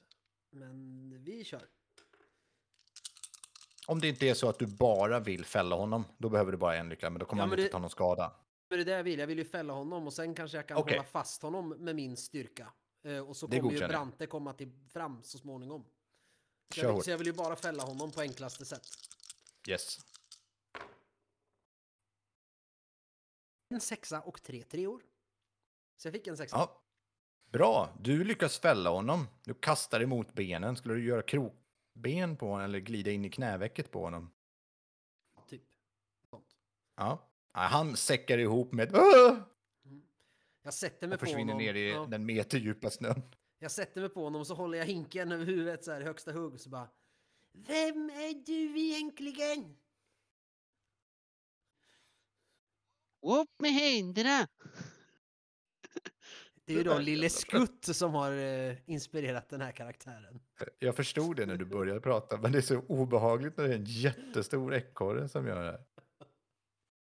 Men 0.49 1.23
vi 1.23 1.43
kör. 1.43 1.69
Om 3.87 3.99
det 4.01 4.07
inte 4.07 4.25
är 4.29 4.33
så 4.33 4.49
att 4.49 4.59
du 4.59 4.65
bara 4.67 5.19
vill 5.19 5.45
fälla 5.45 5.75
honom, 5.75 6.05
då 6.17 6.29
behöver 6.29 6.51
du 6.51 6.57
bara 6.57 6.75
en 6.77 6.89
lycka, 6.89 7.09
men 7.09 7.19
då 7.19 7.25
kommer 7.25 7.43
Ja, 7.43 7.47
han 7.47 7.53
inte 7.53 7.63
det- 7.63 7.69
ta 7.71 7.79
någon 7.79 7.89
skada. 7.89 8.35
Men 8.69 8.77
det 8.77 8.83
är 8.83 8.85
det 8.85 8.91
jag 8.91 9.03
vill. 9.03 9.19
Jag 9.19 9.27
vill 9.27 9.37
ju 9.37 9.45
fälla 9.45 9.73
honom 9.73 10.07
och 10.07 10.13
sen 10.13 10.35
kanske 10.35 10.57
jag 10.57 10.67
kan 10.67 10.77
Okej. 10.77 10.97
hålla 10.97 11.07
fast 11.09 11.41
honom 11.41 11.69
med 11.69 11.95
min 11.95 12.17
styrka. 12.17 12.73
Eh, 13.03 13.29
och 13.29 13.37
så 13.37 13.47
kommer 13.47 13.71
ju. 13.71 13.77
Brante 13.87 14.27
komma 14.27 14.53
till, 14.53 14.71
fram 14.89 15.23
så 15.23 15.37
småningom. 15.37 15.85
Så 16.75 16.79
jag, 16.79 16.93
vill, 16.93 17.03
så 17.03 17.09
jag 17.11 17.17
vill 17.17 17.27
ju 17.27 17.33
bara 17.33 17.55
fälla 17.55 17.83
honom 17.83 18.11
på 18.11 18.21
enklaste 18.21 18.65
sätt. 18.65 18.87
Yes. 19.67 19.99
En 23.69 23.81
sexa 23.81 24.21
och 24.21 24.43
tre 24.43 24.63
treor. 24.63 25.01
Så 25.97 26.07
jag 26.07 26.13
fick 26.13 26.27
en 26.27 26.37
sexa. 26.37 26.55
Ja. 26.57 26.81
Bra, 27.51 27.89
du 28.01 28.23
lyckas 28.23 28.59
fälla 28.59 28.89
honom. 28.89 29.27
Du 29.43 29.53
kastar 29.53 30.01
emot 30.01 30.33
benen. 30.33 30.75
Skulle 30.75 30.93
du 30.95 31.03
göra 31.05 31.21
krokben 31.21 32.37
på 32.37 32.45
honom 32.47 32.61
eller 32.65 32.79
glida 32.79 33.11
in 33.11 33.25
i 33.25 33.29
knävecket 33.29 33.91
på 33.91 34.03
honom? 34.03 34.31
Typ. 35.47 35.61
Sånt. 36.29 36.55
Ja. 36.95 37.25
Han 37.51 37.97
säckar 37.97 38.37
ihop 38.37 38.71
med 38.71 38.95
"Åh!" 38.95 39.37
Jag 40.61 40.73
sätter 40.73 41.07
mig 41.07 41.13
och 41.15 41.19
på 41.19 41.25
försvinner 41.25 41.53
honom. 41.53 41.65
ner 41.65 41.73
i 41.73 41.89
Ja. 41.89 42.05
den 42.05 42.25
meterdjupa 42.25 42.89
snön. 42.89 43.21
Jag 43.59 43.71
sätter 43.71 44.01
mig 44.01 44.09
på 44.09 44.23
honom 44.23 44.41
och 44.41 44.47
så 44.47 44.55
håller 44.55 44.77
jag 44.77 44.85
hinken 44.85 45.31
över 45.31 45.45
huvudet 45.45 45.83
så 45.85 45.91
här 45.91 46.01
i 46.01 46.03
högsta 46.03 46.31
hugg 46.31 46.59
så 46.59 46.69
bara. 46.69 46.89
Vem 47.53 48.09
är 48.09 48.45
du 48.45 48.79
egentligen? 48.79 49.77
Upp 53.21 53.49
med 53.59 53.71
händerna! 53.71 54.47
Det 56.69 56.73
är 56.73 56.77
ju 56.77 56.83
då 56.83 56.99
Lille 56.99 57.29
Skutt 57.29 57.85
som 57.95 58.13
har 58.13 58.31
eh, 58.31 58.75
inspirerat 58.85 59.49
den 59.49 59.61
här 59.61 59.71
karaktären. 59.71 60.39
Jag 60.79 60.95
förstod 60.95 61.35
det 61.35 61.45
när 61.45 61.55
du 61.55 61.65
började 61.65 62.01
prata, 62.01 62.37
men 62.37 62.51
det 62.51 62.57
är 62.57 62.61
så 62.61 62.77
obehagligt 62.79 63.57
när 63.57 63.67
det 63.67 63.73
är 63.73 63.77
en 63.77 63.85
jättestor 63.85 64.73
ekorre 64.73 65.29
som 65.29 65.47
gör 65.47 65.63
det. 65.63 65.79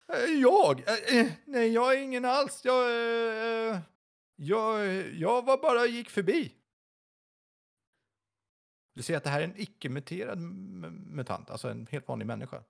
här. 0.08 0.24
Eh, 0.28 0.40
Jag? 0.42 0.80
Eh, 0.80 1.28
Nej, 1.46 1.74
jag 1.74 1.94
är 1.94 1.98
ingen 1.98 2.26
alls. 2.26 2.62
Jag, 2.66 2.92
jag, 4.36 4.88
jag 5.14 5.46
var 5.46 5.58
bara 5.62 5.86
gick 5.86 6.10
förbi. 6.10 6.52
Du 8.96 9.02
ser 9.04 9.18
att 9.18 9.24
det 9.24 9.30
här 9.30 9.40
är 9.42 9.46
en 9.46 9.62
icke-muterad 9.62 10.40
mutant, 10.40 11.50
alltså 11.50 11.70
en 11.70 11.88
helt 11.92 12.08
vanlig 12.08 12.26
människa. 12.26 12.64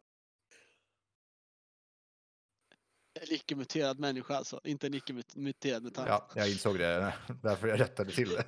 Icke-muterad 3.31 3.99
människa 3.99 4.35
alltså, 4.35 4.61
inte 4.63 4.87
en 4.87 4.93
icke-muterad 4.93 5.83
mutant. 5.83 6.07
Ja, 6.07 6.29
jag 6.35 6.49
insåg 6.51 6.79
det, 6.79 7.13
därför 7.43 7.67
jag 7.67 7.79
rättade 7.79 8.11
till 8.11 8.29
det. 8.29 8.45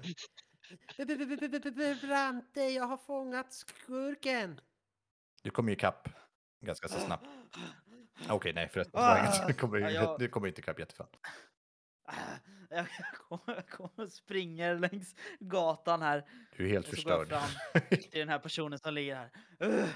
Brante, 2.01 2.61
jag 2.61 2.84
har 2.84 2.97
fångat 2.97 3.53
skurken. 3.53 4.61
Du 5.43 5.49
kommer 5.49 5.69
ju 5.69 5.76
ikapp 5.76 6.10
ganska 6.65 6.88
så 6.88 6.99
snabbt. 6.99 7.26
Okej, 8.30 8.53
nej 8.53 8.69
förresten. 8.69 8.99
Ah. 9.03 9.47
Du 9.47 9.53
kommer, 9.53 9.77
ja, 9.80 10.18
jag- 10.19 10.31
kommer 10.31 10.47
inte 10.47 10.61
ikapp. 10.61 10.80
Jag 10.80 10.88
kommer, 13.27 13.55
jag 13.55 13.68
kommer 13.69 14.05
och 14.05 14.11
springer 14.11 14.76
längs 14.80 15.15
gatan 15.39 16.01
här. 16.01 16.26
Du 16.57 16.65
är 16.65 16.69
helt 16.69 16.88
Och 16.88 16.97
så 16.97 17.10
går 17.10 17.11
jag 17.11 17.19
förstörd. 17.27 17.49
fram 17.89 17.99
till 17.99 18.19
den 18.19 18.30
här 18.30 18.39
personen 18.39 18.80
som 18.80 18.93
ligger 18.93 19.15
här. 19.15 19.31
"Äh, 19.60 19.89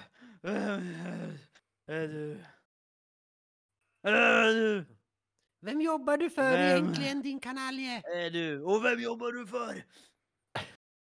Är 1.88 2.07
du? 2.07 2.43
Du? 4.11 4.85
Vem 5.61 5.81
jobbar 5.81 6.17
du 6.17 6.29
för 6.29 6.51
Vem? 6.51 6.61
egentligen, 6.61 7.21
din 7.21 7.39
kanalje? 7.39 8.01
Är 8.05 8.29
du? 8.29 8.61
Och 8.63 8.85
vem 8.85 8.99
jobbar 8.99 9.31
du 9.31 9.47
för? 9.47 9.84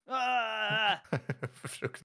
Ah! 0.06 0.96
Frukt, 1.54 2.02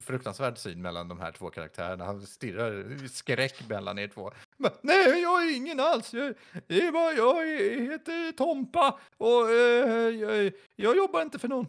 fruktansvärd 0.00 0.58
syn 0.58 0.82
mellan 0.82 1.08
de 1.08 1.20
här 1.20 1.32
två 1.32 1.50
karaktärerna. 1.50 2.04
Han 2.04 2.26
stirrar 2.26 2.92
i 3.04 3.08
skräck 3.08 3.68
mellan 3.68 3.98
er 3.98 4.08
två. 4.08 4.32
Men, 4.56 4.70
Nej, 4.82 5.20
jag 5.22 5.42
är 5.42 5.56
ingen 5.56 5.80
alls. 5.80 6.14
Jag, 6.14 6.34
det 6.66 6.80
är 6.80 6.92
bara, 6.92 7.12
jag 7.12 7.46
heter 7.90 8.32
Tompa 8.32 9.00
och 9.16 9.50
eh, 9.50 10.08
jag, 10.08 10.52
jag 10.76 10.96
jobbar 10.96 11.22
inte 11.22 11.38
för 11.38 11.48
någon. 11.48 11.66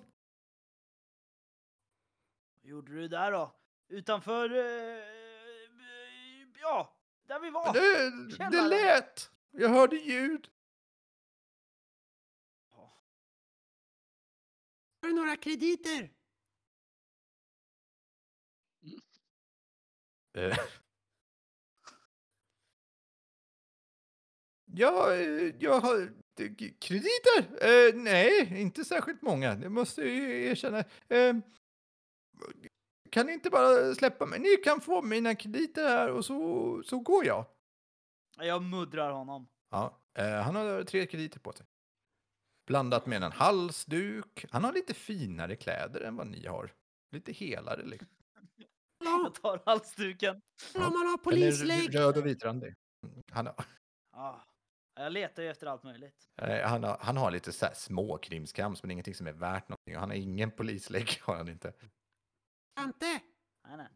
Vad 2.61 2.69
gjorde 2.69 2.91
du 2.93 3.07
där 3.07 3.31
då? 3.31 3.55
Utanför... 3.89 4.49
eh, 4.51 5.03
ja, 6.61 6.98
där 7.29 7.39
vi 7.39 7.49
var. 7.49 7.73
Det, 7.73 8.51
det 8.51 8.67
lät. 8.67 9.31
Jag 9.51 9.69
hörde 9.69 9.95
ljud. 9.95 10.49
Har 15.01 15.07
du 15.09 15.13
några 15.13 15.35
krediter? 15.35 16.11
Eh. 20.33 20.57
Ja, 24.65 25.13
eh, 25.13 25.55
jag 25.59 25.79
har 25.79 26.13
krediter? 26.79 27.65
Eh, 27.67 27.95
nej, 27.95 28.61
inte 28.61 28.85
särskilt 28.85 29.21
många. 29.21 29.55
Det 29.55 29.69
måste 29.69 30.01
jag 30.01 30.09
ju 30.09 30.45
erkänna. 30.45 30.79
Eh, 31.07 31.35
kan 33.11 33.25
ni 33.25 33.33
inte 33.33 33.49
bara 33.49 33.95
släppa 33.95 34.25
mig? 34.25 34.39
Ni 34.39 34.55
kan 34.63 34.81
få 34.81 35.01
mina 35.01 35.35
krediter 35.35 35.87
här 35.87 36.11
och 36.11 36.25
så, 36.25 36.83
så 36.85 36.99
går 36.99 37.25
jag. 37.25 37.45
Jag 38.37 38.63
muddrar 38.63 39.11
honom. 39.11 39.47
Ja, 39.69 39.99
eh, 40.17 40.41
han 40.41 40.55
har 40.55 40.83
tre 40.83 41.05
krediter 41.05 41.39
på 41.39 41.51
sig. 41.53 41.65
Blandat 42.67 43.05
med 43.05 43.23
en 43.23 43.31
halsduk. 43.31 44.45
Han 44.51 44.63
har 44.63 44.73
lite 44.73 44.93
finare 44.93 45.55
kläder 45.55 46.01
än 46.01 46.15
vad 46.15 46.27
ni 46.27 46.45
har. 46.47 46.73
Lite 47.11 47.31
helare 47.31 47.83
liksom. 47.85 48.07
Jag 49.03 49.35
tar 49.35 49.61
halsduken. 49.65 50.41
Om 50.75 50.81
man 50.81 51.07
har 51.07 51.17
polislägg? 51.17 51.95
röd 51.95 52.17
och 52.17 52.25
vitrandig. 52.25 52.73
Han 53.31 53.45
har, 53.45 53.55
Ja, 54.11 54.43
jag 54.95 55.11
letar 55.11 55.43
ju 55.43 55.49
efter 55.49 55.67
allt 55.67 55.83
möjligt. 55.83 56.29
Eh, 56.41 56.67
Han 56.69 56.83
har, 56.83 56.97
han 57.01 57.17
har 57.17 57.31
lite 57.31 57.51
så 57.51 57.65
här 57.65 57.73
små 57.73 58.17
krimskrams, 58.17 58.83
men 58.83 58.91
ingenting 58.91 59.15
som 59.15 59.27
är 59.27 59.33
värt 59.33 59.69
någonting. 59.69 59.95
Och 59.95 59.99
Han 59.99 60.09
har 60.09 60.17
ingen 60.17 60.51
polislägg, 60.51 61.19
har 61.21 61.35
han 61.35 61.49
inte. 61.49 61.73
Ante, 62.79 63.21
Nej, 63.67 63.77
nej. 63.77 63.87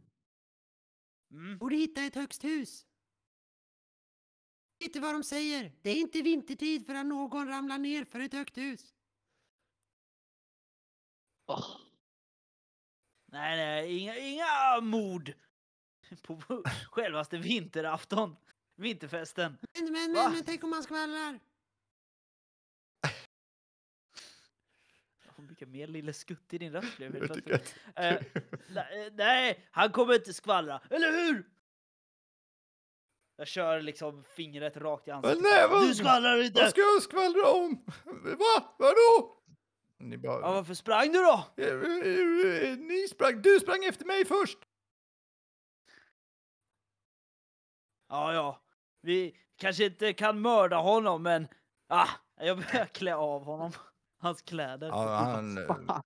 Mm. 1.31 1.57
borde 1.57 1.75
hitta 1.75 2.01
ett 2.01 2.15
högst 2.15 2.43
hus. 2.43 2.85
Du 4.93 4.99
vad 4.99 5.15
de 5.15 5.23
säger? 5.23 5.71
Det 5.81 5.89
är 5.89 5.95
inte 5.95 6.21
vintertid 6.21 6.85
förrän 6.85 7.09
någon 7.09 7.47
ramlar 7.47 7.77
ner 7.77 8.05
för 8.05 8.19
ett 8.19 8.33
högt 8.33 8.57
hus. 8.57 8.95
Åh, 11.47 11.77
Nej, 13.33 13.57
nej, 13.57 13.97
inga, 13.97 14.17
inga 14.17 14.81
mord 14.81 15.33
på 16.21 16.41
självaste 16.91 17.37
vinterafton. 17.37 18.35
Vinterfesten. 18.75 19.57
Men, 19.73 19.91
men, 19.91 20.13
Va? 20.13 20.23
men, 20.23 20.33
men 20.33 20.43
tänk 20.43 20.63
om 20.63 20.69
man 20.69 20.83
skvallrar? 20.83 21.39
Mycket 25.43 25.67
mer 25.67 25.87
Lille 25.87 26.13
Skutt 26.13 26.53
i 26.53 26.57
din 26.57 26.73
röst 26.73 26.97
blev 26.97 27.13
helt 27.13 27.45
plötsligt. 27.45 27.75
att... 27.95 28.03
Eh, 28.05 28.41
nej, 28.69 29.09
nej, 29.13 29.67
han 29.71 29.91
kommer 29.91 30.13
inte 30.15 30.33
skvallra, 30.33 30.81
eller 30.89 31.11
hur? 31.11 31.49
Jag 33.35 33.47
kör 33.47 33.81
liksom 33.81 34.23
fingret 34.23 34.77
rakt 34.77 35.07
i 35.07 35.11
ansiktet. 35.11 35.41
nej, 35.43 35.67
vad- 35.69 35.87
du 35.87 35.95
skvallrar 35.95 36.35
Vad 36.37 36.45
inte! 36.45 36.69
ska 36.69 36.81
jag 36.81 37.01
skvallra 37.03 37.47
om? 37.51 37.85
Va? 38.23 38.75
Vadå? 38.79 39.39
Ni 39.97 40.17
bara... 40.17 40.41
Ja, 40.41 40.53
varför 40.53 40.73
sprang 40.73 41.11
du 41.11 41.19
då? 41.19 41.45
Eh, 41.57 41.67
eh, 41.67 42.69
eh, 42.71 42.77
Ni 42.77 43.07
sprang... 43.07 43.41
Du 43.41 43.59
sprang 43.59 43.85
efter 43.85 44.05
mig 44.05 44.25
först! 44.25 44.57
Ja, 48.09 48.33
ja. 48.33 48.61
Vi 49.01 49.37
kanske 49.57 49.85
inte 49.85 50.13
kan 50.13 50.41
mörda 50.41 50.77
honom, 50.77 51.23
men 51.23 51.47
ah, 51.87 52.09
jag 52.39 52.57
börjar 52.57 52.85
klä 52.85 53.15
av 53.15 53.43
honom. 53.43 53.71
Hans 54.23 54.41
kläder. 54.41 54.87
Ja, 54.87 55.07
han... 55.15 55.57
eh. 55.57 55.99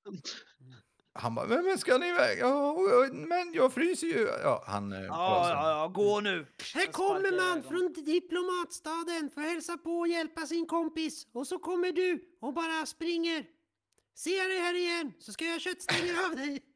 Han 1.20 1.36
bara, 1.36 1.48
men, 1.48 1.66
men 1.66 1.78
ska 1.78 1.98
ni 1.98 2.08
iväg? 2.10 2.40
Ja, 2.40 2.78
men 3.12 3.54
jag 3.54 3.74
fryser 3.74 4.08
ju. 4.08 4.28
Ja, 4.44 4.64
han... 4.68 4.92
eh, 4.94 5.02
Ja, 5.02 5.50
ja, 5.50 5.70
ja, 5.70 5.88
gå 5.88 6.20
nu. 6.20 6.46
Här 6.74 6.86
kommer 6.92 7.32
man 7.38 7.64
från 7.64 7.94
diplomatstaden 8.06 9.30
för 9.34 9.42
att 9.42 9.48
hälsa 9.48 9.78
på 9.78 9.92
och 10.00 10.08
hjälpa 10.08 10.46
sin 10.46 10.66
kompis. 10.68 11.28
Och 11.34 11.48
så 11.48 11.60
kommer 11.60 11.92
du 11.92 12.38
och 12.42 12.54
bara 12.54 12.86
springer. 12.86 13.46
Ser 14.16 14.38
jag 14.38 14.50
dig 14.50 14.60
här 14.60 14.74
igen 14.74 15.14
så 15.20 15.32
ska 15.34 15.46
jag 15.46 15.62
köttstänger 15.62 16.26
av 16.30 16.36
dig. 16.36 16.62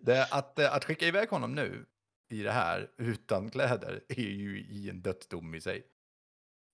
Det, 0.00 0.24
att, 0.30 0.58
eh, 0.58 0.74
att 0.74 0.84
skicka 0.84 1.06
iväg 1.06 1.28
honom 1.28 1.54
nu 1.54 1.86
i 2.28 2.42
det 2.42 2.50
här 2.52 2.90
utan 2.98 3.50
kläder 3.50 4.04
är 4.08 4.20
ju 4.22 4.60
i 4.60 4.90
en 4.90 5.02
dödsdom 5.02 5.54
i 5.54 5.60
sig. 5.60 5.86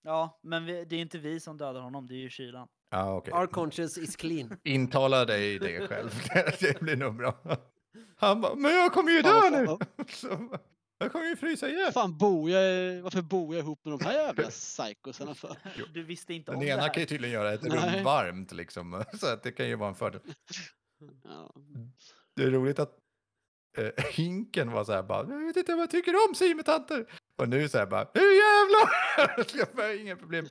Ja, 0.07 0.41
men 0.43 0.65
vi, 0.65 0.85
det 0.85 0.97
är 0.97 1.01
inte 1.01 1.19
vi 1.19 1.41
som 1.41 1.57
dödar 1.57 1.81
honom, 1.81 2.07
det 2.07 2.15
är 2.15 2.19
ju 2.19 2.31
kylan. 2.31 2.69
Ja, 2.91 3.16
okej. 3.16 3.35
Our 3.35 3.47
conscience 3.47 4.01
is 4.01 4.16
clean. 4.16 4.57
Intala 4.65 5.24
dig 5.24 5.59
det 5.59 5.89
själv. 5.89 6.11
det 6.61 6.81
blir 6.81 6.97
nog 6.97 7.16
bra. 7.16 7.35
Han 8.16 8.41
bara, 8.41 8.55
men 8.55 8.70
jag 8.70 8.93
kommer 8.93 9.11
ju 9.12 9.23
dö 9.23 9.51
nu! 9.51 9.77
Jag 10.99 11.12
kommer 11.12 11.27
ju 11.27 11.37
frysa 11.37 11.69
ihjäl. 11.69 11.93
fan 11.93 12.19
bor 12.19 12.51
jag, 12.51 13.03
varför 13.03 13.23
bor 13.23 13.55
jag 13.55 13.62
ihop 13.62 13.85
med 13.85 13.99
de 13.99 14.05
här 14.05 14.12
jävla 14.12 14.49
psykosarna 14.51 15.35
för? 15.35 15.57
Du 15.95 16.03
visste 16.03 16.35
inte 16.35 16.51
Den 16.51 16.59
om 16.59 16.65
det 16.65 16.70
ena 16.70 16.83
här. 16.83 16.95
kan 16.95 17.01
ju 17.01 17.07
tydligen 17.07 17.35
göra 17.35 17.53
ett 17.53 17.62
Nej. 17.62 17.97
rum 17.97 18.05
varmt 18.05 18.53
liksom. 18.53 19.05
Så 19.20 19.27
att 19.27 19.43
det 19.43 19.53
kan 19.53 19.69
ju 19.69 19.74
vara 19.77 19.89
en 19.89 19.95
fördel. 19.95 20.20
Ja. 21.24 21.55
Det 22.37 22.43
är 22.43 22.51
roligt 22.51 22.78
att 22.78 22.99
eh, 23.78 24.05
Hinken 24.11 24.70
var 24.70 24.85
så 24.85 24.93
här 24.93 25.03
bara, 25.03 25.31
jag 25.31 25.47
vet 25.47 25.57
inte 25.57 25.73
vad 25.73 25.83
jag 25.83 25.91
tycker 25.91 26.12
om 26.28 26.35
simutanter. 26.35 27.07
Och 27.36 27.48
nu 27.48 27.68
så 27.68 27.78
här 27.78 27.86
bara, 27.86 28.10
nu 28.14 28.20
jävlar! 28.20 29.56
Jag 29.76 29.82
har 29.82 30.00
inga 30.00 30.16
problem. 30.16 30.46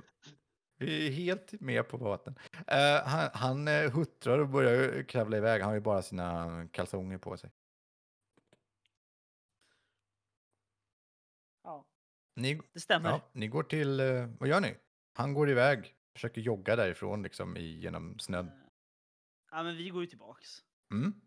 Vi 0.77 1.07
är 1.07 1.11
helt 1.11 1.61
med 1.61 1.87
på 1.89 1.97
båten. 1.97 2.35
Eh, 2.67 3.03
han 3.07 3.29
han 3.33 3.67
eh, 3.67 3.91
huttrar 3.91 4.39
och 4.39 4.49
börjar 4.49 5.03
kravla 5.03 5.37
iväg. 5.37 5.61
Han 5.61 5.67
har 5.69 5.75
ju 5.75 5.81
bara 5.81 6.01
sina 6.01 6.67
kalsonger 6.71 7.17
på 7.17 7.37
sig. 7.37 7.51
Ja, 11.63 11.85
Ni, 12.35 12.61
det 12.73 12.79
stämmer. 12.79 13.09
ja, 13.09 13.29
ni 13.31 13.47
går 13.47 13.63
till, 13.63 13.99
eh, 13.99 14.27
vad 14.39 14.49
gör 14.49 14.61
ni? 14.61 14.75
Han 15.13 15.33
går 15.33 15.49
iväg, 15.49 15.95
försöker 16.13 16.41
jogga 16.41 16.75
därifrån 16.75 17.23
liksom 17.23 17.57
i, 17.57 17.79
genom 17.79 18.19
snön. 18.19 18.51
Ja, 19.51 19.63
men 19.63 19.77
vi 19.77 19.89
går 19.89 20.01
ju 20.01 20.07
tillbaks. 20.07 20.49
Mm. 20.91 21.21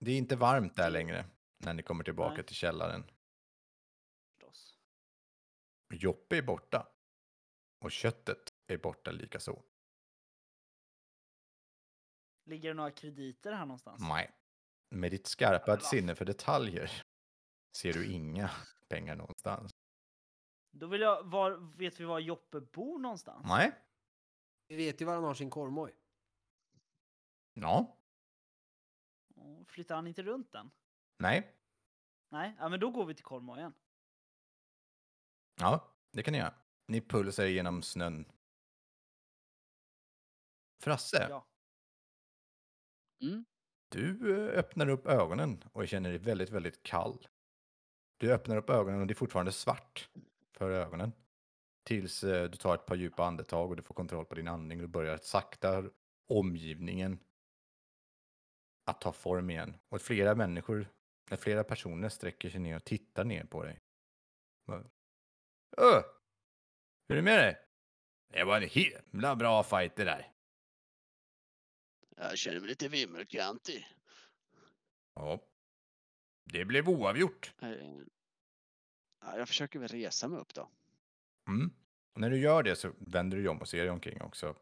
Det 0.00 0.10
är 0.10 0.18
inte 0.18 0.36
varmt 0.36 0.76
där 0.76 0.90
längre 0.90 1.24
när 1.58 1.74
ni 1.74 1.82
kommer 1.82 2.04
tillbaka 2.04 2.34
Nej. 2.34 2.44
till 2.44 2.56
källaren. 2.56 3.04
Joppe 5.90 6.36
är 6.36 6.42
borta. 6.42 6.88
Och 7.78 7.92
köttet 7.92 8.54
är 8.66 8.78
borta 8.78 9.10
likaså. 9.10 9.62
Ligger 12.44 12.68
det 12.68 12.74
några 12.74 12.90
krediter 12.90 13.52
här 13.52 13.66
någonstans? 13.66 14.00
Nej. 14.08 14.30
Med 14.90 15.10
ditt 15.10 15.26
skarpa 15.26 15.80
sinne 15.80 16.14
för 16.14 16.24
detaljer 16.24 17.02
ser 17.76 17.92
du 17.92 18.12
inga 18.12 18.50
pengar 18.88 19.16
någonstans. 19.16 19.72
Då 20.70 20.86
vill 20.86 21.00
jag, 21.00 21.24
var, 21.24 21.76
vet 21.76 22.00
vi 22.00 22.04
var 22.04 22.18
Joppe 22.18 22.60
bor 22.60 22.98
någonstans? 22.98 23.46
Nej. 23.48 23.72
Vi 24.68 24.76
vet 24.76 25.00
ju 25.00 25.04
var 25.04 25.14
han 25.14 25.24
har 25.24 25.34
sin 25.34 25.50
korvmoj. 25.50 25.94
Ja. 27.54 27.98
Flyttar 29.66 29.94
han 29.94 30.06
inte 30.06 30.22
runt 30.22 30.52
den? 30.52 30.70
Nej. 31.16 31.54
Nej, 32.28 32.56
ja, 32.58 32.68
men 32.68 32.80
då 32.80 32.90
går 32.90 33.04
vi 33.04 33.14
till 33.14 33.24
korvmojen. 33.24 33.74
Ja, 35.60 35.94
det 36.12 36.22
kan 36.22 36.32
ni 36.32 36.38
göra. 36.38 36.54
Ni 36.86 37.00
pulsar 37.00 37.46
genom 37.46 37.82
snön. 37.82 38.24
Frasse, 40.82 41.26
Ja. 41.30 41.46
Mm. 43.22 43.44
du 43.88 44.34
eh, 44.36 44.58
öppnar 44.58 44.88
upp 44.88 45.06
ögonen 45.06 45.64
och 45.72 45.88
känner 45.88 46.10
dig 46.10 46.18
väldigt, 46.18 46.50
väldigt 46.50 46.82
kall. 46.82 47.28
Du 48.16 48.32
öppnar 48.32 48.56
upp 48.56 48.70
ögonen 48.70 49.00
och 49.00 49.06
det 49.06 49.12
är 49.12 49.16
fortfarande 49.16 49.52
svart 49.52 50.10
för 50.52 50.70
ögonen. 50.70 51.12
Tills 51.84 52.24
eh, 52.24 52.50
du 52.50 52.56
tar 52.56 52.74
ett 52.74 52.86
par 52.86 52.94
djupa 52.96 53.24
andetag 53.24 53.70
och 53.70 53.76
du 53.76 53.82
får 53.82 53.94
kontroll 53.94 54.24
på 54.24 54.34
din 54.34 54.48
andning 54.48 54.78
och 54.78 54.82
du 54.82 54.88
börjar 54.88 55.16
sakta 55.16 55.90
omgivningen 56.28 57.18
att 58.84 59.00
ta 59.00 59.12
form 59.12 59.50
igen. 59.50 59.76
Och 59.88 60.02
flera 60.02 60.34
människor, 60.34 60.88
eller 61.26 61.36
flera 61.36 61.64
personer 61.64 62.08
sträcker 62.08 62.50
sig 62.50 62.60
ner 62.60 62.76
och 62.76 62.84
tittar 62.84 63.24
ner 63.24 63.44
på 63.44 63.64
dig. 63.64 63.80
Öh! 65.78 66.02
Hur 67.08 67.12
är 67.12 67.16
det 67.16 67.22
med 67.22 67.38
dig? 67.38 67.56
Det 68.32 68.44
var 68.44 68.60
en 68.60 68.68
himla 68.68 69.36
bra 69.36 69.62
fight 69.62 69.96
det 69.96 70.04
där. 70.04 70.32
Jag 72.16 72.38
känner 72.38 72.60
mig 72.60 72.68
lite 72.68 72.88
vimmelkantig. 72.88 73.86
Ja. 75.14 75.40
Det 76.44 76.64
blev 76.64 76.88
oavgjort. 76.88 77.52
Eh, 77.62 77.70
Ja, 79.20 79.38
jag 79.38 79.48
försöker 79.48 79.78
väl 79.78 79.88
resa 79.88 80.28
mig 80.28 80.40
upp 80.40 80.54
då. 80.54 80.70
Mm. 81.48 81.70
När 82.14 82.30
du 82.30 82.38
gör 82.40 82.62
det 82.62 82.76
så 82.76 82.92
vänder 82.98 83.36
du 83.36 83.42
dig 83.42 83.50
om 83.50 83.60
och 83.60 83.68
ser 83.68 83.78
dig 83.82 83.90
omkring 83.90 84.22
också. 84.22 84.56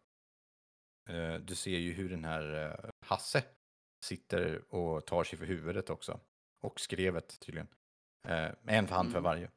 Eh, 1.08 1.34
Du 1.34 1.54
ser 1.54 1.78
ju 1.78 1.92
hur 1.92 2.08
den 2.08 2.24
här 2.24 2.70
eh, 2.84 2.90
Hasse 3.06 3.44
sitter 4.04 4.74
och 4.74 5.06
tar 5.06 5.24
sig 5.24 5.38
för 5.38 5.46
huvudet 5.46 5.90
också. 5.90 6.20
Och 6.60 6.80
skrevet 6.80 7.40
tydligen. 7.40 7.68
En 8.66 8.88
hand 8.88 8.90
för 9.10 9.18
Mm. 9.18 9.22
varje. 9.22 9.50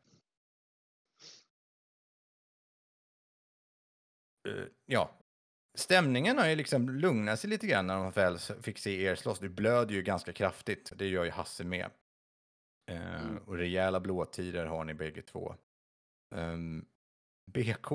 Ja, 4.86 5.12
stämningen 5.78 6.38
har 6.38 6.48
ju 6.48 6.56
liksom 6.56 6.90
lugnat 6.90 7.40
sig 7.40 7.50
lite 7.50 7.68
grann 7.68 7.88
när 7.88 7.96
de 7.96 8.12
väl 8.12 8.38
fick 8.40 8.78
se 8.78 9.02
er 9.04 9.16
slåss. 9.16 9.40
Du 9.40 9.50
blöder 9.50 9.96
ju 9.96 10.02
ganska 10.02 10.34
kraftigt, 10.34 10.92
det 10.96 11.08
gör 11.08 11.24
ju 11.24 11.32
Hasse 11.32 11.64
med. 11.64 11.90
Eh, 12.92 13.26
Mm. 13.26 13.38
Och 13.38 13.56
rejäla 13.58 14.00
blåtider 14.00 14.66
har 14.66 14.84
ni 14.84 14.94
bägge 14.94 15.22
två. 15.22 15.56
Ehm, 16.36 16.86
BK, 17.46 17.92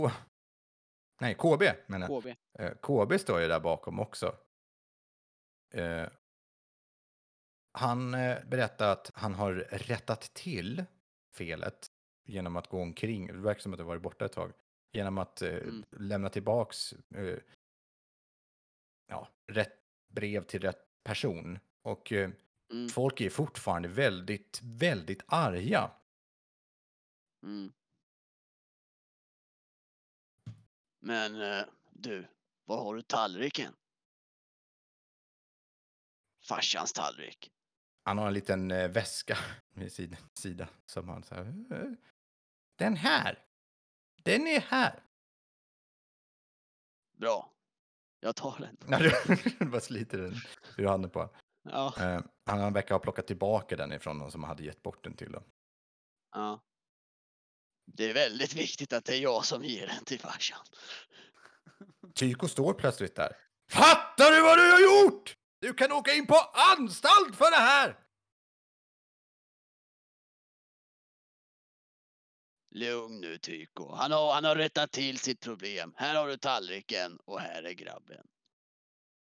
nej 1.20 1.34
KB 1.34 1.62
menar. 1.86 2.20
KB. 2.20 2.26
Eh, 2.58 2.72
KB 2.82 3.20
står 3.20 3.40
ju 3.40 3.48
där 3.48 3.60
bakom 3.60 4.00
också. 4.00 4.36
Eh, 5.74 6.08
han 7.72 8.14
eh, 8.14 8.44
berättar 8.44 8.92
att 8.92 9.10
han 9.14 9.34
har 9.34 9.52
rättat 9.70 10.20
till 10.20 10.84
felet 11.32 11.90
genom 12.24 12.56
att 12.56 12.68
gå 12.68 12.82
omkring, 12.82 13.26
det 13.26 13.32
verkar 13.32 13.60
som 13.60 13.72
att 13.72 13.78
det 13.78 13.84
varit 13.84 14.02
borta 14.02 14.24
ett 14.24 14.32
tag, 14.32 14.52
genom 14.94 15.18
att 15.18 15.42
eh, 15.42 15.54
Mm. 15.54 15.84
lämna 15.90 16.28
tillbaks 16.28 16.92
eh, 16.92 17.38
ja, 19.06 19.28
rätt 19.46 19.80
brev 20.12 20.44
till 20.44 20.60
rätt 20.60 21.02
person. 21.02 21.58
Och 21.82 22.12
eh, 22.12 22.30
Mm. 22.72 22.88
folk 22.88 23.20
är 23.20 23.30
fortfarande 23.30 23.88
väldigt, 23.88 24.60
väldigt 24.62 25.22
arga. 25.26 25.90
Mm. 27.42 27.72
Men 31.00 31.40
eh, 31.42 31.64
du, 31.90 32.26
var 32.64 32.84
har 32.84 32.94
du 32.94 33.02
tallriken? 33.02 33.72
Farsans 36.48 36.92
tallrik. 36.92 37.50
Han 38.04 38.18
har 38.18 38.26
en 38.26 38.34
liten 38.34 38.70
eh, 38.70 38.90
väska 38.90 39.38
vid 39.74 39.92
sin 39.92 40.16
sida 40.34 40.68
som 40.86 41.08
han 41.08 41.22
så 41.22 41.34
här, 41.34 41.46
"Eh, 41.70 41.92
Den 42.78 42.96
här! 42.96 43.44
Den 44.24 44.46
är 44.46 44.60
här! 44.60 45.02
Bra. 47.18 47.50
Jag 48.20 48.36
tar 48.36 48.58
den. 48.58 48.76
Du 49.58 49.66
bara 49.66 49.80
sliter 49.80 50.18
den 50.18 50.34
ur 50.76 50.86
handen 50.86 51.10
på. 51.10 51.30
Ja. 51.62 51.94
eh, 51.98 52.20
Han 52.46 52.72
verkar 52.72 52.94
ha 52.94 52.98
plockat 53.00 53.26
tillbaka 53.26 53.76
den 53.76 53.92
ifrån 53.92 54.18
någon 54.18 54.30
som 54.30 54.44
hade 54.44 54.62
gett 54.64 54.82
bort 54.82 55.04
den 55.04 55.16
till 55.16 55.32
dem. 55.32 55.44
ja. 56.34 56.60
Det 57.86 58.10
är 58.10 58.14
väldigt 58.14 58.54
viktigt 58.54 58.92
att 58.92 59.04
det 59.04 59.14
är 59.16 59.20
jag 59.20 59.44
som 59.44 59.64
ger 59.64 59.86
den 59.86 60.04
till 60.04 60.20
farsan. 60.20 60.58
Tyko 62.14 62.48
står 62.48 62.74
plötsligt 62.74 63.16
där. 63.16 63.36
Fattar 63.72 64.30
du 64.30 64.42
vad 64.42 64.58
du 64.58 64.70
har 64.72 64.80
gjort? 65.04 65.36
Du 65.60 65.74
kan 65.74 65.92
åka 65.92 66.12
in 66.12 66.26
på 66.26 66.34
anstalt 66.76 67.36
för 67.36 67.50
det 67.50 67.56
här! 67.56 67.98
Lugn 72.74 73.20
nu 73.20 73.38
Tyko. 73.38 73.94
Han 73.94 74.12
har, 74.12 74.34
han 74.34 74.44
har 74.44 74.56
rättat 74.56 74.92
till 74.92 75.18
sitt 75.18 75.40
problem. 75.40 75.94
Här 75.96 76.14
har 76.14 76.28
du 76.28 76.36
tallriken 76.36 77.16
och 77.16 77.40
här 77.40 77.62
är 77.62 77.72
grabben. 77.72 78.26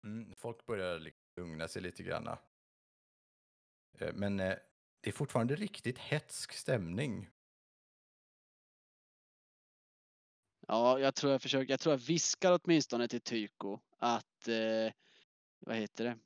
Mm, 0.04 0.34
folk 0.36 0.66
börjar 0.66 1.00
liksom 1.00 1.22
lugna 1.38 1.68
sig 1.68 1.82
lite 1.82 2.04
grann. 2.04 2.28
Eh, 2.28 4.14
Men 4.14 4.40
eh, 4.40 4.56
det 5.02 5.10
är 5.10 5.12
fortfarande 5.12 5.56
riktigt 5.56 5.98
hetsk 5.98 6.54
stämning. 6.54 7.30
Ja, 10.68 11.00
jag 11.00 11.16
tror 11.16 11.32
jag 11.32 11.42
försöker. 11.42 11.74
Jag 11.74 11.80
tror 11.80 11.94
jag 11.94 12.00
viskar 12.00 12.60
åtminstone 12.64 13.08
till 13.08 13.22
Tyko 13.22 13.80
att, 13.98 14.48
eh, 14.48 14.94
vad 15.60 15.76
heter 15.76 16.04
det? 16.04 16.18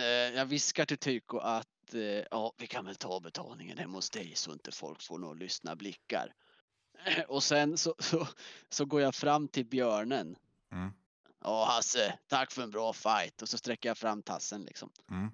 Eh, 0.00 0.36
jag 0.36 0.46
viskar 0.46 0.86
till 0.86 0.98
Tyko 0.98 1.38
att, 1.38 1.68
eh, 1.94 2.24
ja, 2.30 2.52
vi 2.58 2.66
kan 2.66 2.84
väl 2.84 2.94
ta 2.96 3.20
betalningen 3.20 3.78
hemma 3.78 3.98
hos 3.98 4.10
dig 4.10 4.32
så 4.34 4.52
inte 4.52 4.72
folk 4.72 5.02
får 5.02 5.18
några 5.18 5.34
lyssna 5.34 5.76
blickar. 5.76 6.34
Och 7.28 7.42
sen 7.42 7.78
så, 7.78 7.94
så, 7.98 8.26
så 8.68 8.84
går 8.84 9.00
jag 9.00 9.14
fram 9.14 9.48
till 9.48 9.66
björnen. 9.66 10.36
Mm. 10.72 10.90
Ja, 11.44 11.64
Hasse, 11.64 12.18
tack 12.28 12.52
för 12.52 12.62
en 12.62 12.70
bra 12.70 12.92
fight. 12.92 13.42
Och 13.42 13.48
så 13.48 13.58
sträcker 13.58 13.88
jag 13.88 13.98
fram 13.98 14.22
tassen 14.22 14.62
liksom. 14.62 14.90
Mm. 15.10 15.30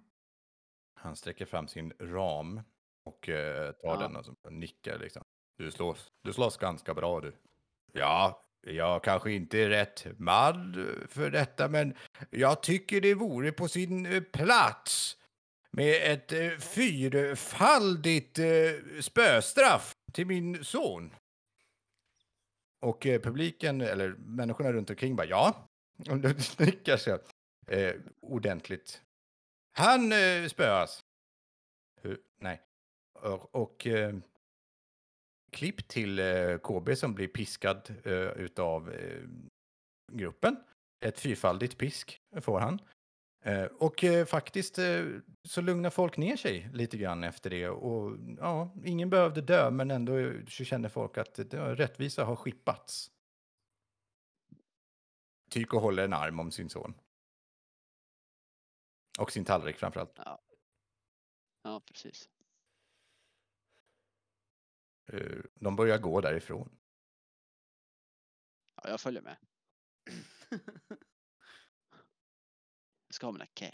Han 0.95 1.17
sträcker 1.17 1.47
fram 1.47 1.69
sin 1.69 1.93
ram 2.01 2.61
och 3.05 3.29
eh, 3.29 3.73
tar 3.73 3.89
Ja. 3.89 3.97
den 3.97 4.17
och 4.17 4.25
så 4.25 4.35
nickar 4.51 4.99
liksom. 4.99 5.25
Du 5.59 5.71
slåss, 5.71 6.13
du 6.23 6.33
slåss 6.33 6.57
ganska 6.57 6.95
bra 6.95 7.21
du. 7.21 7.37
Ja, 7.93 8.43
jag 8.61 9.05
kanske 9.05 9.33
inte 9.33 9.59
är 9.59 9.69
rätt 9.69 10.07
man 10.19 10.75
för 11.09 11.31
detta, 11.31 11.69
men 11.69 11.95
jag 12.31 12.63
tycker 12.63 13.01
det 13.01 13.15
vore 13.15 13.53
på 13.53 13.69
sin 13.69 14.07
eh, 14.07 14.23
plats 14.23 15.17
med 15.77 16.13
ett 16.13 16.33
eh, 16.33 16.59
fyrfaldigt 16.59 18.39
eh, 18.39 19.01
spöstraff 19.01 19.93
till 20.13 20.27
min 20.27 20.65
son. 20.65 21.15
Och 22.81 23.07
eh, 23.07 23.21
publiken, 23.21 23.81
eller 23.81 24.09
människorna 24.09 24.73
runt 24.73 24.91
omkring 24.91 25.17
bara 25.17 25.27
ja, 25.27 25.69
och 26.11 26.19
de 26.19 26.35
nickar 26.59 26.97
så 26.97 27.19
eh, 27.67 27.95
ordentligt. 28.21 29.03
Han 29.73 30.13
eh, 30.13 30.49
spöas. 30.49 31.01
Hur? 32.01 32.19
Nej. 32.41 32.63
Och, 33.23 33.55
och 33.55 33.87
eh, 33.87 34.15
klipp 35.53 35.89
till 35.89 36.19
eh, 36.19 36.59
KB 36.59 36.97
som 36.97 37.15
blir 37.15 37.29
piskad 37.29 37.95
eh, 38.05 38.13
utav 38.13 38.93
eh, 38.93 39.23
gruppen. 40.13 40.57
Ett 41.05 41.21
fyrfaldigt 41.21 41.79
pisk 41.79 42.21
får 42.41 42.61
han. 42.61 42.81
Eh, 43.47 43.65
och 43.65 44.05
eh, 44.05 44.27
faktiskt 44.27 44.79
eh, 44.79 45.05
så 45.43 45.61
lugnar 45.61 45.91
folk 45.91 46.17
ner 46.17 46.37
sig 46.37 46.71
lite 46.73 46.97
grann 46.97 47.25
efter 47.25 47.51
det. 47.51 47.69
Och 47.69 48.19
ja, 48.39 48.75
ingen 48.85 49.11
behövde 49.11 49.41
dö, 49.41 49.71
men 49.71 49.91
ändå 49.91 50.13
så 50.49 50.65
känner 50.65 50.89
folk 50.89 51.19
att 51.19 51.39
rättvisa 51.53 52.25
har 52.25 52.37
skippats. 52.37 53.11
Tyko 55.51 55.79
håller 55.79 56.05
en 56.05 56.13
arm 56.13 56.41
om 56.41 56.51
sin 56.51 56.71
son. 56.71 56.95
Och 59.19 59.33
sin 59.33 59.45
tallrik 59.45 59.77
framförallt. 59.77 60.19
Ja, 61.63 61.81
precis. 61.87 62.29
Eh, 65.13 65.39
De 65.55 65.77
börjar 65.77 65.99
gå 65.99 66.21
därifrån. 66.21 66.79
Ja, 68.83 68.91
jag 68.91 69.01
följer 69.01 69.23
med. 69.23 69.37
Jag 73.17 73.19
ska 73.19 73.27
ha 73.27 73.33
mina 73.33 73.47
cash. 73.47 73.71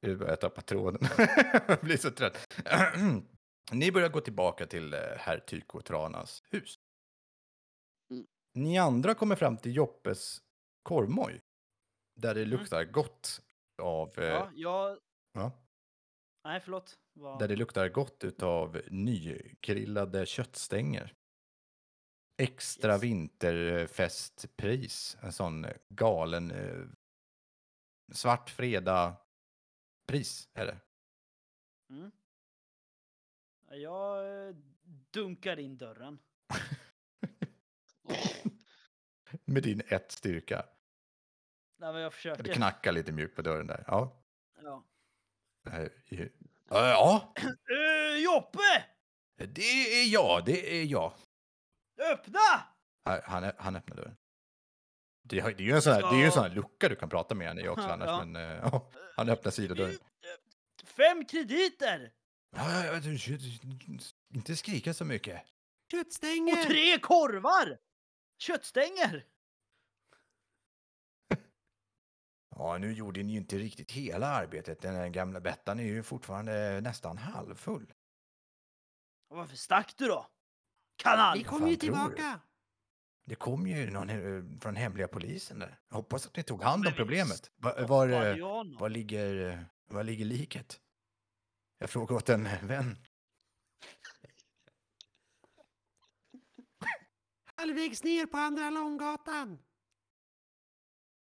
Jag 0.00 0.18
börjar 0.18 0.36
tappa 0.36 0.60
tråden. 0.60 1.08
Jag 1.68 1.80
blir 1.82 1.96
så 1.96 2.10
trött. 2.10 2.62
Ni 3.72 3.92
börjar 3.92 4.08
gå 4.08 4.20
tillbaka 4.20 4.66
till 4.66 4.94
eh, 4.94 5.00
herr 5.18 5.38
Tyko 5.38 5.80
Tranas 5.80 6.42
hus. 6.50 6.78
Mm. 8.10 8.26
Ni 8.54 8.78
andra 8.78 9.14
kommer 9.14 9.36
fram 9.36 9.56
till 9.56 9.76
Joppes 9.76 10.38
korvmoj. 10.82 11.40
Där 12.20 12.34
det 12.34 12.44
luktar 12.44 12.84
gott 12.84 13.42
av... 13.82 14.18
eh, 14.18 14.24
Ja, 14.24 14.50
jag... 14.54 14.98
ja, 15.32 15.52
Nej, 16.44 16.60
förlåt. 16.60 16.98
Vad... 17.12 17.38
där 17.38 17.48
det 17.48 17.56
luktar 17.56 17.88
gott 17.88 18.24
utav 18.24 18.82
nygrillade 18.90 20.26
köttstänger. 20.26 21.14
Extra 22.36 22.92
Yes. 22.92 23.02
vinterfestpris. 23.02 25.16
En 25.20 25.32
sån 25.32 25.66
galen 25.88 26.50
eh, 26.50 26.84
svart 28.12 28.50
fredag-pris 28.50 30.48
är 30.54 30.66
det. 30.66 30.78
Mm. 31.90 32.10
Jag 33.70 34.48
eh, 34.48 34.54
dunkar 35.10 35.58
in 35.58 35.78
dörren. 35.78 36.18
med 39.44 39.62
din 39.62 39.82
ett 39.88 40.12
styrka. 40.12 40.66
Nej, 41.78 41.92
men 41.92 42.02
jag 42.02 42.10
Det 42.12 42.16
försöker. 42.16 42.52
knackar 42.54 42.92
lite 42.92 43.12
mjukt 43.12 43.36
på 43.36 43.42
dörren 43.42 43.66
där. 43.66 43.84
Ja. 43.86 44.22
Ja. 44.62 44.84
Eh, 45.72 45.88
ju- 46.06 46.32
Ja, 46.68 47.34
Uh, 47.70 48.16
Joppe! 48.24 48.84
det 49.36 49.62
är 50.02 50.12
jag, 50.12 50.42
det 50.46 50.80
är 50.80 50.84
jag. 50.84 51.12
Öppna! 51.98 52.40
Han, 53.04 53.20
han, 53.24 53.52
han 53.58 53.76
öppnar 53.76 53.96
dörren. 53.96 54.16
Det, 55.22 55.38
är 55.38 55.60
ju 55.60 55.72
en 55.72 55.82
sån 55.82 55.92
här, 55.92 56.02
det 56.02 56.08
är 56.16 56.18
ju 56.18 56.24
en 56.24 56.32
sån 56.32 56.42
här 56.42 56.50
lucka 56.50 56.88
du 56.88 56.96
kan 56.96 57.08
prata 57.08 57.34
med 57.34 57.48
henne 57.48 57.60
i 57.60 57.68
också 57.68 57.88
annars, 57.88 58.06
Ja. 58.06 58.24
men 58.24 58.36
eh, 58.36 58.56
ja, 58.56 58.90
han 59.16 59.28
öppnar 59.28 59.52
sidodörren. 59.52 59.98
Fem 60.84 61.24
krediter! 61.24 62.12
Ja, 62.56 62.84
ja, 62.84 63.00
ja, 63.00 63.12
inte 64.34 64.56
skrika 64.56 64.94
så 64.94 65.04
mycket. 65.04 65.42
Och 65.42 65.90
Köttstänger! 65.90 66.64
tre 66.64 66.98
korvar! 66.98 67.78
Köttstänger! 68.38 69.24
Ja, 72.58 72.78
nu 72.78 72.92
gjorde 72.92 73.22
ni 73.22 73.32
ju 73.32 73.38
inte 73.38 73.58
riktigt 73.58 73.90
hela 73.92 74.26
arbetet. 74.26 74.80
Den 74.80 75.12
gamla 75.12 75.40
Bettan 75.40 75.80
är 75.80 75.84
ju 75.84 76.02
fortfarande 76.02 76.80
nästan 76.80 77.18
halvfull. 77.18 77.92
Och 79.28 79.36
varför 79.36 79.56
stack 79.56 79.96
du 79.96 80.06
då? 80.06 80.26
Kanal! 80.96 81.38
Vi 81.38 81.44
kommer 81.44 81.68
ju 81.68 81.76
tillbaka! 81.76 82.40
Det 83.24 83.34
kom 83.34 83.66
ju 83.66 83.90
någon 83.90 84.10
eh, 84.10 84.60
från 84.60 84.76
hemliga 84.76 85.08
polisen 85.08 85.58
där. 85.58 85.78
Jag 85.88 85.96
hoppas 85.96 86.26
att 86.26 86.36
ni 86.36 86.42
tog 86.42 86.62
hand 86.62 86.86
om 86.86 86.92
problemet. 86.92 87.50
Var, 87.56 87.82
var, 87.82 88.08
Var 88.08 88.26
eh, 88.26 88.78
var, 88.78 88.88
ligger, 88.88 89.50
eh, 89.50 89.58
var 89.88 90.04
ligger 90.04 90.24
liket? 90.24 90.80
Jag 91.78 91.90
frågar 91.90 92.16
åt 92.16 92.28
en 92.28 92.48
vän. 92.62 92.96
Halvvägs 97.56 98.04
ner 98.04 98.26
på 98.26 98.36
Andra 98.36 98.70
Långgatan! 98.70 99.58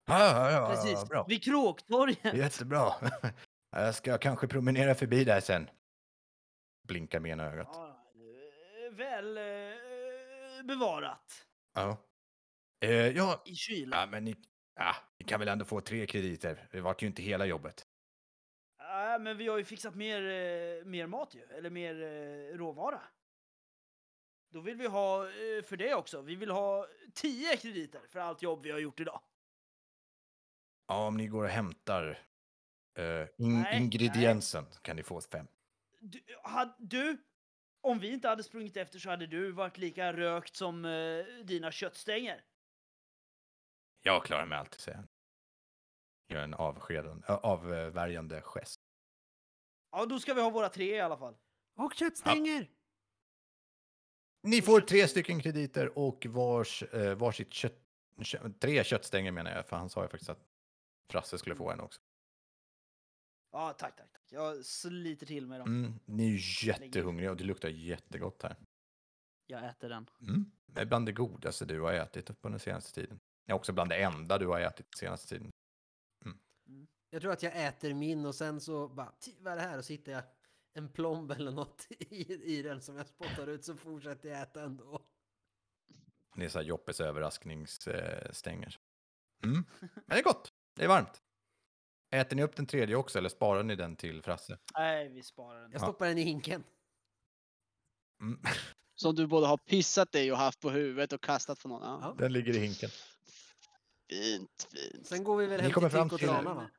Ja, 0.07 0.19
ja, 0.19 0.51
ja, 0.51 0.69
Precis, 0.75 1.09
bra. 1.09 1.27
vid 1.29 1.45
Kråktorget. 1.45 2.35
Jättebra. 2.35 2.93
Jag 3.71 3.95
ska 3.95 4.19
kanske 4.19 4.49
promenera 4.49 4.95
förbi 4.95 5.25
där 5.25 5.41
sen. 5.41 5.71
Blinkar 6.89 7.21
med 7.21 7.31
ena 7.31 7.45
ögat. 7.45 7.90
Väl 9.01 9.37
eh, 9.37 9.43
bevarat. 10.65 11.47
Ja. 11.75 11.97
Eh, 12.81 12.91
ja, 12.91 13.43
I 13.47 13.55
kylen. 13.55 13.99
ja, 13.99 14.07
men 14.07 14.25
ni, 14.25 14.37
ja, 14.75 14.95
ni 15.19 15.27
kan 15.27 15.41
väl 15.41 15.49
ändå 15.49 15.65
få 15.65 15.81
tre 15.81 16.07
krediter. 16.07 16.69
Det 16.73 16.81
vart 16.81 17.03
ju 17.03 17.07
inte 17.07 17.23
hela 17.23 17.47
jobbet. 17.47 17.87
Ja, 18.79 19.19
men 19.21 19.37
vi 19.37 19.49
har 19.49 19.59
ju 19.59 19.65
fixat 19.65 19.95
mer, 19.95 20.23
eh, 20.23 20.85
mer 20.85 21.07
mat 21.07 21.35
ju, 21.35 21.43
eller 21.43 21.71
mer 21.71 22.03
eh, 22.03 22.57
råvara. 22.59 23.01
Då 24.51 24.61
vill 24.61 24.77
vi 24.77 24.87
ha 24.87 25.25
eh, 25.25 25.63
för 25.63 25.77
det 25.77 25.95
också. 25.95 26.23
Vi 26.23 26.35
vill 26.35 26.51
ha 26.51 26.87
10 27.15 27.57
krediter 27.57 28.01
för 28.09 28.21
allt 28.21 28.43
jobb 28.43 28.63
vi 28.63 28.71
har 28.71 28.79
gjort 28.79 29.01
idag. 29.01 29.21
Ja, 30.89 31.07
om 31.07 31.17
ni 31.17 31.27
går 31.27 31.45
och 31.45 31.51
hämtar 31.51 32.19
eh, 32.99 33.29
in, 33.39 33.61
Nej, 33.61 33.83
ingrediensen 33.83 34.65
kan 34.83 34.97
ni 34.97 35.03
få 35.03 35.21
fem. 35.21 35.47
Du, 36.01 36.21
had, 36.43 36.75
du, 36.79 37.19
om 37.81 37.99
vi 37.99 38.13
inte 38.13 38.29
hade 38.29 38.43
sprungit 38.43 38.77
efter 38.77 38.99
så 38.99 39.11
hade 39.11 39.27
du 39.27 39.53
varit 39.53 39.79
lika 39.79 40.13
rökt 40.13 40.57
som 40.57 40.85
eh, 40.85 41.25
dina 41.45 41.73
köttstänger. 41.73 42.45
Jag 44.03 44.25
klarar 44.25 44.47
mig 44.47 44.59
alltid, 44.59 44.81
säger 44.81 44.97
han. 44.99 45.09
Gör 46.29 46.43
en 46.43 46.55
avskedande, 46.55 47.27
avvärjande 47.27 48.41
gest. 48.41 48.81
Ja, 49.91 50.07
då 50.07 50.21
ska 50.21 50.35
vi 50.35 50.41
ha 50.41 50.51
våra 50.51 50.69
tre 50.69 50.97
i 50.97 51.01
alla 51.01 51.17
fall. 51.19 51.37
Och 51.77 51.95
köttstänger! 51.95 52.71
Ni 54.43 54.63
får 54.63 54.81
tre 54.81 55.09
stycken 55.09 55.41
krediter 55.41 55.99
och 55.99 56.27
vars, 56.27 56.83
eh, 56.83 57.15
varsitt 57.15 57.53
kött, 57.53 57.79
kö, 58.23 58.51
tre 58.61 58.85
köttstänger 58.85 59.33
menar 59.33 59.51
jag, 59.51 59.67
för 59.67 59.77
han 59.77 59.91
sa 59.91 60.03
ju 60.03 60.09
faktiskt 60.09 60.31
att 60.31 60.47
Frasse 61.11 61.39
skulle 61.39 61.57
få 61.57 61.71
en 61.71 61.81
också. 61.81 62.01
Ja, 63.53 63.73
tack, 63.73 63.97
tack. 63.97 64.20
Jag 64.33 64.65
sliter 64.65 65.27
till 65.27 65.47
mig 65.47 65.59
dem. 65.59 65.69
Mm, 65.69 66.01
ni 66.05 66.25
är 66.25 66.39
ju 66.39 66.67
jättehungriga 66.69 67.31
och 67.31 67.37
det 67.37 67.45
luktar 67.45 67.69
jättegott 67.69 68.43
här. 68.43 68.57
Jag 69.47 69.65
äter 69.69 69.89
den. 69.89 70.07
Mm. 70.21 70.51
Det 70.67 70.81
är 70.81 70.87
bland 70.87 71.07
det 71.07 71.13
godaste 71.13 71.65
du 71.65 71.81
har 71.81 71.93
ätit 71.93 72.41
på 72.41 72.49
den 72.49 72.61
senaste 72.61 73.01
tiden. 73.01 73.21
Det 73.47 73.53
är 73.53 73.57
också 73.57 73.73
bland 73.73 73.91
det 73.91 74.03
enda 74.03 74.39
du 74.39 74.47
har 74.47 74.61
ätit 74.61 74.87
den 74.91 74.99
senaste 74.99 75.29
tiden. 75.29 75.53
Jag 77.13 77.23
tror 77.23 77.33
att 77.33 77.43
jag 77.43 77.67
äter 77.67 77.95
min 77.95 78.27
och 78.27 78.35
sen 78.35 78.61
så 78.61 78.89
bara, 78.89 79.13
"Ti, 79.21 79.37
vad 79.41 79.53
är 79.53 79.57
det 79.57 79.63
här? 79.63 79.79
Och 79.79 79.85
så 79.85 79.93
hittar 79.93 80.13
jag 80.13 80.23
en 80.73 80.89
plomb 80.89 81.31
eller 81.31 81.53
något 81.53 81.87
i, 81.91 82.35
i 82.59 82.63
den 82.63 82.81
som 82.83 82.97
jag 82.97 83.07
spottar 83.07 83.47
ut 83.47 83.65
så 83.65 83.77
fortsätter 83.77 84.29
jag 84.29 84.41
äta 84.41 84.63
ändå. 84.63 85.03
Det 86.37 86.45
är 86.45 86.49
så 86.49 86.59
här 86.59 86.67
Joppes 86.67 87.01
överraskningsstänger. 87.01 88.79
Mm. 89.45 89.65
Men 89.81 90.03
det 90.07 90.19
är 90.19 90.23
gott. 90.23 90.53
Det 90.77 90.85
är 90.85 90.89
varmt. 90.89 91.23
Äter 92.11 92.37
ni 92.37 92.43
upp 92.43 92.57
den 92.57 92.67
tredje 92.67 92.97
också 92.97 93.19
eller 93.19 93.29
sparar 93.29 93.63
ni 93.63 93.77
den 93.77 93.97
till 93.97 94.23
Frasse? 94.23 94.59
Nej, 94.75 95.09
vi 95.09 95.23
sparar 95.23 95.61
den. 95.63 95.73
Jag 95.73 95.81
stoppar 95.81 96.07
den 96.07 96.19
i 96.19 96.23
hinken. 96.23 96.65
Mm. 98.21 98.41
Som 98.95 99.15
du 99.15 99.27
både 99.27 99.47
har 99.47 99.57
pissat 99.57 100.13
dig 100.13 100.33
och 100.33 100.39
haft 100.39 100.61
på 100.61 100.71
huvudet 100.71 101.13
och 101.13 101.21
kastat 101.23 101.61
på 101.61 101.69
någon. 101.69 101.83
Ja. 101.83 101.99
Ja. 102.03 102.15
Den 102.19 102.33
ligger 102.33 102.57
i 102.57 102.59
hinken. 102.59 102.91
Fint, 104.11 104.69
fint. 104.73 105.07
Sen 105.07 105.25
går 105.25 105.37
vi 105.37 105.47
väl 105.47 105.61
hem 105.61 105.71
kommer 105.73 105.89
till 105.89 105.97
fram 105.99 106.09
Tyk 106.09 106.13
och 106.13 106.19
till- 106.19 106.29
Trana 106.29 106.55
va? 106.55 106.71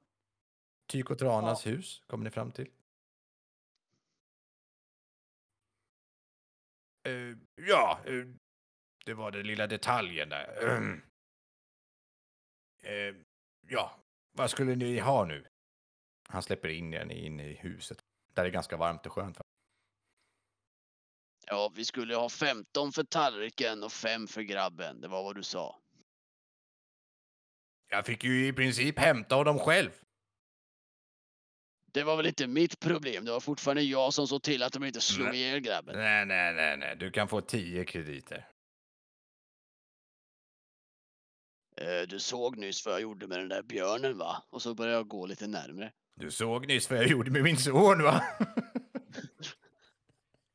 Tyko 0.87 1.15
Tranas 1.15 1.65
hus 1.67 2.03
kommer 2.07 2.23
ni 2.23 2.29
fram 2.29 2.51
till. 2.51 2.69
Eh, 7.03 7.37
ja, 7.67 7.99
eh, 8.05 8.13
det 9.05 9.13
var 9.13 9.31
den 9.31 9.47
lilla 9.47 9.67
detaljen 9.67 10.29
där. 10.29 11.01
Eh, 12.83 13.15
ja, 13.67 14.00
vad 14.31 14.51
skulle 14.51 14.75
ni 14.75 14.99
ha 14.99 15.25
nu? 15.25 15.47
Han 16.29 16.43
släpper 16.43 16.69
in 16.69 16.93
er 16.93 17.11
in 17.11 17.39
i 17.39 17.53
huset. 17.53 17.99
Där 18.33 18.45
är 18.45 18.49
ganska 18.49 18.77
varmt 18.77 19.05
och 19.05 19.11
skönt. 19.11 19.37
Ja, 21.47 21.71
vi 21.75 21.85
skulle 21.85 22.15
ha 22.15 22.29
15 22.29 22.91
för 22.91 23.03
tallriken 23.03 23.83
och 23.83 23.91
5 23.91 24.27
för 24.27 24.41
grabben. 24.41 25.01
Det 25.01 25.07
var 25.07 25.23
vad 25.23 25.35
du 25.35 25.43
sa. 25.43 25.79
Jag 27.89 28.05
fick 28.05 28.23
ju 28.23 28.47
i 28.47 28.53
princip 28.53 28.99
hämta 28.99 29.43
dem 29.43 29.59
själv. 29.59 29.91
Det 31.85 32.03
var 32.03 32.17
väl 32.17 32.25
inte 32.25 32.47
mitt 32.47 32.79
problem. 32.79 33.25
Det 33.25 33.31
var 33.31 33.39
fortfarande 33.39 33.81
jag 33.81 34.13
som 34.13 34.27
såg 34.27 34.43
till 34.43 34.63
att 34.63 34.73
de 34.73 34.83
inte 34.83 35.01
slog 35.01 35.35
ihjäl 35.35 35.59
grabben. 35.59 35.97
Nej, 35.97 36.25
nej, 36.25 36.53
nej, 36.53 36.77
nej. 36.77 36.95
Du 36.95 37.11
kan 37.11 37.27
få 37.27 37.41
tio 37.41 37.85
krediter. 37.85 38.47
Du 42.07 42.19
såg 42.19 42.57
nyss 42.57 42.85
vad 42.85 42.93
jag 42.95 43.01
gjorde 43.01 43.27
med 43.27 43.39
den 43.39 43.49
där 43.49 43.63
björnen 43.63 44.17
va? 44.17 44.43
Och 44.49 44.61
så 44.61 44.73
började 44.75 44.97
jag 44.97 45.07
gå 45.07 45.25
lite 45.25 45.47
närmre. 45.47 45.91
Du 46.15 46.31
såg 46.31 46.67
nyss 46.67 46.89
vad 46.89 46.99
jag 46.99 47.07
gjorde 47.07 47.31
med 47.31 47.43
min 47.43 47.57
son, 47.57 48.03
va? 48.03 48.23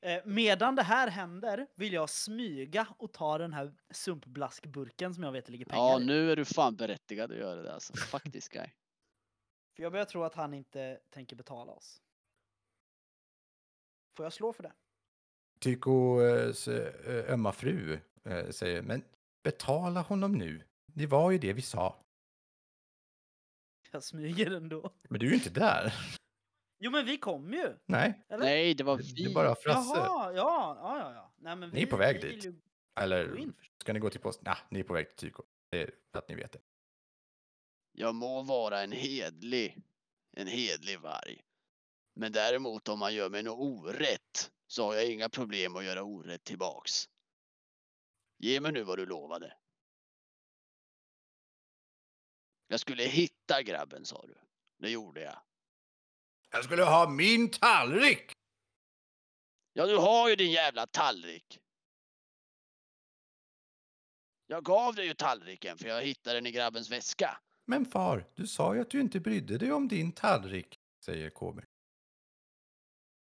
Eh, 0.00 0.22
medan 0.24 0.74
det 0.74 0.82
här 0.82 1.08
händer 1.10 1.66
vill 1.74 1.92
jag 1.92 2.10
smyga 2.10 2.86
och 2.98 3.12
ta 3.12 3.38
den 3.38 3.52
här 3.52 3.72
sumpblaskburken 3.90 5.14
som 5.14 5.22
jag 5.24 5.32
vet 5.32 5.48
ligger 5.48 5.64
pengar 5.64 5.82
Ja, 5.82 6.00
i. 6.00 6.04
nu 6.04 6.32
är 6.32 6.36
du 6.36 6.44
fan 6.44 6.76
berättigad 6.76 7.32
att 7.32 7.38
göra 7.38 7.62
det 7.62 7.74
alltså. 7.74 7.96
Faktiskt 7.96 8.48
guy. 8.48 8.66
För 9.76 9.82
jag 9.82 9.92
börjar 9.92 10.04
tro 10.04 10.22
att 10.24 10.34
han 10.34 10.54
inte 10.54 10.98
tänker 11.10 11.36
betala 11.36 11.72
oss. 11.72 12.02
Får 14.16 14.26
jag 14.26 14.32
slå 14.32 14.52
för 14.52 14.62
det? 14.62 14.72
Tykos 15.60 16.68
eh, 16.68 17.32
ömma 17.32 17.52
fru 17.52 17.98
eh, 18.24 18.50
säger, 18.50 18.82
men 18.82 19.04
betala 19.42 20.00
honom 20.00 20.32
nu. 20.32 20.62
Det 20.96 21.06
var 21.06 21.30
ju 21.30 21.38
det 21.38 21.52
vi 21.52 21.62
sa. 21.62 22.04
Jag 23.92 24.02
smyger 24.04 24.50
ändå. 24.50 24.92
Men 25.08 25.20
du 25.20 25.26
är 25.26 25.30
ju 25.30 25.36
inte 25.36 25.50
där. 25.50 25.94
Jo 26.78 26.90
men 26.90 27.04
vi 27.06 27.18
kommer 27.18 27.56
ju! 27.56 27.76
Nej, 27.86 28.24
Eller? 28.28 28.44
Nej, 28.44 28.74
det 28.74 28.84
var 28.84 28.96
det 28.96 29.02
vi. 29.16 29.24
är 29.30 29.34
bara 29.34 29.54
Frasse. 29.54 29.96
Jaha, 29.98 30.32
ja, 30.32 30.76
ja, 30.80 30.98
ja, 30.98 31.14
ja. 31.14 31.32
Nej, 31.36 31.56
men 31.56 31.70
Ni 31.70 31.80
är 31.82 31.84
vi, 31.84 31.90
på 31.90 31.96
väg 31.96 32.22
vi 32.22 32.28
dit. 32.32 32.44
ju 32.44 32.54
Eller 33.00 33.52
ska 33.80 33.92
ni 33.92 33.98
gå 33.98 34.10
till 34.10 34.20
posten? 34.20 34.44
Nej, 34.46 34.56
ni 34.70 34.80
är 34.80 34.84
på 34.84 34.94
väg 34.94 35.16
till 35.16 35.28
Tyko. 35.28 35.42
Det 35.70 35.82
är 35.82 35.90
för 36.12 36.18
att 36.18 36.28
ni 36.28 36.34
vet 36.34 36.52
det. 36.52 36.60
Jag 37.92 38.14
må 38.14 38.42
vara 38.42 38.80
en 38.82 38.92
hedlig, 38.92 39.82
en 40.32 40.46
hedlig 40.46 41.00
varg. 41.00 41.42
Men 42.14 42.32
däremot 42.32 42.88
om 42.88 42.98
man 42.98 43.14
gör 43.14 43.28
mig 43.30 43.42
något 43.42 43.58
orätt 43.58 44.52
så 44.66 44.84
har 44.84 44.94
jag 44.94 45.10
inga 45.12 45.28
problem 45.28 45.76
att 45.76 45.84
göra 45.84 46.02
orätt 46.02 46.44
tillbaks. 46.44 47.08
Ge 48.38 48.60
mig 48.60 48.72
nu 48.72 48.82
vad 48.82 48.98
du 48.98 49.06
lovade. 49.06 49.56
Jag 52.66 52.80
skulle 52.80 53.02
hitta 53.02 53.62
grabben 53.62 54.04
sa 54.04 54.26
du. 54.26 54.34
Det 54.78 54.90
gjorde 54.90 55.20
jag. 55.20 55.38
Jag 56.50 56.64
skulle 56.64 56.82
ha 56.82 57.08
min 57.08 57.50
tallrik! 57.50 58.32
Ja, 59.72 59.86
du 59.86 59.96
har 59.96 60.28
ju 60.28 60.36
din 60.36 60.50
jävla 60.50 60.86
tallrik. 60.86 61.60
Jag 64.46 64.64
gav 64.64 64.94
dig 64.94 65.06
ju 65.06 65.14
tallriken 65.14 65.78
för 65.78 65.88
jag 65.88 66.02
hittade 66.02 66.36
den 66.36 66.46
i 66.46 66.50
grabbens 66.50 66.90
väska. 66.90 67.40
Men 67.64 67.86
far, 67.86 68.26
du 68.34 68.46
sa 68.46 68.74
ju 68.74 68.80
att 68.80 68.90
du 68.90 69.00
inte 69.00 69.20
brydde 69.20 69.58
dig 69.58 69.72
om 69.72 69.88
din 69.88 70.12
tallrik, 70.12 70.78
säger 71.04 71.30
KB. 71.30 71.60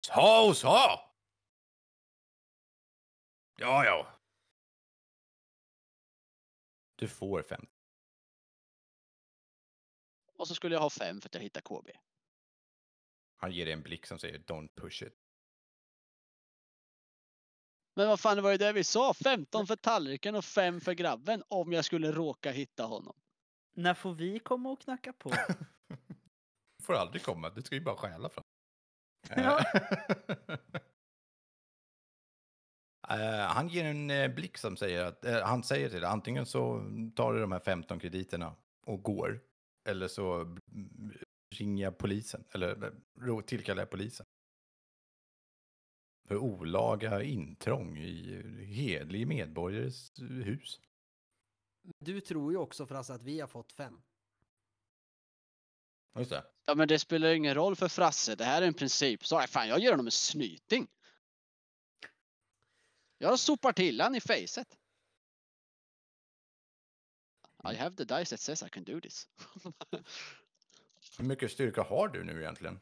Sa 0.07 0.47
och 0.47 0.57
sa! 0.57 1.09
Ja, 3.57 3.85
ja. 3.85 4.19
Du 6.95 7.07
får 7.07 7.43
fem. 7.43 7.65
Och 10.43 10.47
så 10.47 10.55
skulle 10.55 10.75
jag 10.75 10.81
ha 10.81 10.89
fem 10.89 11.21
för 11.21 11.29
att 11.29 11.35
jag 11.35 11.41
hittar 11.41 11.61
KB. 11.61 11.89
Han 13.37 13.51
ger 13.51 13.65
dig 13.65 13.73
en 13.73 13.81
blick 13.81 14.05
som 14.05 14.19
säger 14.19 14.39
don't 14.39 14.69
push 14.75 15.03
it. 15.03 15.13
Men 17.95 18.07
vad 18.07 18.19
fan, 18.19 18.35
det 18.35 18.41
var 18.41 18.51
ju 18.51 18.57
det 18.57 18.73
vi 18.73 18.83
sa. 18.83 19.13
15 19.13 19.67
för 19.67 19.75
tallriken 19.75 20.35
och 20.35 20.45
5 20.45 20.81
för 20.81 20.93
grabben 20.93 21.43
om 21.47 21.73
jag 21.73 21.85
skulle 21.85 22.11
råka 22.11 22.51
hitta 22.51 22.83
honom. 22.83 23.15
När 23.73 23.93
får 23.93 24.13
vi 24.13 24.39
komma 24.39 24.69
och 24.71 24.81
knacka 24.81 25.13
på? 25.13 25.29
Du 26.77 26.83
får 26.83 26.93
aldrig 26.93 27.23
komma, 27.23 27.49
du 27.49 27.61
ska 27.61 27.75
ju 27.75 27.81
bara 27.81 27.95
stjäla 27.95 28.29
fram. 28.29 28.43
Ja. 29.35 29.63
Eh, 33.09 33.47
han 33.47 33.67
ger 33.67 33.85
en 33.85 34.09
eh, 34.09 34.27
blick 34.27 34.57
som 34.57 34.77
säger 34.77 35.05
att, 35.05 35.25
eh, 35.25 35.43
han 35.43 35.63
säger 35.63 35.89
till 35.89 36.01
dig, 36.01 36.09
antingen 36.09 36.45
så 36.45 36.83
tar 37.15 37.33
du 37.33 37.41
de 37.41 37.51
här 37.51 37.59
15 37.59 37.99
krediterna 37.99 38.55
och 38.85 39.03
går, 39.03 39.41
eller 39.85 40.07
så 40.07 40.57
ringer 41.55 41.83
jag 41.83 41.97
polisen, 41.97 42.43
eller 42.51 42.83
eh, 42.83 42.91
ro- 43.19 43.41
tillkallar 43.41 43.81
jag 43.81 43.89
polisen. 43.89 44.25
För 46.27 46.37
olaga 46.37 47.23
intrång 47.23 47.97
i 47.97 48.41
hedlig 48.65 49.27
medborgares 49.27 50.11
hus. 50.19 50.79
Du 51.99 52.21
tror 52.21 52.51
ju 52.51 52.57
också 52.57 52.85
Frasse 52.87 53.13
att 53.13 53.23
vi 53.23 53.39
har 53.39 53.47
fått 53.47 53.71
fem. 53.71 54.01
Just 56.15 56.29
det. 56.29 56.45
Ja, 56.65 56.75
men 56.75 56.87
det 56.87 56.99
spelar 56.99 57.33
ingen 57.33 57.55
roll 57.55 57.75
för 57.75 57.87
Frasse. 57.87 58.35
Det 58.35 58.43
här 58.43 58.61
är 58.61 58.67
en 58.67 58.73
princip. 58.73 59.25
Så 59.25 59.39
fan, 59.41 59.67
jag 59.67 59.79
ger 59.79 59.91
honom 59.91 60.05
en 60.07 60.11
snyting. 60.11 60.87
Jag 63.17 63.39
sopar 63.39 63.73
till 63.73 64.01
han 64.01 64.15
i 64.15 64.21
facet. 64.21 64.77
I 67.71 67.75
have 67.75 67.95
the 67.95 68.05
dice 68.05 68.29
that 68.29 68.39
says 68.39 68.63
I 68.63 68.69
can 68.69 68.83
do 68.83 69.01
this. 69.01 69.27
Hur 71.17 71.25
mycket 71.25 71.51
styrka 71.51 71.83
har 71.83 72.07
du 72.07 72.23
nu 72.23 72.41
egentligen? 72.41 72.79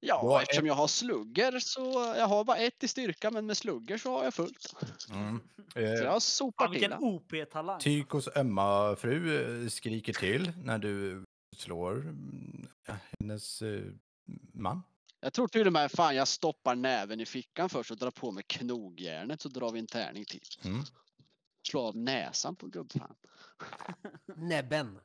ja, 0.00 0.42
eftersom 0.42 0.66
jag 0.66 0.74
har 0.74 0.86
slugger 0.86 1.58
så 1.58 2.14
jag 2.16 2.26
har 2.26 2.44
bara 2.44 2.56
ett 2.56 2.84
i 2.84 2.88
styrka, 2.88 3.30
men 3.30 3.46
med 3.46 3.56
slugger 3.56 3.98
så 3.98 4.16
har 4.16 4.24
jag 4.24 4.34
fullt. 4.34 4.74
Mm. 5.10 5.40
Så 5.72 5.78
Eh, 5.78 5.84
jag 5.84 6.22
sopar 6.22 6.64
Fan, 6.64 6.72
till 6.72 6.80
vilken. 6.80 7.02
OP-talang. 7.02 7.80
Tykos 7.80 8.28
ömma 8.36 8.96
fru 8.96 9.62
eh, 9.62 9.68
skriker 9.68 10.12
till 10.12 10.52
när 10.64 10.78
du 10.78 11.24
slår 11.56 12.00
mm, 12.00 12.68
hennes 13.18 13.62
eh, 13.62 13.82
man. 14.52 14.82
Jag 15.20 15.32
tror 15.32 15.48
till 15.48 15.66
och 15.66 15.72
med 15.72 15.90
fan 15.92 16.16
jag 16.16 16.28
stoppar 16.28 16.74
näven 16.74 17.20
i 17.20 17.26
fickan 17.26 17.68
först 17.68 17.90
och 17.90 17.96
drar 17.96 18.10
på 18.10 18.30
mig 18.30 18.44
knogjärnet 18.46 19.40
så 19.40 19.48
drar 19.48 19.72
vi 19.72 19.78
en 19.78 19.86
tärning 19.86 20.24
till. 20.24 20.42
Mm. 20.64 20.82
Slå 21.68 21.80
av 21.80 21.96
näsan 21.96 22.56
på 22.56 22.66
gubbfan. 22.66 23.14
Näbben. 24.36 24.98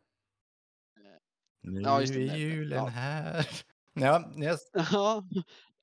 Nu 1.62 1.82
Ja, 1.82 2.02
just 2.02 2.14
det, 2.14 2.28
är 2.30 2.36
julen 2.36 2.78
Ja. 2.78 2.86
här. 2.88 3.48
Ja, 3.94 4.24
Ja, 4.92 5.24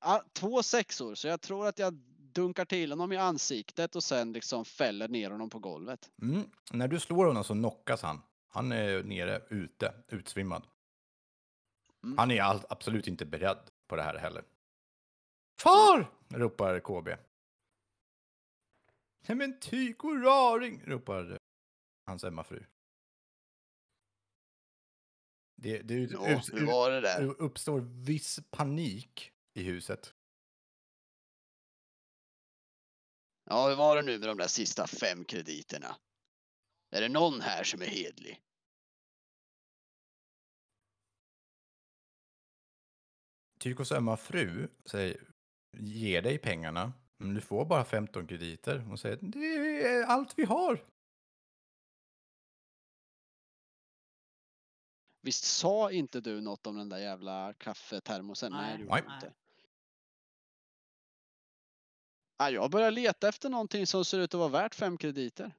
ja, 0.01 0.23
två 0.33 0.63
sexor 0.63 1.15
så 1.15 1.27
jag 1.27 1.41
tror 1.41 1.67
att 1.67 1.79
jag 1.79 1.93
dunkar 2.33 2.65
till 2.65 2.91
honom 2.91 3.11
i 3.11 3.17
ansiktet 3.17 3.95
och 3.95 4.03
sen 4.03 4.33
liksom 4.33 4.65
fäller 4.65 5.07
ner 5.07 5.31
honom 5.31 5.49
på 5.49 5.59
golvet. 5.59 6.09
mm, 6.21 6.43
när 6.71 6.87
du 6.87 6.99
slår 6.99 7.25
honom 7.25 7.43
så 7.43 7.53
knockas 7.53 8.01
han. 8.01 8.21
Han 8.47 8.71
är 8.71 9.03
nere 9.03 9.41
ute, 9.49 9.93
utsvimmad. 10.07 10.63
Mm. 12.03 12.17
Han 12.17 12.31
är 12.31 12.41
all, 12.41 12.61
absolut 12.69 13.07
inte 13.07 13.25
beredd 13.25 13.59
på 13.87 13.95
det 13.95 14.03
här 14.03 14.17
heller. 14.17 14.43
Far! 15.59 16.11
ropar 16.33 16.79
KB. 16.79 17.09
Nej 19.27 19.37
men 19.37 19.59
Tyko 19.59 20.07
raring! 20.09 20.81
ropar 20.85 21.37
hans 22.05 22.23
hemmafru. 22.23 22.65
Det, 25.55 25.81
det 25.81 25.93
ut, 25.93 26.11
Ja, 26.11 26.37
ut, 26.37 26.53
hur 26.53 26.65
var 26.65 26.91
det 26.91 27.01
där? 27.01 27.41
uppstår 27.41 27.79
viss 27.81 28.39
panik 28.51 29.31
i 29.53 29.63
huset. 29.63 30.13
Ja, 33.45 33.69
hur 33.69 33.75
var 33.75 33.95
det 33.95 34.01
nu 34.01 34.19
med 34.19 34.27
de 34.27 34.37
där 34.37 34.47
sista 34.47 34.87
fem 34.87 35.25
krediterna? 35.25 35.95
Är 36.91 37.01
det 37.01 37.09
någon 37.09 37.41
här 37.41 37.63
som 37.63 37.81
är 37.81 37.85
hedlig? 37.85 38.41
Tykos 43.59 43.91
ömma 43.91 44.17
fru 44.17 44.67
säger, 44.85 45.27
ger 45.77 46.21
dig 46.21 46.37
pengarna, 46.37 46.93
men 47.17 47.33
du 47.33 47.41
får 47.41 47.65
bara 47.65 47.85
15 47.85 48.27
krediter. 48.27 48.79
Hon 48.79 48.97
säger, 48.97 49.17
det 49.21 49.87
är 49.87 50.03
allt 50.05 50.33
vi 50.39 50.45
har. 50.45 50.83
Visst 55.21 55.43
sa 55.43 55.91
inte 55.91 56.21
du 56.21 56.41
något 56.41 56.67
om 56.67 56.77
den 56.77 56.89
där 56.89 56.97
jävla 56.97 57.53
kaffetermosen? 57.53 58.51
Nej. 58.51 58.61
Nej, 58.61 58.77
du 58.77 58.85
Nej. 58.85 59.03
inte. 59.15 59.33
Ja, 62.37 62.49
jag 62.49 62.71
börjar 62.71 62.91
leta 62.91 63.27
efter 63.29 63.49
någonting 63.49 63.87
som 63.87 64.05
ser 64.05 64.19
ut 64.19 64.33
att 64.33 64.39
vara 64.39 64.49
värt 64.49 64.75
fem 64.75 64.97
krediter. 64.97 65.51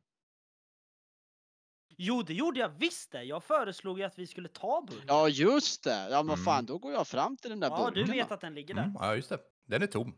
Jo, 1.97 2.22
det 2.22 2.35
gjorde 2.35 2.60
jag 2.60 2.68
visst 2.68 3.10
det. 3.12 3.22
Jag 3.22 3.44
föreslog 3.44 3.98
ju 3.98 4.05
att 4.05 4.18
vi 4.18 4.26
skulle 4.26 4.48
ta 4.48 4.82
burken. 4.82 5.05
Ja, 5.09 5.28
just 5.28 5.85
det. 5.85 6.09
Ja, 6.10 6.22
men 6.22 6.35
Mm. 6.35 6.44
fan, 6.44 6.66
då 6.66 6.78
går 6.78 6.93
jag 6.93 7.09
fram 7.09 7.36
till 7.36 7.51
den 7.51 7.60
där 7.60 7.68
Ja, 7.70 7.76
burken. 7.85 8.06
du 8.06 8.12
vet 8.12 8.28
då. 8.28 8.35
att 8.35 8.40
den 8.40 8.55
ligger 8.55 8.74
där. 8.74 8.82
Mm, 8.82 8.97
ja, 9.01 9.16
just 9.16 9.28
det. 9.28 9.39
Den 9.64 9.82
är 9.82 9.86
tom. 9.86 10.14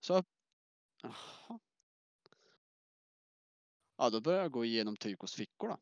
Så... 0.00 0.24
Jaha. 1.02 1.58
Ja, 3.96 4.10
då 4.10 4.20
börjar 4.20 4.42
jag 4.42 4.52
gå 4.52 4.64
igenom 4.64 4.96
Tykos 4.96 5.34
fickor 5.34 5.68
då. 5.68 5.76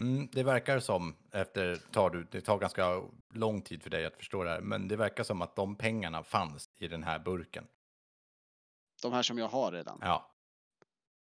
Mm, 0.00 0.28
det 0.32 0.42
verkar 0.42 0.80
som, 0.80 1.16
efter, 1.32 1.76
tar 1.76 2.10
du, 2.10 2.24
det 2.24 2.40
tar 2.40 2.58
ganska 2.58 3.02
lång 3.34 3.62
tid 3.62 3.82
för 3.82 3.90
dig 3.90 4.06
att 4.06 4.16
förstå 4.16 4.44
det 4.44 4.50
här, 4.50 4.60
men 4.60 4.88
det 4.88 4.96
verkar 4.96 5.24
som 5.24 5.42
att 5.42 5.56
de 5.56 5.76
pengarna 5.76 6.22
fanns 6.22 6.70
i 6.76 6.88
den 6.88 7.02
här 7.02 7.18
burken. 7.18 7.68
De 9.02 9.12
här 9.12 9.22
som 9.22 9.38
jag 9.38 9.48
har 9.48 9.72
redan. 9.72 9.98
Ja. 10.02 10.34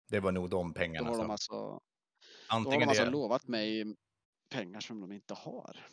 Det 0.09 0.21
var 0.21 0.33
nog 0.33 0.51
de 0.51 0.69
Då 0.69 0.75
pengarna 0.75 1.09
har 1.09 1.17
de 1.17 1.23
som... 1.23 1.31
alltså, 1.31 1.53
då 1.53 1.83
har 2.49 2.59
antingen 2.59 2.81
de 2.81 2.89
alltså 2.89 3.05
det... 3.05 3.11
lovat 3.11 3.49
mig 3.49 3.97
pengar 4.51 4.81
som 4.81 5.01
de 5.01 5.13
inte 5.13 5.35
har. 5.35 5.87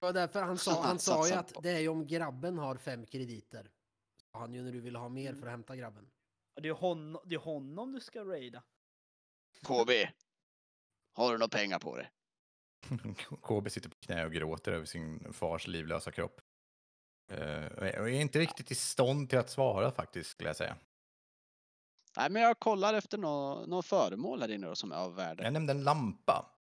Det 0.00 0.06
var 0.06 0.12
därför 0.12 0.42
han 0.42 0.58
sa, 0.58 0.82
Han 0.82 0.98
sa 0.98 1.28
ju 1.28 1.34
att 1.34 1.62
det 1.62 1.70
är 1.70 1.80
ju 1.80 1.88
om 1.88 2.06
grabben 2.06 2.58
har 2.58 2.76
fem 2.76 3.06
krediter. 3.06 3.70
Han 4.32 4.54
ju 4.54 4.62
när 4.62 4.72
du 4.72 4.80
ville 4.80 4.98
ha 4.98 5.08
mer 5.08 5.34
för 5.34 5.46
att 5.46 5.52
hämta 5.52 5.76
grabben. 5.76 6.10
Det 6.54 6.68
är, 6.68 6.72
honom, 6.72 7.22
det 7.24 7.34
är 7.34 7.38
honom 7.38 7.92
du 7.92 8.00
ska 8.00 8.24
raida. 8.24 8.62
KB, 9.66 9.90
har 11.12 11.32
du 11.32 11.38
några 11.38 11.48
pengar 11.48 11.78
på 11.78 11.96
dig? 11.96 12.10
KB 13.42 13.70
sitter 13.70 13.88
på 13.88 13.96
knä 14.00 14.24
och 14.24 14.32
gråter 14.32 14.72
över 14.72 14.86
sin 14.86 15.32
fars 15.32 15.66
livlösa 15.66 16.10
kropp. 16.10 16.40
Eh, 17.30 17.64
och 17.64 17.86
är 17.86 18.08
inte 18.08 18.38
riktigt 18.38 18.70
i 18.70 18.74
stånd 18.74 19.30
till 19.30 19.38
att 19.38 19.50
svara 19.50 19.92
faktiskt, 19.92 20.30
skulle 20.30 20.48
jag 20.48 20.56
säga. 20.56 20.76
Nej, 22.16 22.30
men 22.30 22.42
jag 22.42 22.58
kollar 22.58 22.94
efter 22.94 23.18
något 23.18 23.68
nå 23.68 23.82
föremål 23.82 24.40
här 24.40 24.50
inne 24.50 24.66
då 24.66 24.76
som 24.76 24.92
är 24.92 24.96
av 24.96 25.14
värde. 25.14 25.44
Jag 25.44 25.52
nämnde 25.52 25.72
en 25.72 25.84
lampa. 25.84 26.59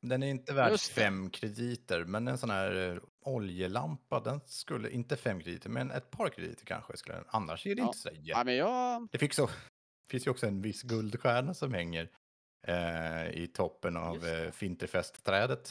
Den 0.00 0.22
är 0.22 0.26
inte 0.26 0.54
värd 0.54 0.70
Just 0.70 0.94
det. 0.94 1.00
fem 1.00 1.30
krediter, 1.30 2.04
men 2.04 2.28
en 2.28 2.38
sån 2.38 2.50
här 2.50 2.90
eh, 2.94 3.02
oljelampa, 3.24 4.20
den 4.20 4.40
skulle, 4.46 4.90
inte 4.90 5.16
fem 5.16 5.40
krediter, 5.40 5.70
men 5.70 5.90
ett 5.90 6.10
par 6.10 6.28
krediter 6.28 6.64
kanske. 6.66 6.96
Skulle, 6.96 7.14
den- 7.16 7.24
annars 7.28 7.66
är 7.66 7.74
det 7.74 7.80
Ja. 7.80 7.86
inte 7.86 7.98
så 7.98 8.08
jätte... 8.08 8.20
Ja, 8.24 8.44
men 8.44 8.56
jag... 8.56 9.08
Det 9.12 9.18
fick 9.18 9.34
så, 9.34 9.48
finns 10.10 10.26
ju 10.26 10.30
också 10.30 10.46
en 10.46 10.62
viss 10.62 10.82
guldstjärna 10.82 11.54
som 11.54 11.74
hänger 11.74 12.10
eh, 12.66 13.28
i 13.30 13.50
toppen 13.54 13.96
av 13.96 14.14
Just 14.14 14.26
det. 14.26 14.44
eh, 14.46 14.50
Finterfestträdet. 14.52 15.70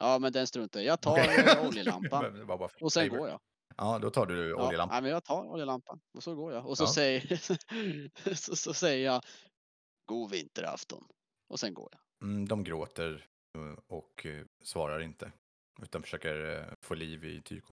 Ja, 0.00 0.18
men 0.18 0.32
den 0.32 0.46
struntar 0.46 0.80
jag 0.80 0.84
i. 0.84 0.88
Jag 0.88 1.00
tar 1.00 1.12
Okej. 1.12 1.44
eh, 1.58 1.66
oljelampan 1.68 2.34
Det 2.34 2.44
var 2.44 2.58
bara 2.58 2.68
för 2.68 2.82
och 2.84 2.92
sen 2.92 3.04
flavor. 3.06 3.18
går 3.18 3.28
jag. 3.28 3.40
Ja, 3.76 3.98
då 3.98 4.10
tar 4.10 4.26
du 4.26 4.48
Ja, 4.50 4.66
oljelampan. 4.66 4.94
nej, 4.94 5.02
men 5.02 5.10
jag 5.10 5.24
tar 5.24 5.44
oljelampan 5.44 6.00
och 6.16 6.22
så 6.22 6.34
går 6.34 6.52
jag. 6.52 6.66
Och 6.66 6.78
så, 6.78 6.84
Ja. 6.84 6.88
säger, 6.94 7.36
så, 8.34 8.56
så 8.56 8.74
säger 8.74 9.04
jag 9.06 9.22
God 10.04 10.30
vinterafton. 10.30 11.04
Och 11.48 11.60
sen 11.60 11.74
går 11.74 11.88
jag. 11.92 12.00
Mm, 12.24 12.48
de 12.48 12.64
gråter 12.64 13.26
eh, 13.54 13.78
och 13.86 14.26
eh, 14.26 14.46
svarar 14.62 15.00
inte, 15.00 15.32
utan 15.82 16.02
försöker 16.02 16.58
eh, 16.58 16.74
få 16.80 16.94
liv 16.94 17.24
i 17.24 17.42
Tyko. 17.42 17.72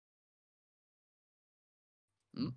Mm. 2.36 2.54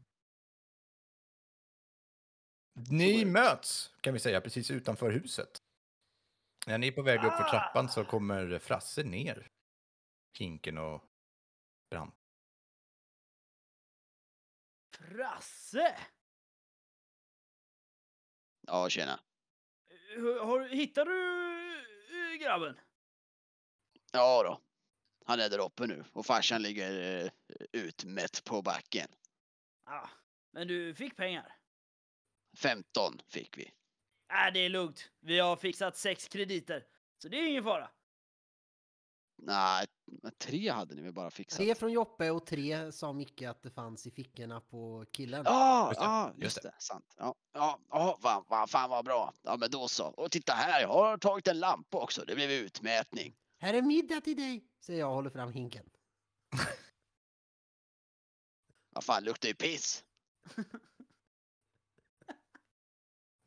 Ni 2.90 3.26
möts, 3.26 3.94
kan 4.02 4.14
vi 4.14 4.20
säga, 4.20 4.42
precis 4.42 4.72
utanför 4.72 5.12
huset. 5.12 5.64
När 6.68 6.78
ni 6.78 6.88
är 6.88 6.92
på 6.92 7.02
väg 7.02 7.20
upp 7.20 7.34
för 7.34 7.50
trappan 7.50 7.90
så 7.90 8.06
kommer 8.06 8.60
Frasse 8.60 9.04
ner. 9.04 9.48
Hinken 10.38 10.78
och 10.78 11.04
brant. 11.90 12.16
Frasse! 14.98 15.98
Ja, 18.68 18.90
tjena. 18.90 19.20
Har, 20.18 20.68
hittar 20.70 21.06
du 21.06 22.34
eh, 22.34 22.38
grabben? 22.40 22.80
Ja 24.12 24.44
då. 24.44 24.62
Han 25.26 25.40
är 25.40 25.50
där 25.50 25.66
uppe 25.66 25.88
nu 25.88 26.06
och 26.14 26.26
farsan 26.26 26.62
ligger 26.62 27.24
eh, 27.26 27.32
utmätt 27.72 28.44
på 28.44 28.62
backen. 28.62 29.08
Ja, 29.86 30.10
men 30.52 30.68
du 30.68 30.96
fick 30.96 31.16
pengar. 31.16 31.56
15 32.58 33.20
fick 33.28 33.58
vi. 33.58 33.64
Äh, 34.32 34.54
det 34.54 34.60
är 34.60 34.70
lugnt. 34.70 35.12
Vi 35.20 35.40
har 35.40 35.56
fixat 35.56 35.98
sex 35.98 36.28
krediter. 36.28 36.86
Så 37.18 37.30
det 37.30 37.38
är 37.38 37.48
ingen 37.48 37.64
fara. 37.64 37.90
Nej, 39.38 39.86
tre 40.38 40.70
hade 40.70 40.96
ni 40.96 41.02
väl 41.02 41.14
bara 41.14 41.32
fixat? 41.32 41.58
Tre 41.58 41.76
från 41.76 41.92
Joppe 41.92 42.30
och 42.30 42.46
tre 42.46 42.92
sa 42.92 43.14
Micke 43.14 43.42
att 43.42 43.64
det 43.64 43.72
fanns 43.72 44.08
i 44.08 44.12
fickorna 44.12 44.62
på 44.62 45.06
killen. 45.12 45.44
Ja, 45.46 45.88
Just 45.90 46.00
det, 46.00 46.06
ja, 46.06 46.34
just 46.36 46.44
just 46.44 46.62
det. 46.62 46.74
Sant. 46.80 47.16
Ja, 47.18 47.36
ja, 47.54 47.80
ja 47.90 48.18
fan, 48.22 48.46
fan, 48.50 48.68
fan 48.68 48.90
vad 48.90 49.06
bra. 49.06 49.34
Ja, 49.42 49.58
men 49.58 49.72
då 49.72 49.88
så. 49.88 50.06
Och 50.06 50.32
titta 50.32 50.54
här, 50.54 50.82
jag 50.82 50.88
har 50.88 51.18
tagit 51.18 51.48
en 51.48 51.60
lampa 51.60 51.98
också. 51.98 52.24
Det 52.28 52.36
blev 52.36 52.52
utmätning. 52.52 53.36
Här 53.58 53.74
är 53.74 53.82
middag 53.82 54.22
till 54.22 54.38
dig, 54.38 54.64
säger 54.86 55.00
jag 55.00 55.10
och 55.10 55.16
håller 55.16 55.30
fram 55.30 55.52
hinken. 55.52 55.90
Vad 58.92 59.04
fan, 59.04 59.24
luktar 59.24 59.48
ju 59.48 59.56
piss. 59.56 60.04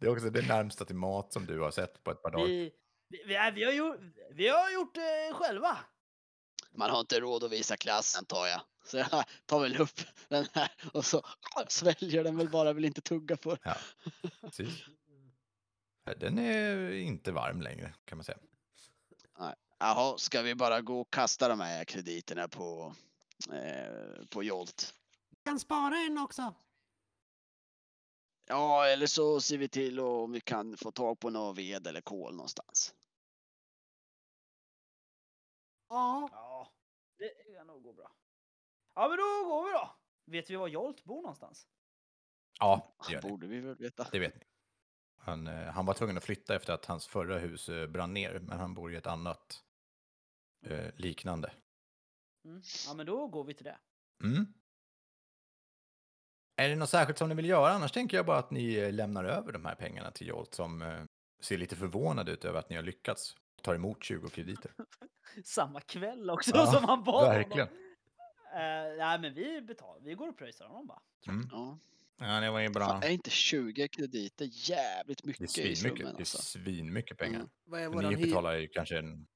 Det 0.03 0.07
är 0.09 0.13
också 0.13 0.31
det 0.31 0.49
närmsta 0.49 0.85
till 0.85 0.97
mat 0.97 1.33
som 1.33 1.47
du 1.47 1.61
har 1.61 1.71
sett 1.71 2.05
på 2.05 2.11
ett 2.11 2.23
par 2.23 2.31
dagar. 2.31 2.47
Vi, 2.47 2.73
vi, 3.09 3.23
vi, 3.27 3.51
vi, 3.55 3.65
har, 3.65 3.73
gjort, 3.73 4.01
vi 4.31 4.49
har 4.49 4.71
gjort 4.71 4.95
det 4.95 5.33
själva. 5.35 5.79
Man 6.74 6.90
har 6.90 7.01
inte 7.01 7.20
råd 7.20 7.44
att 7.44 7.53
visa 7.53 7.77
klass 7.77 8.16
antar 8.16 8.47
jag. 8.47 8.61
Så 8.85 8.97
jag 8.97 9.24
tar 9.47 9.61
väl 9.61 9.81
upp 9.81 10.01
den 10.28 10.47
här 10.53 10.70
och 10.93 11.05
så 11.05 11.23
sväljer 11.69 12.24
den 12.24 12.36
väl 12.36 12.51
bara, 12.51 12.73
vill 12.73 12.85
inte 12.85 13.01
tugga 13.01 13.36
på 13.36 13.57
den. 13.62 13.74
Precis. 14.40 14.85
Den 16.16 16.39
är 16.39 16.90
inte 16.90 17.32
varm 17.32 17.62
längre 17.62 17.94
kan 18.05 18.19
man 18.19 18.24
säga. 18.24 18.39
Jaha, 19.78 20.19
ska 20.19 20.43
vi 20.43 20.55
bara 20.55 20.81
gå 20.81 21.01
och 21.01 21.12
kasta 21.12 21.49
de 21.49 21.61
här 21.61 21.85
krediterna 21.85 22.49
på, 22.49 22.94
eh, 23.53 24.27
på 24.31 24.43
Jolt? 24.43 24.94
Kan 25.44 25.61
spara 25.61 25.97
en 25.97 26.19
också. 26.19 26.55
Ja, 28.47 28.86
eller 28.86 29.07
så 29.07 29.40
ser 29.40 29.59
vi 29.59 29.69
till 29.69 30.01
om 30.01 30.32
vi 30.32 30.40
kan 30.40 30.77
få 30.77 30.90
tag 30.90 31.20
på 31.20 31.31
någon 31.31 31.55
ved 31.55 31.86
eller 31.86 32.01
kol 32.01 32.35
någonstans. 32.35 32.94
Ja, 35.89 36.28
Ja, 37.93 37.93
det 37.93 37.93
kan 37.93 37.93
nog 37.93 37.97
gå 37.97 38.02
bra. 38.02 38.12
Ja, 38.94 39.09
men 39.09 39.19
då 39.19 39.48
går 39.48 39.66
vi 39.66 39.73
då. 39.73 39.97
Vet 40.24 40.51
vi 40.51 40.56
var 40.56 40.69
Jolt 40.69 41.05
bor 41.05 41.23
någonstans? 41.23 41.66
Ja, 42.59 42.94
det 43.06 43.12
gör 43.12 43.23
ni. 43.23 43.31
Borde 43.31 43.47
vi 43.47 43.60
väl 43.60 43.77
veta. 43.77 44.09
Det 44.12 44.19
vet 44.19 44.35
ni. 44.35 44.47
Han, 45.16 45.47
eh, 45.47 45.73
han 45.73 45.86
var 45.86 45.94
tvungen 45.94 46.16
att 46.16 46.24
flytta 46.24 46.56
efter 46.56 46.73
att 46.73 46.85
hans 46.85 47.06
förra 47.06 47.39
hus 47.39 47.69
eh, 47.69 47.86
brann 47.86 48.14
ner, 48.14 48.39
men 48.39 48.59
han 48.59 48.74
bor 48.74 48.93
i 48.93 48.97
ett 48.97 49.06
annat 49.06 49.62
eh, 50.66 50.94
liknande. 50.97 51.52
Mm. 52.44 52.62
Ja, 52.86 52.94
men 52.94 53.06
då 53.06 53.27
går 53.27 53.44
vi 53.44 53.55
till 53.55 53.64
det. 53.64 53.78
Mm. 54.24 54.47
Är 56.56 56.69
det 56.69 56.77
något 56.77 56.90
särskilt 56.90 57.19
som 57.19 57.28
ni 57.28 57.35
vill 57.35 57.48
göra? 57.48 57.73
Annars 57.73 57.93
tänker 57.93 58.16
jag 58.16 58.27
bara 58.27 58.39
att 58.39 58.51
ni 58.51 58.74
eh, 58.74 58.93
lämnar 58.93 59.24
över 59.24 59.52
de 59.52 59.64
här 59.64 59.74
pengarna 59.74 60.10
till 60.10 60.27
Jolt 60.27 60.55
som 60.55 60.82
eh, 60.82 61.05
ser 61.40 61.59
lite 61.59 61.77
förvånad 61.77 62.28
ut 62.28 62.44
över 62.44 62.59
att 62.59 62.70
ni 62.70 62.77
har 62.77 62.82
lyckats 62.82 63.36
ta 63.63 63.75
emot 63.75 64.05
20 64.05 64.29
krediter. 64.29 64.73
Samma 65.45 65.81
kväll 65.81 66.31
också 66.31 66.51
Ja, 66.55 66.67
som 66.67 66.85
han 66.85 67.05
bad 67.05 67.29
verkligen. 67.29 67.69
honom. 67.69 67.83
Uh, 68.55 68.99
nej, 68.99 69.19
men 69.19 69.35
vi 69.35 69.61
betalar. 69.63 70.01
Vi 70.01 70.15
går 70.15 70.29
och 70.29 70.39
pröjsar 70.39 70.67
honom 70.67 70.87
bara. 70.87 71.03
Mm. 71.29 71.49
Ja. 71.53 71.79
Ja, 72.19 72.41
det 72.41 72.51
var 72.51 72.61
ju 72.61 72.69
bra. 72.69 72.87
Fan, 72.87 73.03
är 73.03 73.09
inte 73.11 73.31
20 73.31 73.89
krediter 73.89 74.49
jävligt 74.53 75.23
Det 75.23 75.25
är 75.25 75.29
mycket 75.29 75.59
i 75.59 75.77
svinmycket, 75.77 76.07
det 76.07 76.13
är 76.13 76.19
alltså? 76.19 76.39
svinmycket 76.39 77.19
pengar. 77.19 77.37
Mm. 77.39 77.51
vad 77.65 77.81
är 77.81 77.85
Men 77.85 77.93
våran 77.93 78.13
ni 78.13 78.17
hyra? 78.19 78.27
betalar 78.27 78.53
ju 78.55 78.69
kanske 78.69 78.99
en... 78.99 79.27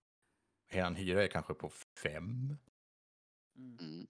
Er 0.69 0.91
hyra 0.91 1.25
är 1.25 1.29
kanske 1.29 1.55
på 1.55 1.71
fem. 2.03 2.25
Mm. 3.57 3.79
Mm. 3.81 4.07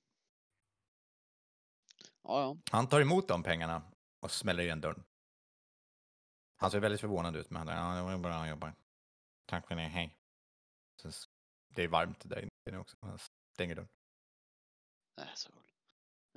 Ja, 2.22 2.40
ja. 2.40 2.56
Han 2.70 2.88
tar 2.88 3.00
emot 3.00 3.28
de 3.28 3.42
pengarna 3.42 3.82
och 4.20 4.30
smäller 4.30 4.62
igen 4.62 4.80
dörren. 4.80 5.04
Han 6.56 6.70
ser 6.70 6.80
väldigt 6.80 7.00
förvånad 7.00 7.36
ut, 7.36 7.50
men 7.50 7.68
han 7.68 7.76
ja, 7.76 7.96
det 7.96 8.02
var 8.02 8.18
bra 8.18 8.48
jobbat. 8.48 8.74
Tack 8.74 8.85
för 9.50 9.74
det, 9.74 9.82
hej. 9.82 10.16
Det 11.74 11.82
är 11.82 11.88
varmt 11.88 12.28
där 12.28 12.48
inne 12.68 12.78
också. 12.78 12.96
Han 13.00 13.18
stänger 13.54 13.74
dörren. 13.74 13.88
Det 15.16 15.22
är 15.22 15.34
så. 15.34 15.52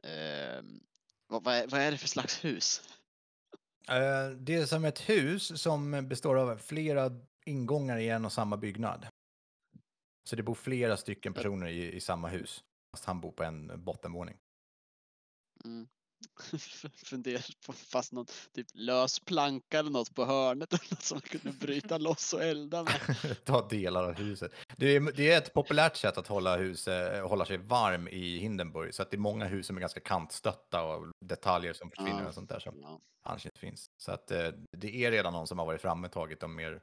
Ehm, 0.03 0.83
vad, 1.27 1.43
vad, 1.43 1.55
är, 1.55 1.67
vad 1.67 1.81
är 1.81 1.91
det 1.91 1.97
för 1.97 2.07
slags 2.07 2.43
hus? 2.45 2.89
Eh, 3.89 4.29
Det 4.29 4.55
är 4.55 4.65
som 4.65 4.85
ett 4.85 5.09
hus 5.09 5.61
som 5.61 6.07
består 6.09 6.35
av 6.35 6.57
flera 6.57 7.11
ingångar 7.45 7.97
i 7.97 8.09
en 8.09 8.25
och 8.25 8.33
samma 8.33 8.57
byggnad. 8.57 9.07
Så 10.29 10.35
det 10.35 10.43
bor 10.43 10.55
flera 10.55 10.97
stycken 10.97 11.33
personer 11.33 11.67
i, 11.67 11.95
i 11.95 12.01
samma 12.01 12.27
hus. 12.27 12.63
Fast 12.91 13.05
han 13.05 13.21
bor 13.21 13.31
på 13.31 13.43
en 13.43 13.83
bottenvåning. 13.83 14.37
Mm. 15.65 15.87
Funderar 17.05 17.45
på 17.65 17.73
fast 17.73 18.11
någon 18.13 18.25
typ 18.53 18.67
lös 18.73 19.19
planka 19.19 19.79
eller 19.79 19.89
något 19.91 20.15
på 20.15 20.25
hörnet 20.25 20.73
eller 20.73 20.87
något 20.91 21.03
som 21.03 21.15
man 21.15 21.21
kunde 21.21 21.57
bryta 21.57 21.97
loss 21.97 22.33
och 22.33 22.43
elda 22.43 22.83
med. 22.83 23.45
Ta 23.45 23.67
delar 23.67 24.03
av 24.03 24.13
huset. 24.13 24.51
Det 24.77 24.95
är, 24.95 25.11
det 25.11 25.31
är 25.31 25.37
ett 25.37 25.53
populärt 25.53 25.95
sätt 25.95 26.17
att 26.17 26.27
hålla, 26.27 26.57
huset, 26.57 27.23
hålla 27.23 27.45
sig 27.45 27.57
varm 27.57 28.07
i 28.07 28.37
Hindenburg. 28.37 28.93
Så 28.95 29.01
att 29.01 29.11
det 29.11 29.15
är 29.17 29.19
många 29.19 29.45
hus 29.45 29.67
som 29.67 29.75
är 29.77 29.81
ganska 29.81 29.99
kantstötta 29.99 30.83
och 30.83 31.07
detaljer 31.25 31.73
som 31.73 31.89
försvinner 31.89 32.21
Ja. 32.21 32.27
och 32.27 32.33
sånt 32.33 32.49
där 32.49 32.59
som 32.59 32.79
Ja. 32.81 32.99
annars 33.23 33.45
inte 33.45 33.59
finns. 33.59 33.91
Så 33.97 34.11
att 34.11 34.31
eh, 34.31 34.49
det 34.77 35.05
är 35.05 35.11
redan 35.11 35.33
någon 35.33 35.47
som 35.47 35.59
har 35.59 35.65
varit 35.65 35.81
framme 35.81 36.07
och 36.07 36.13
tagit 36.13 36.39
de 36.39 36.55
mer 36.55 36.81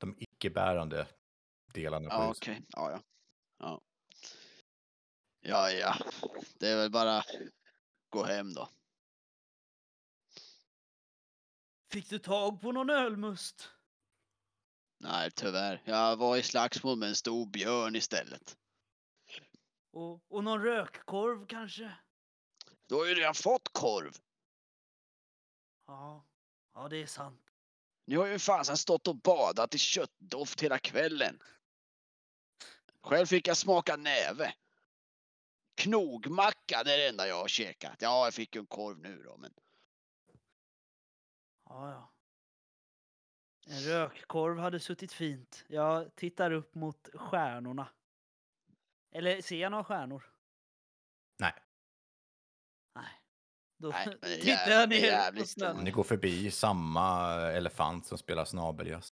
de 0.00 0.14
icke-bärande 0.18 1.06
delarna 1.74 2.08
på 2.10 2.14
Ja, 2.14 2.28
huset. 2.28 2.42
okej. 2.42 2.62
Ja, 2.68 2.90
ja. 2.90 3.00
Ja. 3.58 3.80
Ja, 5.44 5.70
ja. 5.70 5.94
Det 6.58 6.68
är 6.68 6.76
väl 6.76 6.90
bara 6.90 7.22
gå 8.12 8.24
hem 8.24 8.54
då. 8.54 8.68
Fick 11.90 12.10
du 12.10 12.18
tag 12.18 12.60
på 12.60 12.72
någon 12.72 12.90
ölmust? 12.90 13.70
Nej, 14.98 15.30
tyvärr. 15.30 15.82
Jag 15.84 16.16
var 16.16 16.36
i 16.36 16.42
slagsmål 16.42 16.98
med 16.98 17.08
en 17.08 17.14
stor 17.14 17.46
björn 17.46 17.96
istället. 17.96 18.56
Och, 19.92 20.20
och 20.28 20.44
någon 20.44 20.62
rökkorv 20.62 21.46
kanske? 21.46 21.96
Du 22.86 22.94
har 22.94 23.06
ju 23.06 23.14
redan 23.14 23.34
fått 23.34 23.68
korv. 23.72 24.12
Ja, 25.86 26.24
ja 26.74 26.88
det 26.88 27.02
är 27.02 27.06
sant. 27.06 27.50
Ni 28.06 28.14
har 28.14 28.26
ju 28.26 28.38
fasen 28.38 28.76
stått 28.76 29.08
och 29.08 29.16
badat 29.16 29.74
i 29.74 29.78
köttdoft 29.78 30.62
hela 30.62 30.78
kvällen. 30.78 31.38
Själv 33.02 33.26
fick 33.26 33.48
jag 33.48 33.56
smaka 33.56 33.96
näve. 33.96 34.54
Knogmacka, 35.74 36.82
det 36.84 36.94
är 36.94 36.98
det 36.98 37.08
enda 37.08 37.28
jag 37.28 37.36
har 37.40 37.48
käkat. 37.48 37.96
Ja, 38.00 38.24
jag 38.26 38.34
fick 38.34 38.54
ju 38.54 38.58
en 38.58 38.66
korv 38.66 38.98
nu 38.98 39.22
då, 39.22 39.36
men 39.36 39.52
Ja, 41.72 41.90
ja. 41.90 42.12
En 43.66 43.80
rökkorv 43.80 44.58
hade 44.58 44.80
suttit 44.80 45.12
fint. 45.12 45.64
Jag 45.68 46.14
tittar 46.14 46.50
upp 46.50 46.74
mot 46.74 47.08
stjärnorna. 47.14 47.88
Eller 49.10 49.42
ser 49.42 49.56
jag 49.60 49.70
några 49.70 49.84
stjärnor? 49.84 50.30
Nej. 51.38 51.54
Nej. 52.94 53.20
Då 53.78 53.88
Nej, 53.88 54.18
tittar 54.40 54.70
jag 54.70 54.88
ner 54.88 55.32
på 55.32 55.46
snön. 55.46 55.84
Ni 55.84 55.90
går 55.90 56.04
förbi 56.04 56.50
samma 56.50 57.32
elefant 57.40 58.06
som 58.06 58.18
spelar 58.18 58.44
snabeljazz. 58.44 59.12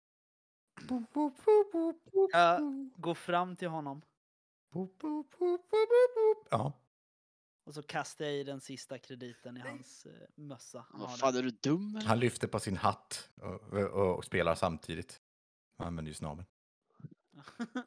Jag 2.32 2.92
går 2.98 3.14
fram 3.14 3.56
till 3.56 3.68
honom 3.68 4.02
Ja, 6.50 6.74
och 7.66 7.74
så 7.74 7.84
kastar 7.84 8.26
jag 8.26 8.34
i 8.34 8.44
den 8.44 8.62
sista 8.62 8.98
krediten 8.98 9.58
i 9.58 9.60
hans 9.60 10.06
eh, 10.06 10.28
mössa. 10.36 10.86
Vad 10.90 11.20
fan 11.20 11.36
är 11.36 11.44
du 11.44 11.50
dum 11.50 11.96
eller? 11.96 12.08
han 12.08 12.20
lyfter 12.20 12.48
på 12.48 12.60
sin 12.60 12.78
hatt 12.78 13.30
och, 13.36 13.74
och, 13.74 14.18
och 14.18 14.26
spelar 14.26 14.56
samtidigt. 14.56 15.22
Han 15.78 15.88
använder 15.88 16.10
ju 16.10 16.14
snabeln. 16.14 16.48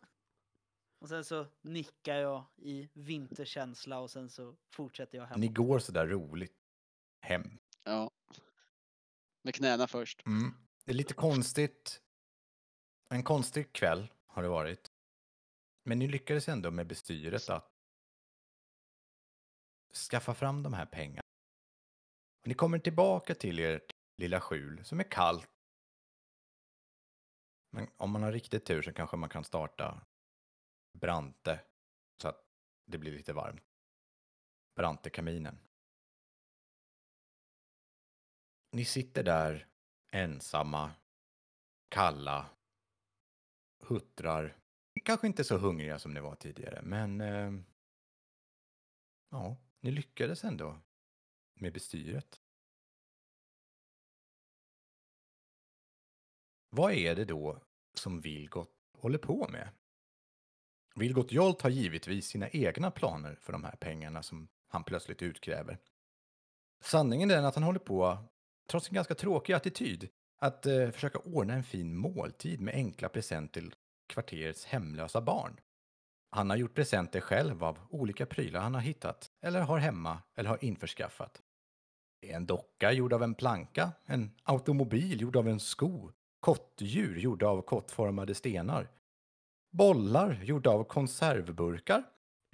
och 1.01 1.09
sen 1.09 1.25
så 1.25 1.47
nickar 1.63 2.17
jag 2.17 2.45
i 2.57 2.89
vinterkänsla 2.93 3.99
och 3.99 4.11
sen 4.11 4.31
så 4.31 4.57
fortsätter 4.71 5.19
jag 5.19 5.27
hem. 5.27 5.41
Ni 5.41 5.49
går 5.49 5.79
så 5.79 5.93
där 5.93 6.07
roligt 6.07 6.57
hem. 7.21 7.59
Ja. 7.85 8.11
Med 9.43 9.55
knäna 9.55 9.87
först. 9.87 10.27
Mm. 10.27 10.55
Det 10.85 10.93
är 10.93 10.97
lite 10.97 11.15
konstigt. 11.15 12.03
En 13.09 13.23
konstig 13.23 13.73
kväll 13.73 14.13
har 14.27 14.43
det 14.43 14.49
varit. 14.49 14.93
Men 15.89 15.99
ni 15.99 16.09
lyckades 16.09 16.49
ändå 16.49 16.71
med 16.71 16.87
bestyret 16.87 17.49
att 17.49 17.73
skaffa 20.11 20.35
fram 20.35 20.63
de 20.63 20.73
här 20.73 20.87
pengarna. 20.87 21.23
Och 22.41 22.49
ni 22.49 22.55
kommer 22.55 22.79
tillbaka 22.79 23.35
till 23.35 23.59
ert 23.59 23.93
lilla 24.17 24.41
skjul 24.41 24.85
som 24.85 25.01
är 25.01 25.11
kallt. 25.11 25.51
Men 27.71 27.89
om 27.97 28.11
man 28.11 28.23
har 28.23 28.33
riktigt 28.33 28.65
tur 28.65 28.83
så 28.83 28.93
kanske 28.93 29.17
man 29.17 29.29
kan 29.29 29.45
starta 29.45 30.07
Brante 30.93 31.61
så 32.23 32.29
att 32.29 32.45
det 32.87 32.99
blir 32.99 33.13
lite 33.13 33.33
varmt. 33.33 33.65
Brante-kaminen. 34.75 35.59
Ni 38.73 38.85
sitter 38.85 39.23
där 39.23 39.69
ensamma, 40.13 40.93
kalla, 41.89 42.51
huttrar. 43.79 44.66
Kanske 45.05 45.27
inte 45.27 45.45
så 45.45 45.59
hungriga 45.59 45.99
som 45.99 46.15
ni 46.15 46.21
var 46.21 46.35
tidigare, 46.35 46.83
men 46.83 47.21
eh, 47.21 47.53
ja, 49.31 49.57
ni 49.81 49.91
lyckades 49.91 50.45
ändå 50.45 50.79
med 51.55 51.73
bestyret. 51.73 52.41
vad 56.77 56.93
är 56.93 57.15
det 57.15 57.25
då 57.25 57.61
som 57.95 58.21
Vilgot 58.21 58.71
håller 58.99 59.19
på 59.19 59.49
med? 59.49 59.69
Vilgot 60.95 61.33
Jolt 61.33 61.63
har 61.63 61.71
givetvis 61.71 62.27
sina 62.27 62.49
egna 62.49 62.91
planer 62.91 63.39
för 63.41 63.53
de 63.53 63.65
här 63.65 63.77
pengarna 63.77 64.23
som 64.23 64.49
han 64.69 64.85
plötsligt 64.85 65.23
utkräver. 65.23 65.79
Sanningen 66.85 67.31
är 67.31 67.35
den 67.35 67.45
att 67.45 67.55
han 67.55 67.65
håller 67.65 67.79
på, 67.79 68.19
trots 68.71 68.89
en 68.89 68.95
ganska 68.95 69.15
tråkig 69.15 69.53
attityd, 69.53 70.09
att 70.39 70.67
eh, 70.67 70.91
försöka 70.91 71.19
ordna 71.19 71.55
en 71.55 71.65
fin 71.65 71.97
måltid 71.97 72.61
med 72.61 72.75
enkla 72.75 73.09
presenter 73.09 73.71
kvarterets 74.07 74.65
hemlösa 74.65 75.21
barn. 75.21 75.61
Han 76.31 76.51
har 76.51 76.57
gjort 76.57 76.75
presenter 76.75 77.21
själv 77.21 77.65
av 77.65 77.79
olika 77.91 78.27
prylar 78.27 78.61
han 78.61 78.75
har 78.75 78.81
hittat, 78.81 79.31
eller 79.43 79.61
har 79.61 79.79
hemma, 79.79 80.23
eller 80.35 80.49
har 80.49 80.65
införskaffat. 80.65 81.43
Det 82.21 82.33
är 82.33 82.37
en 82.37 82.47
docka 82.47 82.93
gjord 82.93 83.13
av 83.13 83.23
en 83.23 83.35
planka, 83.35 83.93
en 84.05 84.31
automobil 84.43 85.21
gjord 85.21 85.37
av 85.37 85.49
en 85.49 85.61
sko, 85.61 86.13
kottdjur 86.41 87.17
gjorda 87.19 87.47
av 87.47 87.63
kottformade 87.63 88.35
stenar, 88.35 88.91
bollar 89.71 90.41
gjorda 90.43 90.71
av 90.71 90.85
konservburkar, 90.85 92.03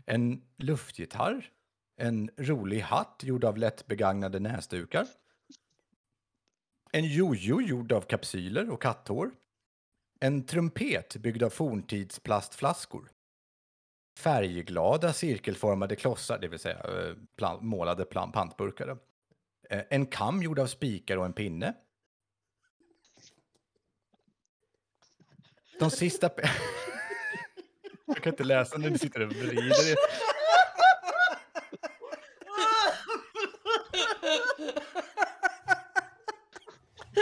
en 0.06 0.42
luftgitarr, 0.56 1.50
en 1.96 2.30
rolig 2.36 2.80
hatt 2.80 3.22
gjord 3.24 3.44
av 3.44 3.58
lätt 3.58 3.86
begagnade 3.86 4.40
näsdukar, 4.40 5.06
en 6.92 7.04
jojo 7.04 7.60
gjord 7.60 7.92
av 7.92 8.00
kapsyler 8.00 8.70
och 8.70 8.82
katthår, 8.82 9.30
en 10.22 10.46
trumpet 10.46 11.16
byggd 11.16 11.42
av 11.42 11.50
forntidsplastflaskor, 11.50 13.10
färgglada 14.18 15.12
cirkelformade 15.12 15.96
klossar, 15.96 16.38
det 16.38 16.48
vill 16.48 16.58
säga 16.58 16.76
eh, 16.76 17.14
plan, 17.36 17.66
målade 17.66 18.04
plan, 18.04 18.32
pantburkar. 18.32 18.98
Eh, 19.70 19.82
en 19.90 20.06
kam 20.06 20.42
gjord 20.42 20.58
av 20.58 20.66
spikar 20.66 21.16
och 21.16 21.24
en 21.24 21.32
pinne. 21.32 21.74
De 25.78 25.90
sista... 25.90 26.30
Jag 28.06 28.16
kan 28.16 28.32
inte 28.32 28.44
läsa 28.44 28.78
när 28.78 28.90
du 28.90 28.98
sitter 28.98 29.20
och 29.20 29.32
vrider. 29.32 29.90
er. 29.90 29.96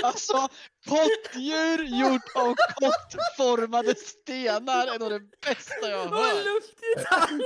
Alltså, 0.02 0.48
kottdjur 0.88 1.82
gjort 1.84 2.36
av 2.36 2.54
kottformade 2.74 3.94
stenar 3.94 4.86
är 4.86 4.98
nog 4.98 5.10
det 5.10 5.20
bästa 5.40 5.90
jag 5.90 5.98
har 6.06 6.16
hört. 6.16 6.44
luftgitarr! 6.44 7.40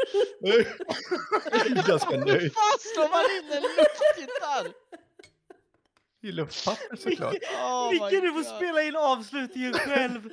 Jag 1.52 1.66
är 1.66 1.88
ganska 1.88 2.10
Hur 2.10 2.24
nöjd. 2.26 2.52
fan 2.54 2.78
slår 2.94 3.08
man 3.08 3.24
in 3.44 3.52
en 3.52 3.62
luftgitarr? 3.62 4.72
I 6.22 6.32
luftpapper 6.32 6.96
såklart. 6.96 7.34
Oh 7.62 7.90
Micke, 7.90 8.10
du 8.22 8.32
får 8.32 8.42
God. 8.42 8.56
spela 8.56 8.82
in 8.82 8.96
avslutningen 8.96 9.72
själv. 9.72 10.30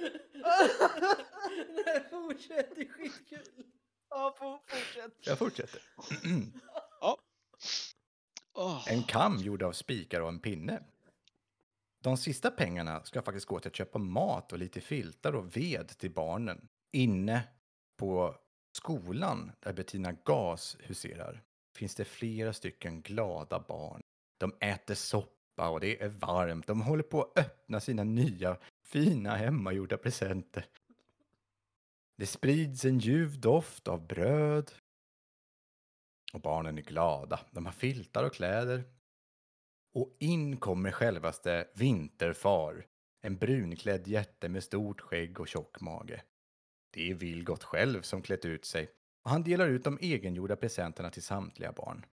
Nej, 1.86 2.04
fortsätt, 2.10 2.76
det 2.76 2.82
är 2.82 2.88
skitkul. 2.88 3.66
Ja, 4.10 4.36
fortsätt. 4.40 5.12
Jag 5.20 5.38
fortsätter. 5.40 5.82
Åh, 8.54 8.84
En 8.88 9.04
kam 9.04 9.38
gjord 9.38 9.64
av 9.64 9.72
spikar 9.72 10.22
och 10.22 10.30
en 10.30 10.40
pinne. 10.40 10.84
De 12.04 12.18
sista 12.18 12.52
pengarna 12.52 13.04
ska 13.04 13.22
faktiskt 13.22 13.46
gå 13.46 13.60
till 13.60 13.70
att 13.70 13.76
köpa 13.76 14.00
mat 14.00 14.52
och 14.52 14.60
lite 14.60 14.82
filtar 14.82 15.36
och 15.36 15.58
ved 15.58 15.88
till 15.88 16.12
barnen. 16.12 16.68
Inne 16.92 17.44
på 17.98 18.36
skolan 18.72 19.52
där 19.60 19.74
Bettina 19.74 20.12
Gas 20.12 20.78
huserar 20.80 21.44
finns 21.76 21.96
det 21.96 22.06
flera 22.06 22.54
stycken 22.54 23.02
glada 23.02 23.60
barn. 23.60 24.04
De 24.38 24.54
äter 24.60 24.96
soppa 24.96 25.70
och 25.70 25.80
det 25.80 26.02
är 26.02 26.10
varmt. 26.10 26.68
De 26.68 26.82
håller 26.82 27.04
på 27.04 27.22
att 27.22 27.40
öppna 27.40 27.80
sina 27.80 28.04
nya 28.04 28.58
fina 28.84 29.36
hemmagjorda 29.36 29.98
presenter. 29.98 30.66
Det 32.18 32.26
sprids 32.26 32.86
en 32.86 33.00
ljuv 33.00 33.40
doft 33.40 33.88
av 33.88 34.08
bröd. 34.08 34.72
Och 36.34 36.42
barnen 36.42 36.78
är 36.78 36.82
glada. 36.82 37.40
De 37.52 37.66
har 37.66 37.74
filtar 37.74 38.24
och 38.24 38.34
kläder. 38.34 38.84
Och 39.94 40.16
in 40.20 40.58
kommer 40.58 40.92
självaste 40.92 41.68
Vinterfar. 41.76 42.86
En 43.22 43.38
brunklädd 43.38 44.08
jätte 44.08 44.50
med 44.50 44.64
stort 44.64 45.02
skägg 45.02 45.40
och 45.40 45.48
tjock 45.48 45.82
mage. 45.82 46.24
Det 46.94 47.12
är 47.12 47.14
Vilgot 47.14 47.64
själv 47.64 48.02
som 48.02 48.22
klätt 48.22 48.46
ut 48.46 48.66
sig 48.66 48.90
och 49.24 49.32
han 49.32 49.44
delar 49.44 49.68
ut 49.68 49.84
de 49.84 49.98
egengjorda 50.02 50.56
presenterna 50.56 51.10
till 51.10 51.24
samtliga 51.24 51.72
barn. 51.72 52.06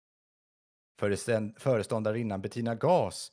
Föreståndarinnan 1.57 2.41
Bettina 2.41 2.75
Gas 2.75 3.31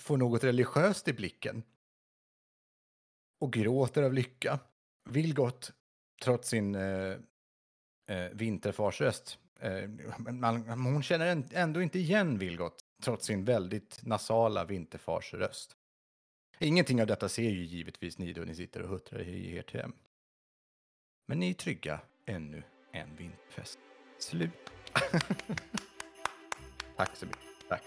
får 0.00 0.16
något 0.16 0.44
religiöst 0.44 1.08
i 1.08 1.12
blicken 1.12 1.62
och 3.40 3.52
gråter 3.52 4.02
av 4.02 4.12
lycka. 4.12 4.58
Vilgot, 5.10 5.72
trots 6.22 6.48
sin 6.48 6.74
eh, 6.74 7.16
eh, 8.06 8.30
vinterfarsröst, 8.32 9.38
eh, 9.60 9.88
man, 10.18 10.68
hon 10.68 11.02
känner 11.02 11.44
ändå 11.52 11.82
inte 11.82 11.98
igen 11.98 12.38
Vilgot, 12.38 12.84
trots 13.02 13.26
sin 13.26 13.44
väldigt 13.44 14.00
nasala 14.02 14.64
vinterfarsröst. 14.64 15.76
Ingenting 16.58 17.00
av 17.00 17.06
detta 17.06 17.28
ser 17.28 17.50
ju 17.50 17.64
givetvis 17.64 18.18
ni 18.18 18.32
då 18.32 18.42
ni 18.42 18.54
sitter 18.54 18.82
och 18.82 18.88
huttrar 18.88 19.20
i 19.20 19.58
ert 19.58 19.72
hem. 19.72 19.92
Men 21.26 21.38
ni 21.38 21.50
är 21.50 21.54
trygga 21.54 22.00
ännu 22.26 22.62
en 22.92 23.16
vinterfest. 23.16 23.78
Slut. 24.18 24.50
Tack 26.96 27.16
så 27.16 27.26
mycket. 27.26 27.42
Tack. 27.68 27.82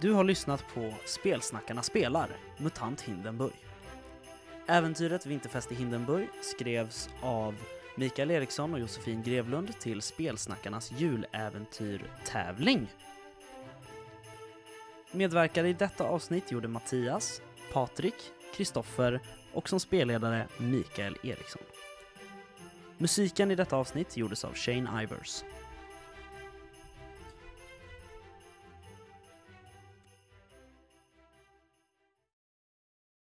Du 0.00 0.12
har 0.12 0.24
lyssnat 0.24 0.64
på 0.74 0.94
Spelsnackarna 1.06 1.82
spelar, 1.82 2.36
MUTANT 2.58 3.00
Hindenburg. 3.00 3.52
Äventyret 4.66 5.26
Vinterfest 5.26 5.72
i 5.72 5.74
Hindenburg 5.74 6.28
skrevs 6.42 7.08
av 7.22 7.54
Mikael 7.94 8.30
Eriksson 8.30 8.74
och 8.74 8.80
Josefin 8.80 9.22
Grevlund 9.22 9.78
till 9.78 10.02
Spelsnackarnas 10.02 10.92
juläventyr-tävling. 10.92 12.88
Medverkade 15.12 15.68
i 15.68 15.72
detta 15.72 16.04
avsnitt 16.04 16.52
gjorde 16.52 16.68
Mattias, 16.68 17.42
Patrik, 17.72 18.14
Kristoffer 18.54 19.20
och 19.52 19.68
som 19.68 19.80
spelledare 19.80 20.46
Mikael 20.58 21.16
Eriksson. 21.22 21.62
Musiken 22.98 23.50
i 23.50 23.54
detta 23.54 23.76
avsnitt 23.76 24.16
gjordes 24.16 24.44
av 24.44 24.54
Shane 24.54 25.02
Ivers. 25.02 25.42